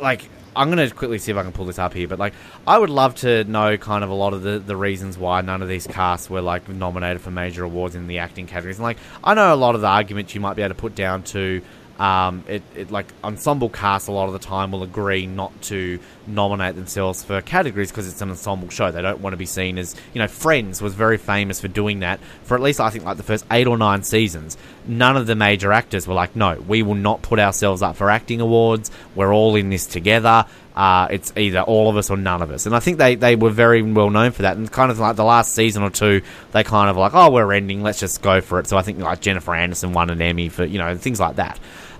like 0.00 0.28
I'm 0.54 0.68
gonna 0.68 0.90
quickly 0.90 1.18
see 1.18 1.32
if 1.32 1.38
I 1.38 1.42
can 1.42 1.52
pull 1.52 1.64
this 1.64 1.78
up 1.78 1.94
here, 1.94 2.06
but 2.06 2.18
like 2.18 2.34
I 2.66 2.76
would 2.76 2.90
love 2.90 3.14
to 3.16 3.44
know 3.44 3.78
kind 3.78 4.04
of 4.04 4.10
a 4.10 4.14
lot 4.14 4.34
of 4.34 4.42
the 4.42 4.58
the 4.58 4.76
reasons 4.76 5.16
why 5.16 5.40
none 5.40 5.62
of 5.62 5.68
these 5.68 5.86
casts 5.86 6.28
were 6.28 6.42
like 6.42 6.68
nominated 6.68 7.22
for 7.22 7.30
major 7.30 7.64
awards 7.64 7.94
in 7.94 8.06
the 8.06 8.18
acting 8.18 8.46
categories. 8.46 8.76
And 8.76 8.84
like 8.84 8.98
I 9.24 9.32
know 9.32 9.54
a 9.54 9.56
lot 9.56 9.74
of 9.74 9.80
the 9.80 9.86
arguments 9.86 10.34
you 10.34 10.42
might 10.42 10.54
be 10.54 10.62
able 10.62 10.74
to 10.74 10.80
put 10.80 10.94
down 10.94 11.22
to. 11.24 11.62
Um, 11.98 12.44
it, 12.46 12.62
it 12.76 12.90
like 12.92 13.06
ensemble 13.24 13.68
casts 13.68 14.06
a 14.06 14.12
lot 14.12 14.26
of 14.26 14.32
the 14.32 14.38
time 14.38 14.70
will 14.70 14.84
agree 14.84 15.26
not 15.26 15.60
to 15.62 15.98
nominate 16.28 16.76
themselves 16.76 17.24
for 17.24 17.40
categories 17.40 17.90
because 17.90 18.06
it's 18.06 18.20
an 18.20 18.30
ensemble 18.30 18.68
show. 18.68 18.92
They 18.92 19.02
don't 19.02 19.20
want 19.20 19.32
to 19.32 19.36
be 19.36 19.46
seen 19.46 19.78
as 19.78 19.96
you 20.14 20.20
know. 20.20 20.28
Friends 20.28 20.80
was 20.80 20.94
very 20.94 21.18
famous 21.18 21.60
for 21.60 21.66
doing 21.68 22.00
that 22.00 22.20
for 22.44 22.54
at 22.54 22.62
least 22.62 22.80
I 22.80 22.90
think 22.90 23.04
like 23.04 23.16
the 23.16 23.22
first 23.22 23.44
eight 23.50 23.66
or 23.66 23.76
nine 23.76 24.02
seasons. 24.04 24.56
None 24.86 25.16
of 25.16 25.26
the 25.26 25.34
major 25.34 25.72
actors 25.72 26.06
were 26.06 26.14
like, 26.14 26.36
no, 26.36 26.60
we 26.60 26.82
will 26.82 26.94
not 26.94 27.22
put 27.22 27.38
ourselves 27.38 27.82
up 27.82 27.96
for 27.96 28.10
acting 28.10 28.40
awards. 28.40 28.90
We're 29.14 29.34
all 29.34 29.56
in 29.56 29.70
this 29.70 29.86
together. 29.86 30.46
Uh, 30.78 31.08
it's 31.10 31.32
either 31.36 31.60
all 31.62 31.90
of 31.90 31.96
us 31.96 32.08
or 32.08 32.16
none 32.16 32.40
of 32.40 32.52
us. 32.52 32.64
And 32.64 32.74
I 32.74 32.78
think 32.78 32.98
they, 32.98 33.16
they 33.16 33.34
were 33.34 33.50
very 33.50 33.82
well 33.82 34.10
known 34.10 34.30
for 34.30 34.42
that. 34.42 34.56
And 34.56 34.70
kind 34.70 34.92
of 34.92 35.00
like 35.00 35.16
the 35.16 35.24
last 35.24 35.52
season 35.52 35.82
or 35.82 35.90
two, 35.90 36.22
they 36.52 36.62
kind 36.62 36.88
of 36.88 36.96
like, 36.96 37.14
oh, 37.14 37.32
we're 37.32 37.52
ending, 37.52 37.82
let's 37.82 37.98
just 37.98 38.22
go 38.22 38.40
for 38.40 38.60
it. 38.60 38.68
So 38.68 38.78
I 38.78 38.82
think 38.82 39.00
like 39.00 39.20
Jennifer 39.20 39.50
Aniston 39.50 39.92
won 39.92 40.08
an 40.08 40.22
Emmy 40.22 40.48
for, 40.48 40.64
you 40.64 40.78
know, 40.78 40.96
things 40.96 41.18
like 41.18 41.36
that. 41.36 41.58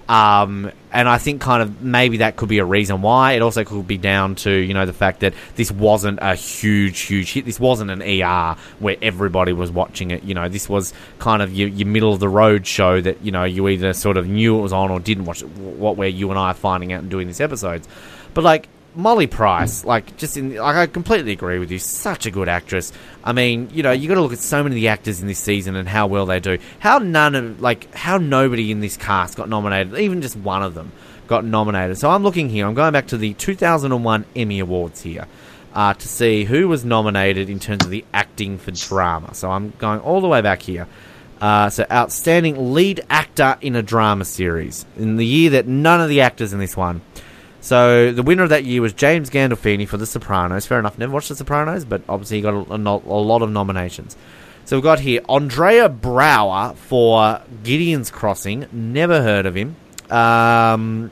Um, 0.08 0.72
and 0.90 1.06
I 1.06 1.18
think 1.18 1.42
kind 1.42 1.62
of 1.62 1.82
maybe 1.82 2.18
that 2.18 2.36
could 2.36 2.48
be 2.48 2.58
a 2.58 2.64
reason 2.64 3.02
why. 3.02 3.32
It 3.32 3.42
also 3.42 3.62
could 3.62 3.86
be 3.86 3.98
down 3.98 4.36
to, 4.36 4.50
you 4.50 4.72
know, 4.72 4.86
the 4.86 4.94
fact 4.94 5.20
that 5.20 5.34
this 5.54 5.70
wasn't 5.70 6.18
a 6.22 6.34
huge, 6.34 7.00
huge 7.00 7.32
hit. 7.32 7.44
This 7.44 7.60
wasn't 7.60 7.90
an 7.90 8.00
ER 8.02 8.56
where 8.78 8.96
everybody 9.02 9.52
was 9.52 9.70
watching 9.70 10.10
it. 10.10 10.24
You 10.24 10.34
know, 10.34 10.48
this 10.48 10.66
was 10.66 10.94
kind 11.18 11.42
of 11.42 11.52
your, 11.52 11.68
your 11.68 11.86
middle 11.86 12.12
of 12.12 12.20
the 12.20 12.28
road 12.28 12.66
show 12.66 13.00
that, 13.02 13.20
you 13.22 13.32
know, 13.32 13.44
you 13.44 13.68
either 13.68 13.92
sort 13.92 14.16
of 14.16 14.26
knew 14.26 14.58
it 14.58 14.62
was 14.62 14.72
on 14.72 14.90
or 14.90 14.98
didn't 14.98 15.26
watch 15.26 15.42
it. 15.42 15.48
What 15.48 15.96
where 15.96 16.08
you 16.08 16.30
and 16.30 16.38
I 16.38 16.50
are 16.50 16.54
finding 16.54 16.92
out 16.92 17.02
and 17.02 17.10
doing 17.10 17.26
these 17.26 17.40
episodes. 17.40 17.86
But 18.32 18.44
like, 18.44 18.68
Molly 18.94 19.26
Price, 19.26 19.84
like, 19.84 20.16
just 20.16 20.36
in, 20.36 20.56
like, 20.56 20.76
I 20.76 20.86
completely 20.86 21.32
agree 21.32 21.58
with 21.58 21.70
you. 21.70 21.78
Such 21.78 22.26
a 22.26 22.30
good 22.30 22.48
actress. 22.48 22.92
I 23.22 23.32
mean, 23.32 23.68
you 23.72 23.82
know, 23.82 23.92
you 23.92 24.08
got 24.08 24.14
to 24.14 24.20
look 24.20 24.32
at 24.32 24.38
so 24.38 24.62
many 24.62 24.74
of 24.74 24.80
the 24.80 24.88
actors 24.88 25.20
in 25.20 25.28
this 25.28 25.38
season 25.38 25.76
and 25.76 25.88
how 25.88 26.06
well 26.06 26.26
they 26.26 26.40
do. 26.40 26.58
How 26.78 26.98
none 26.98 27.34
of, 27.34 27.60
like, 27.60 27.94
how 27.94 28.18
nobody 28.18 28.70
in 28.70 28.80
this 28.80 28.96
cast 28.96 29.36
got 29.36 29.48
nominated, 29.48 29.98
even 29.98 30.22
just 30.22 30.36
one 30.36 30.62
of 30.62 30.74
them 30.74 30.92
got 31.28 31.44
nominated. 31.44 31.98
So 31.98 32.10
I'm 32.10 32.22
looking 32.22 32.48
here, 32.48 32.66
I'm 32.66 32.74
going 32.74 32.92
back 32.92 33.08
to 33.08 33.16
the 33.16 33.34
2001 33.34 34.24
Emmy 34.34 34.58
Awards 34.58 35.02
here 35.02 35.26
uh, 35.74 35.94
to 35.94 36.08
see 36.08 36.44
who 36.44 36.66
was 36.66 36.84
nominated 36.84 37.48
in 37.48 37.60
terms 37.60 37.84
of 37.84 37.90
the 37.90 38.04
acting 38.12 38.58
for 38.58 38.72
drama. 38.72 39.34
So 39.34 39.50
I'm 39.50 39.72
going 39.78 40.00
all 40.00 40.20
the 40.20 40.28
way 40.28 40.40
back 40.40 40.62
here. 40.62 40.88
Uh, 41.40 41.70
so, 41.70 41.86
outstanding 41.88 42.74
lead 42.74 43.00
actor 43.08 43.56
in 43.60 43.76
a 43.76 43.82
drama 43.82 44.24
series 44.24 44.84
in 44.96 45.14
the 45.14 45.24
year 45.24 45.50
that 45.50 45.68
none 45.68 46.00
of 46.00 46.08
the 46.08 46.20
actors 46.20 46.52
in 46.52 46.58
this 46.58 46.76
one. 46.76 47.00
So 47.60 48.12
the 48.12 48.22
winner 48.22 48.44
of 48.44 48.50
that 48.50 48.64
year 48.64 48.80
was 48.80 48.92
James 48.92 49.30
Gandolfini 49.30 49.86
for 49.86 49.96
The 49.96 50.06
Sopranos. 50.06 50.66
Fair 50.66 50.78
enough, 50.78 50.98
never 50.98 51.12
watched 51.12 51.28
The 51.28 51.36
Sopranos, 51.36 51.84
but 51.84 52.02
obviously 52.08 52.38
he 52.38 52.42
got 52.42 52.54
a, 52.54 52.72
a, 52.72 52.76
a 52.76 53.20
lot 53.22 53.42
of 53.42 53.50
nominations. 53.50 54.16
So 54.64 54.76
we've 54.76 54.84
got 54.84 55.00
here 55.00 55.22
Andre 55.28 55.88
Braugher 55.88 56.76
for 56.76 57.40
Gideon's 57.62 58.10
Crossing. 58.10 58.66
Never 58.70 59.22
heard 59.22 59.46
of 59.46 59.54
him. 59.54 59.76
Um, 60.10 61.10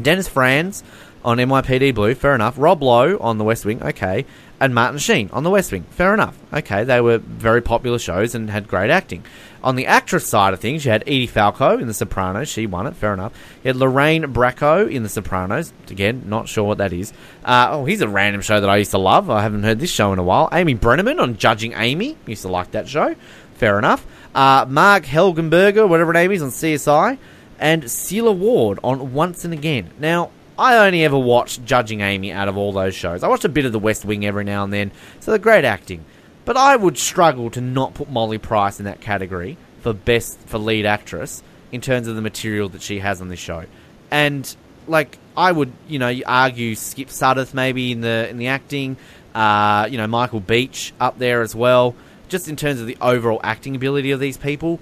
Dennis 0.00 0.28
Franz 0.28 0.82
on 1.24 1.38
NYPD 1.38 1.94
Blue, 1.94 2.14
fair 2.14 2.34
enough. 2.34 2.54
Rob 2.56 2.82
Lowe 2.82 3.18
on 3.18 3.38
The 3.38 3.44
West 3.44 3.64
Wing, 3.64 3.82
okay. 3.82 4.24
And 4.60 4.74
Martin 4.74 4.98
Sheen 4.98 5.28
on 5.32 5.42
The 5.42 5.50
West 5.50 5.72
Wing, 5.72 5.84
fair 5.90 6.14
enough. 6.14 6.38
Okay, 6.52 6.84
they 6.84 7.00
were 7.00 7.18
very 7.18 7.60
popular 7.60 7.98
shows 7.98 8.34
and 8.34 8.48
had 8.48 8.68
great 8.68 8.90
acting. 8.90 9.24
On 9.66 9.74
the 9.74 9.86
actress 9.86 10.24
side 10.24 10.54
of 10.54 10.60
things, 10.60 10.84
you 10.84 10.92
had 10.92 11.02
Edie 11.08 11.26
Falco 11.26 11.76
in 11.76 11.88
The 11.88 11.92
Sopranos. 11.92 12.48
She 12.48 12.68
won 12.68 12.86
it, 12.86 12.94
fair 12.94 13.12
enough. 13.12 13.32
You 13.64 13.70
had 13.70 13.76
Lorraine 13.76 14.22
Bracco 14.32 14.88
in 14.88 15.02
The 15.02 15.08
Sopranos. 15.08 15.72
Again, 15.90 16.22
not 16.26 16.46
sure 16.46 16.62
what 16.62 16.78
that 16.78 16.92
is. 16.92 17.12
Uh, 17.44 17.70
oh, 17.72 17.84
here's 17.84 18.00
a 18.00 18.08
random 18.08 18.42
show 18.42 18.60
that 18.60 18.70
I 18.70 18.76
used 18.76 18.92
to 18.92 18.98
love. 18.98 19.28
I 19.28 19.42
haven't 19.42 19.64
heard 19.64 19.80
this 19.80 19.90
show 19.90 20.12
in 20.12 20.20
a 20.20 20.22
while. 20.22 20.48
Amy 20.52 20.76
Brenneman 20.76 21.20
on 21.20 21.36
Judging 21.36 21.72
Amy. 21.72 22.16
Used 22.28 22.42
to 22.42 22.48
like 22.48 22.70
that 22.70 22.88
show. 22.88 23.16
Fair 23.54 23.76
enough. 23.76 24.06
Uh, 24.36 24.66
Marg 24.68 25.02
Helgenberger, 25.02 25.88
whatever 25.88 26.10
her 26.10 26.12
name 26.12 26.30
is, 26.30 26.42
on 26.42 26.50
CSI. 26.50 27.18
And 27.58 27.82
Sela 27.82 28.36
Ward 28.36 28.78
on 28.84 29.14
Once 29.14 29.44
and 29.44 29.52
Again. 29.52 29.90
Now, 29.98 30.30
I 30.56 30.76
only 30.86 31.04
ever 31.04 31.18
watched 31.18 31.64
Judging 31.64 32.02
Amy 32.02 32.30
out 32.30 32.46
of 32.46 32.56
all 32.56 32.72
those 32.72 32.94
shows. 32.94 33.24
I 33.24 33.28
watched 33.28 33.44
a 33.44 33.48
bit 33.48 33.64
of 33.64 33.72
The 33.72 33.80
West 33.80 34.04
Wing 34.04 34.24
every 34.24 34.44
now 34.44 34.62
and 34.62 34.72
then, 34.72 34.92
so 35.18 35.32
they're 35.32 35.38
great 35.38 35.64
acting. 35.64 36.04
But 36.46 36.56
I 36.56 36.76
would 36.76 36.96
struggle 36.96 37.50
to 37.50 37.60
not 37.60 37.92
put 37.92 38.08
Molly 38.08 38.38
Price 38.38 38.78
in 38.78 38.86
that 38.86 39.00
category 39.00 39.58
for 39.80 39.92
best 39.92 40.38
for 40.46 40.58
lead 40.58 40.86
actress 40.86 41.42
in 41.72 41.80
terms 41.80 42.06
of 42.06 42.14
the 42.14 42.22
material 42.22 42.68
that 42.70 42.80
she 42.80 43.00
has 43.00 43.20
on 43.20 43.28
this 43.28 43.40
show. 43.40 43.64
And 44.10 44.56
like 44.86 45.18
I 45.36 45.50
would, 45.50 45.72
you 45.88 45.98
know, 45.98 46.18
argue 46.24 46.76
Skip 46.76 47.08
Sudduth 47.08 47.52
maybe 47.52 47.90
in 47.90 48.00
the 48.00 48.28
in 48.30 48.38
the 48.38 48.46
acting, 48.46 48.96
uh, 49.34 49.88
you 49.90 49.98
know, 49.98 50.06
Michael 50.06 50.40
Beach 50.40 50.94
up 51.00 51.18
there 51.18 51.42
as 51.42 51.54
well, 51.54 51.96
just 52.28 52.48
in 52.48 52.54
terms 52.54 52.80
of 52.80 52.86
the 52.86 52.96
overall 53.00 53.40
acting 53.42 53.74
ability 53.74 54.12
of 54.12 54.20
these 54.20 54.36
people. 54.36 54.78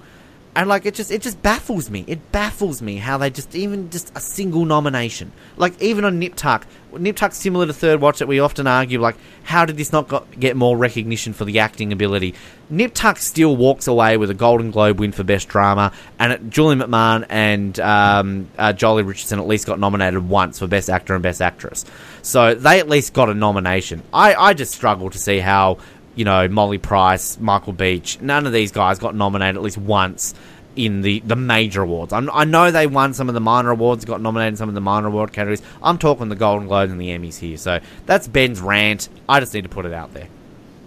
And 0.55 0.69
like 0.69 0.85
it 0.85 0.95
just 0.95 1.11
it 1.11 1.21
just 1.21 1.41
baffles 1.41 1.89
me. 1.89 2.05
It 2.07 2.31
baffles 2.31 2.81
me 2.81 2.95
how 2.95 3.17
they 3.17 3.29
just 3.29 3.53
even 3.55 3.89
just 3.89 4.11
a 4.15 4.21
single 4.21 4.63
nomination. 4.63 5.33
Like 5.57 5.81
even 5.81 6.05
on 6.05 6.17
Nip 6.17 6.35
Tuck, 6.35 6.65
Nip 6.93 7.17
Tuck's 7.17 7.35
similar 7.37 7.67
to 7.67 7.73
Third 7.73 7.99
Watch 7.99 8.19
that 8.19 8.27
we 8.27 8.39
often 8.39 8.65
argue 8.65 9.01
like 9.01 9.17
how 9.43 9.65
did 9.65 9.75
this 9.75 9.91
not 9.91 10.07
got, 10.07 10.39
get 10.39 10.55
more 10.55 10.77
recognition 10.77 11.33
for 11.33 11.43
the 11.43 11.59
acting 11.59 11.91
ability? 11.91 12.35
Nip 12.69 12.93
Tuck 12.93 13.17
still 13.17 13.55
walks 13.55 13.87
away 13.87 14.17
with 14.17 14.29
a 14.29 14.33
Golden 14.33 14.71
Globe 14.71 14.99
win 14.99 15.11
for 15.11 15.23
best 15.23 15.49
drama, 15.49 15.91
and 16.17 16.33
it, 16.33 16.49
Julian 16.49 16.79
McMahon 16.79 17.25
and 17.29 17.79
um, 17.79 18.47
uh, 18.57 18.73
Joely 18.73 19.05
Richardson 19.05 19.39
at 19.39 19.47
least 19.47 19.67
got 19.67 19.79
nominated 19.79 20.27
once 20.27 20.59
for 20.59 20.67
best 20.67 20.89
actor 20.89 21.13
and 21.13 21.21
best 21.21 21.41
actress. 21.41 21.85
So 22.21 22.55
they 22.55 22.79
at 22.79 22.89
least 22.89 23.13
got 23.13 23.29
a 23.29 23.33
nomination. 23.33 24.03
I 24.13 24.33
I 24.33 24.53
just 24.53 24.73
struggle 24.73 25.09
to 25.09 25.19
see 25.19 25.39
how 25.39 25.79
you 26.15 26.25
know, 26.25 26.47
Molly 26.47 26.77
Price, 26.77 27.39
Michael 27.39 27.73
Beach, 27.73 28.19
none 28.21 28.45
of 28.45 28.53
these 28.53 28.71
guys 28.71 28.99
got 28.99 29.15
nominated 29.15 29.57
at 29.57 29.61
least 29.61 29.77
once 29.77 30.33
in 30.75 31.01
the, 31.01 31.19
the 31.21 31.35
major 31.35 31.81
awards. 31.81 32.13
I'm, 32.13 32.29
i 32.31 32.43
know 32.43 32.71
they 32.71 32.87
won 32.87 33.13
some 33.13 33.29
of 33.29 33.35
the 33.35 33.41
minor 33.41 33.71
awards, 33.71 34.05
got 34.05 34.21
nominated 34.21 34.53
in 34.53 34.57
some 34.57 34.69
of 34.69 34.75
the 34.75 34.81
minor 34.81 35.07
award 35.07 35.31
categories. 35.31 35.61
I'm 35.81 35.97
talking 35.97 36.27
the 36.29 36.35
Golden 36.35 36.67
Globes 36.67 36.91
and 36.91 36.99
the 36.99 37.09
Emmys 37.09 37.37
here. 37.37 37.57
So 37.57 37.79
that's 38.05 38.27
Ben's 38.27 38.59
rant. 38.61 39.09
I 39.27 39.39
just 39.39 39.53
need 39.53 39.63
to 39.63 39.69
put 39.69 39.85
it 39.85 39.93
out 39.93 40.13
there. 40.13 40.27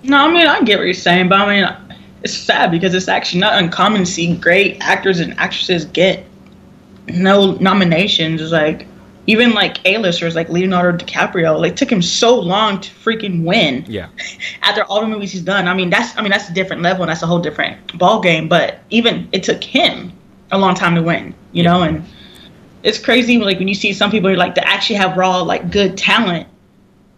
No, 0.03 0.19
I 0.19 0.33
mean, 0.33 0.47
I 0.47 0.63
get 0.63 0.79
what 0.79 0.85
you're 0.85 0.95
saying, 0.95 1.29
but 1.29 1.41
I 1.41 1.61
mean, 1.61 1.99
it's 2.23 2.35
sad 2.35 2.71
because 2.71 2.95
it's 2.95 3.09
actually 3.09 3.41
not 3.41 3.63
uncommon 3.63 4.01
to 4.01 4.07
see 4.07 4.37
great 4.37 4.79
actors 4.81 5.21
and 5.21 5.39
actresses 5.39 5.85
get 5.87 6.25
no 7.09 7.53
nominations. 7.55 8.53
Like, 8.53 8.87
even 9.29 9.53
like 9.53 9.87
A-listers 9.87 10.35
like 10.35 10.49
Leonardo 10.49 11.05
DiCaprio, 11.05 11.61
like 11.61 11.77
took 11.77 11.93
him 11.93 12.01
so 12.01 12.41
long 12.41 12.81
to 12.81 12.91
freaking 12.91 13.45
win. 13.45 13.85
Yeah. 13.87 14.09
After 14.63 14.83
all 14.85 15.03
the 15.03 15.07
movies 15.07 15.33
he's 15.33 15.43
done, 15.43 15.69
I 15.69 15.75
mean 15.75 15.91
that's 15.91 16.17
I 16.17 16.23
mean 16.23 16.31
that's 16.31 16.49
a 16.49 16.55
different 16.55 16.81
level 16.81 17.03
and 17.03 17.11
that's 17.11 17.23
a 17.23 17.27
whole 17.27 17.39
different 17.39 17.99
ball 17.99 18.21
game. 18.21 18.49
But 18.49 18.81
even 18.89 19.29
it 19.33 19.43
took 19.43 19.63
him 19.63 20.13
a 20.51 20.59
long 20.59 20.75
time 20.75 20.95
to 20.95 21.03
win, 21.03 21.35
you 21.53 21.63
yeah. 21.63 21.73
know, 21.73 21.83
and 21.83 22.05
it's 22.83 22.99
crazy 22.99 23.37
like 23.37 23.59
when 23.59 23.69
you 23.69 23.75
see 23.75 23.93
some 23.93 24.11
people 24.11 24.31
who 24.31 24.37
like 24.37 24.55
to 24.55 24.67
actually 24.67 24.97
have 24.97 25.17
raw 25.19 25.43
like 25.43 25.71
good 25.71 25.99
talent 25.99 26.49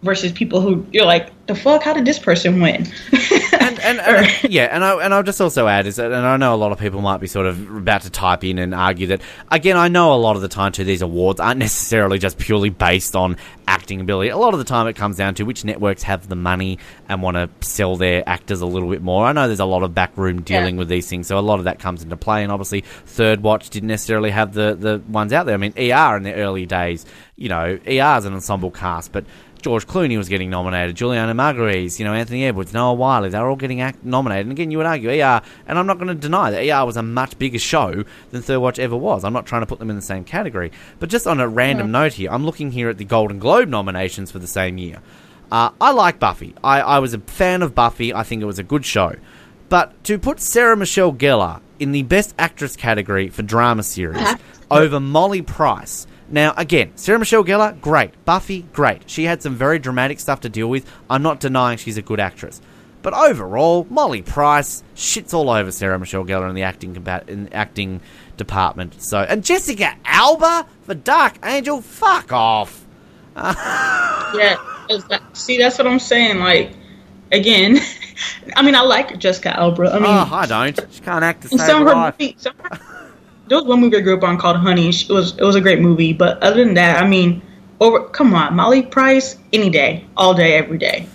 versus 0.03 0.31
people 0.31 0.61
who 0.61 0.85
you're 0.91 1.05
like, 1.05 1.31
the 1.47 1.55
fuck, 1.55 1.83
how 1.83 1.93
did 1.93 2.05
this 2.05 2.17
person 2.17 2.61
win? 2.61 2.87
and, 3.11 3.79
and, 3.79 3.99
and 3.99 4.43
yeah, 4.49 4.65
and 4.71 4.83
I 4.83 5.03
and 5.03 5.13
I'll 5.13 5.23
just 5.23 5.41
also 5.41 5.67
add 5.67 5.85
is 5.85 5.97
that, 5.97 6.11
and 6.11 6.25
I 6.25 6.37
know 6.37 6.53
a 6.53 6.57
lot 6.57 6.71
of 6.71 6.79
people 6.79 7.01
might 7.01 7.19
be 7.19 7.27
sort 7.27 7.45
of 7.45 7.75
about 7.75 8.01
to 8.03 8.09
type 8.09 8.43
in 8.43 8.57
and 8.57 8.73
argue 8.73 9.07
that 9.07 9.21
again. 9.49 9.77
I 9.77 9.87
know 9.87 10.13
a 10.13 10.15
lot 10.15 10.35
of 10.35 10.41
the 10.41 10.47
time 10.47 10.71
too, 10.71 10.83
these 10.83 11.01
awards 11.01 11.39
aren't 11.39 11.59
necessarily 11.59 12.19
just 12.19 12.37
purely 12.37 12.69
based 12.69 13.15
on 13.15 13.37
acting 13.67 14.01
ability. 14.01 14.29
A 14.29 14.37
lot 14.37 14.53
of 14.53 14.59
the 14.59 14.65
time, 14.65 14.87
it 14.87 14.95
comes 14.95 15.17
down 15.17 15.35
to 15.35 15.43
which 15.43 15.63
networks 15.63 16.03
have 16.03 16.27
the 16.27 16.35
money 16.35 16.79
and 17.07 17.21
want 17.21 17.35
to 17.35 17.49
sell 17.65 17.95
their 17.95 18.27
actors 18.27 18.61
a 18.61 18.65
little 18.65 18.89
bit 18.89 19.01
more. 19.01 19.25
I 19.25 19.33
know 19.33 19.47
there's 19.47 19.59
a 19.59 19.65
lot 19.65 19.83
of 19.83 19.93
backroom 19.93 20.41
dealing 20.41 20.75
yeah. 20.75 20.79
with 20.79 20.89
these 20.89 21.07
things, 21.07 21.27
so 21.27 21.37
a 21.37 21.41
lot 21.41 21.59
of 21.59 21.65
that 21.65 21.79
comes 21.79 22.03
into 22.03 22.17
play. 22.17 22.43
And 22.43 22.51
obviously, 22.51 22.81
Third 22.81 23.41
Watch 23.41 23.69
didn't 23.69 23.89
necessarily 23.89 24.31
have 24.31 24.53
the 24.53 24.75
the 24.75 25.01
ones 25.07 25.33
out 25.33 25.45
there. 25.45 25.55
I 25.55 25.57
mean, 25.57 25.73
ER 25.77 26.17
in 26.17 26.23
the 26.23 26.33
early 26.33 26.65
days, 26.65 27.05
you 27.35 27.49
know, 27.49 27.79
ER 27.87 28.17
is 28.17 28.25
an 28.25 28.33
ensemble 28.33 28.71
cast, 28.71 29.11
but 29.11 29.25
George 29.61 29.87
Clooney 29.87 30.17
was 30.17 30.29
getting 30.29 30.49
nominated, 30.49 30.95
Julianna 30.95 31.33
Margulies, 31.33 31.99
you 31.99 32.05
know, 32.05 32.13
Anthony 32.13 32.45
Edwards, 32.45 32.73
Noah 32.73 32.93
Wyle, 32.93 33.29
they 33.29 33.39
were 33.39 33.49
all 33.49 33.55
getting 33.55 33.81
act- 33.81 34.03
nominated. 34.03 34.47
And 34.47 34.51
again, 34.51 34.71
you 34.71 34.77
would 34.77 34.87
argue 34.87 35.09
ER, 35.09 35.41
and 35.67 35.79
I'm 35.79 35.87
not 35.87 35.97
going 35.97 36.07
to 36.07 36.15
deny 36.15 36.51
that 36.51 36.67
ER 36.67 36.85
was 36.85 36.97
a 36.97 37.03
much 37.03 37.37
bigger 37.37 37.59
show 37.59 38.03
than 38.31 38.41
Third 38.41 38.59
Watch 38.59 38.79
ever 38.79 38.95
was. 38.95 39.23
I'm 39.23 39.33
not 39.33 39.45
trying 39.45 39.61
to 39.61 39.65
put 39.65 39.79
them 39.79 39.89
in 39.89 39.95
the 39.95 40.01
same 40.01 40.23
category. 40.23 40.71
But 40.99 41.09
just 41.09 41.27
on 41.27 41.39
a 41.39 41.47
random 41.47 41.87
yeah. 41.87 41.99
note 42.03 42.13
here, 42.13 42.31
I'm 42.31 42.45
looking 42.45 42.71
here 42.71 42.89
at 42.89 42.97
the 42.97 43.05
Golden 43.05 43.39
Globe 43.39 43.69
nominations 43.69 44.31
for 44.31 44.39
the 44.39 44.47
same 44.47 44.77
year. 44.77 45.01
Uh, 45.51 45.71
I 45.81 45.91
like 45.91 46.19
Buffy. 46.19 46.55
I, 46.63 46.81
I 46.81 46.99
was 46.99 47.13
a 47.13 47.19
fan 47.19 47.61
of 47.61 47.75
Buffy. 47.75 48.13
I 48.13 48.23
think 48.23 48.41
it 48.41 48.45
was 48.45 48.59
a 48.59 48.63
good 48.63 48.85
show. 48.85 49.15
But 49.69 50.03
to 50.05 50.17
put 50.17 50.39
Sarah 50.39 50.77
Michelle 50.77 51.13
Gellar 51.13 51.61
in 51.79 51.91
the 51.91 52.03
Best 52.03 52.33
Actress 52.37 52.75
category 52.75 53.29
for 53.29 53.41
drama 53.41 53.83
series 53.83 54.27
over 54.71 54.99
Molly 54.99 55.41
Price 55.41 56.07
now, 56.31 56.53
again, 56.55 56.93
Sarah 56.95 57.19
Michelle 57.19 57.43
Gellar, 57.43 57.79
great. 57.81 58.25
Buffy, 58.25 58.63
great. 58.73 59.09
She 59.09 59.25
had 59.25 59.41
some 59.41 59.55
very 59.55 59.79
dramatic 59.79 60.19
stuff 60.19 60.41
to 60.41 60.49
deal 60.49 60.69
with. 60.69 60.89
I'm 61.09 61.21
not 61.21 61.39
denying 61.39 61.77
she's 61.77 61.97
a 61.97 62.01
good 62.01 62.19
actress. 62.19 62.61
But 63.01 63.13
overall, 63.13 63.87
Molly 63.89 64.21
Price 64.21 64.83
shits 64.95 65.33
all 65.33 65.49
over 65.49 65.71
Sarah 65.71 65.97
Michelle 65.97 66.23
Gellar 66.23 66.49
in 66.49 66.55
the 66.55 66.63
acting 66.63 66.93
compa- 66.93 67.27
in 67.27 67.45
the 67.45 67.53
acting 67.53 68.01
department. 68.37 69.01
So, 69.01 69.19
and 69.19 69.43
Jessica 69.43 69.95
Alba 70.05 70.67
for 70.83 70.93
Dark 70.93 71.39
Angel, 71.43 71.81
fuck 71.81 72.31
off. 72.31 72.85
yeah, 73.35 74.55
see, 75.33 75.57
that's 75.57 75.77
what 75.77 75.87
I'm 75.87 75.99
saying. 75.99 76.39
Like, 76.39 76.73
again, 77.31 77.79
I 78.55 78.61
mean, 78.61 78.75
I 78.75 78.81
like 78.81 79.17
Jessica 79.17 79.57
Alba. 79.57 79.89
I 79.89 79.95
mean, 79.95 80.05
oh, 80.05 80.29
I 80.31 80.45
don't. 80.45 80.79
She 80.91 81.01
can't 81.01 81.23
act 81.23 81.41
the 81.41 81.49
same. 81.49 81.59
Some 81.59 81.87
of 81.87 81.93
her 81.93 82.11
movies, 82.11 82.35
some 82.37 82.53
of 82.59 82.77
her, 82.77 83.00
there 83.51 83.57
was 83.57 83.67
one 83.67 83.81
movie 83.81 83.97
I 83.97 83.99
grew 83.99 84.15
up 84.15 84.23
on 84.23 84.37
called 84.37 84.55
Honey. 84.55 84.87
It 84.87 85.09
was 85.09 85.37
it 85.37 85.43
was 85.43 85.55
a 85.55 85.61
great 85.61 85.81
movie, 85.81 86.13
but 86.13 86.41
other 86.41 86.63
than 86.63 86.75
that, 86.75 87.03
I 87.03 87.05
mean, 87.05 87.41
over 87.81 88.07
come 88.07 88.33
on, 88.33 88.55
Molly 88.55 88.81
Price, 88.81 89.37
any 89.51 89.69
day, 89.69 90.05
all 90.15 90.33
day, 90.33 90.53
every 90.53 90.77
day, 90.77 91.05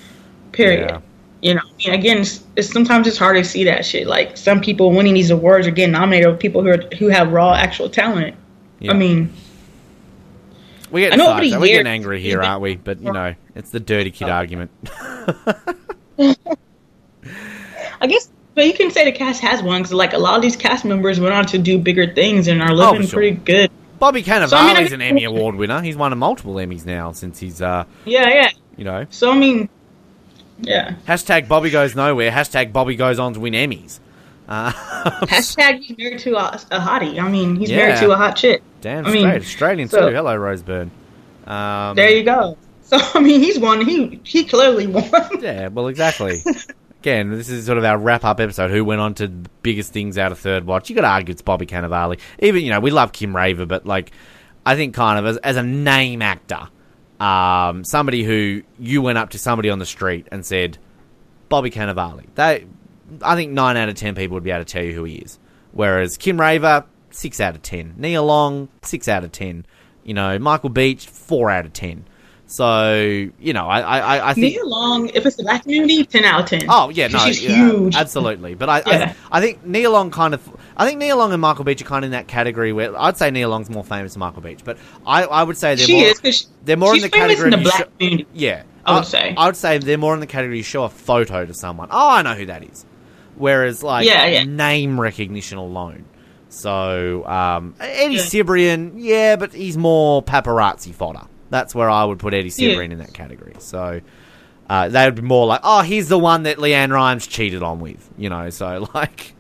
period. 0.53 0.91
Yeah. 0.91 1.01
You 1.41 1.55
know, 1.55 1.62
I 1.64 1.76
mean, 1.78 1.99
again, 1.99 2.18
it's, 2.18 2.45
it's, 2.55 2.70
sometimes 2.70 3.07
it's 3.07 3.16
hard 3.16 3.39
to 3.39 3.45
see 3.45 3.64
that 3.64 3.87
shit. 3.87 4.07
Like 4.07 4.37
some 4.37 4.61
people 4.61 4.93
winning 4.93 5.14
these 5.14 5.30
awards 5.30 5.66
or 5.66 5.70
getting 5.70 5.93
nominated 5.93 6.30
with 6.30 6.39
people 6.39 6.62
who 6.62 6.68
are, 6.72 6.82
who 6.99 7.09
have 7.09 7.32
raw 7.32 7.55
actual 7.55 7.89
talent. 7.89 8.37
Yeah. 8.80 8.91
I 8.91 8.95
mean, 8.95 9.32
we 10.91 11.09
get 11.09 11.18
we're 11.18 11.68
getting 11.68 11.87
angry 11.87 12.20
here, 12.20 12.43
aren't 12.43 12.61
we? 12.61 12.76
But 12.76 13.01
you 13.01 13.12
know, 13.12 13.34
it's 13.55 13.70
the 13.70 13.80
dirty 13.80 14.11
kid 14.11 14.28
oh. 14.28 14.32
argument. 14.32 14.70
I 17.99 18.07
guess 18.07 18.28
but 18.57 18.67
you 18.67 18.73
can 18.73 18.91
say 18.91 19.05
the 19.05 19.13
cast 19.13 19.43
has 19.43 19.63
one 19.63 19.83
because 19.83 19.93
like 19.93 20.15
a 20.15 20.19
lot 20.19 20.35
of 20.35 20.43
these 20.43 20.57
cast 20.57 20.85
members 20.85 21.21
went 21.21 21.35
on 21.35 21.47
to 21.47 21.59
do 21.59 21.79
bigger 21.79 22.13
things 22.13 22.49
and 22.49 22.61
are 22.61 22.75
living 22.75 23.03
oh, 23.03 23.07
sure. 23.07 23.19
pretty 23.19 23.37
good. 23.37 23.71
Bobby 23.99 24.23
Cannavale's 24.23 24.51
so, 24.51 24.57
I 24.57 24.83
mean, 24.83 24.93
an 24.95 25.03
Emmy 25.03 25.25
Award 25.25 25.55
winner. 25.55 25.81
He's 25.83 25.97
won 25.97 26.17
multiple 26.19 26.55
Emmys 26.55 26.85
now 26.85 27.13
since 27.13 27.39
he's 27.39 27.63
uh 27.63 27.85
yeah 28.05 28.29
yeah 28.29 28.51
you 28.77 28.85
know. 28.85 29.07
So 29.11 29.31
I 29.31 29.39
mean, 29.39 29.69
yeah. 30.59 30.97
Hashtag 31.07 31.49
Bobby 31.49 31.71
goes 31.71 31.95
nowhere. 31.95 32.31
Hashtag 32.31 32.73
Bobby 32.73 32.97
goes 32.97 33.19
on 33.19 33.35
to 33.35 33.41
win 33.41 33.53
Emmys. 33.53 34.01
Uh, 34.49 34.73
Hashtag 35.27 35.83
he's 35.83 35.99
married 35.99 36.21
to 36.21 36.35
a, 36.37 36.61
a 36.71 36.81
hottie. 36.81 37.21
I 37.21 37.29
mean, 37.29 37.57
he's 37.57 37.71
yeah. 37.71 37.77
married 37.77 37.99
to 37.99 38.11
a 38.13 38.17
hot 38.17 38.37
chick. 38.37 38.63
Damn 38.81 39.05
I 39.05 39.11
straight. 39.11 39.25
Mean, 39.25 39.35
Australian 39.35 39.89
so, 39.89 40.09
too. 40.09 40.15
Hello, 40.15 40.35
Rose 40.35 40.63
Byrne. 40.63 40.91
Um, 41.47 41.95
there 41.97 42.11
you 42.11 42.25
go. 42.25 42.57
So 42.83 42.99
I 43.15 43.21
mean, 43.21 43.41
he's 43.41 43.59
won. 43.59 43.85
He 43.85 44.21
he 44.25 44.45
clearly 44.45 44.87
won. 44.87 45.11
yeah. 45.41 45.69
Well, 45.69 45.89
exactly 45.89 46.43
again, 47.07 47.31
this 47.31 47.49
is 47.49 47.67
sort 47.67 47.79
of 47.79 47.85
our 47.85 47.97
wrap 47.97 48.25
up 48.25 48.41
episode. 48.41 48.73
Who 48.73 48.85
went 48.85 49.01
on 49.01 49.15
to 49.15 49.29
the 49.29 49.49
biggest 49.63 49.93
things 49.93 50.19
out 50.19 50.33
of 50.33 50.41
Third 50.41 50.67
Watch? 50.67 50.91
You 50.91 50.97
got 50.97 51.03
to 51.03 51.09
argue 51.09 51.31
it's 51.31 51.41
Bobby 51.41 51.65
Cannavale. 51.65 52.19
Even 52.41 52.65
you 52.65 52.71
know 52.71 52.81
we 52.81 52.91
love 52.91 53.13
Kim 53.13 53.35
Raver, 53.35 53.65
but 53.65 53.87
like 53.87 54.11
I 54.65 54.75
think 54.75 54.93
kind 54.95 55.17
of 55.21 55.27
as, 55.27 55.37
as 55.39 55.57
a 55.57 55.63
name 55.63 56.21
actor, 56.21 56.69
um, 57.21 57.85
somebody 57.85 58.25
who 58.25 58.65
you 58.81 59.03
went 59.03 59.19
up 59.19 59.31
to 59.31 59.39
somebody 59.39 59.71
on 59.71 59.79
the 59.79 59.87
street 59.87 60.27
and 60.33 60.45
said 60.45 60.79
Bobby 61.49 61.71
Cannavale. 61.71 62.27
They, 62.35 62.67
I 63.23 63.37
think 63.37 63.53
nine 63.53 63.77
out 63.77 63.89
of 63.89 63.95
ten 63.95 64.17
people 64.17 64.35
would 64.35 64.43
be 64.43 64.51
able 64.51 64.65
to 64.65 64.73
tell 64.73 64.83
you 64.83 64.93
who 64.93 65.05
he 65.05 65.17
is. 65.17 65.39
Whereas 65.71 66.17
Kim 66.17 66.41
Raver, 66.41 66.87
six 67.13 67.39
out 67.39 67.55
of 67.55 67.63
ten. 67.63 67.95
Nia 67.97 68.21
Long, 68.21 68.69
six 68.83 69.07
out 69.07 69.23
of 69.23 69.31
ten. 69.31 69.65
You 70.03 70.15
know, 70.15 70.41
Michael 70.41 70.71
Beach, 70.71 71.07
four 71.07 71.51
out 71.51 71.67
of 71.67 71.73
ten. 71.73 72.05
So 72.49 72.95
you 73.41 73.53
know, 73.53 73.67
I 73.67 73.81
I, 73.81 74.31
I 74.31 74.35
think 74.35 74.55
Nia 74.55 74.65
Long, 74.65 75.09
if 75.09 75.27
it's 75.27 75.35
the 75.37 75.43
black 75.43 75.65
community, 75.65 76.05
ten 76.05 76.25
out 76.25 76.43
of 76.43 76.47
ten. 76.49 76.67
Oh 76.69 76.91
yeah, 76.91 77.09
no, 77.09 77.19
she's 77.19 77.43
yeah, 77.43 77.57
huge. 77.57 77.97
absolutely. 77.97 78.55
But 78.55 78.69
I, 78.69 78.83
Yeah. 78.87 79.15
I, 79.33 79.39
I 79.39 79.41
think 79.41 79.65
Nia 79.67 79.91
Long 79.91 80.13
kind 80.13 80.33
of, 80.33 80.49
I 80.77 80.87
think 80.87 81.01
Nia 81.01 81.17
Long 81.17 81.33
and 81.33 81.43
Michael 81.43 81.65
Beach 81.65 81.83
are 81.83 81.85
kind 81.87 82.05
of 82.05 82.09
in 82.09 82.13
that 82.13 82.29
category 82.29 82.73
where 82.73 82.97
I'd 82.97 83.17
say 83.17 83.33
Nia 83.33 83.49
Long's 83.49 83.69
more 83.69 83.83
famous 83.83 84.15
than 84.15 84.21
Michael 84.21 84.43
Beach, 84.43 84.61
but 84.65 84.79
I, 85.05 85.25
I 85.25 85.43
would 85.43 85.57
say 85.57 85.75
they're 85.75 85.87
she 85.87 85.99
more, 86.01 86.07
is 86.07 86.21
because 86.21 86.47
they're 86.65 86.77
more 86.77 86.91
in 86.91 87.01
she's 87.01 87.03
the 87.05 87.09
famous 87.11 87.35
category 87.35 87.53
in 87.53 87.59
the 87.59 87.65
black 87.69 87.79
sho- 87.79 87.91
community. 87.99 88.27
yeah, 88.33 88.63
I 88.85 88.95
would 88.97 89.07
say. 89.07 89.35
I 89.37 89.47
would 89.47 89.57
say 89.57 89.79
they're 89.79 89.99
more 89.99 90.15
in 90.15 90.21
the 90.21 90.27
category 90.29 90.59
you 90.59 90.63
show 90.63 90.85
a 90.85 90.89
photo 90.89 91.45
to 91.47 91.53
someone. 91.53 91.89
Oh, 91.91 92.09
I 92.11 92.23
know 92.23 92.35
who 92.35 92.47
that 92.47 92.63
is. 92.63 92.87
Whereas 93.35 93.83
like 93.83 94.07
Yeah, 94.07 94.25
yeah. 94.27 94.45
name 94.45 95.01
recognition 95.01 95.59
alone. 95.59 96.05
So 96.49 97.27
um, 97.27 97.75
Eddie 97.81 98.15
Yeah. 98.15 98.23
Cibrian, 98.23 98.93
yeah, 98.95 99.35
but 99.35 99.53
he's 99.53 99.77
more 99.77 100.23
paparazzi 100.23 100.95
fodder. 100.95 101.27
That's 101.51 101.75
where 101.75 101.89
I 101.91 102.05
would 102.05 102.19
put 102.19 102.35
Eddie 102.35 102.51
Yeah. 102.57 102.71
Cibrian 102.71 102.93
in 102.93 102.99
that 102.99 103.13
category. 103.15 103.55
So 103.59 104.01
uh, 104.69 104.89
they 104.89 105.05
would 105.05 105.15
be 105.15 105.23
more 105.23 105.47
like, 105.47 105.61
oh, 105.63 105.83
he's 105.83 106.09
the 106.09 106.19
one 106.19 106.45
that 106.45 106.59
LeAnn 106.59 106.93
Rimes 106.93 107.27
cheated 107.27 107.63
on 107.63 107.81
with, 107.81 108.09
you 108.19 108.29
know. 108.29 108.51
So 108.51 108.89
like, 108.95 109.35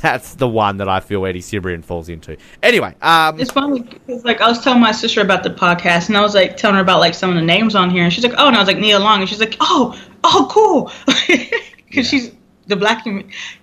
that's 0.00 0.34
the 0.34 0.48
one 0.48 0.78
that 0.78 0.88
I 0.88 1.00
feel 1.00 1.24
Eddie 1.24 1.40
Cibrian 1.40 1.84
falls 1.84 2.08
into. 2.08 2.36
Anyway, 2.62 2.94
um, 3.00 3.38
It's 3.40 3.52
funny 3.52 3.80
because 3.80 4.24
like 4.24 4.40
I 4.40 4.48
was 4.48 4.62
telling 4.62 4.80
my 4.80 4.92
sister 4.92 5.20
about 5.20 5.42
the 5.42 5.50
podcast, 5.50 6.08
and 6.08 6.16
I 6.16 6.20
was 6.20 6.34
like 6.34 6.56
telling 6.56 6.76
her 6.76 6.82
about 6.82 7.00
like 7.00 7.14
some 7.14 7.30
of 7.30 7.36
the 7.36 7.42
names 7.42 7.74
on 7.74 7.88
here, 7.90 8.04
and 8.04 8.12
she's 8.12 8.24
like, 8.24 8.34
"Oh," 8.36 8.48
and 8.48 8.56
I 8.56 8.58
was 8.58 8.68
like 8.68 8.78
Nia 8.78 8.98
Long, 8.98 9.20
and 9.20 9.28
she's 9.28 9.40
like, 9.40 9.56
"Oh, 9.60 9.98
oh, 10.24 10.48
cool," 10.50 10.92
because 11.86 12.08
she's 12.08 12.32
the 12.66 12.76
black. 12.76 13.04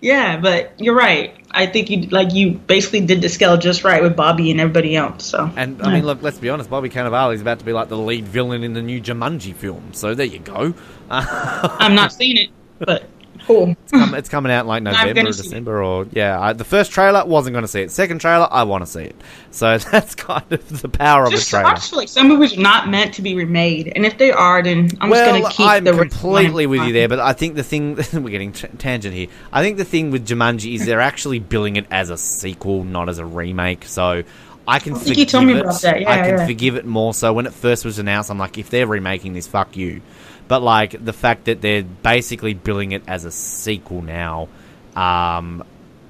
Yeah, 0.01 0.37
but 0.37 0.73
you're 0.79 0.95
right. 0.95 1.35
I 1.51 1.65
think 1.65 1.89
you 1.89 2.01
like 2.09 2.33
you 2.33 2.51
basically 2.51 3.01
did 3.01 3.21
the 3.21 3.29
scale 3.29 3.57
just 3.57 3.83
right 3.83 4.01
with 4.01 4.15
Bobby 4.15 4.51
and 4.51 4.59
everybody 4.59 4.95
else. 4.95 5.25
So 5.25 5.49
and 5.55 5.81
I 5.81 5.93
mean, 5.93 6.05
look, 6.05 6.21
let's 6.21 6.37
be 6.37 6.49
honest, 6.49 6.69
Bobby 6.69 6.89
Cannavale 6.89 7.33
is 7.33 7.41
about 7.41 7.59
to 7.59 7.65
be 7.65 7.73
like 7.73 7.89
the 7.89 7.97
lead 7.97 8.27
villain 8.27 8.63
in 8.63 8.73
the 8.73 8.81
new 8.81 9.01
Jumanji 9.01 9.55
film. 9.55 9.93
So 9.93 10.13
there 10.13 10.25
you 10.25 10.39
go. 10.39 10.73
I'm 11.09 11.95
not 11.95 12.13
seeing 12.13 12.37
it, 12.37 12.49
but 12.77 13.03
cool. 13.49 13.75
Um, 13.93 14.13
it's 14.13 14.29
coming 14.29 14.51
out 14.51 14.61
in 14.61 14.67
like 14.67 14.83
November 14.83 15.29
or 15.29 15.33
see 15.33 15.39
it. 15.39 15.43
December, 15.43 15.83
or 15.83 16.05
yeah. 16.11 16.39
I, 16.39 16.53
the 16.53 16.63
first 16.63 16.91
trailer 16.91 17.25
wasn't 17.25 17.53
going 17.53 17.63
to 17.63 17.67
see 17.67 17.81
it. 17.81 17.91
Second 17.91 18.21
trailer, 18.21 18.47
I 18.49 18.63
want 18.63 18.85
to 18.85 18.91
see 18.91 19.03
it. 19.03 19.15
So 19.51 19.77
that's 19.91 20.15
kind 20.15 20.51
of 20.51 20.81
the 20.81 20.89
power 20.89 21.25
of 21.25 21.31
Just 21.31 21.51
a 21.51 21.57
I 21.57 21.61
trailer. 21.61 21.75
just 21.75 21.89
feel 21.89 21.99
like 21.99 22.07
some 22.09 22.27
movies 22.27 22.57
are 22.57 22.61
not 22.61 22.87
meant 22.89 23.15
to 23.15 23.21
be 23.21 23.35
remade, 23.35 23.91
and 23.95 24.05
if 24.05 24.17
they 24.17 24.31
are, 24.31 24.61
then 24.61 24.89
I'm 25.01 25.09
just 25.09 25.25
gonna 25.25 25.49
keep 25.49 25.67
I'm 25.67 25.83
the 25.83 25.93
completely 25.93 26.67
with 26.67 26.83
you 26.83 26.93
there, 26.93 27.09
but 27.09 27.19
I 27.19 27.33
think 27.33 27.55
the 27.55 27.63
thing 27.63 27.95
we're 28.13 28.29
getting 28.29 28.53
t- 28.53 28.67
tangent 28.77 29.13
here. 29.15 29.27
I 29.51 29.63
think 29.63 29.77
the 29.77 29.85
thing 29.85 30.11
with 30.11 30.27
Jumanji 30.27 30.75
is 30.75 30.85
they're 30.85 31.01
actually 31.01 31.39
billing 31.39 31.75
it 31.75 31.87
as 31.91 32.09
a 32.09 32.17
sequel, 32.17 32.83
not 32.83 33.09
as 33.09 33.17
a 33.17 33.25
remake. 33.25 33.85
So 33.85 34.23
I 34.67 34.79
can 34.79 34.93
I 34.93 34.99
forgive 34.99 35.17
you 35.17 35.25
told 35.25 35.45
me 35.45 35.53
it. 35.53 35.61
about 35.61 35.81
that, 35.81 36.01
yeah, 36.01 36.11
I 36.11 36.15
can 36.17 36.37
yeah. 36.37 36.45
forgive 36.45 36.75
it 36.75 36.85
more. 36.85 37.13
So 37.13 37.33
when 37.33 37.47
it 37.47 37.53
first 37.53 37.85
was 37.85 37.97
announced, 37.97 38.29
I'm 38.29 38.37
like, 38.37 38.57
if 38.59 38.69
they're 38.69 38.85
remaking 38.87 39.33
this, 39.33 39.47
fuck 39.47 39.75
you. 39.75 40.01
But 40.49 40.63
like 40.63 41.05
the 41.05 41.13
fact 41.13 41.45
that 41.45 41.61
they're 41.61 41.83
basically 41.83 42.55
billing 42.55 42.91
it 42.91 43.03
as 43.07 43.23
a 43.23 43.31
sequel 43.31 44.01
now, 44.01 44.49
um, 44.95 45.63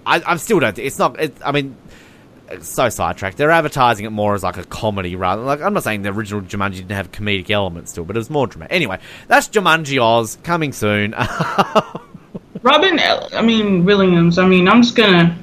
I, 0.05 0.23
I 0.25 0.37
still 0.37 0.59
don't. 0.59 0.79
It's 0.79 0.97
not. 0.97 1.19
It, 1.19 1.35
I 1.45 1.51
mean, 1.51 1.75
so 2.61 2.87
sidetracked. 2.87 3.37
They're 3.37 3.51
advertising 3.51 4.05
it 4.05 4.11
more 4.11 4.33
as 4.33 4.43
like 4.43 4.55
a 4.55 4.63
comedy 4.63 5.17
rather. 5.17 5.41
Like 5.41 5.61
I'm 5.61 5.73
not 5.73 5.83
saying 5.83 6.03
the 6.03 6.09
original 6.09 6.41
Jumanji 6.41 6.77
didn't 6.77 6.91
have 6.91 7.11
comedic 7.11 7.49
elements 7.49 7.97
it, 7.97 8.01
but 8.01 8.15
it 8.15 8.19
was 8.19 8.29
more 8.29 8.47
dramatic. 8.47 8.73
Anyway, 8.73 8.99
that's 9.27 9.49
Jumanji 9.49 10.01
Oz 10.01 10.37
coming 10.43 10.71
soon. 10.71 11.11
Robin, 12.61 12.97
I 12.99 13.41
mean 13.41 13.83
Williams. 13.83 14.39
I 14.39 14.47
mean, 14.47 14.69
I'm 14.69 14.81
just 14.81 14.95
gonna. 14.95 15.37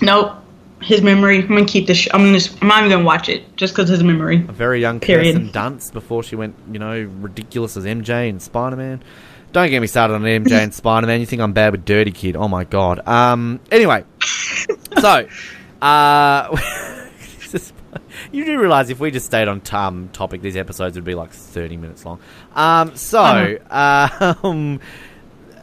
Nope, 0.00 0.43
his 0.84 1.02
memory. 1.02 1.38
I'm 1.42 1.48
gonna 1.48 1.64
keep 1.64 1.86
this. 1.86 1.98
Sh- 1.98 2.08
I'm 2.12 2.20
gonna. 2.20 2.38
Just, 2.38 2.60
I'm 2.62 2.68
not 2.68 2.78
even 2.80 2.90
gonna 2.90 3.04
watch 3.04 3.28
it 3.28 3.56
just 3.56 3.74
because 3.74 3.88
his 3.88 4.02
memory. 4.02 4.44
a 4.48 4.52
very 4.52 4.80
young 4.80 5.00
Period. 5.00 5.34
Kirsten 5.34 5.50
Dunst 5.50 5.92
before 5.92 6.22
she 6.22 6.36
went, 6.36 6.54
you 6.70 6.78
know, 6.78 7.10
ridiculous 7.20 7.76
as 7.76 7.84
MJ 7.84 8.28
and 8.28 8.40
Spider 8.40 8.76
Man. 8.76 9.02
Don't 9.52 9.70
get 9.70 9.80
me 9.80 9.86
started 9.86 10.14
on 10.14 10.22
MJ 10.22 10.52
and 10.52 10.74
Spider 10.82 11.06
Man. 11.06 11.20
You 11.20 11.26
think 11.26 11.40
I'm 11.40 11.52
bad 11.52 11.72
with 11.72 11.84
Dirty 11.84 12.10
Kid? 12.10 12.36
Oh 12.36 12.48
my 12.48 12.64
god. 12.64 13.06
Um. 13.08 13.60
Anyway, 13.70 14.04
so, 15.00 15.28
uh, 15.80 16.56
you 18.32 18.44
do 18.44 18.58
realize 18.58 18.90
if 18.90 19.00
we 19.00 19.10
just 19.10 19.26
stayed 19.26 19.48
on 19.48 19.62
um, 19.72 20.08
topic, 20.12 20.42
these 20.42 20.56
episodes 20.56 20.96
would 20.96 21.04
be 21.04 21.14
like 21.14 21.30
30 21.32 21.76
minutes 21.76 22.04
long. 22.04 22.20
Um. 22.54 22.94
So, 22.96 23.58
um. 23.70 24.80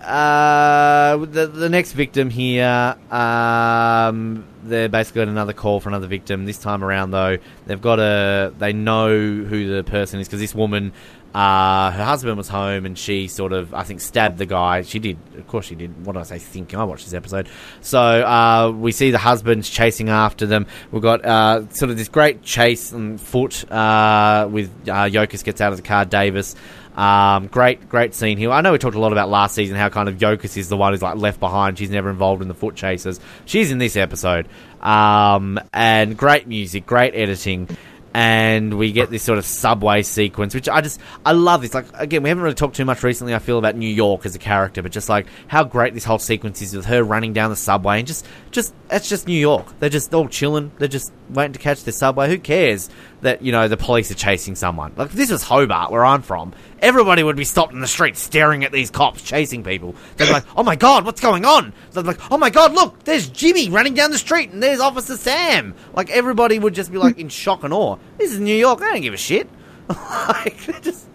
Uh, 0.02 1.18
the 1.18 1.47
the 1.47 1.70
next 1.70 1.91
victim 1.93 2.30
here, 2.30 2.95
um, 3.12 4.45
they're 4.64 4.89
basically 4.89 5.22
got 5.22 5.28
another 5.28 5.54
call 5.54 5.80
for 5.80 5.89
another 5.89 6.08
victim. 6.08 6.45
This 6.45 6.58
time 6.58 6.84
around, 6.84 7.12
though, 7.12 7.38
they've 7.68 7.82
got 7.82 7.99
a 7.99 8.54
they 8.58 8.74
know 8.74 9.10
who 9.10 9.76
the 9.76 9.84
person 9.84 10.20
is 10.20 10.28
because 10.28 10.39
this 10.39 10.56
woman, 10.56 10.91
uh, 11.36 11.91
her 11.91 12.04
husband 12.04 12.36
was 12.38 12.47
home 12.47 12.86
and 12.86 12.97
she 12.97 13.28
sort 13.28 13.54
of 13.54 13.74
I 13.74 13.84
think 13.84 14.02
stabbed 14.02 14.39
the 14.39 14.47
guy. 14.47 14.82
She 14.82 14.97
did, 14.97 15.18
of 15.38 15.47
course, 15.47 15.68
she 15.68 15.76
did. 15.76 16.06
What 16.06 16.14
did 16.14 16.22
I 16.22 16.24
say? 16.24 16.39
Thinking 16.39 16.80
I 16.80 16.84
watched 16.84 17.06
this 17.06 17.14
episode, 17.14 17.47
so 17.82 17.99
uh, 17.99 18.72
we 18.76 18.91
see 18.91 19.12
the 19.12 19.20
husband's 19.20 19.70
chasing 19.70 20.10
after 20.10 20.47
them. 20.47 20.66
We've 20.91 21.02
got 21.02 21.24
uh, 21.24 21.70
sort 21.70 21.91
of 21.91 21.97
this 21.97 22.10
great 22.10 22.41
chase 22.41 22.91
on 22.91 23.20
foot 23.20 23.70
uh, 23.72 24.47
with 24.52 24.72
uh, 24.88 25.06
Yokas 25.06 25.43
gets 25.43 25.62
out 25.62 25.72
of 25.72 25.78
the 25.78 25.84
car, 25.84 26.06
Davis. 26.06 26.56
Um, 26.96 27.48
great, 27.48 27.88
great 27.88 28.14
scene 28.14 28.38
here. 28.38 28.52
I 28.52 28.62
know 28.62 28.74
we 28.74 28.78
talked 28.78 28.96
a 28.96 29.00
lot 29.00 29.14
about 29.14 29.30
last 29.30 29.56
season 29.56 29.78
how 29.78 29.89
kind 29.89 30.10
of 30.10 30.18
Yokas 30.18 30.58
is 30.58 30.68
the 30.70 30.78
one 30.78 30.92
who's 30.94 31.02
like 31.02 31.18
left 31.18 31.39
behind. 31.39 31.78
She's 31.78 31.89
never 31.89 32.10
involved 32.10 32.42
in 32.42 32.48
the 32.48 32.54
foot 32.54 32.76
chases. 32.76 33.20
She's 33.46 33.72
in 33.72 33.78
this 33.78 33.96
episode. 33.96 34.48
Um, 34.82 35.60
and 35.74 36.18
great 36.18 36.48
music, 36.48 36.86
great 36.86 37.16
editing. 37.16 37.70
And 38.14 38.78
we 38.78 38.92
get 38.92 39.10
this 39.10 39.24
sort 39.24 39.38
of 39.38 39.46
subway 39.46 40.02
sequence, 40.02 40.54
which 40.54 40.68
I 40.68 40.82
just, 40.82 41.00
I 41.26 41.32
love 41.32 41.62
this. 41.62 41.74
Like, 41.74 41.86
again, 41.94 42.24
we 42.24 42.30
haven't 42.30 42.44
really 42.44 42.56
talked 42.56 42.76
too 42.76 42.84
much 42.84 43.04
recently, 43.04 43.34
I 43.34 43.39
feel, 43.39 43.58
about 43.58 43.78
New 43.78 43.88
York 43.88 44.26
as 44.26 44.36
a 44.36 44.39
character, 44.39 44.82
but 44.82 44.92
just 44.92 45.08
like 45.08 45.28
how 45.48 45.64
great 45.64 45.94
this 45.94 46.04
whole 46.04 46.20
sequence 46.20 46.62
is 46.62 46.76
with 46.76 46.88
her 46.88 47.04
running 47.04 47.32
down 47.32 47.52
the 47.52 47.56
subway 47.56 48.00
and 48.00 48.08
just, 48.08 48.28
just, 48.52 48.74
it's 48.89 49.08
just 49.08 49.28
New 49.28 49.39
York. 49.39 49.66
They're 49.80 49.89
just 49.89 50.14
all 50.14 50.28
chilling. 50.28 50.74
They're 50.78 50.89
just 50.89 51.14
waiting 51.30 51.54
to 51.54 51.60
catch 51.60 51.86
the 51.86 51.94
subway. 51.94 52.28
Who 52.28 52.38
cares 52.38 52.89
that, 53.22 53.41
you 53.41 53.51
know, 53.51 53.67
the 53.67 53.78
police 53.78 54.11
are 54.11 54.15
chasing 54.15 54.55
someone? 54.55 54.93
Like, 54.95 55.07
if 55.09 55.13
this 55.13 55.32
was 55.32 55.43
Hobart, 55.43 55.91
where 55.91 56.03
I'm 56.05 56.22
from, 56.22 56.53
everybody 56.80 57.24
would 57.24 57.36
be 57.36 57.43
stopped 57.43 57.74
in 57.74 57.80
the 57.80 57.88
street 57.88 58.17
staring 58.17 58.63
at 58.63 58.72
these 58.72 58.89
cops 58.89 59.22
chasing 59.22 59.63
people. 59.63 59.95
They'd 60.17 60.26
be 60.26 60.32
like, 60.32 60.45
oh 60.55 60.63
my 60.63 60.76
god, 60.76 61.05
what's 61.05 61.22
going 61.22 61.45
on? 61.45 61.74
They'd 61.91 62.01
be 62.01 62.07
like, 62.07 62.32
oh 62.32 62.38
my 62.38 62.49
god, 62.49 62.74
look, 62.74 63.03
there's 63.03 63.28
Jimmy 63.30 63.69
running 63.69 63.93
down 63.93 64.11
the 64.11 64.17
street 64.17 64.51
and 64.51 64.61
there's 64.61 64.80
Officer 64.80 65.17
Sam. 65.17 65.76
Like, 65.93 66.09
everybody 66.09 66.59
would 66.59 66.74
just 66.74 66.91
be 66.91 66.97
like 66.97 67.17
in 67.17 67.30
shock 67.30 67.63
and 67.63 67.74
awe. 67.74 67.97
This 68.17 68.32
is 68.32 68.39
New 68.39 68.55
York, 68.55 68.82
I 68.82 68.93
don't 68.93 69.01
give 69.01 69.13
a 69.13 69.17
shit. 69.17 69.49
like, 69.89 70.57
just 70.82 71.07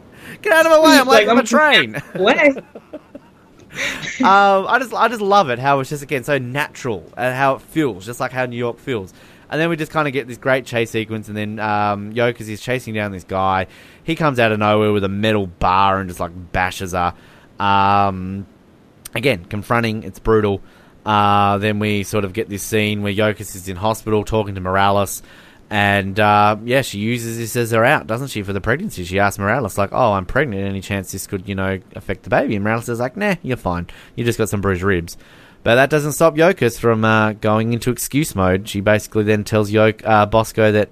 get 0.43 0.53
out 0.53 0.67
of 0.67 0.73
my 0.73 0.79
way, 0.81 0.99
I'm 0.99 1.07
late 1.09 1.27
Like, 1.27 1.37
on 1.37 1.43
a 1.43 1.47
train. 1.47 2.03
Way. 2.15 2.55
um, 4.21 4.67
I 4.69 4.79
just 4.79 4.95
I 4.95 5.09
just 5.09 5.21
love 5.21 5.51
it 5.51 5.59
how 5.59 5.81
it's 5.81 5.91
just 5.91 6.03
again 6.03 6.25
so 6.25 6.39
natural 6.39 7.05
and 7.17 7.35
how 7.35 7.57
it 7.57 7.61
feels, 7.63 8.07
just 8.07 8.21
like 8.21 8.33
how 8.33 8.47
New 8.47 8.57
York 8.57 8.79
feels. 8.79 9.13
And 9.49 9.61
then 9.61 9.69
we 9.69 9.77
just 9.77 9.93
kind 9.93 10.09
of 10.09 10.13
get 10.13 10.27
this 10.27 10.39
great 10.39 10.67
chase 10.67 10.91
sequence, 10.91 11.29
and 11.29 11.37
then 11.37 11.59
um, 11.61 12.13
is 12.17 12.61
chasing 12.61 12.95
down 12.95 13.13
this 13.13 13.25
guy. 13.25 13.67
He 14.05 14.17
comes 14.17 14.39
out 14.39 14.53
of 14.53 14.59
nowhere 14.59 14.93
with 14.93 15.05
a 15.05 15.09
metal 15.09 15.47
bar 15.47 16.01
and 16.01 16.09
just 16.09 16.21
like 16.21 16.33
bashes 16.53 16.93
her. 16.93 17.15
Um, 17.59 18.47
again, 19.15 19.45
confronting. 19.45 20.03
It's 20.03 20.19
brutal. 20.19 20.63
Uh, 21.05 21.59
then 21.59 21.79
we 21.79 22.03
sort 22.03 22.25
of 22.25 22.33
get 22.33 22.49
this 22.49 22.65
scene 22.65 23.03
where 23.03 23.13
Yokas 23.13 23.55
is 23.55 23.69
in 23.69 23.77
hospital 23.77 24.25
talking 24.25 24.57
to 24.57 24.61
Morales. 24.61 25.23
And 25.69 26.19
uh, 26.19 26.57
yeah, 26.65 26.83
she 26.83 26.99
uses 26.99 27.39
this 27.39 27.57
as 27.57 27.71
her 27.73 27.85
out, 27.85 28.07
doesn't 28.07 28.29
she, 28.29 28.43
for 28.43 28.53
the 28.53 28.61
pregnancy? 28.61 29.05
She 29.05 29.19
asks 29.19 29.39
Morales, 29.39 29.77
like, 29.77 29.91
"Oh, 29.93 30.13
I'm 30.13 30.27
pregnant. 30.27 30.63
Any 30.63 30.81
chance 30.81 31.11
this 31.11 31.27
could, 31.27 31.49
you 31.49 31.57
know, 31.57 31.81
affect 31.97 32.23
the 32.23 32.31
baby?" 32.31 32.55
And 32.55 32.65
Morales 32.65 32.89
is 32.89 33.01
like, 33.01 33.17
"Nah, 33.17 33.35
you're 33.43 33.57
fine. 33.57 33.89
You 34.15 34.25
just 34.25 34.39
got 34.39 34.49
some 34.49 34.61
bruised 34.61 34.83
ribs." 34.83 35.17
But 35.67 35.75
that 35.75 35.91
doesn't 35.91 36.13
stop 36.13 36.37
Yokas 36.37 36.79
from 36.79 37.05
uh, 37.05 37.33
going 37.33 37.73
into 37.73 37.91
excuse 37.91 38.37
mode. 38.37 38.69
She 38.69 38.81
basically 38.81 39.25
then 39.25 39.43
tells 39.43 39.69
Yok 39.69 40.07
uh, 40.07 40.25
Bosco 40.25 40.71
that 40.71 40.91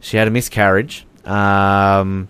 she 0.00 0.18
had 0.18 0.28
a 0.28 0.30
miscarriage, 0.30 1.06
um, 1.24 2.28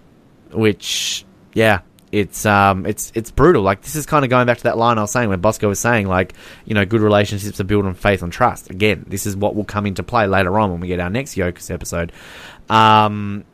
which, 0.52 1.24
yeah, 1.52 1.80
it's 2.12 2.46
um, 2.46 2.86
it's 2.86 3.10
it's 3.16 3.32
brutal. 3.32 3.64
Like 3.64 3.82
this 3.82 3.96
is 3.96 4.06
kind 4.06 4.24
of 4.24 4.30
going 4.30 4.46
back 4.46 4.58
to 4.58 4.62
that 4.62 4.78
line 4.78 4.98
I 4.98 5.00
was 5.00 5.10
saying 5.10 5.30
when 5.30 5.40
Bosco 5.40 5.66
was 5.66 5.80
saying, 5.80 6.06
like, 6.06 6.34
you 6.64 6.74
know, 6.74 6.84
good 6.84 7.00
relationships 7.00 7.58
are 7.58 7.64
built 7.64 7.84
on 7.84 7.94
faith 7.94 8.22
and 8.22 8.32
trust. 8.32 8.70
Again, 8.70 9.04
this 9.08 9.26
is 9.26 9.34
what 9.34 9.56
will 9.56 9.64
come 9.64 9.84
into 9.84 10.04
play 10.04 10.28
later 10.28 10.60
on 10.60 10.70
when 10.70 10.78
we 10.78 10.86
get 10.86 11.00
our 11.00 11.10
next 11.10 11.34
Yokas 11.34 11.72
episode. 11.72 12.12
Um, 12.68 13.44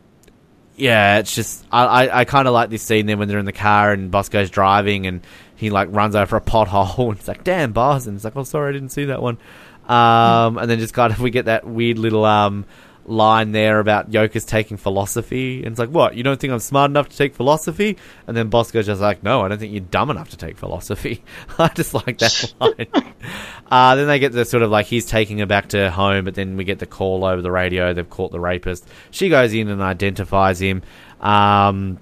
yeah, 0.76 1.20
it's 1.20 1.34
just 1.34 1.64
I 1.72 1.84
I, 1.86 2.20
I 2.20 2.24
kind 2.26 2.46
of 2.46 2.52
like 2.52 2.68
this 2.68 2.82
scene 2.82 3.06
then 3.06 3.18
when 3.18 3.28
they're 3.28 3.38
in 3.38 3.46
the 3.46 3.52
car 3.52 3.92
and 3.92 4.10
Bosco's 4.10 4.50
driving 4.50 5.06
and 5.06 5.22
he 5.56 5.70
like 5.70 5.88
runs 5.90 6.14
over 6.14 6.36
a 6.36 6.40
pothole 6.40 7.08
and 7.08 7.18
it's 7.18 7.28
like 7.28 7.44
damn 7.44 7.72
boss 7.72 8.06
and 8.06 8.16
it's 8.16 8.24
like 8.24 8.36
oh 8.36 8.44
sorry 8.44 8.70
I 8.70 8.72
didn't 8.72 8.90
see 8.90 9.06
that 9.06 9.20
one, 9.22 9.38
um, 9.86 10.58
and 10.58 10.70
then 10.70 10.78
just 10.78 10.94
kind 10.94 11.12
of 11.12 11.20
we 11.20 11.30
get 11.30 11.46
that 11.46 11.66
weird 11.66 11.98
little 11.98 12.24
um 12.24 12.64
line 13.08 13.52
there 13.52 13.78
about 13.78 14.10
Yokas 14.10 14.46
taking 14.46 14.76
philosophy. 14.76 15.58
And 15.58 15.68
it's 15.68 15.78
like 15.78 15.90
what? 15.90 16.16
You 16.16 16.22
don't 16.22 16.38
think 16.38 16.52
I'm 16.52 16.58
smart 16.58 16.90
enough 16.90 17.08
to 17.08 17.16
take 17.16 17.34
philosophy? 17.34 17.96
And 18.26 18.36
then 18.36 18.48
Bosco's 18.48 18.86
just 18.86 19.00
like 19.00 19.22
no 19.22 19.42
I 19.42 19.48
don't 19.48 19.58
think 19.58 19.72
you're 19.72 19.80
dumb 19.80 20.10
enough 20.10 20.30
to 20.30 20.36
take 20.36 20.56
philosophy. 20.58 21.22
I 21.58 21.68
just 21.68 21.94
like 21.94 22.18
that 22.18 22.54
line. 22.60 23.14
Uh, 23.70 23.96
then 23.96 24.06
they 24.06 24.18
get 24.18 24.32
the 24.32 24.44
sort 24.44 24.62
of 24.62 24.70
like 24.70 24.86
he's 24.86 25.06
taking 25.06 25.38
her 25.38 25.46
back 25.46 25.68
to 25.68 25.90
home, 25.90 26.24
but 26.24 26.34
then 26.34 26.56
we 26.56 26.64
get 26.64 26.78
the 26.78 26.86
call 26.86 27.24
over 27.24 27.42
the 27.42 27.50
radio. 27.50 27.92
They've 27.94 28.08
caught 28.08 28.32
the 28.32 28.40
rapist. 28.40 28.86
She 29.10 29.28
goes 29.28 29.52
in 29.52 29.68
and 29.68 29.82
identifies 29.82 30.60
him. 30.60 30.82
Um, 31.20 31.98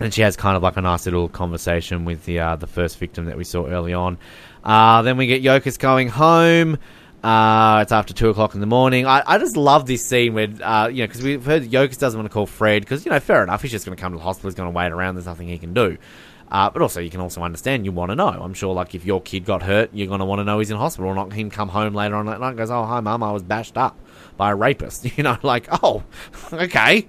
and 0.00 0.12
she 0.12 0.22
has 0.22 0.36
kind 0.36 0.56
of 0.56 0.62
like 0.62 0.76
a 0.76 0.80
nice 0.80 1.04
little 1.04 1.28
conversation 1.28 2.04
with 2.04 2.24
the 2.24 2.40
uh, 2.40 2.56
the 2.56 2.66
first 2.66 2.98
victim 2.98 3.26
that 3.26 3.36
we 3.36 3.44
saw 3.44 3.66
early 3.66 3.94
on. 3.94 4.18
Uh, 4.64 5.02
then 5.02 5.16
we 5.16 5.26
get 5.26 5.42
Yokas 5.42 5.78
going 5.78 6.08
home. 6.08 6.78
Uh, 7.22 7.80
it's 7.82 7.92
after 7.92 8.14
two 8.14 8.30
o'clock 8.30 8.54
in 8.54 8.60
the 8.60 8.66
morning. 8.66 9.06
I, 9.06 9.22
I 9.26 9.38
just 9.38 9.56
love 9.56 9.84
this 9.86 10.04
scene 10.04 10.32
where, 10.32 10.48
uh, 10.62 10.88
you 10.88 11.02
know, 11.02 11.06
because 11.06 11.22
we've 11.22 11.44
heard 11.44 11.64
Yokas 11.64 11.98
doesn't 11.98 12.18
want 12.18 12.30
to 12.30 12.32
call 12.32 12.46
Fred 12.46 12.80
because, 12.80 13.04
you 13.04 13.10
know, 13.10 13.20
fair 13.20 13.42
enough. 13.42 13.60
He's 13.60 13.70
just 13.70 13.84
going 13.84 13.94
to 13.94 14.00
come 14.00 14.12
to 14.12 14.18
the 14.18 14.24
hospital. 14.24 14.48
He's 14.48 14.54
going 14.54 14.72
to 14.72 14.76
wait 14.76 14.90
around. 14.90 15.16
There's 15.16 15.26
nothing 15.26 15.48
he 15.48 15.58
can 15.58 15.74
do. 15.74 15.98
Uh, 16.50 16.70
but 16.70 16.82
also, 16.82 16.98
you 16.98 17.10
can 17.10 17.20
also 17.20 17.42
understand 17.42 17.84
you 17.84 17.92
want 17.92 18.10
to 18.10 18.16
know. 18.16 18.28
I'm 18.28 18.54
sure, 18.54 18.74
like, 18.74 18.94
if 18.94 19.04
your 19.04 19.20
kid 19.20 19.44
got 19.44 19.62
hurt, 19.62 19.90
you're 19.92 20.08
going 20.08 20.20
to 20.20 20.24
want 20.24 20.40
to 20.40 20.44
know 20.44 20.58
he's 20.58 20.70
in 20.70 20.78
hospital, 20.78 21.10
or 21.10 21.14
not 21.14 21.32
him 21.32 21.50
come 21.50 21.68
home 21.68 21.94
later 21.94 22.16
on 22.16 22.26
that 22.26 22.40
night 22.40 22.56
goes, 22.56 22.70
"Oh, 22.70 22.84
hi, 22.84 22.98
mum, 23.00 23.22
I 23.22 23.30
was 23.30 23.44
bashed 23.44 23.76
up 23.76 23.96
by 24.36 24.50
a 24.50 24.56
rapist." 24.56 25.06
You 25.16 25.22
know, 25.22 25.38
like, 25.42 25.68
oh, 25.82 26.02
okay. 26.52 27.06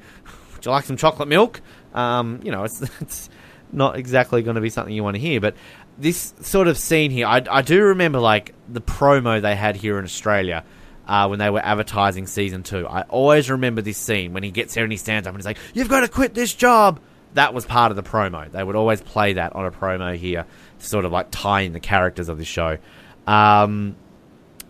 Would 0.54 0.66
you 0.66 0.72
like 0.72 0.86
some 0.86 0.98
chocolate 0.98 1.28
milk? 1.28 1.62
Um, 1.94 2.40
you 2.44 2.52
know, 2.52 2.64
it's 2.64 2.82
it's 3.02 3.30
not 3.72 3.98
exactly 3.98 4.42
going 4.42 4.56
to 4.56 4.62
be 4.62 4.70
something 4.70 4.94
you 4.94 5.04
want 5.04 5.16
to 5.16 5.22
hear, 5.22 5.40
but 5.40 5.56
this 5.98 6.34
sort 6.42 6.68
of 6.68 6.78
scene 6.78 7.12
here, 7.12 7.28
I, 7.28 7.44
I 7.50 7.62
do 7.62 7.82
remember 7.84 8.20
like 8.20 8.54
the 8.68 8.82
promo 8.82 9.42
they 9.42 9.56
had 9.56 9.76
here 9.76 10.00
in 10.00 10.06
Australia. 10.06 10.64
Uh, 11.08 11.28
when 11.28 11.40
they 11.40 11.50
were 11.50 11.60
advertising 11.60 12.28
season 12.28 12.64
two, 12.64 12.88
I 12.88 13.02
always 13.04 13.50
remember 13.50 13.82
this 13.82 13.98
scene 13.98 14.34
when 14.34 14.44
he 14.44 14.52
gets 14.52 14.76
there 14.76 14.84
and 14.84 14.94
he 14.94 14.98
stands 14.98 15.28
up 15.28 15.34
and 15.34 15.42
he's 15.42 15.46
like, 15.46 15.58
"You've 15.74 15.90
got 15.90 16.02
to 16.02 16.08
quit 16.08 16.34
this 16.34 16.54
job." 16.54 17.02
That 17.34 17.54
was 17.54 17.66
part 17.66 17.92
of 17.92 17.96
the 17.96 18.04
promo. 18.04 18.50
They 18.50 18.64
would 18.64 18.76
always 18.76 19.02
play 19.02 19.34
that 19.34 19.54
on 19.56 19.66
a 19.66 19.72
promo 19.72 20.16
here, 20.16 20.46
sort 20.78 21.06
of 21.06 21.12
like 21.12 21.28
in 21.66 21.74
the 21.74 21.80
characters 21.80 22.30
of 22.30 22.38
the 22.38 22.46
show. 22.46 22.78
Um, 23.26 23.96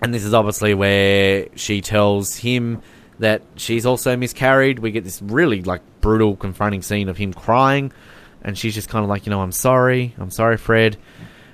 and 0.01 0.13
this 0.13 0.23
is 0.23 0.33
obviously 0.33 0.73
where 0.73 1.47
she 1.55 1.81
tells 1.81 2.35
him 2.35 2.81
that 3.21 3.41
she's 3.55 3.85
also 3.85 4.15
miscarried. 4.17 4.79
We 4.79 4.91
get 4.91 5.03
this 5.03 5.21
really 5.21 5.61
like 5.63 5.81
brutal, 6.01 6.35
confronting 6.35 6.81
scene 6.81 7.09
of 7.09 7.17
him 7.17 7.33
crying, 7.33 7.91
and 8.43 8.57
she's 8.57 8.75
just 8.75 8.89
kind 8.89 9.03
of 9.03 9.09
like, 9.09 9.25
you 9.25 9.29
know, 9.29 9.41
I'm 9.41 9.51
sorry, 9.51 10.13
I'm 10.17 10.29
sorry, 10.31 10.57
Fred. 10.57 10.97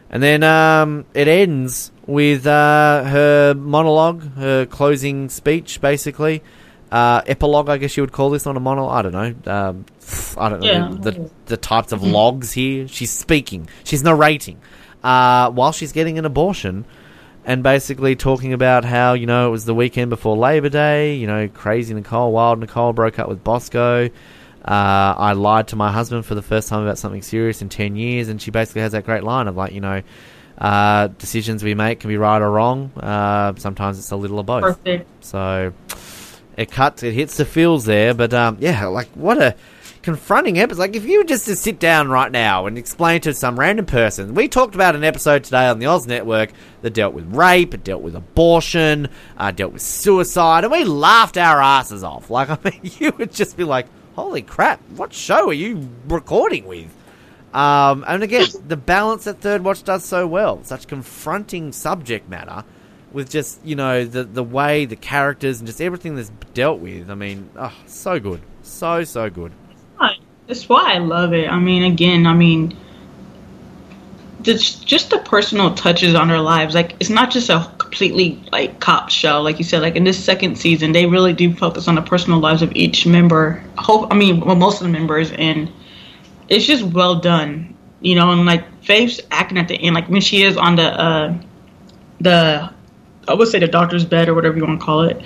And 0.10 0.24
then 0.24 0.42
um, 0.44 1.06
it 1.14 1.28
ends 1.28 1.92
with 2.06 2.48
uh, 2.48 3.04
her 3.04 3.54
monologue, 3.54 4.24
her 4.36 4.66
closing 4.66 5.30
speech, 5.30 5.80
basically. 5.82 6.42
Uh, 6.90 7.22
epilogue, 7.28 7.68
I 7.68 7.78
guess 7.78 7.98
you 7.98 8.04
would 8.04 8.14
call 8.14 8.30
this, 8.30 8.48
on 8.48 8.56
a 8.56 8.62
monologue. 8.62 8.94
I 9.06 9.10
don't 9.10 9.46
know. 9.46 9.52
Um, 9.54 9.86
I 10.38 10.48
don't 10.48 10.62
know 10.62 10.66
Yeah. 10.66 10.88
the, 11.02 11.12
the, 11.12 11.30
the 11.48 11.58
types 11.58 11.92
of 11.92 12.02
logs 12.04 12.54
here. 12.54 12.88
She's 12.88 13.12
speaking, 13.12 13.68
she's 13.84 14.04
narrating 14.04 14.58
uh, 15.04 15.52
while 15.52 15.74
she's 15.74 15.92
getting 15.92 16.18
an 16.18 16.24
abortion, 16.24 16.86
and 17.48 17.64
basically 17.64 18.16
talking 18.16 18.52
about 18.52 18.84
how 18.84 19.14
you 19.14 19.26
know 19.26 19.48
it 19.48 19.52
was 19.52 19.64
the 19.64 19.74
weekend 19.74 20.10
before 20.10 20.36
Labor 20.36 20.70
Day. 20.70 21.16
You 21.16 21.26
know, 21.26 21.48
crazy 21.48 21.94
Nicole, 21.94 22.34
wild 22.34 22.60
Nicole 22.60 22.94
broke 22.94 23.18
up 23.18 23.30
with 23.30 23.44
Bosco. 23.44 24.10
Uh, 24.66 25.16
I 25.18 25.32
lied 25.32 25.70
to 25.70 25.78
my 25.78 25.90
husband 25.90 26.26
for 26.26 26.36
the 26.36 26.42
first 26.42 26.68
time 26.68 26.84
about 26.84 26.98
something 26.98 27.22
serious 27.22 27.62
in 27.62 27.70
10 27.70 27.96
years, 27.96 28.28
and 28.28 28.42
she 28.42 28.52
basically 28.52 28.82
has 28.82 28.92
that 28.92 29.06
great 29.06 29.24
line 29.24 29.48
of 29.48 29.56
like, 29.56 29.72
you 29.72 29.80
know, 29.80 30.02
uh, 30.58 31.08
decisions 31.08 31.64
we 31.64 31.74
make 31.74 32.02
can 32.02 32.10
be 32.10 32.18
right 32.18 32.42
or 32.42 32.52
wrong. 32.52 32.92
Uh, 32.98 33.54
sometimes 33.56 33.98
it's 33.98 34.12
a 34.12 34.18
little 34.18 34.40
of 34.40 34.46
both. 34.46 34.64
Perfect. 34.64 35.08
So 35.24 35.72
it 36.58 36.70
cuts, 36.70 37.02
it 37.02 37.14
hits 37.14 37.38
the 37.38 37.46
feels 37.46 37.86
there, 37.86 38.14
but 38.14 38.34
um, 38.34 38.58
yeah, 38.60 38.88
like 38.88 39.08
what 39.12 39.42
a 39.42 39.56
confronting 40.08 40.58
episode. 40.58 40.80
Like 40.80 40.96
if 40.96 41.04
you 41.04 41.18
were 41.18 41.26
just 41.26 41.44
to 41.48 41.56
sit 41.58 41.82
down 41.82 42.08
right 42.08 42.32
now 42.32 42.66
and 42.66 42.78
explain 42.78 43.20
to 43.22 43.34
some 43.34 43.60
random 43.60 43.86
person, 43.86 44.36
we 44.36 44.48
talked 44.48 44.74
about 44.74 44.96
an 44.96 45.04
episode 45.04 45.44
today 45.44 45.68
on 45.68 45.80
the 45.80 45.86
Oz 45.88 46.08
Network 46.08 46.54
that 46.82 46.94
dealt 46.94 47.14
with 47.14 47.26
rape, 47.36 47.74
it 47.74 47.84
dealt 47.84 48.02
with 48.02 48.16
abortion, 48.16 49.10
uh, 49.36 49.52
dealt 49.52 49.74
with 49.74 49.82
suicide, 49.82 50.64
and 50.64 50.72
we 50.72 50.86
laughed 50.86 51.38
our 51.38 51.62
asses 51.62 52.06
off. 52.06 52.30
Like 52.38 52.50
I 52.50 52.58
mean, 52.64 52.80
you 53.00 53.12
would 53.18 53.34
just 53.34 53.58
be 53.58 53.66
like, 53.66 53.88
"Holy 54.16 54.42
crap! 54.42 54.80
What 54.96 55.12
show 55.12 55.50
are 55.50 55.54
you 55.54 55.90
recording 56.08 56.66
with?" 56.68 56.96
Um, 57.54 58.06
and 58.08 58.24
again, 58.24 58.46
the 58.68 58.78
balance 58.78 59.26
that 59.26 59.42
Third 59.42 59.62
Watch 59.62 59.84
does 59.84 60.06
so 60.06 60.26
well, 60.26 60.64
such 60.64 60.88
confronting 60.88 61.74
subject 61.74 62.30
matter, 62.30 62.64
with 63.12 63.30
just 63.30 63.60
you 63.66 63.76
know 63.76 64.06
the 64.06 64.24
the 64.24 64.44
way 64.44 64.86
the 64.86 64.96
characters 64.96 65.60
and 65.60 65.68
just 65.68 65.82
everything 65.82 66.16
that's 66.16 66.32
dealt 66.54 66.80
with. 66.80 67.10
I 67.10 67.16
mean, 67.16 67.50
oh, 67.58 67.74
so 67.88 68.22
good, 68.22 68.40
so 68.62 69.04
so 69.04 69.30
good. 69.30 69.52
That's 70.48 70.70
why 70.70 70.94
I 70.94 70.98
love 71.00 71.34
it. 71.34 71.50
I 71.50 71.60
mean, 71.60 71.84
again, 71.84 72.26
I 72.26 72.34
mean, 72.34 72.76
just 74.42 74.88
just 74.88 75.10
the 75.10 75.20
personal 75.20 75.76
touches 75.76 76.16
on 76.16 76.30
their 76.30 76.40
lives. 76.40 76.74
Like, 76.74 76.96
it's 77.02 77.10
not 77.10 77.32
just 77.32 77.50
a 77.50 77.70
completely 77.78 78.42
like 78.52 78.80
cop 78.80 79.10
show, 79.10 79.42
like 79.42 79.58
you 79.58 79.66
said. 79.66 79.82
Like 79.82 79.98
in 79.98 80.06
this 80.06 80.24
second 80.24 80.58
season, 80.58 80.94
they 80.94 81.06
really 81.06 81.34
do 81.34 81.54
focus 81.54 81.90
on 81.90 81.96
the 81.96 82.02
personal 82.02 82.40
lives 82.40 82.62
of 82.62 82.74
each 82.76 83.06
member. 83.06 83.62
Hope 83.78 84.08
I 84.12 84.16
mean, 84.16 84.40
well, 84.40 84.56
most 84.56 84.80
of 84.80 84.88
the 84.88 84.94
members, 84.94 85.32
and 85.34 85.72
it's 86.48 86.66
just 86.66 86.84
well 86.84 87.16
done. 87.16 87.76
You 88.00 88.16
know, 88.16 88.32
and 88.32 88.46
like 88.46 88.84
Faith's 88.84 89.20
acting 89.32 89.58
at 89.58 89.68
the 89.68 89.76
end, 89.76 89.96
like 89.96 90.08
when 90.08 90.22
she 90.22 90.44
is 90.44 90.56
on 90.56 90.78
the 90.78 90.84
uh 90.84 91.38
the 92.22 92.72
I 93.28 93.34
would 93.34 93.50
say 93.50 93.60
the 93.60 93.68
doctor's 93.68 94.06
bed 94.06 94.30
or 94.30 94.34
whatever 94.34 94.56
you 94.56 94.66
want 94.66 94.80
to 94.80 94.86
call 94.86 95.02
it, 95.02 95.22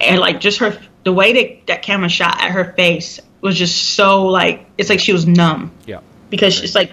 and 0.00 0.18
like 0.18 0.40
just 0.40 0.58
her 0.58 0.76
the 1.04 1.12
way 1.12 1.32
that 1.32 1.66
that 1.68 1.82
camera 1.82 2.08
shot 2.08 2.42
at 2.42 2.50
her 2.50 2.72
face 2.72 3.20
was 3.44 3.56
just 3.56 3.94
so 3.94 4.24
like 4.26 4.66
it's 4.78 4.88
like 4.90 5.00
she 5.00 5.12
was 5.12 5.26
numb 5.26 5.70
Yeah, 5.86 6.00
because 6.30 6.62
it's 6.62 6.74
like 6.74 6.90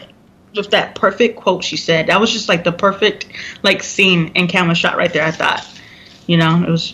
just 0.54 0.72
that 0.72 0.96
perfect 0.96 1.38
quote 1.38 1.64
she 1.64 1.78
said 1.78 2.08
that 2.08 2.20
was 2.20 2.30
just 2.32 2.50
like 2.50 2.66
the 2.66 2.74
perfect 2.74 3.26
like 3.64 3.82
scene 3.82 4.34
and 4.36 4.50
camera 4.50 4.76
shot 4.76 4.98
right 4.98 5.12
there. 5.12 5.24
I 5.24 5.32
thought, 5.32 5.66
you 6.28 6.38
know, 6.38 6.62
it 6.62 6.70
was 6.70 6.94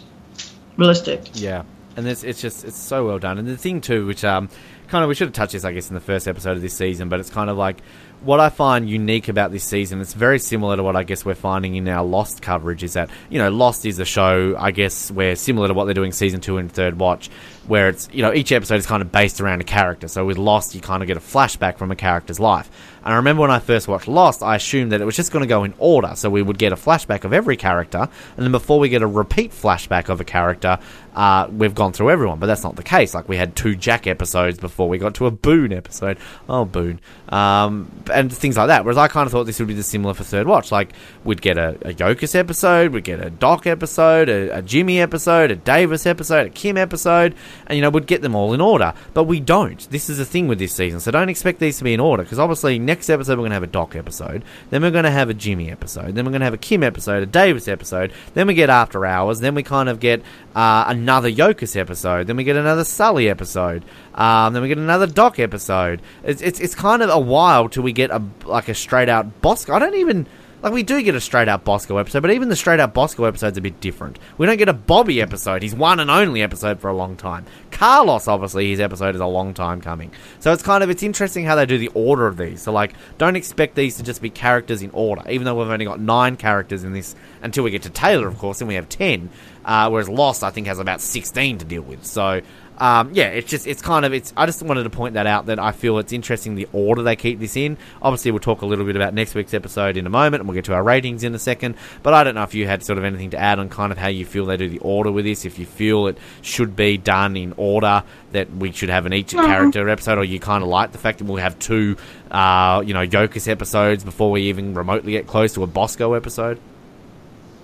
realistic. 0.77 1.21
yeah, 1.33 1.63
and 1.95 2.07
it's 2.07 2.23
it's 2.23 2.39
just 2.39 2.63
it's 2.65 2.77
so 2.77 3.05
well 3.07 3.19
done. 3.19 3.37
And 3.39 3.47
the 3.47 3.57
thing 3.57 3.81
too, 3.81 4.05
which 4.05 4.23
um, 4.23 4.49
kind 4.87 5.03
of 5.03 5.09
we 5.09 5.15
should 5.15 5.27
have 5.27 5.33
touched 5.33 5.53
this, 5.53 5.63
I 5.63 5.71
guess, 5.71 5.89
in 5.89 5.95
the 5.95 6.01
first 6.01 6.27
episode 6.27 6.57
of 6.57 6.61
this 6.61 6.73
season, 6.73 7.09
but 7.09 7.19
it's 7.19 7.29
kind 7.29 7.49
of 7.49 7.57
like 7.57 7.81
what 8.21 8.39
I 8.39 8.49
find 8.49 8.89
unique 8.89 9.27
about 9.27 9.51
this 9.51 9.63
season. 9.63 10.01
It's 10.01 10.13
very 10.13 10.39
similar 10.39 10.75
to 10.75 10.83
what 10.83 10.95
I 10.95 11.03
guess 11.03 11.23
we're 11.23 11.35
finding 11.35 11.75
in 11.75 11.87
our 11.87 12.03
Lost 12.03 12.41
coverage. 12.41 12.83
Is 12.83 12.93
that 12.93 13.09
you 13.29 13.37
know 13.37 13.49
Lost 13.49 13.85
is 13.85 13.99
a 13.99 14.05
show, 14.05 14.55
I 14.57 14.71
guess, 14.71 15.11
where 15.11 15.35
similar 15.35 15.67
to 15.67 15.73
what 15.73 15.85
they're 15.85 15.93
doing 15.93 16.11
season 16.11 16.41
two 16.41 16.57
and 16.57 16.71
Third 16.71 16.99
Watch, 16.99 17.29
where 17.67 17.89
it's 17.89 18.09
you 18.11 18.21
know 18.21 18.33
each 18.33 18.51
episode 18.51 18.75
is 18.75 18.85
kind 18.85 19.01
of 19.01 19.11
based 19.11 19.39
around 19.41 19.61
a 19.61 19.65
character. 19.65 20.07
So 20.07 20.25
with 20.25 20.37
Lost, 20.37 20.73
you 20.73 20.81
kind 20.81 21.03
of 21.03 21.07
get 21.07 21.17
a 21.17 21.21
flashback 21.21 21.77
from 21.77 21.91
a 21.91 21.95
character's 21.95 22.39
life. 22.39 22.69
And 23.03 23.13
I 23.13 23.17
remember 23.17 23.41
when 23.41 23.51
I 23.51 23.59
first 23.59 23.87
watched 23.87 24.07
Lost, 24.07 24.43
I 24.43 24.55
assumed 24.55 24.91
that 24.91 24.99
it 24.99 25.05
was 25.05 25.15
just 25.15 25.31
going 25.31 25.43
to 25.43 25.47
go 25.47 25.63
in 25.63 25.73
order. 25.77 26.13
So 26.15 26.29
we 26.29 26.41
would 26.41 26.57
get 26.57 26.73
a 26.73 26.75
flashback 26.75 27.23
of 27.23 27.33
every 27.33 27.55
character, 27.55 27.99
and 28.35 28.43
then 28.43 28.51
before 28.51 28.79
we 28.79 28.89
get 28.89 29.01
a 29.01 29.07
repeat 29.07 29.51
flashback 29.51 30.09
of 30.09 30.19
a 30.19 30.25
character, 30.25 30.79
uh, 31.17 31.47
we've 31.51 31.73
gone 31.73 31.93
through 31.93 32.11
everyone. 32.11 32.39
But 32.39 32.45
that's 32.45 32.63
not 32.63 32.75
the 32.75 32.83
case. 32.83 33.15
Like 33.15 33.27
we 33.27 33.37
had 33.37 33.55
two 33.55 33.75
Jack 33.75 34.05
episodes 34.05 34.59
before 34.59 34.87
we 34.87 34.99
got 34.99 35.15
to 35.15 35.25
a 35.25 35.31
Boone 35.31 35.73
episode. 35.73 36.19
Oh, 36.47 36.63
Boone. 36.63 36.99
Um, 37.29 37.91
and 38.13 38.31
things 38.31 38.55
like 38.55 38.67
that. 38.67 38.85
Whereas 38.85 38.97
I 38.97 39.07
kind 39.07 39.25
of 39.25 39.31
thought 39.31 39.45
this 39.45 39.59
would 39.59 39.67
be 39.67 39.73
the 39.73 39.83
similar 39.83 40.13
for 40.13 40.23
Third 40.23 40.47
Watch. 40.47 40.71
Like 40.71 40.93
we'd 41.23 41.41
get 41.41 41.57
a, 41.57 41.69
a 41.81 41.93
Yokas 41.93 42.35
episode, 42.35 42.93
we'd 42.93 43.03
get 43.03 43.19
a 43.19 43.29
Doc 43.29 43.67
episode, 43.67 44.29
a, 44.29 44.57
a 44.57 44.61
Jimmy 44.61 44.99
episode, 44.99 45.51
a 45.51 45.55
Davis 45.55 46.05
episode, 46.05 46.47
a 46.47 46.49
Kim 46.49 46.77
episode, 46.77 47.35
and 47.65 47.75
you 47.75 47.81
know 47.81 47.89
we'd 47.89 48.07
get 48.07 48.21
them 48.21 48.35
all 48.35 48.53
in 48.53 48.61
order. 48.61 48.93
But 49.13 49.23
we 49.23 49.39
don't. 49.39 49.89
This 49.89 50.09
is 50.09 50.17
the 50.19 50.25
thing 50.25 50.47
with 50.47 50.59
this 50.59 50.73
season. 50.73 50.99
So 50.99 51.11
don't 51.11 51.29
expect 51.29 51.59
these 51.59 51.77
to 51.79 51.83
be 51.83 51.93
in 51.93 51.99
order 51.99 52.23
because 52.23 52.39
obviously 52.39 52.79
next 52.79 53.09
episode 53.09 53.33
we're 53.33 53.43
going 53.43 53.51
to 53.51 53.55
have 53.55 53.63
a 53.63 53.67
Doc 53.67 53.95
episode, 53.95 54.43
then 54.69 54.81
we're 54.81 54.91
going 54.91 55.03
to 55.03 55.11
have 55.11 55.29
a 55.29 55.33
Jimmy 55.33 55.69
episode, 55.69 56.15
then 56.15 56.25
we're 56.25 56.31
going 56.31 56.41
to 56.41 56.45
have 56.45 56.53
a 56.53 56.57
Kim 56.57 56.83
episode, 56.83 57.23
a 57.23 57.25
Davis 57.25 57.67
episode, 57.67 58.13
then 58.33 58.47
we 58.47 58.53
get 58.53 58.69
After 58.69 59.05
Hours, 59.05 59.39
then 59.39 59.55
we 59.55 59.63
kind 59.63 59.89
of 59.89 59.99
get 59.99 60.21
uh, 60.55 60.85
another 60.87 61.29
Yokas 61.29 61.75
episode, 61.75 62.27
then 62.27 62.37
we 62.37 62.43
get 62.43 62.55
another 62.55 62.83
Sully 62.83 63.29
episode, 63.29 63.83
um, 64.15 64.53
then 64.53 64.61
we 64.61 64.67
get 64.67 64.77
another 64.77 65.07
Doc 65.07 65.39
episode. 65.39 66.01
It's, 66.23 66.41
it's 66.41 66.59
it's 66.59 66.73
kind 66.75 67.03
of 67.03 67.09
a 67.17 67.19
while 67.19 67.67
till 67.67 67.83
we 67.83 67.91
get 67.91 68.11
a 68.11 68.21
like 68.45 68.69
a 68.69 68.73
straight 68.73 69.09
out 69.09 69.41
Bosco. 69.41 69.73
I 69.73 69.79
don't 69.79 69.95
even 69.95 70.27
like 70.61 70.73
we 70.73 70.83
do 70.83 71.01
get 71.03 71.13
a 71.13 71.21
straight 71.21 71.47
out 71.47 71.63
Bosco 71.63 71.97
episode, 71.97 72.21
but 72.21 72.31
even 72.31 72.49
the 72.49 72.55
straight 72.55 72.79
out 72.79 72.93
Bosco 72.93 73.25
episode's 73.25 73.57
a 73.57 73.61
bit 73.61 73.79
different. 73.79 74.17
We 74.37 74.47
don't 74.47 74.57
get 74.57 74.69
a 74.69 74.73
Bobby 74.73 75.21
episode. 75.21 75.61
He's 75.61 75.75
one 75.75 75.99
and 75.99 76.09
only 76.09 76.41
episode 76.41 76.79
for 76.79 76.89
a 76.89 76.95
long 76.95 77.15
time. 77.15 77.45
Carlos, 77.69 78.27
obviously, 78.27 78.69
his 78.69 78.79
episode 78.79 79.13
is 79.13 79.21
a 79.21 79.27
long 79.27 79.53
time 79.53 79.81
coming. 79.81 80.11
So 80.39 80.51
it's 80.53 80.63
kind 80.63 80.83
of 80.83 80.89
it's 80.89 81.03
interesting 81.03 81.45
how 81.45 81.55
they 81.55 81.65
do 81.65 81.77
the 81.77 81.91
order 81.93 82.25
of 82.25 82.37
these. 82.37 82.61
So 82.61 82.71
like, 82.71 82.93
don't 83.17 83.35
expect 83.35 83.75
these 83.75 83.97
to 83.97 84.03
just 84.03 84.21
be 84.21 84.29
characters 84.29 84.81
in 84.81 84.89
order. 84.91 85.21
Even 85.29 85.45
though 85.45 85.55
we've 85.55 85.67
only 85.67 85.85
got 85.85 85.99
nine 85.99 86.37
characters 86.37 86.83
in 86.83 86.93
this 86.93 87.15
until 87.41 87.63
we 87.63 87.71
get 87.71 87.83
to 87.83 87.89
Taylor, 87.89 88.27
of 88.27 88.37
course, 88.39 88.61
and 88.61 88.67
we 88.67 88.75
have 88.75 88.89
ten. 88.89 89.29
Uh, 89.63 89.89
whereas 89.89 90.07
Lost, 90.09 90.43
I 90.43 90.49
think, 90.49 90.67
has 90.67 90.79
about 90.79 91.01
sixteen 91.01 91.57
to 91.59 91.65
deal 91.65 91.81
with. 91.81 92.05
So 92.05 92.41
um, 92.77 93.11
yeah, 93.13 93.27
it's 93.27 93.49
just 93.49 93.65
it's 93.65 93.81
kind 93.81 94.05
of 94.05 94.13
it's. 94.13 94.33
I 94.37 94.45
just 94.45 94.61
wanted 94.61 94.83
to 94.83 94.89
point 94.89 95.15
that 95.15 95.25
out 95.25 95.47
that 95.47 95.59
I 95.59 95.71
feel 95.71 95.97
it's 95.97 96.13
interesting 96.13 96.55
the 96.55 96.67
order 96.73 97.01
they 97.01 97.15
keep 97.15 97.39
this 97.39 97.55
in. 97.55 97.77
Obviously, 98.01 98.31
we'll 98.31 98.39
talk 98.39 98.61
a 98.61 98.65
little 98.65 98.85
bit 98.85 98.95
about 98.95 99.13
next 99.13 99.33
week's 99.33 99.53
episode 99.53 99.97
in 99.97 100.05
a 100.05 100.09
moment, 100.09 100.41
and 100.41 100.47
we'll 100.47 100.55
get 100.55 100.65
to 100.65 100.73
our 100.73 100.83
ratings 100.83 101.23
in 101.23 101.33
a 101.33 101.39
second. 101.39 101.75
But 102.03 102.13
I 102.13 102.23
don't 102.23 102.35
know 102.35 102.43
if 102.43 102.53
you 102.53 102.67
had 102.67 102.83
sort 102.83 102.99
of 102.99 103.03
anything 103.03 103.31
to 103.31 103.37
add 103.37 103.57
on 103.59 103.69
kind 103.69 103.91
of 103.91 103.97
how 103.97 104.07
you 104.07 104.25
feel 104.25 104.45
they 104.45 104.57
do 104.57 104.69
the 104.69 104.79
order 104.79 105.11
with 105.11 105.25
this. 105.25 105.45
If 105.45 105.57
you 105.57 105.65
feel 105.65 106.07
it 106.07 106.17
should 106.41 106.75
be 106.75 106.97
done 106.97 107.35
in 107.35 107.53
order, 107.57 108.03
that 108.31 108.51
we 108.51 108.71
should 108.71 108.89
have 108.89 109.05
an 109.05 109.13
each 109.13 109.31
character 109.31 109.89
episode, 109.89 110.17
or 110.19 110.23
you 110.23 110.39
kind 110.39 110.63
of 110.63 110.69
like 110.69 110.91
the 110.91 110.97
fact 110.97 111.17
that 111.19 111.25
we'll 111.25 111.37
have 111.37 111.57
two, 111.59 111.97
uh, 112.29 112.83
you 112.85 112.93
know, 112.93 113.05
Yokas 113.05 113.47
episodes 113.47 114.03
before 114.03 114.29
we 114.31 114.43
even 114.43 114.73
remotely 114.75 115.13
get 115.13 115.25
close 115.27 115.53
to 115.53 115.63
a 115.63 115.67
Bosco 115.67 116.13
episode. 116.13 116.59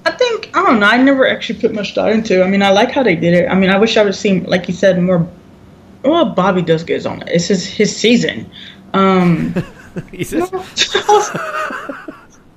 I 0.06 0.12
think 0.12 0.50
I 0.54 0.64
don't 0.64 0.80
know. 0.80 0.86
I 0.88 0.98
never 1.02 1.28
actually 1.28 1.60
put 1.60 1.74
much 1.74 1.96
thought 1.96 2.12
into. 2.12 2.42
it. 2.42 2.44
I 2.44 2.48
mean, 2.50 2.62
I 2.62 2.70
like 2.72 2.92
how 2.92 3.04
they 3.04 3.16
did 3.16 3.34
it. 3.34 3.48
I 3.48 3.56
mean, 3.56 3.70
I 3.70 3.78
wish 3.78 3.98
I 3.98 4.02
would 4.02 4.10
have 4.10 4.16
seen, 4.16 4.44
like 4.44 4.68
you 4.68 4.74
said, 4.74 5.02
more. 5.02 5.28
Well, 6.04 6.26
Bobby 6.26 6.62
does 6.62 6.84
get 6.84 6.96
his 6.96 7.06
own. 7.06 7.24
It's 7.28 7.48
his 7.48 7.66
his 7.66 7.96
season. 7.96 8.52
Um, 8.94 9.54
Is 10.12 10.34
no. 10.34 10.48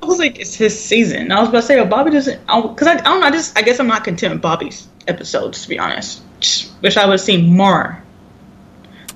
I, 0.03 0.09
was, 0.09 0.19
like, 0.19 0.39
it's 0.39 0.55
his 0.55 0.79
season. 0.83 1.33
I 1.33 1.41
was 1.41 1.49
about 1.49 1.61
to 1.63 1.67
say, 1.67 1.77
well, 1.77 1.87
Bobby 1.87 2.11
doesn't, 2.13 2.41
because 2.47 2.87
I, 2.87 2.93
I 2.93 3.01
don't 3.03 3.21
know. 3.21 3.27
I 3.27 3.31
just, 3.31 3.59
I 3.59 3.63
guess 3.63 3.81
I'm 3.81 3.89
not 3.89 4.05
content 4.05 4.33
with 4.33 4.43
Bobby's 4.43 4.89
episodes, 5.09 5.63
to 5.63 5.69
be 5.69 5.79
honest. 5.79 6.23
Just 6.41 6.73
wish 6.81 6.97
I 6.97 7.05
would 7.05 7.13
have 7.13 7.21
seen 7.21 7.57
more. 7.57 8.03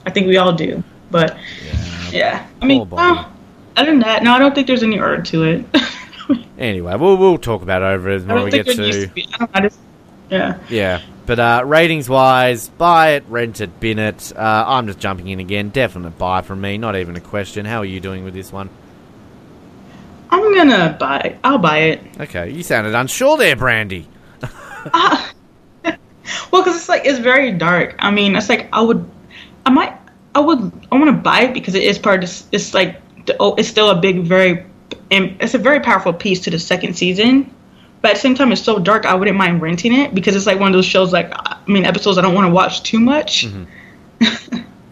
I 0.04 0.10
think 0.10 0.26
we 0.26 0.36
all 0.36 0.52
do, 0.52 0.82
but 1.10 1.36
yeah. 2.10 2.46
I 2.60 2.66
mean, 2.66 2.80
Poor 2.80 2.98
Bobby. 2.98 3.14
well, 3.14 3.32
other 3.76 3.90
than 3.90 4.00
that, 4.00 4.22
no, 4.22 4.32
I 4.32 4.38
don't 4.38 4.54
think 4.54 4.66
there's 4.66 4.82
any 4.82 4.98
order 4.98 5.22
to 5.22 5.44
it. 5.44 5.64
Anyway, 6.58 6.94
we'll 6.96 7.16
we'll 7.16 7.38
talk 7.38 7.62
about 7.62 7.82
it 7.82 7.86
over 7.86 8.10
it 8.10 8.26
when 8.26 8.44
we 8.44 8.50
get 8.50 8.66
to 8.66 8.74
to 8.74 9.08
be. 9.08 9.26
I 9.32 9.38
don't, 9.38 9.50
I 9.54 9.60
just, 9.62 9.78
yeah. 10.28 10.58
yeah. 10.68 11.02
But 11.26 11.38
uh, 11.38 11.62
ratings 11.64 12.08
wise, 12.08 12.68
buy 12.68 13.10
it, 13.10 13.24
rent 13.28 13.60
it, 13.60 13.80
bin 13.80 13.98
it. 13.98 14.32
Uh, 14.36 14.64
I'm 14.66 14.86
just 14.86 14.98
jumping 14.98 15.28
in 15.28 15.40
again. 15.40 15.70
Definite 15.70 16.18
buy 16.18 16.42
from 16.42 16.60
me. 16.60 16.76
Not 16.78 16.96
even 16.96 17.16
a 17.16 17.20
question. 17.20 17.64
How 17.64 17.78
are 17.78 17.84
you 17.84 18.00
doing 18.00 18.24
with 18.24 18.34
this 18.34 18.52
one? 18.52 18.68
I'm 20.30 20.54
gonna 20.54 20.96
buy. 20.98 21.18
it. 21.20 21.38
I'll 21.42 21.58
buy 21.58 21.78
it. 21.78 22.00
Okay, 22.20 22.50
you 22.50 22.62
sounded 22.62 22.94
unsure 22.94 23.36
there, 23.36 23.56
Brandy. 23.56 24.06
Well, 26.50 26.62
because 26.62 26.76
it's 26.76 26.88
like 26.88 27.04
it's 27.04 27.18
very 27.18 27.52
dark. 27.52 27.96
I 27.98 28.10
mean, 28.10 28.36
it's 28.36 28.48
like 28.48 28.68
I 28.72 28.80
would, 28.80 29.08
I 29.66 29.70
might, 29.70 29.96
I 30.34 30.40
would, 30.40 30.72
I 30.90 30.96
want 30.96 31.06
to 31.06 31.12
buy 31.12 31.42
it 31.42 31.54
because 31.54 31.74
it 31.74 31.82
is 31.82 31.98
part 31.98 32.22
of. 32.22 32.28
This, 32.28 32.46
it's 32.52 32.74
like 32.74 33.00
the, 33.26 33.36
oh, 33.40 33.54
it's 33.54 33.68
still 33.68 33.90
a 33.90 34.00
big, 34.00 34.22
very, 34.22 34.66
and 35.10 35.36
it's 35.40 35.54
a 35.54 35.58
very 35.58 35.80
powerful 35.80 36.12
piece 36.12 36.40
to 36.40 36.50
the 36.50 36.58
second 36.58 36.94
season. 36.94 37.54
But 38.02 38.12
at 38.12 38.14
the 38.14 38.20
same 38.20 38.34
time, 38.34 38.50
it's 38.50 38.62
so 38.62 38.78
dark. 38.78 39.04
I 39.04 39.14
wouldn't 39.14 39.36
mind 39.36 39.60
renting 39.60 39.92
it 39.92 40.14
because 40.14 40.34
it's 40.34 40.46
like 40.46 40.58
one 40.58 40.68
of 40.68 40.72
those 40.72 40.86
shows. 40.86 41.12
Like 41.12 41.32
I 41.34 41.58
mean, 41.66 41.84
episodes 41.84 42.16
I 42.16 42.22
don't 42.22 42.34
want 42.34 42.46
to 42.46 42.52
watch 42.52 42.82
too 42.82 42.98
much. 43.00 43.46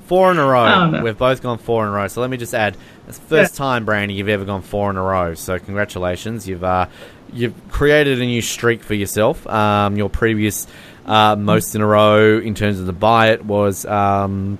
Four 0.08 0.30
in 0.30 0.38
a 0.38 0.46
row. 0.46 0.60
I 0.60 0.74
don't 0.74 0.92
know. 0.92 1.02
We've 1.02 1.18
both 1.18 1.42
gone 1.42 1.58
four 1.58 1.84
in 1.84 1.90
a 1.90 1.92
row. 1.92 2.08
So 2.08 2.22
let 2.22 2.30
me 2.30 2.38
just 2.38 2.54
add, 2.54 2.78
it's 3.06 3.18
the 3.18 3.26
first 3.26 3.56
time, 3.56 3.84
Brandy, 3.84 4.14
you've 4.14 4.30
ever 4.30 4.46
gone 4.46 4.62
four 4.62 4.88
in 4.88 4.96
a 4.96 5.02
row. 5.02 5.34
So 5.34 5.58
congratulations. 5.58 6.48
You've 6.48 6.64
uh, 6.64 6.86
you've 7.30 7.54
created 7.68 8.18
a 8.18 8.24
new 8.24 8.40
streak 8.40 8.82
for 8.82 8.94
yourself. 8.94 9.46
Um, 9.46 9.98
your 9.98 10.08
previous 10.08 10.66
uh, 11.04 11.36
most 11.36 11.74
in 11.74 11.82
a 11.82 11.86
row 11.86 12.38
in 12.38 12.54
terms 12.54 12.80
of 12.80 12.86
the 12.86 12.94
buy 12.94 13.32
it 13.32 13.44
was 13.44 13.84
um, 13.84 14.58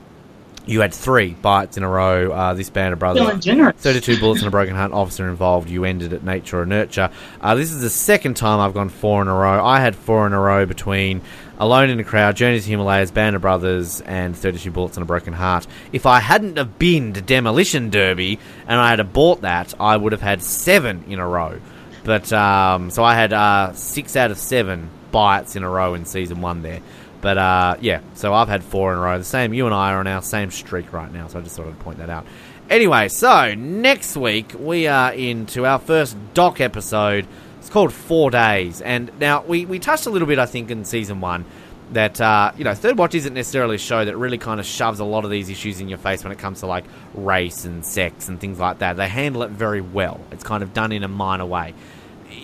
you 0.69 0.83
had 0.83 0.93
three 0.93 1.31
bites 1.31 1.77
in 1.77 1.83
a 1.83 1.89
row. 1.89 2.31
Uh, 2.31 2.55
this 2.55 2.71
band 2.71 2.93
of 2.93 2.99
brothers. 2.99 3.43
Generous. 3.43 3.77
32 3.81 4.21
bullets 4.21 4.43
and 4.43 4.49
a 4.49 4.51
broken 4.51 4.75
heart, 4.75 4.93
officer 4.93 5.29
involved. 5.29 5.71
You 5.71 5.85
ended 5.85 6.13
at 6.13 6.23
nature 6.23 6.61
or 6.61 6.67
nurture. 6.67 7.11
Uh, 7.41 7.55
this 7.55 7.73
is 7.73 7.81
the 7.81 7.91
second 7.91 8.35
time 8.35 8.61
I've 8.61 8.75
gone 8.75 8.91
four 8.91 9.23
in 9.23 9.29
a 9.29 9.35
row. 9.35 9.65
I 9.65 9.81
had 9.81 9.97
four 9.97 10.27
in 10.27 10.33
a 10.33 10.41
row 10.41 10.67
between 10.67 11.23
Alone 11.59 11.91
in 11.91 11.97
the 11.97 12.05
Crowd, 12.05 12.37
Journey 12.37 12.59
to 12.59 12.65
the 12.65 12.71
Himalayas, 12.71 13.11
Band 13.11 13.35
of 13.35 13.43
Brothers, 13.43 14.01
and 14.03 14.37
32 14.37 14.71
bullets 14.71 14.97
and 14.97 15.03
a 15.03 15.07
broken 15.07 15.33
heart. 15.33 15.67
If 15.93 16.07
I 16.07 16.21
hadn't 16.21 16.57
have 16.59 16.79
been 16.79 17.15
to 17.15 17.21
Demolition 17.21 17.91
Derby 17.91 18.39
and 18.67 18.79
I 18.79 18.91
had 18.91 18.99
have 18.99 19.13
bought 19.13 19.41
that, 19.41 19.75
I 19.81 19.97
would 19.97 20.13
have 20.13 20.21
had 20.21 20.43
seven 20.43 21.05
in 21.09 21.19
a 21.19 21.27
row. 21.27 21.61
But 22.05 22.33
um, 22.33 22.91
so 22.91 23.03
I 23.03 23.15
had 23.15 23.33
uh, 23.33 23.73
six 23.73 24.17
out 24.17 24.31
of 24.31 24.39
seven 24.39 24.91
bites 25.11 25.57
in 25.57 25.63
a 25.65 25.69
row 25.69 25.95
in 25.95 26.05
season 26.05 26.41
one 26.41 26.63
there. 26.63 26.81
But 27.21 27.39
uh, 27.39 27.77
yeah, 27.81 28.01
so 28.15 28.33
I've 28.33 28.49
had 28.49 28.63
four 28.63 28.93
in 28.93 28.99
a 28.99 29.03
row. 29.03 29.19
The 29.19 29.25
same. 29.25 29.53
You 29.53 29.67
and 29.67 29.75
I 29.75 29.93
are 29.93 29.99
on 29.99 30.07
our 30.07 30.23
same 30.23 30.51
streak 30.51 30.93
right 30.93 31.13
now. 31.13 31.27
So 31.27 31.39
I 31.39 31.43
just 31.43 31.57
thought 31.57 31.67
I'd 31.67 31.79
point 31.81 31.99
that 31.99 32.11
out. 32.11 32.27
Anyway, 32.71 33.09
so 33.09 33.55
next 33.55 34.17
week 34.17 34.53
we 34.59 34.87
are 34.87 35.13
into 35.13 35.65
our 35.65 35.79
first 35.79 36.17
doc 36.35 36.61
episode. 36.61 37.27
It's 37.59 37.71
called 37.71 37.93
Four 37.93 38.31
Days, 38.31 38.81
and 38.81 39.11
now 39.19 39.43
we 39.43 39.67
we 39.67 39.79
touched 39.79 40.07
a 40.07 40.11
little 40.11 40.29
bit, 40.29 40.39
I 40.39 40.47
think, 40.47 40.71
in 40.71 40.85
season 40.85 41.21
one 41.21 41.45
that 41.93 42.21
uh, 42.21 42.53
you 42.57 42.65
know 42.65 42.75
Third 42.75 42.99
Watch 42.99 43.15
isn't 43.15 43.35
necessarily 43.35 43.77
a 43.77 43.79
show 43.79 44.05
that 44.05 44.17
really 44.17 44.39
kind 44.39 44.61
of 44.61 44.67
shoves 44.67 45.01
a 45.01 45.05
lot 45.05 45.25
of 45.25 45.31
these 45.31 45.49
issues 45.49 45.81
in 45.81 45.89
your 45.89 45.99
face 45.99 46.23
when 46.23 46.33
it 46.33 46.39
comes 46.39 46.61
to 46.61 46.67
like 46.67 46.85
race 47.15 47.65
and 47.65 47.85
sex 47.85 48.29
and 48.29 48.41
things 48.41 48.59
like 48.59 48.79
that. 48.79 48.97
They 48.97 49.09
handle 49.09 49.43
it 49.43 49.51
very 49.51 49.81
well. 49.81 50.21
It's 50.31 50.45
kind 50.45 50.63
of 50.63 50.75
done 50.75 50.93
in 50.93 51.03
a 51.03 51.09
minor 51.09 51.47
way 51.47 51.75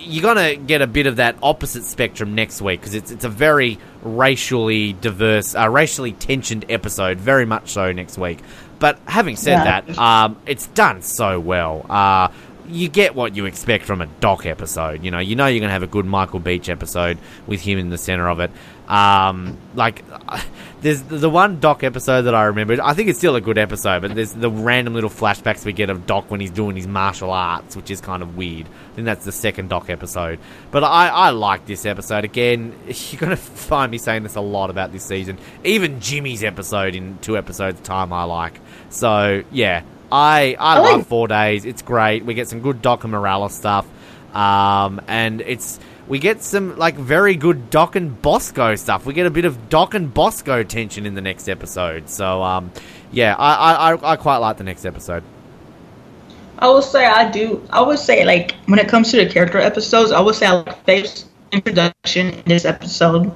you're 0.05 0.21
gonna 0.23 0.55
get 0.55 0.81
a 0.81 0.87
bit 0.87 1.07
of 1.07 1.17
that 1.17 1.35
opposite 1.43 1.83
spectrum 1.83 2.35
next 2.35 2.61
week 2.61 2.79
because 2.79 2.93
it's 2.95 3.11
it's 3.11 3.25
a 3.25 3.29
very 3.29 3.77
racially 4.03 4.93
diverse, 4.93 5.55
uh, 5.55 5.69
racially 5.69 6.13
tensioned 6.13 6.65
episode, 6.69 7.17
very 7.17 7.45
much 7.45 7.69
so 7.69 7.91
next 7.91 8.17
week. 8.17 8.39
But 8.79 8.99
having 9.05 9.35
said 9.35 9.63
Yeah. 9.65 9.81
that, 9.81 9.97
um, 9.97 10.37
it's 10.45 10.67
done 10.67 11.01
so 11.01 11.39
well. 11.39 11.85
Uh, 11.89 12.27
you 12.67 12.87
get 12.89 13.13
what 13.15 13.35
you 13.35 13.45
expect 13.45 13.85
from 13.85 14.01
a 14.01 14.07
Doc 14.19 14.45
episode. 14.45 15.03
You 15.03 15.11
know, 15.11 15.19
you 15.19 15.35
know 15.35 15.45
you're 15.47 15.59
gonna 15.59 15.71
have 15.71 15.83
a 15.83 15.87
good 15.87 16.05
Michael 16.05 16.39
Beach 16.39 16.67
episode 16.69 17.17
with 17.47 17.61
him 17.61 17.77
in 17.79 17.89
the 17.89 17.97
center 17.97 18.27
of 18.27 18.39
it. 18.39 18.51
Um, 18.89 19.57
like, 19.75 20.03
there's 20.85 21.01
the 21.01 21.31
one 21.31 21.59
Doc 21.59 21.83
episode 21.83 22.21
that 22.23 22.35
I 22.35 22.43
remember. 22.43 22.77
I 22.79 22.93
think 22.93 23.09
it's 23.09 23.17
still 23.17 23.35
a 23.35 23.41
good 23.41 23.57
episode, 23.57 24.03
but 24.03 24.13
there's 24.13 24.33
the 24.33 24.51
random 24.51 24.93
little 24.93 25.09
flashbacks 25.09 25.65
we 25.65 25.73
get 25.73 25.89
of 25.89 26.05
Doc 26.05 26.29
when 26.29 26.39
he's 26.39 26.51
doing 26.51 26.75
his 26.75 26.85
martial 26.85 27.31
arts, 27.31 27.75
which 27.75 27.89
is 27.89 28.01
kind 28.01 28.21
of 28.21 28.37
weird. 28.37 28.67
I 28.67 28.95
think 28.95 29.05
that's 29.05 29.25
the 29.25 29.31
second 29.31 29.69
Doc 29.69 29.89
episode. 29.89 30.37
But 30.69 30.83
I, 30.83 31.07
I 31.07 31.29
like 31.31 31.65
this 31.65 31.87
episode. 31.87 32.23
Again, 32.23 32.75
you're 32.85 33.19
going 33.19 33.31
to 33.31 33.35
find 33.35 33.91
me 33.91 33.97
saying 33.97 34.21
this 34.21 34.35
a 34.35 34.41
lot 34.41 34.69
about 34.69 34.91
this 34.91 35.03
season. 35.03 35.39
Even 35.63 36.01
Jimmy's 36.01 36.43
episode 36.43 36.93
in 36.93 37.17
two 37.17 37.35
episodes' 37.35 37.81
time, 37.81 38.13
I 38.13 38.25
like. 38.25 38.59
So, 38.91 39.43
yeah, 39.51 39.81
I, 40.11 40.55
I, 40.59 40.75
I 40.75 40.79
like- 40.79 40.91
love 40.97 41.07
Four 41.07 41.27
Days. 41.27 41.65
It's 41.65 41.81
great. 41.81 42.25
We 42.25 42.35
get 42.35 42.47
some 42.47 42.59
good 42.59 42.83
Doc 42.83 43.03
and 43.05 43.11
Morales 43.11 43.55
stuff. 43.55 43.87
Um, 44.35 45.01
and 45.07 45.41
it's 45.41 45.79
we 46.07 46.19
get 46.19 46.41
some 46.43 46.77
like 46.77 46.95
very 46.95 47.35
good 47.35 47.69
Doc 47.69 47.95
and 47.95 48.21
Bosco 48.21 48.75
stuff. 48.75 49.05
We 49.05 49.13
get 49.13 49.25
a 49.25 49.31
bit 49.31 49.45
of 49.45 49.69
Doc 49.69 49.93
and 49.93 50.13
Bosco 50.13 50.63
tension 50.63 51.05
in 51.05 51.15
the 51.15 51.21
next 51.21 51.49
episode. 51.49 52.09
So 52.09 52.43
um, 52.43 52.71
yeah, 53.11 53.35
I, 53.37 53.93
I, 53.93 54.11
I, 54.13 54.15
quite 54.15 54.37
like 54.37 54.57
the 54.57 54.63
next 54.63 54.85
episode. 54.85 55.23
I 56.59 56.67
will 56.67 56.81
say 56.81 57.05
I 57.05 57.29
do. 57.29 57.65
I 57.69 57.81
would 57.81 57.99
say 57.99 58.23
like 58.23 58.55
when 58.67 58.79
it 58.79 58.87
comes 58.87 59.11
to 59.11 59.17
the 59.17 59.29
character 59.29 59.57
episodes, 59.57 60.11
I 60.11 60.21
would 60.21 60.35
say 60.35 60.45
I 60.45 60.51
like 60.51 60.83
Faith's 60.85 61.25
introduction 61.51 62.29
in 62.29 62.43
this 62.45 62.65
episode, 62.65 63.31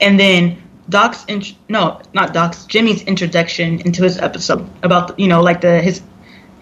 and 0.00 0.20
then 0.20 0.62
Doc's 0.88 1.24
int- 1.26 1.56
no, 1.68 2.00
not 2.12 2.34
Doc's 2.34 2.66
Jimmy's 2.66 3.02
introduction 3.02 3.80
into 3.80 4.02
his 4.02 4.18
episode 4.18 4.68
about 4.82 5.18
you 5.18 5.26
know 5.26 5.42
like 5.42 5.62
the 5.62 5.80
his 5.80 6.02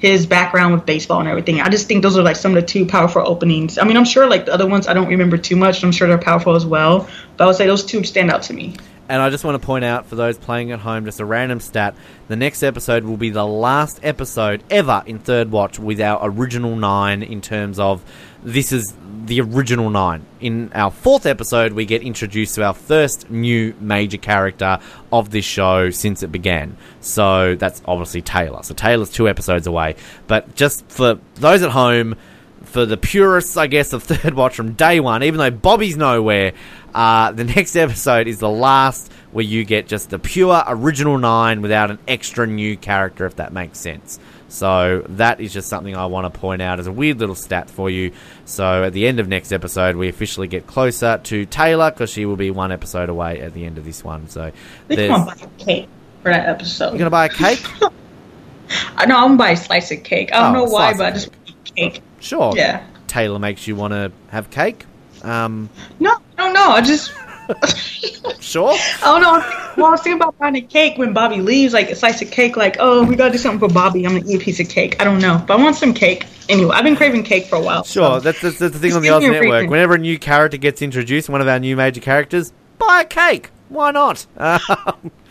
his 0.02 0.26
background 0.26 0.74
with 0.74 0.84
baseball 0.84 1.20
and 1.20 1.28
everything. 1.28 1.60
I 1.60 1.68
just 1.68 1.86
think 1.86 2.02
those 2.02 2.18
are 2.18 2.24
like 2.24 2.34
some 2.34 2.56
of 2.56 2.60
the 2.60 2.66
two 2.66 2.86
powerful 2.86 3.22
openings. 3.24 3.78
I 3.78 3.84
mean, 3.84 3.96
I'm 3.96 4.04
sure 4.04 4.28
like 4.28 4.46
the 4.46 4.52
other 4.52 4.66
ones 4.66 4.88
I 4.88 4.94
don't 4.94 5.06
remember 5.06 5.38
too 5.38 5.54
much. 5.54 5.84
I'm 5.84 5.92
sure 5.92 6.08
they're 6.08 6.18
powerful 6.18 6.56
as 6.56 6.66
well, 6.66 7.08
but 7.36 7.44
I 7.44 7.46
would 7.46 7.54
say 7.54 7.66
those 7.66 7.84
two 7.84 8.02
stand 8.02 8.28
out 8.28 8.42
to 8.42 8.52
me. 8.52 8.74
And 9.08 9.22
I 9.22 9.30
just 9.30 9.44
want 9.44 9.60
to 9.60 9.64
point 9.64 9.84
out 9.84 10.06
for 10.06 10.16
those 10.16 10.36
playing 10.38 10.72
at 10.72 10.80
home, 10.80 11.04
just 11.04 11.20
a 11.20 11.24
random 11.24 11.60
stat: 11.60 11.94
the 12.26 12.34
next 12.34 12.64
episode 12.64 13.04
will 13.04 13.16
be 13.16 13.30
the 13.30 13.46
last 13.46 14.00
episode 14.02 14.64
ever 14.70 15.04
in 15.06 15.20
Third 15.20 15.52
Watch 15.52 15.78
with 15.78 16.00
our 16.00 16.18
original 16.20 16.74
nine. 16.74 17.22
In 17.22 17.40
terms 17.40 17.78
of 17.78 18.02
this 18.42 18.72
is 18.72 18.94
the 19.26 19.40
original 19.40 19.90
nine. 19.90 20.26
In 20.40 20.72
our 20.74 20.90
fourth 20.90 21.26
episode, 21.26 21.72
we 21.72 21.84
get 21.84 22.02
introduced 22.02 22.56
to 22.56 22.64
our 22.64 22.74
first 22.74 23.30
new 23.30 23.74
major 23.80 24.18
character 24.18 24.80
of 25.12 25.30
this 25.30 25.44
show 25.44 25.90
since 25.90 26.22
it 26.22 26.32
began. 26.32 26.76
So 27.00 27.54
that's 27.54 27.82
obviously 27.86 28.22
Taylor. 28.22 28.62
So 28.62 28.74
Taylor's 28.74 29.10
two 29.10 29.28
episodes 29.28 29.66
away. 29.66 29.96
But 30.26 30.54
just 30.54 30.84
for 30.88 31.18
those 31.36 31.62
at 31.62 31.70
home, 31.70 32.16
for 32.64 32.86
the 32.86 32.96
purists, 32.96 33.56
I 33.56 33.66
guess, 33.66 33.92
of 33.92 34.02
Third 34.02 34.34
Watch 34.34 34.56
from 34.56 34.72
day 34.72 34.98
one, 35.00 35.22
even 35.22 35.38
though 35.38 35.50
Bobby's 35.50 35.96
nowhere, 35.96 36.52
uh, 36.94 37.32
the 37.32 37.44
next 37.44 37.76
episode 37.76 38.26
is 38.26 38.38
the 38.38 38.48
last 38.48 39.12
where 39.30 39.44
you 39.44 39.64
get 39.64 39.86
just 39.86 40.10
the 40.10 40.18
pure 40.18 40.62
original 40.66 41.16
nine 41.18 41.62
without 41.62 41.90
an 41.90 41.98
extra 42.08 42.46
new 42.46 42.76
character, 42.76 43.24
if 43.24 43.36
that 43.36 43.52
makes 43.52 43.78
sense. 43.78 44.18
So 44.52 45.02
that 45.08 45.40
is 45.40 45.52
just 45.52 45.68
something 45.68 45.96
I 45.96 46.04
want 46.06 46.32
to 46.32 46.38
point 46.38 46.60
out 46.60 46.78
as 46.78 46.86
a 46.86 46.92
weird 46.92 47.18
little 47.18 47.34
stat 47.34 47.70
for 47.70 47.88
you. 47.88 48.12
So 48.44 48.84
at 48.84 48.92
the 48.92 49.06
end 49.06 49.18
of 49.18 49.26
next 49.26 49.50
episode, 49.50 49.96
we 49.96 50.08
officially 50.08 50.46
get 50.46 50.66
closer 50.66 51.18
to 51.24 51.46
Taylor 51.46 51.90
because 51.90 52.10
she 52.10 52.26
will 52.26 52.36
be 52.36 52.50
one 52.50 52.70
episode 52.70 53.08
away 53.08 53.40
at 53.40 53.54
the 53.54 53.64
end 53.64 53.78
of 53.78 53.84
this 53.86 54.04
one. 54.04 54.28
So 54.28 54.52
there's, 54.88 55.08
gonna 55.08 55.24
buy 55.24 55.36
a 55.42 55.64
cake 55.64 55.88
for 56.22 56.30
that 56.32 56.48
episode. 56.48 56.90
you're 56.90 56.98
gonna 56.98 57.10
buy 57.10 57.26
a 57.26 57.28
cake? 57.30 57.64
I 58.96 59.06
know 59.06 59.16
I'm 59.16 59.22
gonna 59.28 59.36
buy 59.36 59.50
a 59.52 59.56
slice 59.56 59.90
of 59.90 60.02
cake. 60.02 60.32
I 60.34 60.40
don't 60.40 60.56
Oh, 60.56 60.64
know 60.66 60.70
why, 60.70 60.92
but 60.96 61.06
I 61.06 61.10
just 61.12 61.30
cake. 61.74 62.02
Sure. 62.20 62.52
Yeah. 62.54 62.84
Taylor 63.06 63.38
makes 63.38 63.66
you 63.66 63.74
want 63.76 63.92
to 63.92 64.12
have 64.28 64.50
cake. 64.50 64.84
Um, 65.22 65.68
No, 65.98 66.12
I 66.38 66.44
don't 66.44 66.52
know. 66.54 66.70
I 66.72 66.80
just 66.82 67.12
sure. 68.40 68.72
I 68.72 69.00
don't 69.02 69.22
know. 69.22 69.72
Well, 69.76 69.86
I 69.86 69.90
was 69.90 70.00
thinking 70.02 70.20
about 70.20 70.38
buying 70.38 70.56
a 70.56 70.60
cake 70.60 70.98
when 70.98 71.12
Bobby 71.12 71.40
leaves, 71.40 71.72
like 71.74 71.90
a 71.90 71.94
slice 71.94 72.20
of 72.22 72.30
cake. 72.30 72.56
Like, 72.56 72.76
oh, 72.78 73.04
we 73.04 73.16
gotta 73.16 73.32
do 73.32 73.38
something 73.38 73.58
for 73.68 73.72
Bobby. 73.72 74.06
I'm 74.06 74.16
gonna 74.16 74.28
eat 74.30 74.40
a 74.40 74.44
piece 74.44 74.60
of 74.60 74.68
cake. 74.68 74.96
I 75.00 75.04
don't 75.04 75.20
know, 75.20 75.42
but 75.46 75.58
I 75.58 75.62
want 75.62 75.76
some 75.76 75.94
cake. 75.94 76.26
Anyway, 76.48 76.70
I've 76.74 76.84
been 76.84 76.96
craving 76.96 77.22
cake 77.24 77.46
for 77.46 77.56
a 77.56 77.60
while. 77.60 77.84
Sure, 77.84 78.16
so- 78.16 78.20
that's, 78.20 78.40
that's, 78.40 78.58
that's 78.58 78.72
the 78.74 78.78
thing 78.78 78.90
Just 78.90 78.96
on 78.96 79.02
the 79.02 79.10
Oz 79.10 79.22
Network. 79.22 79.42
reason. 79.52 79.70
Whenever 79.70 79.94
a 79.94 79.98
new 79.98 80.18
character 80.18 80.56
gets 80.56 80.82
introduced, 80.82 81.28
one 81.28 81.40
of 81.40 81.48
our 81.48 81.58
new 81.58 81.76
major 81.76 82.00
characters, 82.00 82.52
buy 82.78 83.02
a 83.02 83.04
cake. 83.04 83.50
Why 83.68 83.90
not? 83.90 84.26
Um, 84.36 84.60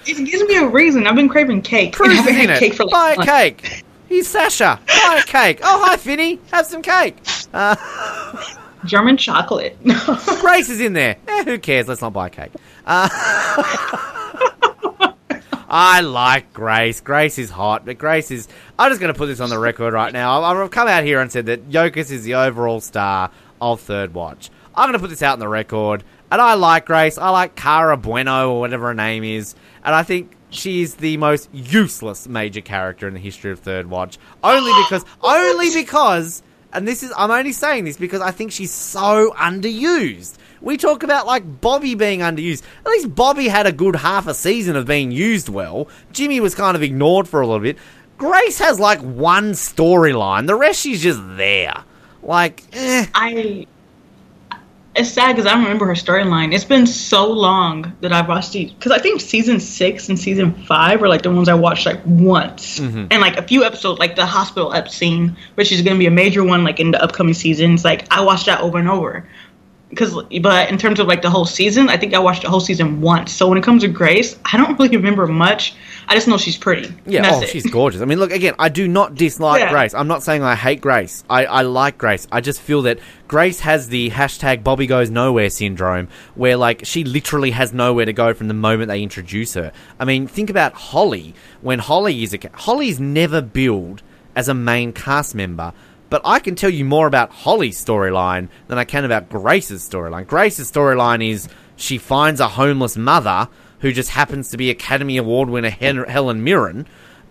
it 0.07 0.15
gives 0.25 0.43
me 0.43 0.57
a 0.57 0.67
reason. 0.67 1.05
I've 1.05 1.15
been 1.15 1.29
craving 1.29 1.61
cake. 1.61 1.99
and 1.99 2.11
I 2.11 2.15
haven't 2.15 2.33
had 2.33 2.49
it. 2.51 2.59
cake 2.59 2.73
for 2.73 2.85
like 2.85 3.17
buy 3.17 3.23
a 3.23 3.25
cake. 3.25 3.83
He's 4.09 4.27
Sasha. 4.27 4.79
Buy 4.87 5.21
a 5.23 5.27
cake. 5.27 5.59
Oh, 5.63 5.83
hi, 5.85 5.95
Finney. 5.97 6.39
Have 6.51 6.65
some 6.65 6.81
cake. 6.81 7.17
Uh, 7.53 7.75
German 8.85 9.17
chocolate. 9.17 9.77
Grace 10.41 10.69
is 10.69 10.79
in 10.79 10.93
there. 10.93 11.17
Eh, 11.27 11.43
who 11.43 11.59
cares? 11.59 11.87
Let's 11.87 12.01
not 12.01 12.13
buy 12.13 12.29
cake. 12.29 12.51
Uh, 12.85 13.09
I 15.73 16.01
like 16.01 16.51
Grace. 16.51 16.99
Grace 16.99 17.37
is 17.37 17.49
hot, 17.49 17.85
but 17.85 17.97
Grace 17.97 18.31
is. 18.31 18.47
I'm 18.77 18.91
just 18.91 18.99
going 18.99 19.13
to 19.13 19.17
put 19.17 19.27
this 19.27 19.39
on 19.39 19.49
the 19.49 19.59
record 19.59 19.93
right 19.93 20.11
now. 20.11 20.43
I've 20.43 20.71
come 20.71 20.87
out 20.87 21.03
here 21.03 21.21
and 21.21 21.31
said 21.31 21.45
that 21.45 21.69
Yokas 21.69 22.11
is 22.11 22.23
the 22.23 22.35
overall 22.35 22.81
star 22.81 23.31
of 23.61 23.79
Third 23.79 24.13
Watch. 24.13 24.49
I'm 24.75 24.87
going 24.87 24.93
to 24.93 24.99
put 24.99 25.09
this 25.09 25.21
out 25.21 25.33
on 25.33 25.39
the 25.39 25.47
record, 25.47 26.03
and 26.31 26.41
I 26.41 26.55
like 26.55 26.85
Grace. 26.85 27.17
I 27.17 27.29
like 27.29 27.55
Cara 27.55 27.97
Bueno 27.97 28.51
or 28.51 28.59
whatever 28.59 28.87
her 28.87 28.93
name 28.93 29.23
is, 29.23 29.55
and 29.83 29.95
I 29.95 30.03
think 30.03 30.35
she's 30.49 30.95
the 30.95 31.17
most 31.17 31.49
useless 31.53 32.27
major 32.27 32.61
character 32.61 33.07
in 33.07 33.13
the 33.13 33.19
history 33.19 33.51
of 33.51 33.59
Third 33.59 33.89
Watch. 33.89 34.17
Only 34.43 34.71
because, 34.83 35.05
only 35.21 35.69
because, 35.73 36.43
and 36.73 36.87
this 36.87 37.03
is, 37.03 37.11
I'm 37.15 37.31
only 37.31 37.51
saying 37.51 37.85
this 37.85 37.97
because 37.97 38.21
I 38.21 38.31
think 38.31 38.51
she's 38.51 38.71
so 38.71 39.33
underused. 39.37 40.35
We 40.61 40.77
talk 40.77 41.03
about 41.03 41.25
like 41.25 41.61
Bobby 41.61 41.95
being 41.95 42.19
underused. 42.19 42.63
At 42.85 42.91
least 42.91 43.15
Bobby 43.15 43.47
had 43.47 43.65
a 43.65 43.71
good 43.71 43.95
half 43.95 44.27
a 44.27 44.33
season 44.33 44.75
of 44.75 44.85
being 44.85 45.11
used 45.11 45.49
well. 45.49 45.87
Jimmy 46.11 46.39
was 46.39 46.53
kind 46.55 46.75
of 46.75 46.83
ignored 46.83 47.27
for 47.27 47.41
a 47.41 47.47
little 47.47 47.61
bit. 47.61 47.77
Grace 48.17 48.59
has 48.59 48.79
like 48.79 48.99
one 48.99 49.51
storyline. 49.53 50.45
The 50.45 50.55
rest 50.55 50.79
she's 50.81 51.01
just 51.01 51.19
there. 51.37 51.83
Like, 52.21 52.63
eh. 52.73 53.07
I. 53.15 53.67
It's 54.93 55.09
sad 55.09 55.35
because 55.35 55.49
I 55.49 55.53
don't 55.53 55.63
remember 55.63 55.85
her 55.85 55.93
storyline. 55.93 56.53
It's 56.53 56.65
been 56.65 56.85
so 56.85 57.25
long 57.31 57.93
that 58.01 58.11
I've 58.11 58.27
watched 58.27 58.55
it. 58.55 58.73
Because 58.77 58.91
I 58.91 58.97
think 58.99 59.21
season 59.21 59.61
six 59.61 60.09
and 60.09 60.19
season 60.19 60.53
five 60.65 61.01
are 61.01 61.07
like 61.07 61.21
the 61.21 61.31
ones 61.31 61.47
I 61.47 61.53
watched 61.53 61.85
like 61.85 62.01
once, 62.05 62.79
Mm-hmm. 62.79 63.05
and 63.09 63.21
like 63.21 63.37
a 63.37 63.41
few 63.43 63.63
episodes, 63.63 63.99
like 63.99 64.17
the 64.17 64.25
hospital 64.25 64.73
ep 64.73 64.89
scene, 64.89 65.37
which 65.55 65.71
is 65.71 65.81
going 65.81 65.95
to 65.95 65.99
be 65.99 66.07
a 66.07 66.11
major 66.11 66.43
one 66.43 66.65
like 66.65 66.81
in 66.81 66.91
the 66.91 67.01
upcoming 67.01 67.33
seasons. 67.33 67.85
Like 67.85 68.05
I 68.11 68.19
watched 68.21 68.47
that 68.47 68.59
over 68.59 68.77
and 68.79 68.89
over. 68.89 69.25
Because, 69.89 70.13
but 70.41 70.69
in 70.69 70.77
terms 70.77 70.99
of 70.99 71.07
like 71.07 71.21
the 71.21 71.29
whole 71.29 71.45
season, 71.45 71.87
I 71.89 71.95
think 71.97 72.13
I 72.13 72.19
watched 72.19 72.41
the 72.43 72.49
whole 72.49 72.59
season 72.61 72.99
once. 73.01 73.31
So 73.31 73.47
when 73.47 73.57
it 73.57 73.63
comes 73.63 73.83
to 73.83 73.87
Grace, 73.89 74.37
I 74.51 74.57
don't 74.57 74.77
really 74.79 74.95
remember 74.97 75.25
much. 75.27 75.73
I 76.11 76.15
just 76.15 76.27
know 76.27 76.37
she's 76.37 76.57
pretty. 76.57 76.93
Yeah, 77.05 77.21
oh, 77.31 77.41
it. 77.41 77.47
she's 77.47 77.65
gorgeous. 77.65 78.01
I 78.01 78.05
mean, 78.05 78.19
look, 78.19 78.33
again, 78.33 78.53
I 78.59 78.67
do 78.67 78.85
not 78.85 79.15
dislike 79.15 79.61
Yeah. 79.61 79.71
Grace. 79.71 79.93
I'm 79.93 80.09
not 80.09 80.23
saying 80.23 80.43
I 80.43 80.55
hate 80.55 80.81
Grace. 80.81 81.23
I, 81.29 81.45
I 81.45 81.61
like 81.61 81.97
Grace. 81.97 82.27
I 82.29 82.41
just 82.41 82.59
feel 82.59 82.81
that 82.81 82.99
Grace 83.29 83.61
has 83.61 83.87
the 83.87 84.09
hashtag 84.09 84.61
Bobby 84.61 84.87
Goes 84.87 85.09
Nowhere 85.09 85.49
syndrome, 85.49 86.09
where, 86.35 86.57
like, 86.57 86.81
she 86.83 87.05
literally 87.05 87.51
has 87.51 87.71
nowhere 87.71 88.03
to 88.03 88.11
go 88.11 88.33
from 88.33 88.49
the 88.49 88.53
moment 88.53 88.89
they 88.89 89.01
introduce 89.01 89.53
her. 89.53 89.71
I 90.01 90.03
mean, 90.03 90.27
think 90.27 90.49
about 90.49 90.73
Holly. 90.73 91.33
When 91.61 91.79
Holly 91.79 92.23
is 92.23 92.33
a. 92.33 92.39
Holly's 92.55 92.99
never 92.99 93.41
billed 93.41 94.03
as 94.35 94.49
a 94.49 94.53
main 94.53 94.91
cast 94.91 95.33
member. 95.33 95.71
But 96.09 96.23
I 96.25 96.39
can 96.39 96.55
tell 96.55 96.69
you 96.69 96.83
more 96.83 97.07
about 97.07 97.31
Holly's 97.31 97.81
storyline 97.81 98.49
than 98.67 98.77
I 98.77 98.83
can 98.83 99.05
about 99.05 99.29
Grace's 99.29 99.87
storyline. 99.87 100.27
Grace's 100.27 100.69
storyline 100.69 101.25
is 101.25 101.47
she 101.77 101.97
finds 101.97 102.41
a 102.41 102.49
homeless 102.49 102.97
mother 102.97 103.47
who 103.81 103.91
just 103.91 104.09
happens 104.09 104.49
to 104.51 104.57
be 104.57 104.69
Academy 104.69 105.17
Award 105.17 105.49
winner 105.49 105.69
Hen- 105.69 106.05
Helen 106.07 106.43
Mirren. 106.43 106.87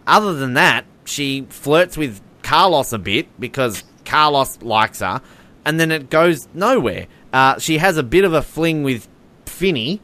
Other 0.07 0.35
than 0.35 0.55
that, 0.55 0.85
she 1.05 1.47
flirts 1.49 1.97
with 1.97 2.21
Carlos 2.43 2.93
a 2.93 2.99
bit 2.99 3.29
because 3.41 3.83
Carlos 4.05 4.61
likes 4.63 5.01
her, 5.01 5.21
and 5.65 5.79
then 5.81 5.91
it 5.91 6.11
goes 6.11 6.49
nowhere. 6.55 7.07
Uh, 7.33 7.59
she 7.59 7.79
has 7.79 7.97
a 7.97 8.03
bit 8.03 8.25
of 8.25 8.33
a 8.33 8.43
fling 8.43 8.83
with 8.83 9.09
Finney, 9.47 10.01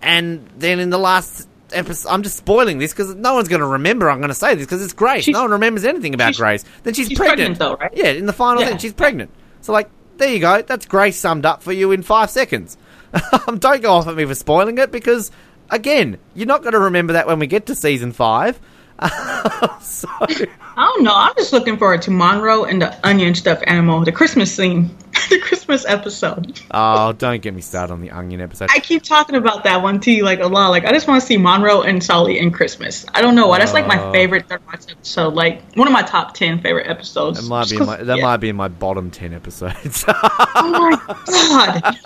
and 0.00 0.48
then 0.56 0.78
in 0.80 0.90
the 0.90 0.98
last 0.98 1.48
episode, 1.72 2.08
I'm 2.10 2.22
just 2.22 2.36
spoiling 2.36 2.78
this 2.78 2.92
because 2.92 3.14
no 3.14 3.34
one's 3.34 3.48
going 3.48 3.60
to 3.60 3.66
remember. 3.66 4.10
I'm 4.10 4.18
going 4.18 4.28
to 4.28 4.34
say 4.34 4.54
this 4.54 4.66
because 4.66 4.82
it's 4.82 4.92
Grace. 4.92 5.24
She's- 5.24 5.32
no 5.34 5.42
one 5.42 5.52
remembers 5.52 5.84
anything 5.84 6.14
about 6.14 6.34
Grace. 6.36 6.64
Then 6.82 6.94
she's, 6.94 7.08
she's 7.08 7.18
pregnant. 7.18 7.56
pregnant 7.56 7.58
though, 7.58 7.74
right? 7.76 7.92
Yeah, 7.94 8.10
in 8.10 8.26
the 8.26 8.32
final 8.32 8.62
Yeah. 8.62 8.68
thing, 8.68 8.78
she's 8.78 8.92
pregnant. 8.92 9.30
So 9.62 9.72
like, 9.72 9.88
there 10.18 10.28
you 10.32 10.38
go. 10.40 10.62
That's 10.62 10.86
Grace 10.86 11.16
summed 11.18 11.46
up 11.46 11.62
for 11.62 11.72
you 11.72 11.90
in 11.92 12.02
five 12.02 12.30
seconds. 12.30 12.76
Um, 13.46 13.58
Don't 13.58 13.82
go 13.82 13.92
off 13.92 14.06
at 14.08 14.14
me 14.14 14.24
for 14.24 14.34
spoiling 14.34 14.78
it 14.78 14.90
because, 14.90 15.30
again, 15.72 16.18
you're 16.34 16.46
not 16.46 16.62
going 16.62 16.74
to 16.74 16.78
remember 16.78 17.14
that 17.14 17.26
when 17.26 17.40
we 17.40 17.48
get 17.48 17.66
to 17.66 17.74
season 17.74 18.12
five. 18.12 18.60
so, 19.80 20.08
I 20.20 20.46
don't 20.76 21.02
know. 21.02 21.14
I'm 21.14 21.34
just 21.36 21.52
looking 21.52 21.76
forward 21.76 22.02
to 22.02 22.12
Monroe 22.12 22.64
and 22.64 22.80
the 22.80 23.06
onion 23.06 23.34
stuffed 23.34 23.64
animal, 23.66 24.04
the 24.04 24.12
Christmas 24.12 24.54
scene, 24.54 24.96
the 25.30 25.38
Christmas 25.38 25.84
episode. 25.86 26.60
oh, 26.70 27.12
don't 27.12 27.42
get 27.42 27.54
me 27.54 27.60
started 27.60 27.92
on 27.92 28.00
the 28.00 28.10
onion 28.10 28.40
episode. 28.40 28.68
I 28.72 28.80
keep 28.80 29.02
talking 29.02 29.34
about 29.36 29.64
that 29.64 29.82
one 29.82 30.00
to 30.00 30.10
you 30.10 30.24
like 30.24 30.40
a 30.40 30.46
lot. 30.46 30.68
Like 30.68 30.84
I 30.84 30.92
just 30.92 31.06
want 31.08 31.20
to 31.20 31.26
see 31.26 31.36
Monroe 31.36 31.82
and 31.82 32.02
Sully 32.02 32.38
in 32.38 32.50
Christmas. 32.50 33.04
I 33.14 33.20
don't 33.22 33.34
know 33.34 33.46
why. 33.48 33.58
That's 33.58 33.72
like 33.74 33.86
my 33.86 34.02
Oh. 34.02 34.12
favorite 34.12 34.48
third 34.48 34.64
watch 34.66 34.90
episode. 34.90 35.34
Like 35.34 35.62
one 35.74 35.86
of 35.86 35.92
my 35.92 36.02
top 36.02 36.34
ten 36.34 36.60
favorite 36.60 36.88
episodes. 36.88 37.40
That 37.40 37.48
might 37.48 37.68
be 37.70 37.78
my, 37.78 37.96
that 37.96 38.16
yeah. 38.18 38.22
might 38.22 38.38
be 38.38 38.48
in 38.48 38.56
my 38.56 38.68
bottom 38.68 39.10
ten 39.10 39.32
episodes. 39.34 40.04
Oh 40.54 40.80
my 40.80 41.80
god. 41.80 41.98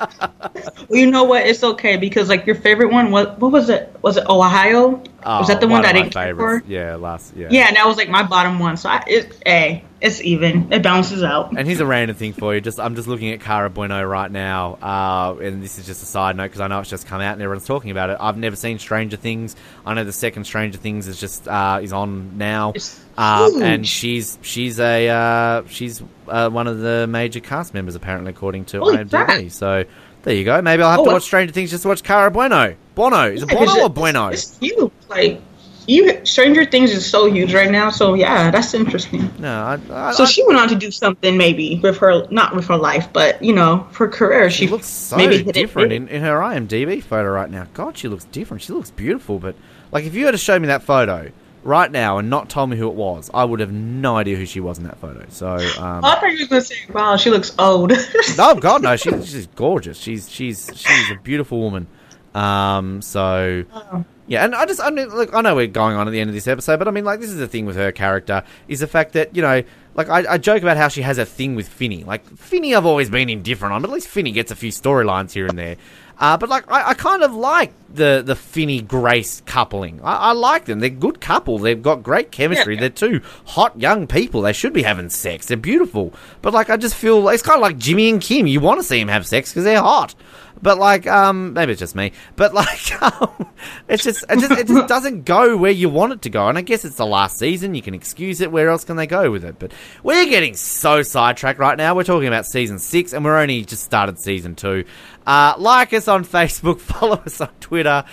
well, 0.89 0.99
you 1.01 1.11
know 1.11 1.25
what? 1.25 1.47
It's 1.47 1.63
okay 1.63 1.97
because 1.97 2.29
like 2.29 2.47
your 2.47 2.55
favorite 2.55 2.93
one 2.93 3.11
was 3.11 3.27
what 3.39 3.53
was 3.53 3.69
it? 3.69 3.95
Was 4.03 4.17
it 4.17 4.27
Ohio? 4.29 4.89
was 4.91 5.05
oh, 5.25 5.45
that 5.47 5.61
the 5.61 5.67
Oh, 5.67 5.71
one, 5.71 5.83
that 5.83 5.95
I 5.95 6.01
didn't 6.03 6.13
care 6.13 6.35
for? 6.35 6.63
Yeah, 6.67 6.95
last 6.97 7.35
yeah. 7.37 7.49
Yeah, 7.51 7.67
and 7.69 7.77
that 7.77 7.87
was 7.87 7.97
like 7.97 8.09
my 8.09 8.23
bottom 8.23 8.59
one. 8.59 8.77
So 8.77 8.89
I, 8.89 9.03
it, 9.07 9.37
a, 9.47 9.85
it's 10.07 10.21
even. 10.23 10.73
It 10.73 10.83
balances 10.83 11.23
out. 11.23 11.51
And 11.57 11.67
here's 11.67 11.81
a 11.81 11.87
random 11.87 12.17
thing 12.17 12.33
for 12.33 12.55
you. 12.55 12.61
Just 12.61 12.81
I'm 12.81 12.95
just 12.95 13.09
looking 13.09 13.31
at 13.33 13.41
Cara 13.41 13.69
Bueno 13.71 14.03
right 14.05 14.31
now, 14.31 14.75
uh, 14.81 15.37
and 15.41 15.63
this 15.63 15.79
is 15.79 15.87
just 15.87 16.03
a 16.03 16.07
side 16.07 16.37
note 16.37 16.45
because 16.45 16.61
I 16.61 16.69
know 16.69 16.81
it's 16.81 16.89
just 16.91 17.07
come 17.07 17.21
out 17.21 17.33
and 17.35 17.43
everyone's 17.43 17.67
talking 17.67 17.91
about 17.91 18.11
it. 18.11 18.17
I've 18.21 18.39
never 18.39 18.57
seen 18.57 18.79
Stranger 18.79 19.17
Things. 19.17 19.57
I 19.85 19.95
know 19.95 20.05
the 20.05 20.13
second 20.13 20.45
Stranger 20.45 20.79
Things 20.79 21.09
is 21.09 21.21
just 21.21 21.47
uh, 21.49 21.81
is 21.83 21.93
on 21.93 22.39
now, 22.39 22.73
It's 22.75 22.99
huge. 23.19 23.63
and 23.63 23.87
she's 23.87 24.39
she's 24.43 24.81
a 24.81 25.09
uh, 25.09 25.63
she's 25.69 26.03
uh, 26.29 26.49
one 26.51 26.67
of 26.67 26.79
the 26.81 27.07
major 27.09 27.41
cast 27.41 27.75
members 27.75 27.95
apparently 27.95 28.31
according 28.31 28.65
to 28.67 28.79
Holy 28.79 28.99
IMDb. 28.99 29.11
crap. 29.11 29.51
So 29.51 29.85
there 30.23 30.35
you 30.35 30.45
go. 30.45 30.61
Maybe 30.63 30.83
I'll 30.83 30.91
have 30.91 31.01
Oh, 31.01 31.05
to 31.05 31.11
watch 31.13 31.23
Stranger 31.25 31.53
Things 31.53 31.71
just 31.71 31.83
to 31.83 31.89
watch 31.89 32.03
Cara 32.03 32.31
Bueno. 32.31 32.75
Bono 32.95 33.31
is 33.31 33.43
it 33.43 33.51
Yeah, 33.53 33.59
'cause 33.59 33.69
Bono 33.69 33.83
or 33.83 33.87
it- 33.87 33.95
Bueno? 33.95 34.29
It's 34.29 34.59
huge. 34.59 34.91
Like 35.09 35.41
you, 35.87 36.21
Stranger 36.25 36.65
Things 36.65 36.93
is 36.93 37.09
so 37.09 37.31
huge 37.31 37.55
right 37.55 37.71
now. 37.71 37.91
So 37.91 38.15
yeah, 38.15 38.51
that's 38.51 38.75
interesting. 38.75 39.31
No, 39.39 39.53
I, 39.63 39.79
I, 39.91 40.13
So 40.13 40.25
I- 40.25 40.27
she 40.27 40.45
went 40.47 40.59
on 40.59 40.69
to 40.69 40.75
do 40.75 40.91
something 40.91 41.37
maybe 41.37 41.81
with 41.83 41.97
her, 41.99 42.27
not 42.31 42.55
with 42.57 42.67
her 42.69 42.77
life, 42.77 43.09
but 43.13 43.43
you 43.43 43.53
know, 43.55 43.87
for 43.93 44.07
her 44.07 44.13
career. 44.13 44.51
She 44.51 44.67
She, 44.67 44.73
looks 44.73 44.87
so 44.87 45.17
maybe 45.17 45.43
different 45.43 45.93
in, 45.93 46.09
in 46.09 46.23
her 46.23 46.39
IMDb 46.39 47.03
photo 47.03 47.31
right 47.31 47.51
now. 47.51 47.67
God, 47.75 47.97
she 47.97 48.09
looks 48.09 48.25
different. 48.25 48.63
She 48.63 48.73
looks 48.73 48.91
beautiful, 48.91 49.39
but 49.39 49.55
like 49.93 50.05
if 50.05 50.15
you 50.15 50.25
had 50.25 50.33
to 50.33 50.39
show 50.39 50.59
me 50.59 50.67
that 50.69 50.83
photo 50.83 51.31
right 51.63 51.91
now 51.91 52.19
and 52.19 52.31
not 52.31 52.49
told 52.49 52.71
me 52.71 52.77
who 52.77 52.89
it 52.89 52.95
was, 52.95 53.29
I 53.35 53.45
would 53.45 53.61
have 53.61 53.73
no 53.73 54.17
idea 54.17 54.37
who 54.37 54.47
she 54.47 54.61
was 54.61 54.79
in 54.79 54.85
that 54.85 54.99
photo. 54.99 55.25
So, 55.31 55.49
um, 55.57 56.05
I 56.05 56.15
thought 56.21 56.31
you 56.33 56.45
were 56.45 56.49
gonna 56.49 56.61
say, 56.63 56.77
"Wow, 56.93 57.17
she 57.17 57.31
looks 57.31 57.53
old." 57.59 57.93
no, 58.39 58.55
God, 58.61 58.83
no, 58.83 58.97
she's 58.97 59.29
she's 59.29 59.47
gorgeous. 59.49 59.99
She's 59.99 60.31
she's 60.31 60.71
she's 60.75 61.11
a 61.11 61.17
beautiful 61.23 61.61
woman. 61.61 61.87
Um, 62.37 63.01
so 63.03 63.65
Oh. 63.75 64.05
yeah, 64.27 64.45
and 64.45 64.55
I 64.55 64.67
just 64.67 64.81
I 64.81 64.91
mean, 64.91 65.09
look, 65.09 65.33
I 65.35 65.41
know 65.41 65.55
we're 65.57 65.67
going 65.67 65.97
on 65.97 66.07
at 66.07 66.11
the 66.11 66.21
end 66.21 66.29
of 66.31 66.35
this 66.35 66.47
episode, 66.49 66.79
but 66.79 66.89
I 66.89 66.91
mean, 66.91 67.05
like, 67.05 67.21
this 67.21 67.31
is 67.31 67.39
the 67.39 67.49
thing 67.49 67.65
with 67.67 67.77
her 67.77 67.93
character 67.93 68.43
is 68.69 68.81
the 68.81 68.87
fact 68.87 69.13
that 69.15 69.35
you 69.35 69.43
know, 69.43 69.63
like, 69.95 70.09
I, 70.11 70.35
I 70.35 70.39
joke 70.39 70.63
about 70.63 70.77
how 70.77 70.89
she 70.89 71.03
has 71.03 71.17
a 71.19 71.25
thing 71.25 71.55
with 71.55 71.69
Finney. 71.69 72.05
Like, 72.05 72.27
Finney, 72.37 72.75
I've 72.75 72.85
always 72.87 73.09
been 73.09 73.31
indifferent 73.31 73.73
on, 73.73 73.81
but 73.81 73.89
at 73.91 73.95
least 73.95 74.09
Finney 74.09 74.33
gets 74.33 74.51
a 74.51 74.57
few 74.57 74.71
storylines 74.71 75.33
here 75.33 75.47
and 75.47 75.59
there. 75.59 75.77
Uh, 76.19 76.37
but 76.39 76.49
like, 76.49 76.71
I, 76.71 76.91
I 76.91 76.95
kind 76.95 77.23
of 77.23 77.35
like 77.35 77.73
the 77.93 78.23
the 78.25 78.35
Finney 78.37 78.81
Grace 78.81 79.43
coupling. 79.45 80.01
I, 80.03 80.17
I 80.17 80.33
like 80.33 80.65
them. 80.65 80.81
They're 80.81 80.87
a 80.89 80.91
good 80.91 81.21
couple. 81.21 81.59
They've 81.59 81.81
got 81.83 82.03
great 82.03 82.31
chemistry. 82.33 82.75
Yeah. 82.75 82.81
They're 82.81 82.89
two 82.91 83.21
hot 83.47 83.79
young 83.79 84.07
people. 84.07 84.41
They 84.43 84.55
should 84.55 84.73
be 84.73 84.83
having 84.83 85.11
sex. 85.11 85.47
They're 85.47 85.57
beautiful. 85.59 86.15
But 86.43 86.53
like, 86.55 86.71
I 86.71 86.77
just 86.79 86.95
feel 86.95 87.29
it's 87.29 87.43
kind 87.43 87.57
of 87.57 87.63
like 87.63 87.77
Jimmy 87.79 88.09
and 88.11 88.21
Kim. 88.21 88.47
You 88.47 88.61
want 88.61 88.81
to 88.81 88.85
see 88.87 88.99
them 88.99 89.09
have 89.09 89.27
sex 89.27 89.51
because 89.53 89.65
they're 89.65 89.81
hot. 89.81 90.15
But 90.61 90.79
like, 90.79 91.07
um, 91.07 91.53
maybe 91.53 91.73
it's 91.73 91.81
just 91.81 91.95
me. 91.95 92.13
But 92.35 92.55
like, 92.63 93.03
um, 93.03 93.49
it's 93.89 94.03
just 94.05 94.25
it 94.29 94.39
just 94.39 94.53
it 94.53 94.67
just 94.67 94.89
doesn't 94.89 95.25
go 95.25 95.57
where 95.57 95.71
you 95.71 95.89
want 95.89 96.13
it 96.13 96.23
to 96.23 96.31
go. 96.31 96.49
And 96.49 96.59
I 96.59 96.63
guess 96.63 96.85
it's 96.85 96.97
the 96.97 97.07
last 97.07 97.39
season. 97.39 97.75
You 97.75 97.83
can 97.83 97.95
excuse 97.95 98.41
it. 98.41 98.51
Where 98.51 98.69
else 98.69 98.85
can 98.85 98.97
they 98.97 99.07
go 99.07 99.31
with 99.31 99.45
it? 99.45 99.59
But 99.59 99.73
we're 100.03 100.27
getting 100.27 100.55
so 100.55 101.03
sidetracked 101.03 101.59
right 101.59 101.77
now. 101.77 101.95
We're 101.95 102.05
talking 102.05 102.29
about 102.29 102.47
season 102.47 102.79
six, 102.79 103.13
and 103.13 103.25
we're 103.25 103.39
only 103.39 103.65
just 103.65 103.83
started 103.85 104.19
season 104.19 104.55
two. 104.55 104.85
Uh, 105.27 105.55
like 105.59 105.93
us 105.93 106.09
on 106.09 106.25
Facebook. 106.25 106.81
Follow 106.81 107.17
us 107.17 107.41
on 107.41 107.51
Twitter. 107.61 108.05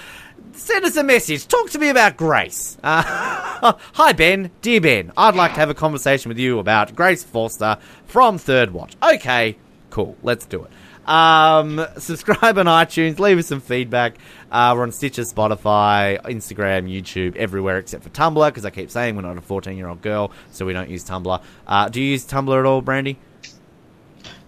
Send 0.53 0.85
us 0.85 0.95
a 0.97 1.03
message. 1.03 1.47
Talk 1.47 1.71
to 1.71 1.79
me 1.79 1.89
about 1.89 2.15
Grace. 2.15 2.77
Uh, 2.83 3.73
hi, 3.93 4.13
Ben. 4.13 4.51
Dear 4.61 4.81
Ben, 4.81 5.11
I'd 5.17 5.35
like 5.35 5.53
to 5.53 5.59
have 5.59 5.71
a 5.71 5.73
conversation 5.73 6.29
with 6.29 6.37
you 6.37 6.59
about 6.59 6.95
Grace 6.95 7.23
Foster 7.23 7.77
from 8.05 8.37
Third 8.37 8.71
Watch. 8.71 8.95
Okay, 9.01 9.57
cool. 9.89 10.15
Let's 10.21 10.45
do 10.45 10.63
it. 10.63 10.71
Um, 11.05 11.85
subscribe 11.97 12.57
on 12.57 12.65
iTunes. 12.65 13.19
Leave 13.19 13.37
us 13.37 13.47
some 13.47 13.61
feedback. 13.61 14.17
Uh, 14.51 14.73
we're 14.75 14.83
on 14.83 14.91
Stitcher, 14.91 15.23
Spotify, 15.23 16.21
Instagram, 16.23 16.89
YouTube, 16.89 17.35
everywhere 17.35 17.77
except 17.77 18.03
for 18.03 18.09
Tumblr 18.09 18.47
because 18.47 18.65
I 18.65 18.69
keep 18.69 18.91
saying 18.91 19.15
we're 19.15 19.23
not 19.23 19.37
a 19.37 19.41
14 19.41 19.77
year 19.77 19.87
old 19.87 20.01
girl, 20.01 20.31
so 20.51 20.65
we 20.65 20.73
don't 20.73 20.89
use 20.89 21.03
Tumblr. 21.03 21.41
Uh, 21.67 21.89
do 21.89 22.01
you 22.01 22.11
use 22.11 22.25
Tumblr 22.25 22.57
at 22.57 22.65
all, 22.65 22.81
Brandy? 22.81 23.17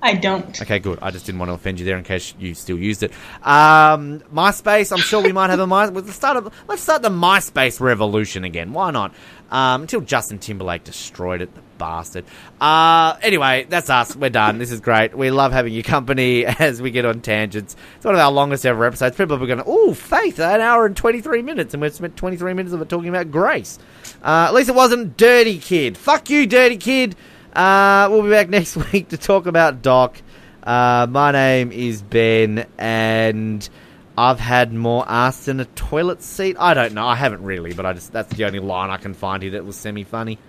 I 0.02 0.14
don't. 0.14 0.62
Okay, 0.62 0.78
good. 0.78 1.00
I 1.02 1.10
just 1.10 1.26
didn't 1.26 1.40
want 1.40 1.50
to 1.50 1.54
offend 1.54 1.80
you 1.80 1.86
there 1.86 1.98
in 1.98 2.04
case 2.04 2.36
you 2.38 2.54
still 2.54 2.78
used 2.78 3.02
it. 3.02 3.12
Um, 3.42 4.20
MySpace. 4.32 4.92
I'm 4.92 5.00
sure 5.00 5.24
we 5.24 5.32
might 5.32 5.50
have 5.50 5.60
a 5.60 5.66
My. 5.66 5.86
Let's 5.86 6.14
start. 6.14 6.38
A, 6.38 6.52
let's 6.68 6.84
start 6.84 7.02
the 7.02 7.10
MySpace 7.10 7.80
revolution 7.80 8.44
again. 8.44 8.72
Why 8.72 8.92
not? 8.92 9.16
um, 9.52 9.84
until 9.84 10.02
Justin 10.02 10.40
Timberlake 10.40 10.84
destroyed 10.84 11.42
it, 11.42 11.54
the 11.54 11.62
bastard. 11.78 12.26
Uh, 12.60 13.18
anyway, 13.22 13.66
that's 13.70 13.90
us. 13.90 14.16
We're 14.16 14.30
done. 14.30 14.58
This 14.58 14.72
is 14.72 14.80
great. 14.80 15.18
We 15.18 15.32
love 15.32 15.52
having 15.52 15.74
your 15.74 15.84
company 15.84 16.46
as 16.60 16.82
we 16.82 16.92
get 16.92 17.06
on 17.06 17.22
tangents. 17.22 17.76
It's 17.96 18.06
one 18.06 18.16
of 18.16 18.22
our 18.22 18.32
longest 18.32 18.66
ever 18.66 18.86
episodes. 18.86 19.16
People 19.16 19.42
are 19.42 19.48
going, 19.48 19.64
oh, 19.66 19.94
Faith, 19.94 20.40
an 20.40 20.62
hour 20.62 20.86
and 20.86 20.96
23 20.96 21.42
minutes, 21.42 21.74
and 21.74 21.82
we've 21.82 21.94
spent 21.94 22.18
23 22.18 22.54
minutes 22.54 22.74
of 22.74 22.82
it 22.82 22.90
talking 22.90 23.10
about 23.10 23.32
Grace. 23.32 23.80
Uh, 24.24 24.46
at 24.48 24.54
least 24.54 24.70
it 24.70 24.76
wasn't 24.76 25.18
Dirty 25.18 25.60
Kid. 25.60 25.98
Fuck 25.98 26.30
you, 26.30 26.46
Dirty 26.48 26.78
Kid. 26.78 27.16
Uh, 27.54 28.08
we'll 28.12 28.24
be 28.24 28.30
back 28.30 28.50
next 28.50 28.76
week 28.92 29.10
to 29.10 29.18
talk 29.18 29.46
about 29.46 29.82
Doc. 29.82 30.18
Uh, 30.64 31.06
my 31.10 31.32
name 31.32 31.72
is 31.72 32.02
Ben, 32.02 32.66
and 32.78 33.70
I've 34.18 34.40
had 34.40 34.74
more 34.74 35.06
ass 35.08 35.46
than 35.46 35.60
a 35.60 35.66
toilet 35.66 36.24
seat. 36.24 36.56
I 36.60 36.74
don't 36.74 36.94
know. 36.94 37.06
I 37.06 37.16
haven't 37.16 37.44
really, 37.44 37.74
but 37.74 37.86
I 37.86 37.94
just 37.94 38.12
that's 38.12 38.34
the 38.36 38.46
only 38.46 38.60
line 38.60 38.90
I 38.90 38.98
can 38.98 39.14
find 39.14 39.44
here 39.44 39.52
that 39.54 39.66
was 39.66 39.76
semi 39.76 40.04
funny. 40.04 40.40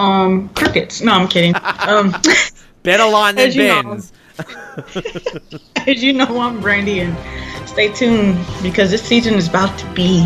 Um, 0.00 0.48
crickets. 0.50 1.02
No, 1.02 1.12
I'm 1.12 1.28
kidding. 1.28 1.54
Um, 1.54 2.14
Better 2.82 3.04
line 3.04 3.34
than 3.34 3.48
As. 3.48 3.56
Ben's. 3.56 4.12
as 5.86 6.02
you 6.02 6.14
know, 6.14 6.40
I'm 6.40 6.60
Brandy, 6.62 7.00
and 7.00 7.68
stay 7.68 7.92
tuned 7.92 8.38
because 8.62 8.90
this 8.90 9.02
season 9.02 9.34
is 9.34 9.48
about 9.48 9.78
to 9.78 9.86
be 9.92 10.22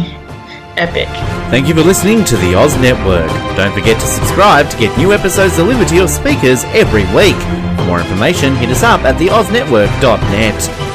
epic. 0.76 1.08
Thank 1.50 1.66
you 1.66 1.74
for 1.74 1.80
listening 1.82 2.24
to 2.24 2.36
the 2.36 2.54
Oz 2.54 2.76
Network. 2.76 3.28
Don't 3.56 3.74
forget 3.74 4.00
to 4.00 4.06
subscribe 4.06 4.70
to 4.70 4.78
get 4.78 4.96
new 4.96 5.12
episodes 5.12 5.56
delivered 5.56 5.88
to 5.88 5.96
your 5.96 6.08
speakers 6.08 6.62
every 6.66 7.04
week. 7.12 7.36
For 7.76 7.84
more 7.86 8.00
information, 8.00 8.54
hit 8.54 8.70
us 8.70 8.84
up 8.84 9.00
at 9.00 9.16
theoznetwork.net. 9.16 10.93